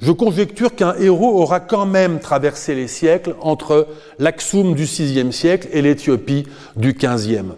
je 0.00 0.12
conjecture 0.12 0.74
qu'un 0.74 0.94
héros 0.98 1.40
aura 1.40 1.60
quand 1.60 1.86
même 1.86 2.20
traversé 2.20 2.74
les 2.74 2.88
siècles 2.88 3.34
entre 3.40 3.88
l'Aksum 4.18 4.74
du 4.74 4.84
VIe 4.84 5.32
siècle 5.32 5.68
et 5.72 5.80
l'Éthiopie 5.80 6.46
du 6.76 6.92
XVe. 6.92 7.54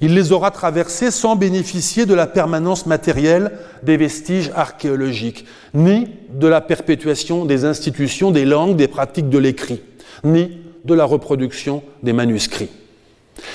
Il 0.00 0.14
les 0.14 0.32
aura 0.32 0.50
traversés 0.50 1.10
sans 1.10 1.34
bénéficier 1.34 2.06
de 2.06 2.14
la 2.14 2.26
permanence 2.26 2.86
matérielle 2.86 3.52
des 3.82 3.96
vestiges 3.96 4.50
archéologiques, 4.54 5.46
ni 5.74 6.08
de 6.30 6.46
la 6.46 6.60
perpétuation 6.60 7.46
des 7.46 7.64
institutions, 7.64 8.30
des 8.30 8.44
langues, 8.44 8.76
des 8.76 8.86
pratiques 8.86 9.30
de 9.30 9.38
l'écrit, 9.38 9.80
ni 10.24 10.58
de 10.84 10.94
la 10.94 11.04
reproduction 11.04 11.82
des 12.02 12.12
manuscrits. 12.12 12.70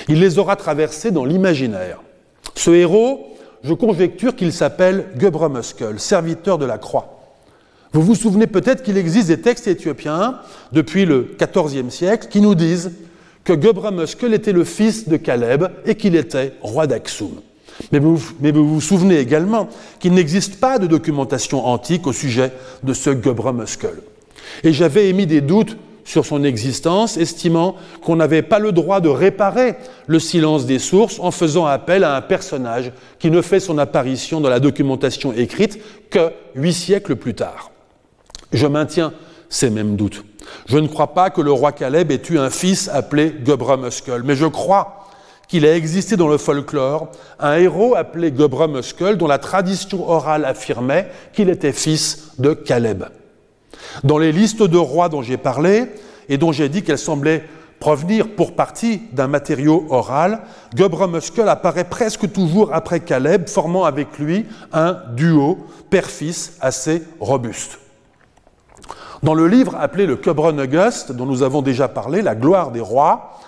Il 0.07 0.19
les 0.19 0.39
aura 0.39 0.55
traversés 0.55 1.11
dans 1.11 1.25
l'imaginaire. 1.25 2.01
Ce 2.55 2.71
héros, 2.71 3.35
je 3.63 3.73
conjecture 3.73 4.35
qu'il 4.35 4.53
s'appelle 4.53 5.05
Muskel, 5.19 5.99
serviteur 5.99 6.57
de 6.57 6.65
la 6.65 6.77
croix. 6.77 7.19
Vous 7.93 8.01
vous 8.01 8.15
souvenez 8.15 8.47
peut-être 8.47 8.83
qu'il 8.83 8.97
existe 8.97 9.27
des 9.27 9.39
textes 9.39 9.67
éthiopiens 9.67 10.39
depuis 10.71 11.05
le 11.05 11.35
XIVe 11.39 11.89
siècle 11.89 12.27
qui 12.29 12.41
nous 12.41 12.55
disent 12.55 12.91
que 13.43 13.53
Muskel 13.91 14.33
était 14.33 14.51
le 14.51 14.63
fils 14.63 15.07
de 15.07 15.17
Caleb 15.17 15.65
et 15.85 15.95
qu'il 15.95 16.15
était 16.15 16.53
roi 16.61 16.87
d'Aksum. 16.87 17.41
Mais 17.91 17.99
vous, 17.99 18.17
vous 18.17 18.81
souvenez 18.81 19.19
également 19.19 19.69
qu'il 19.99 20.13
n'existe 20.13 20.59
pas 20.59 20.79
de 20.79 20.87
documentation 20.87 21.65
antique 21.65 22.07
au 22.07 22.13
sujet 22.13 22.51
de 22.83 22.93
ce 22.93 23.09
Muskel. 23.09 23.95
Et 24.63 24.73
j'avais 24.73 25.09
émis 25.09 25.25
des 25.27 25.41
doutes 25.41 25.77
sur 26.03 26.25
son 26.25 26.43
existence, 26.43 27.17
estimant 27.17 27.75
qu'on 28.01 28.15
n'avait 28.15 28.41
pas 28.41 28.59
le 28.59 28.71
droit 28.71 28.99
de 28.99 29.09
réparer 29.09 29.75
le 30.07 30.19
silence 30.19 30.65
des 30.65 30.79
sources 30.79 31.19
en 31.19 31.31
faisant 31.31 31.65
appel 31.65 32.03
à 32.03 32.15
un 32.15 32.21
personnage 32.21 32.91
qui 33.19 33.31
ne 33.31 33.41
fait 33.41 33.59
son 33.59 33.77
apparition 33.77 34.41
dans 34.41 34.49
la 34.49 34.59
documentation 34.59 35.33
écrite 35.33 35.79
que 36.09 36.31
huit 36.55 36.73
siècles 36.73 37.15
plus 37.15 37.33
tard. 37.33 37.71
Je 38.51 38.67
maintiens 38.67 39.13
ces 39.49 39.69
mêmes 39.69 39.95
doutes. 39.95 40.23
Je 40.67 40.77
ne 40.77 40.87
crois 40.87 41.13
pas 41.13 41.29
que 41.29 41.41
le 41.41 41.51
roi 41.51 41.71
Caleb 41.71 42.11
ait 42.11 42.21
eu 42.29 42.37
un 42.37 42.49
fils 42.49 42.89
appelé 42.89 43.33
Muskel, 43.79 44.23
mais 44.23 44.35
je 44.35 44.45
crois 44.45 45.07
qu'il 45.47 45.65
a 45.65 45.75
existé 45.75 46.17
dans 46.17 46.27
le 46.27 46.37
folklore 46.37 47.09
un 47.39 47.55
héros 47.57 47.95
appelé 47.95 48.31
Muskel 48.31 49.17
dont 49.17 49.27
la 49.27 49.37
tradition 49.37 50.09
orale 50.09 50.45
affirmait 50.45 51.09
qu'il 51.33 51.49
était 51.49 51.73
fils 51.73 52.31
de 52.39 52.53
Caleb. 52.53 53.05
Dans 54.03 54.17
les 54.17 54.31
listes 54.31 54.63
de 54.63 54.77
rois 54.77 55.09
dont 55.09 55.21
j'ai 55.21 55.37
parlé, 55.37 55.85
et 56.29 56.37
dont 56.37 56.51
j'ai 56.51 56.69
dit 56.69 56.83
qu'elles 56.83 56.97
semblaient 56.97 57.43
provenir 57.79 58.29
pour 58.35 58.55
partie 58.55 59.01
d'un 59.11 59.27
matériau 59.27 59.85
oral, 59.89 60.41
Muskel 61.11 61.49
apparaît 61.49 61.83
presque 61.83 62.31
toujours 62.31 62.73
après 62.73 63.01
Caleb, 63.01 63.49
formant 63.49 63.83
avec 63.83 64.19
lui 64.19 64.45
un 64.71 64.97
duo 65.15 65.57
père-fils 65.89 66.57
assez 66.61 67.03
robuste. 67.19 67.79
Dans 69.21 69.33
le 69.33 69.47
livre 69.47 69.75
appelé 69.79 70.05
le 70.05 70.15
Cubron 70.15 70.57
Auguste, 70.57 71.11
dont 71.11 71.25
nous 71.25 71.43
avons 71.43 71.61
déjà 71.61 71.87
parlé, 71.87 72.21
La 72.21 72.35
gloire 72.35 72.71
des 72.71 72.81
rois, 72.81 73.39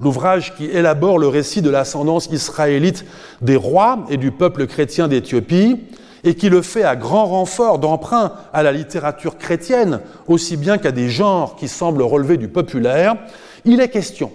l'ouvrage 0.00 0.54
qui 0.54 0.66
élabore 0.66 1.18
le 1.18 1.28
récit 1.28 1.62
de 1.62 1.70
l'ascendance 1.70 2.26
israélite 2.26 3.04
des 3.40 3.56
rois 3.56 4.04
et 4.10 4.16
du 4.16 4.30
peuple 4.30 4.66
chrétien 4.66 5.08
d'Éthiopie, 5.08 5.80
et 6.24 6.34
qui 6.34 6.48
le 6.48 6.62
fait 6.62 6.84
à 6.84 6.96
grand 6.96 7.26
renfort 7.26 7.78
d'emprunt 7.78 8.32
à 8.52 8.62
la 8.62 8.72
littérature 8.72 9.38
chrétienne, 9.38 10.00
aussi 10.26 10.56
bien 10.56 10.78
qu'à 10.78 10.92
des 10.92 11.08
genres 11.08 11.56
qui 11.56 11.68
semblent 11.68 12.02
relever 12.02 12.36
du 12.36 12.48
populaire, 12.48 13.16
il 13.64 13.80
est 13.80 13.88
question 13.88 14.32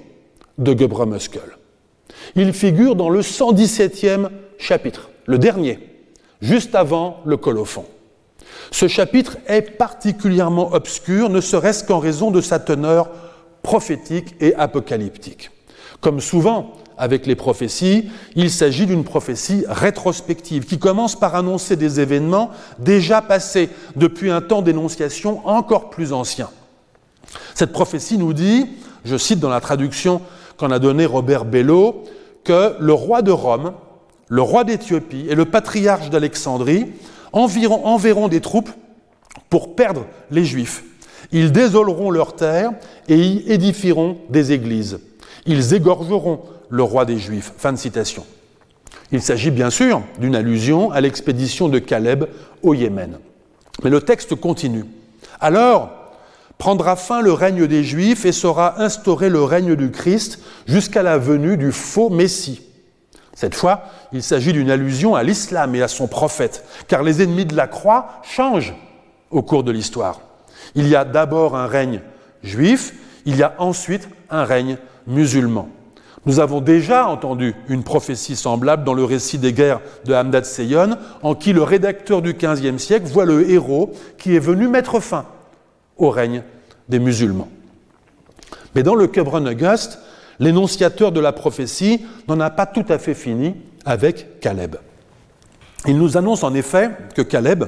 de 0.57 0.73
Muskel. 1.05 1.41
Il 2.35 2.53
figure 2.53 2.95
dans 2.95 3.09
le 3.09 3.21
117e 3.21 4.29
chapitre, 4.57 5.09
le 5.25 5.37
dernier, 5.37 5.79
juste 6.41 6.75
avant 6.75 7.19
le 7.25 7.37
colophon. 7.37 7.85
Ce 8.71 8.87
chapitre 8.87 9.37
est 9.47 9.77
particulièrement 9.77 10.73
obscur, 10.73 11.29
ne 11.29 11.41
serait-ce 11.41 11.83
qu'en 11.83 11.99
raison 11.99 12.31
de 12.31 12.41
sa 12.41 12.59
teneur 12.59 13.09
prophétique 13.61 14.35
et 14.39 14.55
apocalyptique. 14.55 15.51
Comme 16.01 16.19
souvent 16.19 16.73
avec 17.03 17.27
les 17.27 17.35
prophéties, 17.35 18.09
il 18.37 18.49
s'agit 18.49 18.85
d'une 18.85 19.03
prophétie 19.03 19.65
rétrospective 19.67 20.63
qui 20.63 20.79
commence 20.79 21.19
par 21.19 21.35
annoncer 21.35 21.75
des 21.75 21.99
événements 21.99 22.49
déjà 22.79 23.21
passés 23.21 23.69
depuis 23.97 24.31
un 24.31 24.39
temps 24.39 24.61
d'énonciation 24.61 25.45
encore 25.45 25.89
plus 25.89 26.13
ancien. 26.13 26.49
Cette 27.55 27.73
prophétie 27.73 28.17
nous 28.17 28.31
dit, 28.31 28.67
je 29.03 29.17
cite 29.17 29.41
dans 29.41 29.49
la 29.49 29.59
traduction 29.59 30.21
qu'en 30.55 30.71
a 30.71 30.79
donnée 30.79 31.05
Robert 31.05 31.43
Bello, 31.43 32.05
que 32.45 32.75
le 32.79 32.93
roi 32.93 33.21
de 33.21 33.31
Rome, 33.31 33.73
le 34.29 34.41
roi 34.41 34.63
d'Éthiopie 34.63 35.25
et 35.29 35.35
le 35.35 35.43
patriarche 35.43 36.09
d'Alexandrie 36.09 36.85
enverront 37.33 38.29
des 38.29 38.39
troupes 38.39 38.69
pour 39.49 39.75
perdre 39.75 40.05
les 40.31 40.45
Juifs. 40.45 40.85
Ils 41.33 41.51
désoleront 41.51 42.11
leurs 42.11 42.37
terres 42.37 42.71
et 43.09 43.17
y 43.17 43.51
édifieront 43.51 44.19
des 44.29 44.53
églises. 44.53 44.99
Ils 45.45 45.73
égorgeront 45.73 46.39
le 46.73 46.81
roi 46.81 47.05
des 47.05 47.19
Juifs. 47.19 47.53
Fin 47.55 47.71
de 47.71 47.77
citation. 47.77 48.25
Il 49.11 49.21
s'agit 49.21 49.51
bien 49.51 49.69
sûr 49.69 50.01
d'une 50.17 50.35
allusion 50.35 50.89
à 50.89 51.01
l'expédition 51.01 51.69
de 51.69 51.77
Caleb 51.77 52.25
au 52.63 52.73
Yémen. 52.73 53.19
Mais 53.83 53.91
le 53.91 54.01
texte 54.01 54.33
continue. 54.33 54.85
Alors 55.39 55.91
prendra 56.57 56.95
fin 56.95 57.21
le 57.21 57.31
règne 57.31 57.67
des 57.67 57.83
Juifs 57.83 58.25
et 58.25 58.31
sera 58.31 58.81
instauré 58.81 59.29
le 59.29 59.43
règne 59.43 59.75
du 59.75 59.91
Christ 59.91 60.39
jusqu'à 60.65 61.03
la 61.03 61.19
venue 61.19 61.57
du 61.57 61.71
faux 61.71 62.09
Messie. 62.09 62.63
Cette 63.35 63.53
fois, 63.53 63.83
il 64.11 64.23
s'agit 64.23 64.53
d'une 64.53 64.71
allusion 64.71 65.13
à 65.13 65.21
l'islam 65.21 65.75
et 65.75 65.83
à 65.83 65.87
son 65.87 66.07
prophète, 66.07 66.65
car 66.87 67.03
les 67.03 67.21
ennemis 67.21 67.45
de 67.45 67.55
la 67.55 67.67
croix 67.67 68.21
changent 68.23 68.73
au 69.29 69.43
cours 69.43 69.63
de 69.63 69.71
l'histoire. 69.71 70.21
Il 70.73 70.87
y 70.87 70.95
a 70.95 71.05
d'abord 71.05 71.55
un 71.55 71.67
règne 71.67 72.01
juif, 72.41 72.95
il 73.25 73.35
y 73.35 73.43
a 73.43 73.53
ensuite 73.59 74.09
un 74.31 74.43
règne 74.43 74.77
musulman. 75.05 75.69
Nous 76.25 76.39
avons 76.39 76.61
déjà 76.61 77.07
entendu 77.07 77.53
une 77.67 77.83
prophétie 77.83 78.35
semblable 78.35 78.85
dans 78.85 78.93
le 78.93 79.03
récit 79.03 79.37
des 79.37 79.51
guerres 79.51 79.81
de 80.05 80.13
Hamdad 80.13 80.45
Seyon, 80.45 80.97
en 81.21 81.35
qui 81.35 81.51
le 81.51 81.63
rédacteur 81.63 82.21
du 82.21 82.33
XVe 82.33 82.77
siècle 82.77 83.07
voit 83.07 83.25
le 83.25 83.49
héros 83.49 83.91
qui 84.17 84.35
est 84.35 84.39
venu 84.39 84.67
mettre 84.67 85.01
fin 85.01 85.25
au 85.97 86.09
règne 86.09 86.43
des 86.87 86.99
musulmans. 86.99 87.49
Mais 88.73 88.83
dans 88.83 88.95
le 88.95 89.07
Kebron 89.07 89.45
Auguste, 89.45 89.99
l'énonciateur 90.39 91.11
de 91.11 91.19
la 91.19 91.33
prophétie 91.33 92.05
n'en 92.27 92.39
a 92.39 92.49
pas 92.49 92.65
tout 92.65 92.85
à 92.87 92.97
fait 92.97 93.13
fini 93.13 93.55
avec 93.85 94.39
Caleb. 94.39 94.77
Il 95.85 95.97
nous 95.97 96.17
annonce 96.17 96.43
en 96.43 96.53
effet 96.53 96.91
que 97.15 97.21
Caleb, 97.21 97.65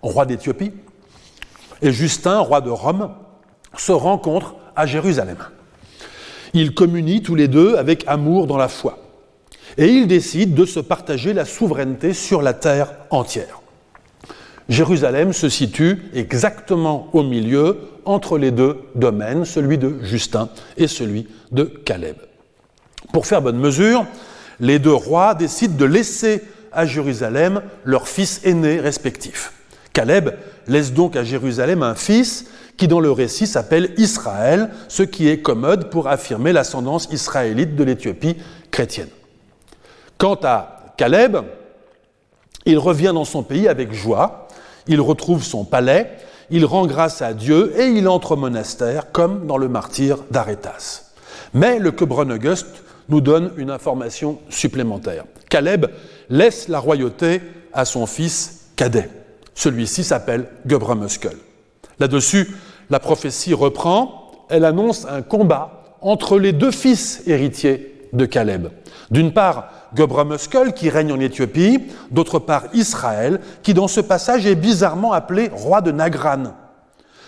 roi 0.00 0.24
d'Éthiopie, 0.24 0.72
et 1.82 1.92
Justin, 1.92 2.38
roi 2.38 2.60
de 2.62 2.70
Rome, 2.70 3.10
se 3.76 3.92
rencontrent 3.92 4.54
à 4.74 4.86
Jérusalem. 4.86 5.36
Ils 6.54 6.74
communient 6.74 7.22
tous 7.22 7.34
les 7.34 7.48
deux 7.48 7.76
avec 7.76 8.04
amour 8.06 8.46
dans 8.46 8.56
la 8.56 8.68
foi. 8.68 8.98
Et 9.78 9.86
ils 9.86 10.06
décident 10.06 10.54
de 10.54 10.66
se 10.66 10.80
partager 10.80 11.32
la 11.32 11.44
souveraineté 11.44 12.12
sur 12.12 12.42
la 12.42 12.52
terre 12.52 12.92
entière. 13.10 13.62
Jérusalem 14.68 15.32
se 15.32 15.48
situe 15.48 16.02
exactement 16.14 17.08
au 17.12 17.22
milieu 17.22 17.78
entre 18.04 18.38
les 18.38 18.50
deux 18.50 18.78
domaines, 18.94 19.44
celui 19.44 19.78
de 19.78 19.96
Justin 20.02 20.48
et 20.76 20.88
celui 20.88 21.26
de 21.50 21.64
Caleb. 21.64 22.16
Pour 23.12 23.26
faire 23.26 23.42
bonne 23.42 23.58
mesure, 23.58 24.06
les 24.60 24.78
deux 24.78 24.94
rois 24.94 25.34
décident 25.34 25.76
de 25.76 25.84
laisser 25.84 26.42
à 26.72 26.86
Jérusalem 26.86 27.62
leurs 27.84 28.08
fils 28.08 28.40
aînés 28.44 28.80
respectifs. 28.80 29.52
Caleb 29.92 30.30
laisse 30.68 30.92
donc 30.92 31.16
à 31.16 31.24
Jérusalem 31.24 31.82
un 31.82 31.94
fils 31.94 32.46
qui 32.76 32.88
dans 32.88 33.00
le 33.00 33.10
récit 33.10 33.46
s'appelle 33.46 33.92
Israël, 33.96 34.70
ce 34.88 35.02
qui 35.02 35.28
est 35.28 35.40
commode 35.40 35.90
pour 35.90 36.08
affirmer 36.08 36.52
l'ascendance 36.52 37.08
israélite 37.12 37.76
de 37.76 37.84
l'Éthiopie 37.84 38.36
chrétienne. 38.70 39.08
Quant 40.18 40.38
à 40.42 40.94
Caleb, 40.96 41.38
il 42.64 42.78
revient 42.78 43.12
dans 43.14 43.24
son 43.24 43.42
pays 43.42 43.68
avec 43.68 43.92
joie, 43.92 44.48
il 44.86 45.00
retrouve 45.00 45.42
son 45.42 45.64
palais, 45.64 46.10
il 46.50 46.64
rend 46.64 46.86
grâce 46.86 47.22
à 47.22 47.34
Dieu 47.34 47.72
et 47.78 47.86
il 47.86 48.08
entre 48.08 48.32
au 48.32 48.36
monastère 48.36 49.10
comme 49.12 49.46
dans 49.46 49.56
le 49.56 49.68
martyr 49.68 50.18
d'Arétas. 50.30 51.12
Mais 51.54 51.78
le 51.78 51.90
Quebron-Auguste 51.90 52.82
nous 53.08 53.20
donne 53.20 53.52
une 53.56 53.70
information 53.70 54.38
supplémentaire. 54.48 55.24
Caleb 55.48 55.86
laisse 56.30 56.68
la 56.68 56.78
royauté 56.78 57.40
à 57.72 57.84
son 57.84 58.06
fils 58.06 58.68
cadet. 58.76 59.10
Celui-ci 59.54 60.04
s'appelle 60.04 60.46
Gebremuskel. 60.66 61.36
Là-dessus, 61.98 62.54
la 62.90 62.98
prophétie 62.98 63.54
reprend, 63.54 64.30
elle 64.48 64.64
annonce 64.64 65.06
un 65.06 65.22
combat 65.22 65.96
entre 66.00 66.38
les 66.38 66.52
deux 66.52 66.70
fils 66.70 67.22
héritiers 67.26 68.08
de 68.12 68.26
Caleb. 68.26 68.68
D'une 69.10 69.32
part, 69.32 69.70
Gebremuskel 69.94 70.72
qui 70.72 70.90
règne 70.90 71.12
en 71.12 71.20
Éthiopie, 71.20 71.80
d'autre 72.10 72.38
part 72.38 72.64
Israël 72.72 73.40
qui 73.62 73.74
dans 73.74 73.88
ce 73.88 74.00
passage 74.00 74.46
est 74.46 74.54
bizarrement 74.54 75.12
appelé 75.12 75.50
roi 75.52 75.80
de 75.80 75.92
Nagran. 75.92 76.54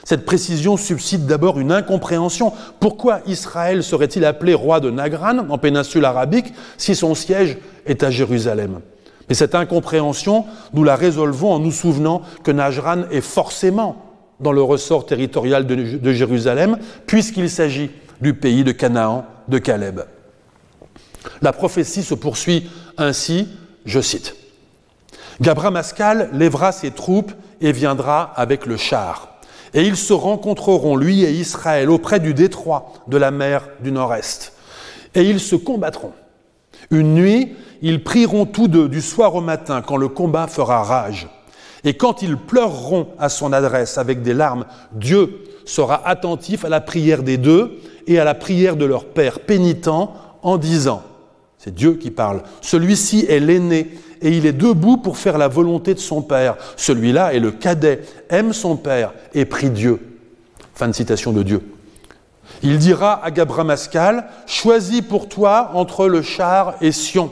Cette 0.05 0.27
précision 0.27 0.77
suscite 0.77 1.25
d'abord 1.25 1.59
une 1.59 1.73
incompréhension. 1.73 2.53
Pourquoi 2.79 3.21
Israël 3.27 3.83
serait-il 3.83 4.25
appelé 4.25 4.53
roi 4.53 4.81
de 4.81 4.91
Nagran 4.91 5.47
en 5.49 5.57
péninsule 5.57 6.05
arabique 6.05 6.53
si 6.77 6.95
son 6.95 7.15
siège 7.15 7.57
est 7.87 8.03
à 8.03 8.11
Jérusalem? 8.11 8.81
Mais 9.29 9.35
cette 9.35 9.55
incompréhension, 9.55 10.45
nous 10.75 10.85
la 10.85 10.97
résolvons 10.97 11.53
en 11.53 11.59
nous 11.59 11.73
souvenant 11.73 12.21
que 12.43 12.51
Najran 12.51 13.05
est 13.11 13.23
forcément 13.23 14.14
dans 14.41 14.53
le 14.53 14.63
ressort 14.63 15.07
territorial 15.07 15.67
de, 15.67 16.13
Jérusalem, 16.13 16.79
puisqu'il 17.07 17.51
s'agit 17.51 17.91
du 18.21 18.35
pays 18.35 18.65
de 18.65 18.73
Canaan 18.73 19.27
de 19.49 19.59
Caleb. 19.59 20.01
La 21.43 21.53
prophétie 21.53 22.03
se 22.03 22.15
poursuit 22.15 22.71
ainsi, 22.99 23.49
je 23.85 24.01
cite. 24.01 24.37
Gabra 25.41 25.71
Mascal 25.71 26.31
lèvera 26.33 26.73
ses 26.73 26.91
troupes 26.91 27.33
et 27.61 27.73
viendra 27.73 28.33
avec 28.37 28.67
le 28.67 28.77
char. 28.77 29.39
Et 29.73 29.83
ils 29.83 29.97
se 29.97 30.13
rencontreront, 30.13 30.97
lui 30.97 31.25
et 31.25 31.33
Israël, 31.33 31.91
auprès 31.91 32.21
du 32.21 32.35
détroit 32.35 32.93
de 33.09 33.17
la 33.17 33.31
mer 33.33 33.69
du 33.81 33.91
Nord-Est. 33.91 34.53
Et 35.15 35.23
ils 35.23 35.41
se 35.41 35.57
combattront. 35.57 36.13
Une 36.91 37.15
nuit, 37.15 37.57
ils 37.83 38.05
prieront 38.05 38.47
tous 38.47 38.69
deux 38.69 38.89
du 38.89 39.01
soir 39.01 39.35
au 39.35 39.41
matin 39.41 39.83
quand 39.83 39.97
le 39.97 40.09
combat 40.09 40.47
fera 40.47 40.83
rage. 40.83 41.29
Et 41.85 41.95
quand 41.95 42.23
ils 42.23 42.37
pleureront 42.37 43.09
à 43.19 43.29
son 43.29 43.53
adresse 43.53 43.99
avec 43.99 44.23
des 44.23 44.35
larmes, 44.35 44.65
Dieu 44.93 45.45
sera 45.65 46.07
attentif 46.09 46.65
à 46.65 46.69
la 46.69 46.81
prière 46.81 47.23
des 47.23 47.37
deux 47.37 47.79
et 48.07 48.19
à 48.19 48.25
la 48.25 48.35
prière 48.35 48.77
de 48.77 48.85
leur 48.85 49.05
père 49.07 49.41
pénitent 49.41 49.89
en 49.89 50.57
disant, 50.57 51.03
c'est 51.59 51.75
Dieu 51.75 51.95
qui 51.95 52.11
parle, 52.11 52.43
celui-ci 52.61 53.27
est 53.29 53.41
l'aîné 53.41 53.91
et 54.21 54.31
il 54.31 54.47
est 54.47 54.53
debout 54.53 54.97
pour 54.97 55.19
faire 55.19 55.39
la 55.39 55.49
volonté 55.49 55.95
de 55.95 55.99
son 55.99 56.23
père. 56.23 56.57
Celui-là 56.77 57.35
est 57.35 57.41
le 57.41 57.51
cadet, 57.51 58.03
aime 58.31 58.53
son 58.53 58.77
père 58.77 59.13
et 59.35 59.45
prie 59.45 59.71
Dieu. 59.71 60.01
Fin 60.75 60.89
de 60.89 60.93
citation 60.93 61.33
de 61.33 61.43
Dieu. 61.43 61.61
Il 62.63 62.79
dira 62.79 63.25
à 63.25 63.31
Gabramascal, 63.31 64.27
choisis 64.47 65.03
pour 65.03 65.29
toi 65.29 65.71
entre 65.75 66.09
le 66.09 66.23
char 66.23 66.75
et 66.81 66.93
Sion. 66.93 67.31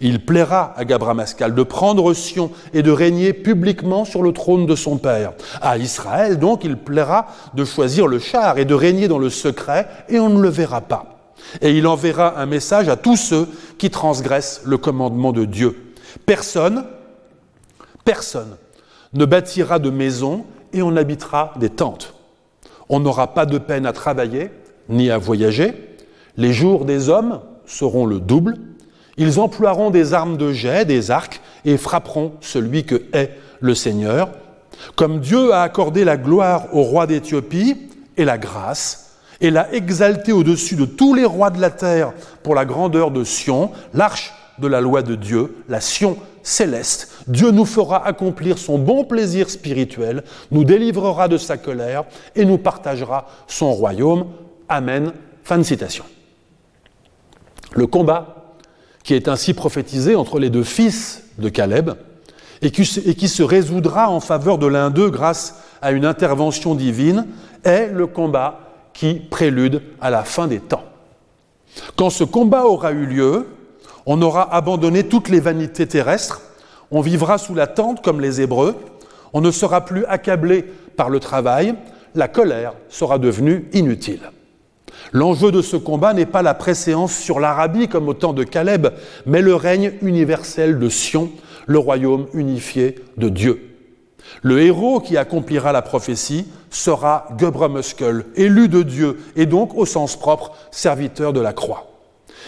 Il 0.00 0.24
plaira 0.24 0.74
à 0.76 0.84
Gabramascal 0.84 1.54
de 1.54 1.62
prendre 1.62 2.14
Sion 2.14 2.50
et 2.72 2.82
de 2.82 2.90
régner 2.90 3.32
publiquement 3.32 4.04
sur 4.04 4.22
le 4.22 4.32
trône 4.32 4.66
de 4.66 4.76
son 4.76 4.96
père. 4.96 5.32
À 5.60 5.76
Israël, 5.78 6.38
donc, 6.38 6.64
il 6.64 6.76
plaira 6.76 7.26
de 7.54 7.64
choisir 7.64 8.06
le 8.06 8.18
char 8.18 8.58
et 8.58 8.64
de 8.64 8.74
régner 8.74 9.08
dans 9.08 9.18
le 9.18 9.30
secret, 9.30 9.88
et 10.08 10.20
on 10.20 10.28
ne 10.28 10.40
le 10.40 10.48
verra 10.48 10.82
pas. 10.82 11.32
Et 11.60 11.72
il 11.76 11.86
enverra 11.86 12.38
un 12.38 12.46
message 12.46 12.88
à 12.88 12.96
tous 12.96 13.16
ceux 13.16 13.48
qui 13.78 13.90
transgressent 13.90 14.62
le 14.64 14.78
commandement 14.78 15.32
de 15.32 15.44
Dieu. 15.44 15.94
Personne, 16.26 16.84
personne 18.04 18.56
ne 19.14 19.24
bâtira 19.24 19.78
de 19.78 19.90
maison 19.90 20.44
et 20.72 20.82
on 20.82 20.96
habitera 20.96 21.54
des 21.58 21.70
tentes. 21.70 22.14
On 22.88 23.00
n'aura 23.00 23.34
pas 23.34 23.46
de 23.46 23.58
peine 23.58 23.86
à 23.86 23.92
travailler 23.92 24.50
ni 24.88 25.10
à 25.10 25.18
voyager. 25.18 25.74
Les 26.36 26.52
jours 26.52 26.84
des 26.84 27.08
hommes 27.08 27.40
seront 27.66 28.06
le 28.06 28.20
double. 28.20 28.56
Ils 29.18 29.40
emploieront 29.40 29.90
des 29.90 30.14
armes 30.14 30.36
de 30.36 30.52
jet, 30.52 30.84
des 30.84 31.10
arcs, 31.10 31.40
et 31.64 31.76
frapperont 31.76 32.32
celui 32.40 32.84
que 32.84 33.02
est 33.12 33.32
le 33.60 33.74
Seigneur. 33.74 34.30
Comme 34.94 35.18
Dieu 35.18 35.52
a 35.52 35.62
accordé 35.62 36.04
la 36.04 36.16
gloire 36.16 36.66
au 36.72 36.82
roi 36.82 37.06
d'Éthiopie 37.06 37.76
et 38.16 38.24
la 38.24 38.38
grâce, 38.38 39.16
et 39.40 39.50
l'a 39.50 39.72
exalté 39.72 40.32
au-dessus 40.32 40.76
de 40.76 40.84
tous 40.84 41.14
les 41.14 41.24
rois 41.24 41.50
de 41.50 41.60
la 41.60 41.70
terre 41.70 42.12
pour 42.42 42.54
la 42.54 42.64
grandeur 42.64 43.10
de 43.10 43.24
Sion, 43.24 43.70
l'arche 43.92 44.32
de 44.58 44.66
la 44.66 44.80
loi 44.80 45.02
de 45.02 45.14
Dieu, 45.14 45.54
la 45.68 45.80
Sion 45.80 46.16
céleste. 46.42 47.12
Dieu 47.26 47.50
nous 47.50 47.64
fera 47.64 48.04
accomplir 48.06 48.58
son 48.58 48.78
bon 48.78 49.04
plaisir 49.04 49.50
spirituel, 49.50 50.24
nous 50.50 50.64
délivrera 50.64 51.28
de 51.28 51.36
sa 51.36 51.56
colère 51.56 52.04
et 52.34 52.44
nous 52.44 52.58
partagera 52.58 53.28
son 53.46 53.72
royaume. 53.72 54.26
Amen. 54.68 55.12
Fin 55.44 55.58
de 55.58 55.62
citation. 55.62 56.04
Le 57.72 57.86
combat 57.86 58.37
qui 59.08 59.14
est 59.14 59.28
ainsi 59.28 59.54
prophétisé 59.54 60.16
entre 60.16 60.38
les 60.38 60.50
deux 60.50 60.64
fils 60.64 61.22
de 61.38 61.48
Caleb 61.48 61.92
et 62.60 62.70
qui, 62.70 62.84
se 62.84 63.42
résoudra 63.42 64.10
en 64.10 64.20
faveur 64.20 64.58
de 64.58 64.66
l'un 64.66 64.90
d'eux 64.90 65.08
grâce 65.08 65.62
à 65.80 65.92
une 65.92 66.04
intervention 66.04 66.74
divine 66.74 67.26
est 67.64 67.86
le 67.86 68.06
combat 68.06 68.60
qui 68.92 69.14
prélude 69.14 69.80
à 70.02 70.10
la 70.10 70.24
fin 70.24 70.46
des 70.46 70.60
temps. 70.60 70.84
Quand 71.96 72.10
ce 72.10 72.22
combat 72.22 72.66
aura 72.66 72.92
eu 72.92 73.06
lieu, 73.06 73.46
on 74.04 74.20
aura 74.20 74.54
abandonné 74.54 75.04
toutes 75.04 75.30
les 75.30 75.40
vanités 75.40 75.86
terrestres, 75.86 76.42
on 76.90 77.00
vivra 77.00 77.38
sous 77.38 77.54
la 77.54 77.66
tente 77.66 78.04
comme 78.04 78.20
les 78.20 78.42
Hébreux, 78.42 78.76
on 79.32 79.40
ne 79.40 79.50
sera 79.50 79.86
plus 79.86 80.04
accablé 80.04 80.66
par 80.98 81.08
le 81.08 81.18
travail, 81.18 81.74
la 82.14 82.28
colère 82.28 82.74
sera 82.90 83.18
devenue 83.18 83.70
inutile. 83.72 84.30
L'enjeu 85.12 85.50
de 85.50 85.62
ce 85.62 85.76
combat 85.76 86.14
n'est 86.14 86.26
pas 86.26 86.42
la 86.42 86.54
préséance 86.54 87.16
sur 87.16 87.40
l'Arabie 87.40 87.88
comme 87.88 88.08
au 88.08 88.14
temps 88.14 88.32
de 88.32 88.44
Caleb, 88.44 88.88
mais 89.26 89.42
le 89.42 89.54
règne 89.54 89.92
universel 90.02 90.78
de 90.78 90.88
Sion, 90.88 91.30
le 91.66 91.78
royaume 91.78 92.26
unifié 92.34 92.96
de 93.16 93.28
Dieu. 93.28 93.64
Le 94.42 94.60
héros 94.60 95.00
qui 95.00 95.16
accomplira 95.16 95.72
la 95.72 95.82
prophétie 95.82 96.46
sera 96.70 97.28
Muskel, 97.70 98.26
élu 98.36 98.68
de 98.68 98.82
Dieu 98.82 99.18
et 99.36 99.46
donc 99.46 99.74
au 99.74 99.86
sens 99.86 100.16
propre 100.16 100.52
serviteur 100.70 101.32
de 101.32 101.40
la 101.40 101.52
croix. 101.52 101.86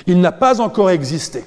Il 0.07 0.21
n'a 0.21 0.33
pas 0.33 0.61
encore 0.61 0.91
existé. 0.91 1.45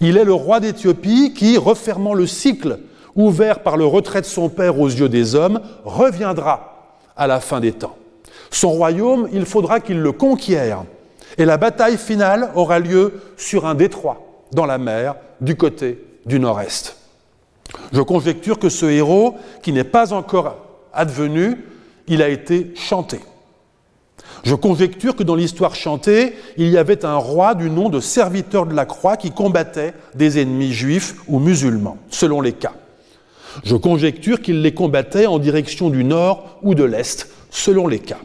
Il 0.00 0.16
est 0.16 0.24
le 0.24 0.32
roi 0.32 0.60
d'Éthiopie 0.60 1.34
qui, 1.34 1.58
refermant 1.58 2.14
le 2.14 2.26
cycle 2.26 2.78
ouvert 3.14 3.60
par 3.60 3.76
le 3.76 3.86
retrait 3.86 4.20
de 4.20 4.26
son 4.26 4.48
père 4.48 4.78
aux 4.78 4.88
yeux 4.88 5.08
des 5.08 5.34
hommes, 5.34 5.60
reviendra 5.84 6.94
à 7.16 7.26
la 7.26 7.40
fin 7.40 7.60
des 7.60 7.72
temps. 7.72 7.96
Son 8.50 8.70
royaume, 8.70 9.28
il 9.32 9.44
faudra 9.44 9.80
qu'il 9.80 10.00
le 10.00 10.12
conquiert. 10.12 10.84
Et 11.38 11.44
la 11.44 11.56
bataille 11.56 11.98
finale 11.98 12.50
aura 12.54 12.78
lieu 12.78 13.20
sur 13.36 13.66
un 13.66 13.74
détroit, 13.74 14.26
dans 14.52 14.66
la 14.66 14.78
mer, 14.78 15.16
du 15.40 15.56
côté 15.56 15.98
du 16.24 16.40
nord-est. 16.40 16.96
Je 17.92 18.00
conjecture 18.00 18.58
que 18.58 18.68
ce 18.68 18.86
héros, 18.86 19.36
qui 19.62 19.72
n'est 19.72 19.84
pas 19.84 20.12
encore 20.12 20.56
advenu, 20.92 21.58
il 22.06 22.22
a 22.22 22.28
été 22.28 22.72
chanté. 22.74 23.20
Je 24.44 24.54
conjecture 24.54 25.16
que 25.16 25.22
dans 25.22 25.34
l'histoire 25.34 25.74
chantée, 25.74 26.34
il 26.56 26.68
y 26.68 26.78
avait 26.78 27.04
un 27.04 27.16
roi 27.16 27.54
du 27.54 27.68
nom 27.68 27.88
de 27.88 28.00
serviteur 28.00 28.66
de 28.66 28.74
la 28.74 28.86
croix 28.86 29.16
qui 29.16 29.30
combattait 29.30 29.92
des 30.14 30.40
ennemis 30.40 30.72
juifs 30.72 31.16
ou 31.26 31.38
musulmans, 31.38 31.98
selon 32.10 32.40
les 32.40 32.52
cas. 32.52 32.74
Je 33.64 33.74
conjecture 33.74 34.40
qu'il 34.40 34.62
les 34.62 34.74
combattait 34.74 35.26
en 35.26 35.38
direction 35.38 35.90
du 35.90 36.04
nord 36.04 36.58
ou 36.62 36.74
de 36.74 36.84
l'est, 36.84 37.28
selon 37.50 37.88
les 37.88 37.98
cas. 37.98 38.18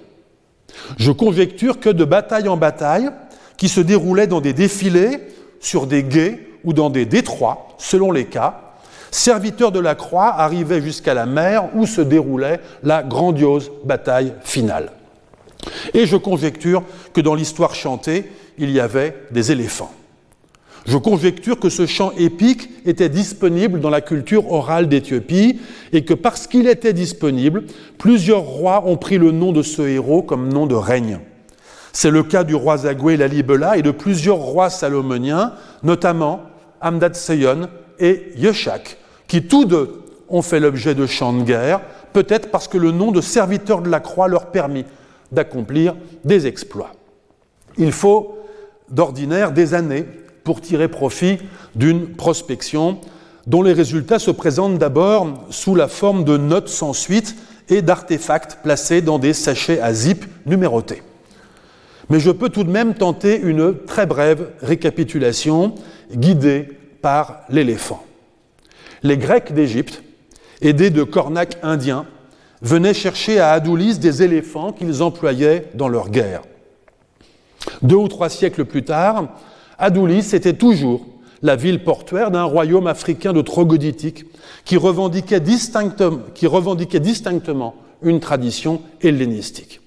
Je 0.98 1.12
conjecture 1.12 1.80
que 1.80 1.90
de 1.90 2.06
bataille 2.06 2.48
en 2.48 2.58
bataille, 2.58 3.10
qui 3.58 3.70
se 3.70 3.82
déroulaient 3.82 4.28
dans 4.28 4.42
des 4.42 4.54
défilés, 4.54 5.20
sur 5.60 5.88
des 5.88 6.04
guets 6.04 6.48
ou 6.64 6.74
dans 6.74 6.90
des 6.90 7.06
détroits, 7.06 7.68
selon 7.78 8.12
les 8.12 8.26
cas, 8.26 8.74
serviteurs 9.12 9.72
de 9.72 9.80
la 9.80 9.96
croix 9.96 10.34
arrivaient 10.36 10.82
jusqu'à 10.82 11.14
la 11.14 11.26
mer 11.26 11.70
où 11.76 11.86
se 11.86 12.02
déroulait 12.02 12.60
la 12.84 13.04
grandiose 13.04 13.72
bataille 13.84 14.34
finale. 14.44 14.92
Et 15.94 16.06
je 16.06 16.18
conjecture 16.18 16.84
que 17.14 17.22
dans 17.22 17.36
l'histoire 17.36 17.76
chantée, 17.76 18.32
il 18.58 18.72
y 18.72 18.80
avait 18.80 19.16
des 19.32 19.52
éléphants. 19.52 19.92
Je 20.86 20.98
conjecture 20.98 21.60
que 21.60 21.70
ce 21.70 21.86
chant 21.86 22.12
épique 22.18 22.70
était 22.86 23.10
disponible 23.10 23.80
dans 23.80 23.92
la 23.92 24.02
culture 24.02 24.52
orale 24.52 24.88
d'Éthiopie 24.88 25.60
et 25.94 26.04
que 26.04 26.14
parce 26.14 26.48
qu'il 26.48 26.68
était 26.68 26.94
disponible, 26.94 27.66
plusieurs 27.98 28.42
rois 28.42 28.84
ont 28.88 28.98
pris 28.98 29.18
le 29.18 29.32
nom 29.32 29.52
de 29.52 29.62
ce 29.62 29.84
héros 29.84 30.24
comme 30.24 30.52
nom 30.52 30.66
de 30.66 30.76
règne. 30.76 31.20
C'est 31.94 32.10
le 32.10 32.24
cas 32.24 32.44
du 32.44 32.56
roi 32.56 32.78
Zagwe 32.78 33.12
Lalibela 33.12 33.78
et 33.78 33.82
de 33.82 33.92
plusieurs 33.92 34.38
rois 34.38 34.70
salomoniens, 34.70 35.54
notamment 35.84 36.42
Amdad 36.80 37.16
Seyon 37.16 37.70
et 38.00 38.32
Yeshak, 38.38 38.98
qui 39.28 39.44
tous 39.44 39.66
deux 39.66 40.02
ont 40.30 40.42
fait 40.42 40.60
l'objet 40.60 40.96
de 40.96 41.06
chants 41.06 41.34
de 41.34 41.44
guerre, 41.44 41.82
peut-être 42.14 42.50
parce 42.50 42.68
que 42.68 42.78
le 42.78 42.92
nom 42.92 43.12
de 43.12 43.22
serviteur 43.22 43.82
de 43.82 43.90
la 43.90 44.00
croix 44.00 44.28
leur 44.28 44.48
permit 44.48 44.86
d'accomplir 45.32 45.96
des 46.26 46.48
exploits. 46.48 46.92
Il 47.78 47.92
faut 47.92 48.38
d'ordinaire 48.90 49.52
des 49.52 49.74
années 49.74 50.06
pour 50.44 50.62
tirer 50.62 50.88
profit 50.88 51.38
d'une 51.76 52.08
prospection 52.08 53.00
dont 53.48 53.64
les 53.64 53.74
résultats 53.74 54.20
se 54.20 54.32
présentent 54.32 54.78
d'abord 54.78 55.46
sous 55.50 55.76
la 55.76 55.88
forme 55.88 56.24
de 56.24 56.38
notes 56.38 56.70
sans 56.70 56.94
suite 56.94 57.36
et 57.70 57.82
d'artefacts 57.82 58.60
placés 58.64 59.02
dans 59.02 59.20
des 59.20 59.34
sachets 59.34 59.82
à 59.82 59.94
zip 59.94 60.26
numérotés. 60.46 61.02
Mais 62.10 62.20
je 62.20 62.32
peux 62.32 62.50
tout 62.50 62.64
de 62.64 62.72
même 62.72 62.94
tenter 62.94 63.40
une 63.40 63.76
très 63.86 64.06
brève 64.06 64.50
récapitulation 64.62 65.76
guidée 66.14 66.68
par 67.02 67.42
l'éléphant. 67.50 68.04
Les 69.02 69.18
Grecs 69.18 69.54
d'Égypte, 69.54 70.04
aidés 70.62 70.90
de 70.90 71.04
cornacs 71.04 71.58
indiens, 71.64 72.06
venaient 72.62 72.94
chercher 72.94 73.40
à 73.40 73.52
Adoulis 73.52 73.98
des 73.98 74.22
éléphants 74.22 74.72
qu'ils 74.72 75.02
employaient 75.02 75.68
dans 75.74 75.88
leur 75.88 76.10
guerre. 76.10 76.42
Deux 77.82 77.96
ou 77.96 78.08
trois 78.08 78.30
siècles 78.30 78.66
plus 78.66 78.84
tard, 78.84 79.30
Adoulis 79.82 80.36
était 80.36 80.54
toujours 80.54 81.08
la 81.42 81.56
ville 81.56 81.84
portuaire 81.84 82.30
d'un 82.30 82.44
royaume 82.44 82.86
africain 82.86 83.34
de 83.34 83.42
troglodytique 83.42 84.26
qui 84.64 84.78
revendiquait, 84.78 85.40
distinctement, 85.40 86.22
une 88.04 88.20
tradition 88.20 88.84
hellénistique. 89.02 89.82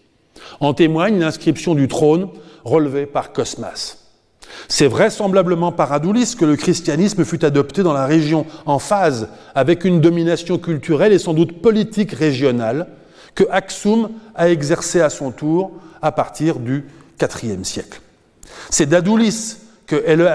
En 0.59 0.75
témoigne 0.75 1.21
l'inscription 1.21 1.77
du 1.77 1.87
trône 1.87 2.29
relevée 2.65 3.07
par 3.07 3.33
Cosmas. 3.33 3.99
C'est 4.67 4.89
vraisemblablement 4.89 5.71
par 5.71 5.93
Adoulis 5.93 6.35
que 6.37 6.45
le 6.45 6.57
christianisme 6.57 7.25
fut 7.25 7.45
adopté 7.45 7.85
dans 7.85 7.93
la 7.93 8.07
région 8.07 8.47
en 8.67 8.81
phase 8.81 9.29
avec 9.55 9.85
une 9.85 10.01
domination 10.01 10.59
culturelle 10.59 11.13
et 11.13 11.21
sans 11.21 11.35
doute 11.35 11.63
politique 11.63 12.11
régionale 12.11 12.89
que 13.37 13.45
Aksum 13.49 14.11
a 14.35 14.49
exercé 14.49 15.01
à 15.01 15.11
son 15.11 15.31
tour 15.31 15.71
à 16.03 16.11
partir 16.11 16.59
du 16.59 16.85
IVe 17.23 17.63
siècle. 17.63 18.01
C'est 18.71 18.87
d'Adoulis 18.87 19.59
que 19.95 20.11
Ele 20.11 20.29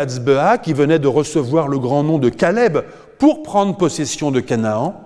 qui 0.63 0.73
venait 0.73 0.99
de 0.99 1.07
recevoir 1.07 1.67
le 1.67 1.79
grand 1.79 2.03
nom 2.03 2.17
de 2.17 2.29
Caleb 2.29 2.79
pour 3.17 3.43
prendre 3.43 3.75
possession 3.75 4.31
de 4.31 4.39
Canaan, 4.39 5.01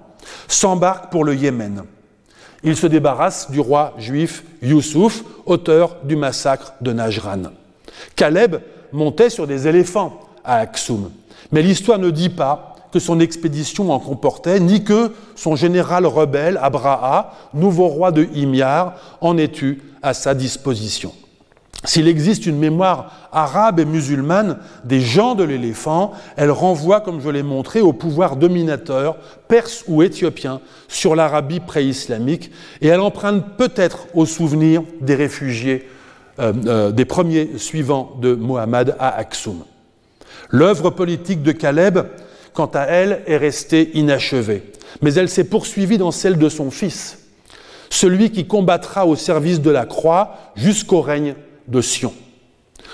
s'embarque 0.48 1.12
pour 1.12 1.24
le 1.24 1.36
Yémen. 1.36 1.84
Il 2.64 2.78
se 2.78 2.88
débarrasse 2.88 3.52
du 3.52 3.60
roi 3.60 3.94
juif 3.98 4.44
Youssouf, 4.62 5.24
auteur 5.46 5.98
du 6.04 6.16
massacre 6.16 6.74
de 6.82 6.94
Najran. 6.94 7.52
Caleb 8.16 8.58
montait 8.92 9.30
sur 9.30 9.48
des 9.48 9.68
éléphants 9.68 10.20
à 10.46 10.58
Aksum, 10.58 11.10
mais 11.52 11.62
l'histoire 11.62 12.00
ne 12.00 12.10
dit 12.10 12.30
pas 12.30 12.76
que 12.92 13.00
son 13.00 13.20
expédition 13.20 13.92
en 13.92 14.00
comportait, 14.00 14.60
ni 14.60 14.84
que 14.84 15.12
son 15.36 15.56
général 15.56 16.06
rebelle, 16.06 16.60
Abraha, 16.62 17.34
nouveau 17.56 17.88
roi 17.88 18.12
de 18.12 18.28
Himyar, 18.36 18.96
en 19.20 19.38
ait 19.38 19.52
eu 19.62 19.80
à 20.04 20.14
sa 20.14 20.36
disposition. 20.36 21.12
S'il 21.86 22.08
existe 22.08 22.46
une 22.46 22.58
mémoire 22.58 23.12
arabe 23.34 23.80
et 23.80 23.86
musulmane 23.86 24.58
des 24.86 25.02
gens 25.02 25.36
de 25.36 25.44
l'éléphant, 25.44 26.14
elle 26.38 26.52
renvoie, 26.52 27.02
comme 27.02 27.20
je 27.20 27.30
l'ai 27.30 27.44
montré, 27.44 27.82
au 27.82 27.92
pouvoir 27.92 28.38
dominateur 28.38 29.18
perse 29.50 29.84
ou 29.88 30.02
éthiopien 30.02 30.62
sur 30.88 31.14
l'Arabie 31.14 31.60
pré-islamique 31.60 32.52
et 32.82 32.88
elle 32.88 33.02
emprunte 33.02 33.58
peut-être 33.58 34.08
au 34.14 34.26
souvenir 34.26 34.82
des 35.02 35.16
réfugiés, 35.16 35.90
euh, 36.40 36.54
euh, 36.68 36.92
des 36.92 37.06
premiers 37.06 37.58
suivants 37.58 38.18
de 38.22 38.34
Mohammed 38.34 38.96
à 38.98 39.18
Aksum. 39.18 39.64
L'œuvre 40.50 40.90
politique 40.90 41.44
de 41.44 41.52
Caleb, 41.52 42.00
quant 42.54 42.72
à 42.74 42.84
elle, 42.84 43.24
est 43.28 43.38
restée 43.38 43.98
inachevée, 43.98 44.64
mais 45.02 45.14
elle 45.16 45.30
s'est 45.30 45.44
poursuivie 45.44 45.98
dans 45.98 46.12
celle 46.12 46.38
de 46.38 46.48
son 46.48 46.72
fils, 46.72 47.18
celui 47.90 48.32
qui 48.32 48.48
combattra 48.48 49.06
au 49.06 49.18
service 49.18 49.60
de 49.60 49.70
la 49.70 49.86
croix 49.86 50.36
jusqu'au 50.56 51.02
règne 51.02 51.36
de 51.68 51.82
Sion. 51.82 52.14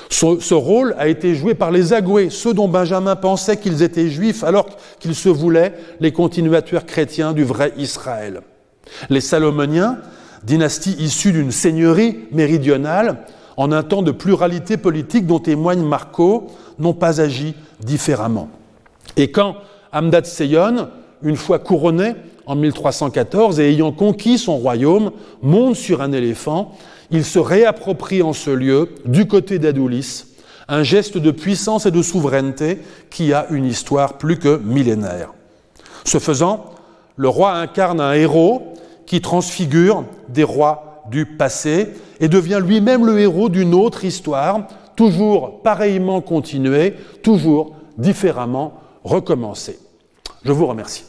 Ce, 0.09 0.53
rôle 0.53 0.95
a 0.97 1.07
été 1.07 1.35
joué 1.35 1.53
par 1.53 1.69
les 1.69 1.93
Agoués, 1.93 2.29
ceux 2.31 2.53
dont 2.53 2.67
Benjamin 2.67 3.15
pensait 3.15 3.57
qu'ils 3.57 3.83
étaient 3.83 4.09
juifs 4.09 4.43
alors 4.43 4.65
qu'ils 4.99 5.15
se 5.15 5.29
voulaient 5.29 5.73
les 5.99 6.11
continuateurs 6.11 6.85
chrétiens 6.85 7.33
du 7.33 7.43
vrai 7.43 7.73
Israël. 7.77 8.41
Les 9.09 9.21
Salomoniens, 9.21 9.99
dynastie 10.43 10.95
issue 10.97 11.31
d'une 11.31 11.51
seigneurie 11.51 12.19
méridionale, 12.31 13.25
en 13.55 13.71
un 13.71 13.83
temps 13.83 14.01
de 14.01 14.11
pluralité 14.11 14.77
politique 14.77 15.27
dont 15.27 15.39
témoigne 15.39 15.83
Marco, 15.83 16.47
n'ont 16.79 16.93
pas 16.93 17.21
agi 17.21 17.53
différemment. 17.81 18.49
Et 19.15 19.31
quand 19.31 19.57
Amdad 19.91 20.25
Seyon, 20.25 20.87
une 21.21 21.35
fois 21.35 21.59
couronné 21.59 22.15
en 22.45 22.55
1314 22.55 23.59
et 23.59 23.69
ayant 23.69 23.91
conquis 23.91 24.37
son 24.37 24.57
royaume, 24.57 25.11
monte 25.43 25.75
sur 25.75 26.01
un 26.01 26.13
éléphant, 26.13 26.75
il 27.11 27.25
se 27.25 27.39
réapproprie 27.39 28.21
en 28.21 28.33
ce 28.33 28.49
lieu, 28.49 28.89
du 29.05 29.27
côté 29.27 29.59
d'Adoulis, 29.59 30.25
un 30.67 30.83
geste 30.83 31.17
de 31.17 31.31
puissance 31.31 31.85
et 31.85 31.91
de 31.91 32.01
souveraineté 32.01 32.79
qui 33.09 33.33
a 33.33 33.47
une 33.49 33.65
histoire 33.65 34.17
plus 34.17 34.37
que 34.37 34.57
millénaire. 34.57 35.33
Ce 36.05 36.19
faisant, 36.19 36.65
le 37.15 37.27
roi 37.27 37.53
incarne 37.53 37.99
un 37.99 38.13
héros 38.13 38.73
qui 39.05 39.21
transfigure 39.21 40.05
des 40.29 40.43
rois 40.43 41.03
du 41.09 41.25
passé 41.25 41.89
et 42.19 42.27
devient 42.27 42.61
lui-même 42.63 43.05
le 43.05 43.19
héros 43.19 43.49
d'une 43.49 43.73
autre 43.73 44.05
histoire, 44.05 44.67
toujours 44.95 45.61
pareillement 45.63 46.21
continuée, 46.21 46.93
toujours 47.23 47.75
différemment 47.97 48.75
recommencée. 49.03 49.79
Je 50.43 50.51
vous 50.51 50.67
remercie. 50.67 51.08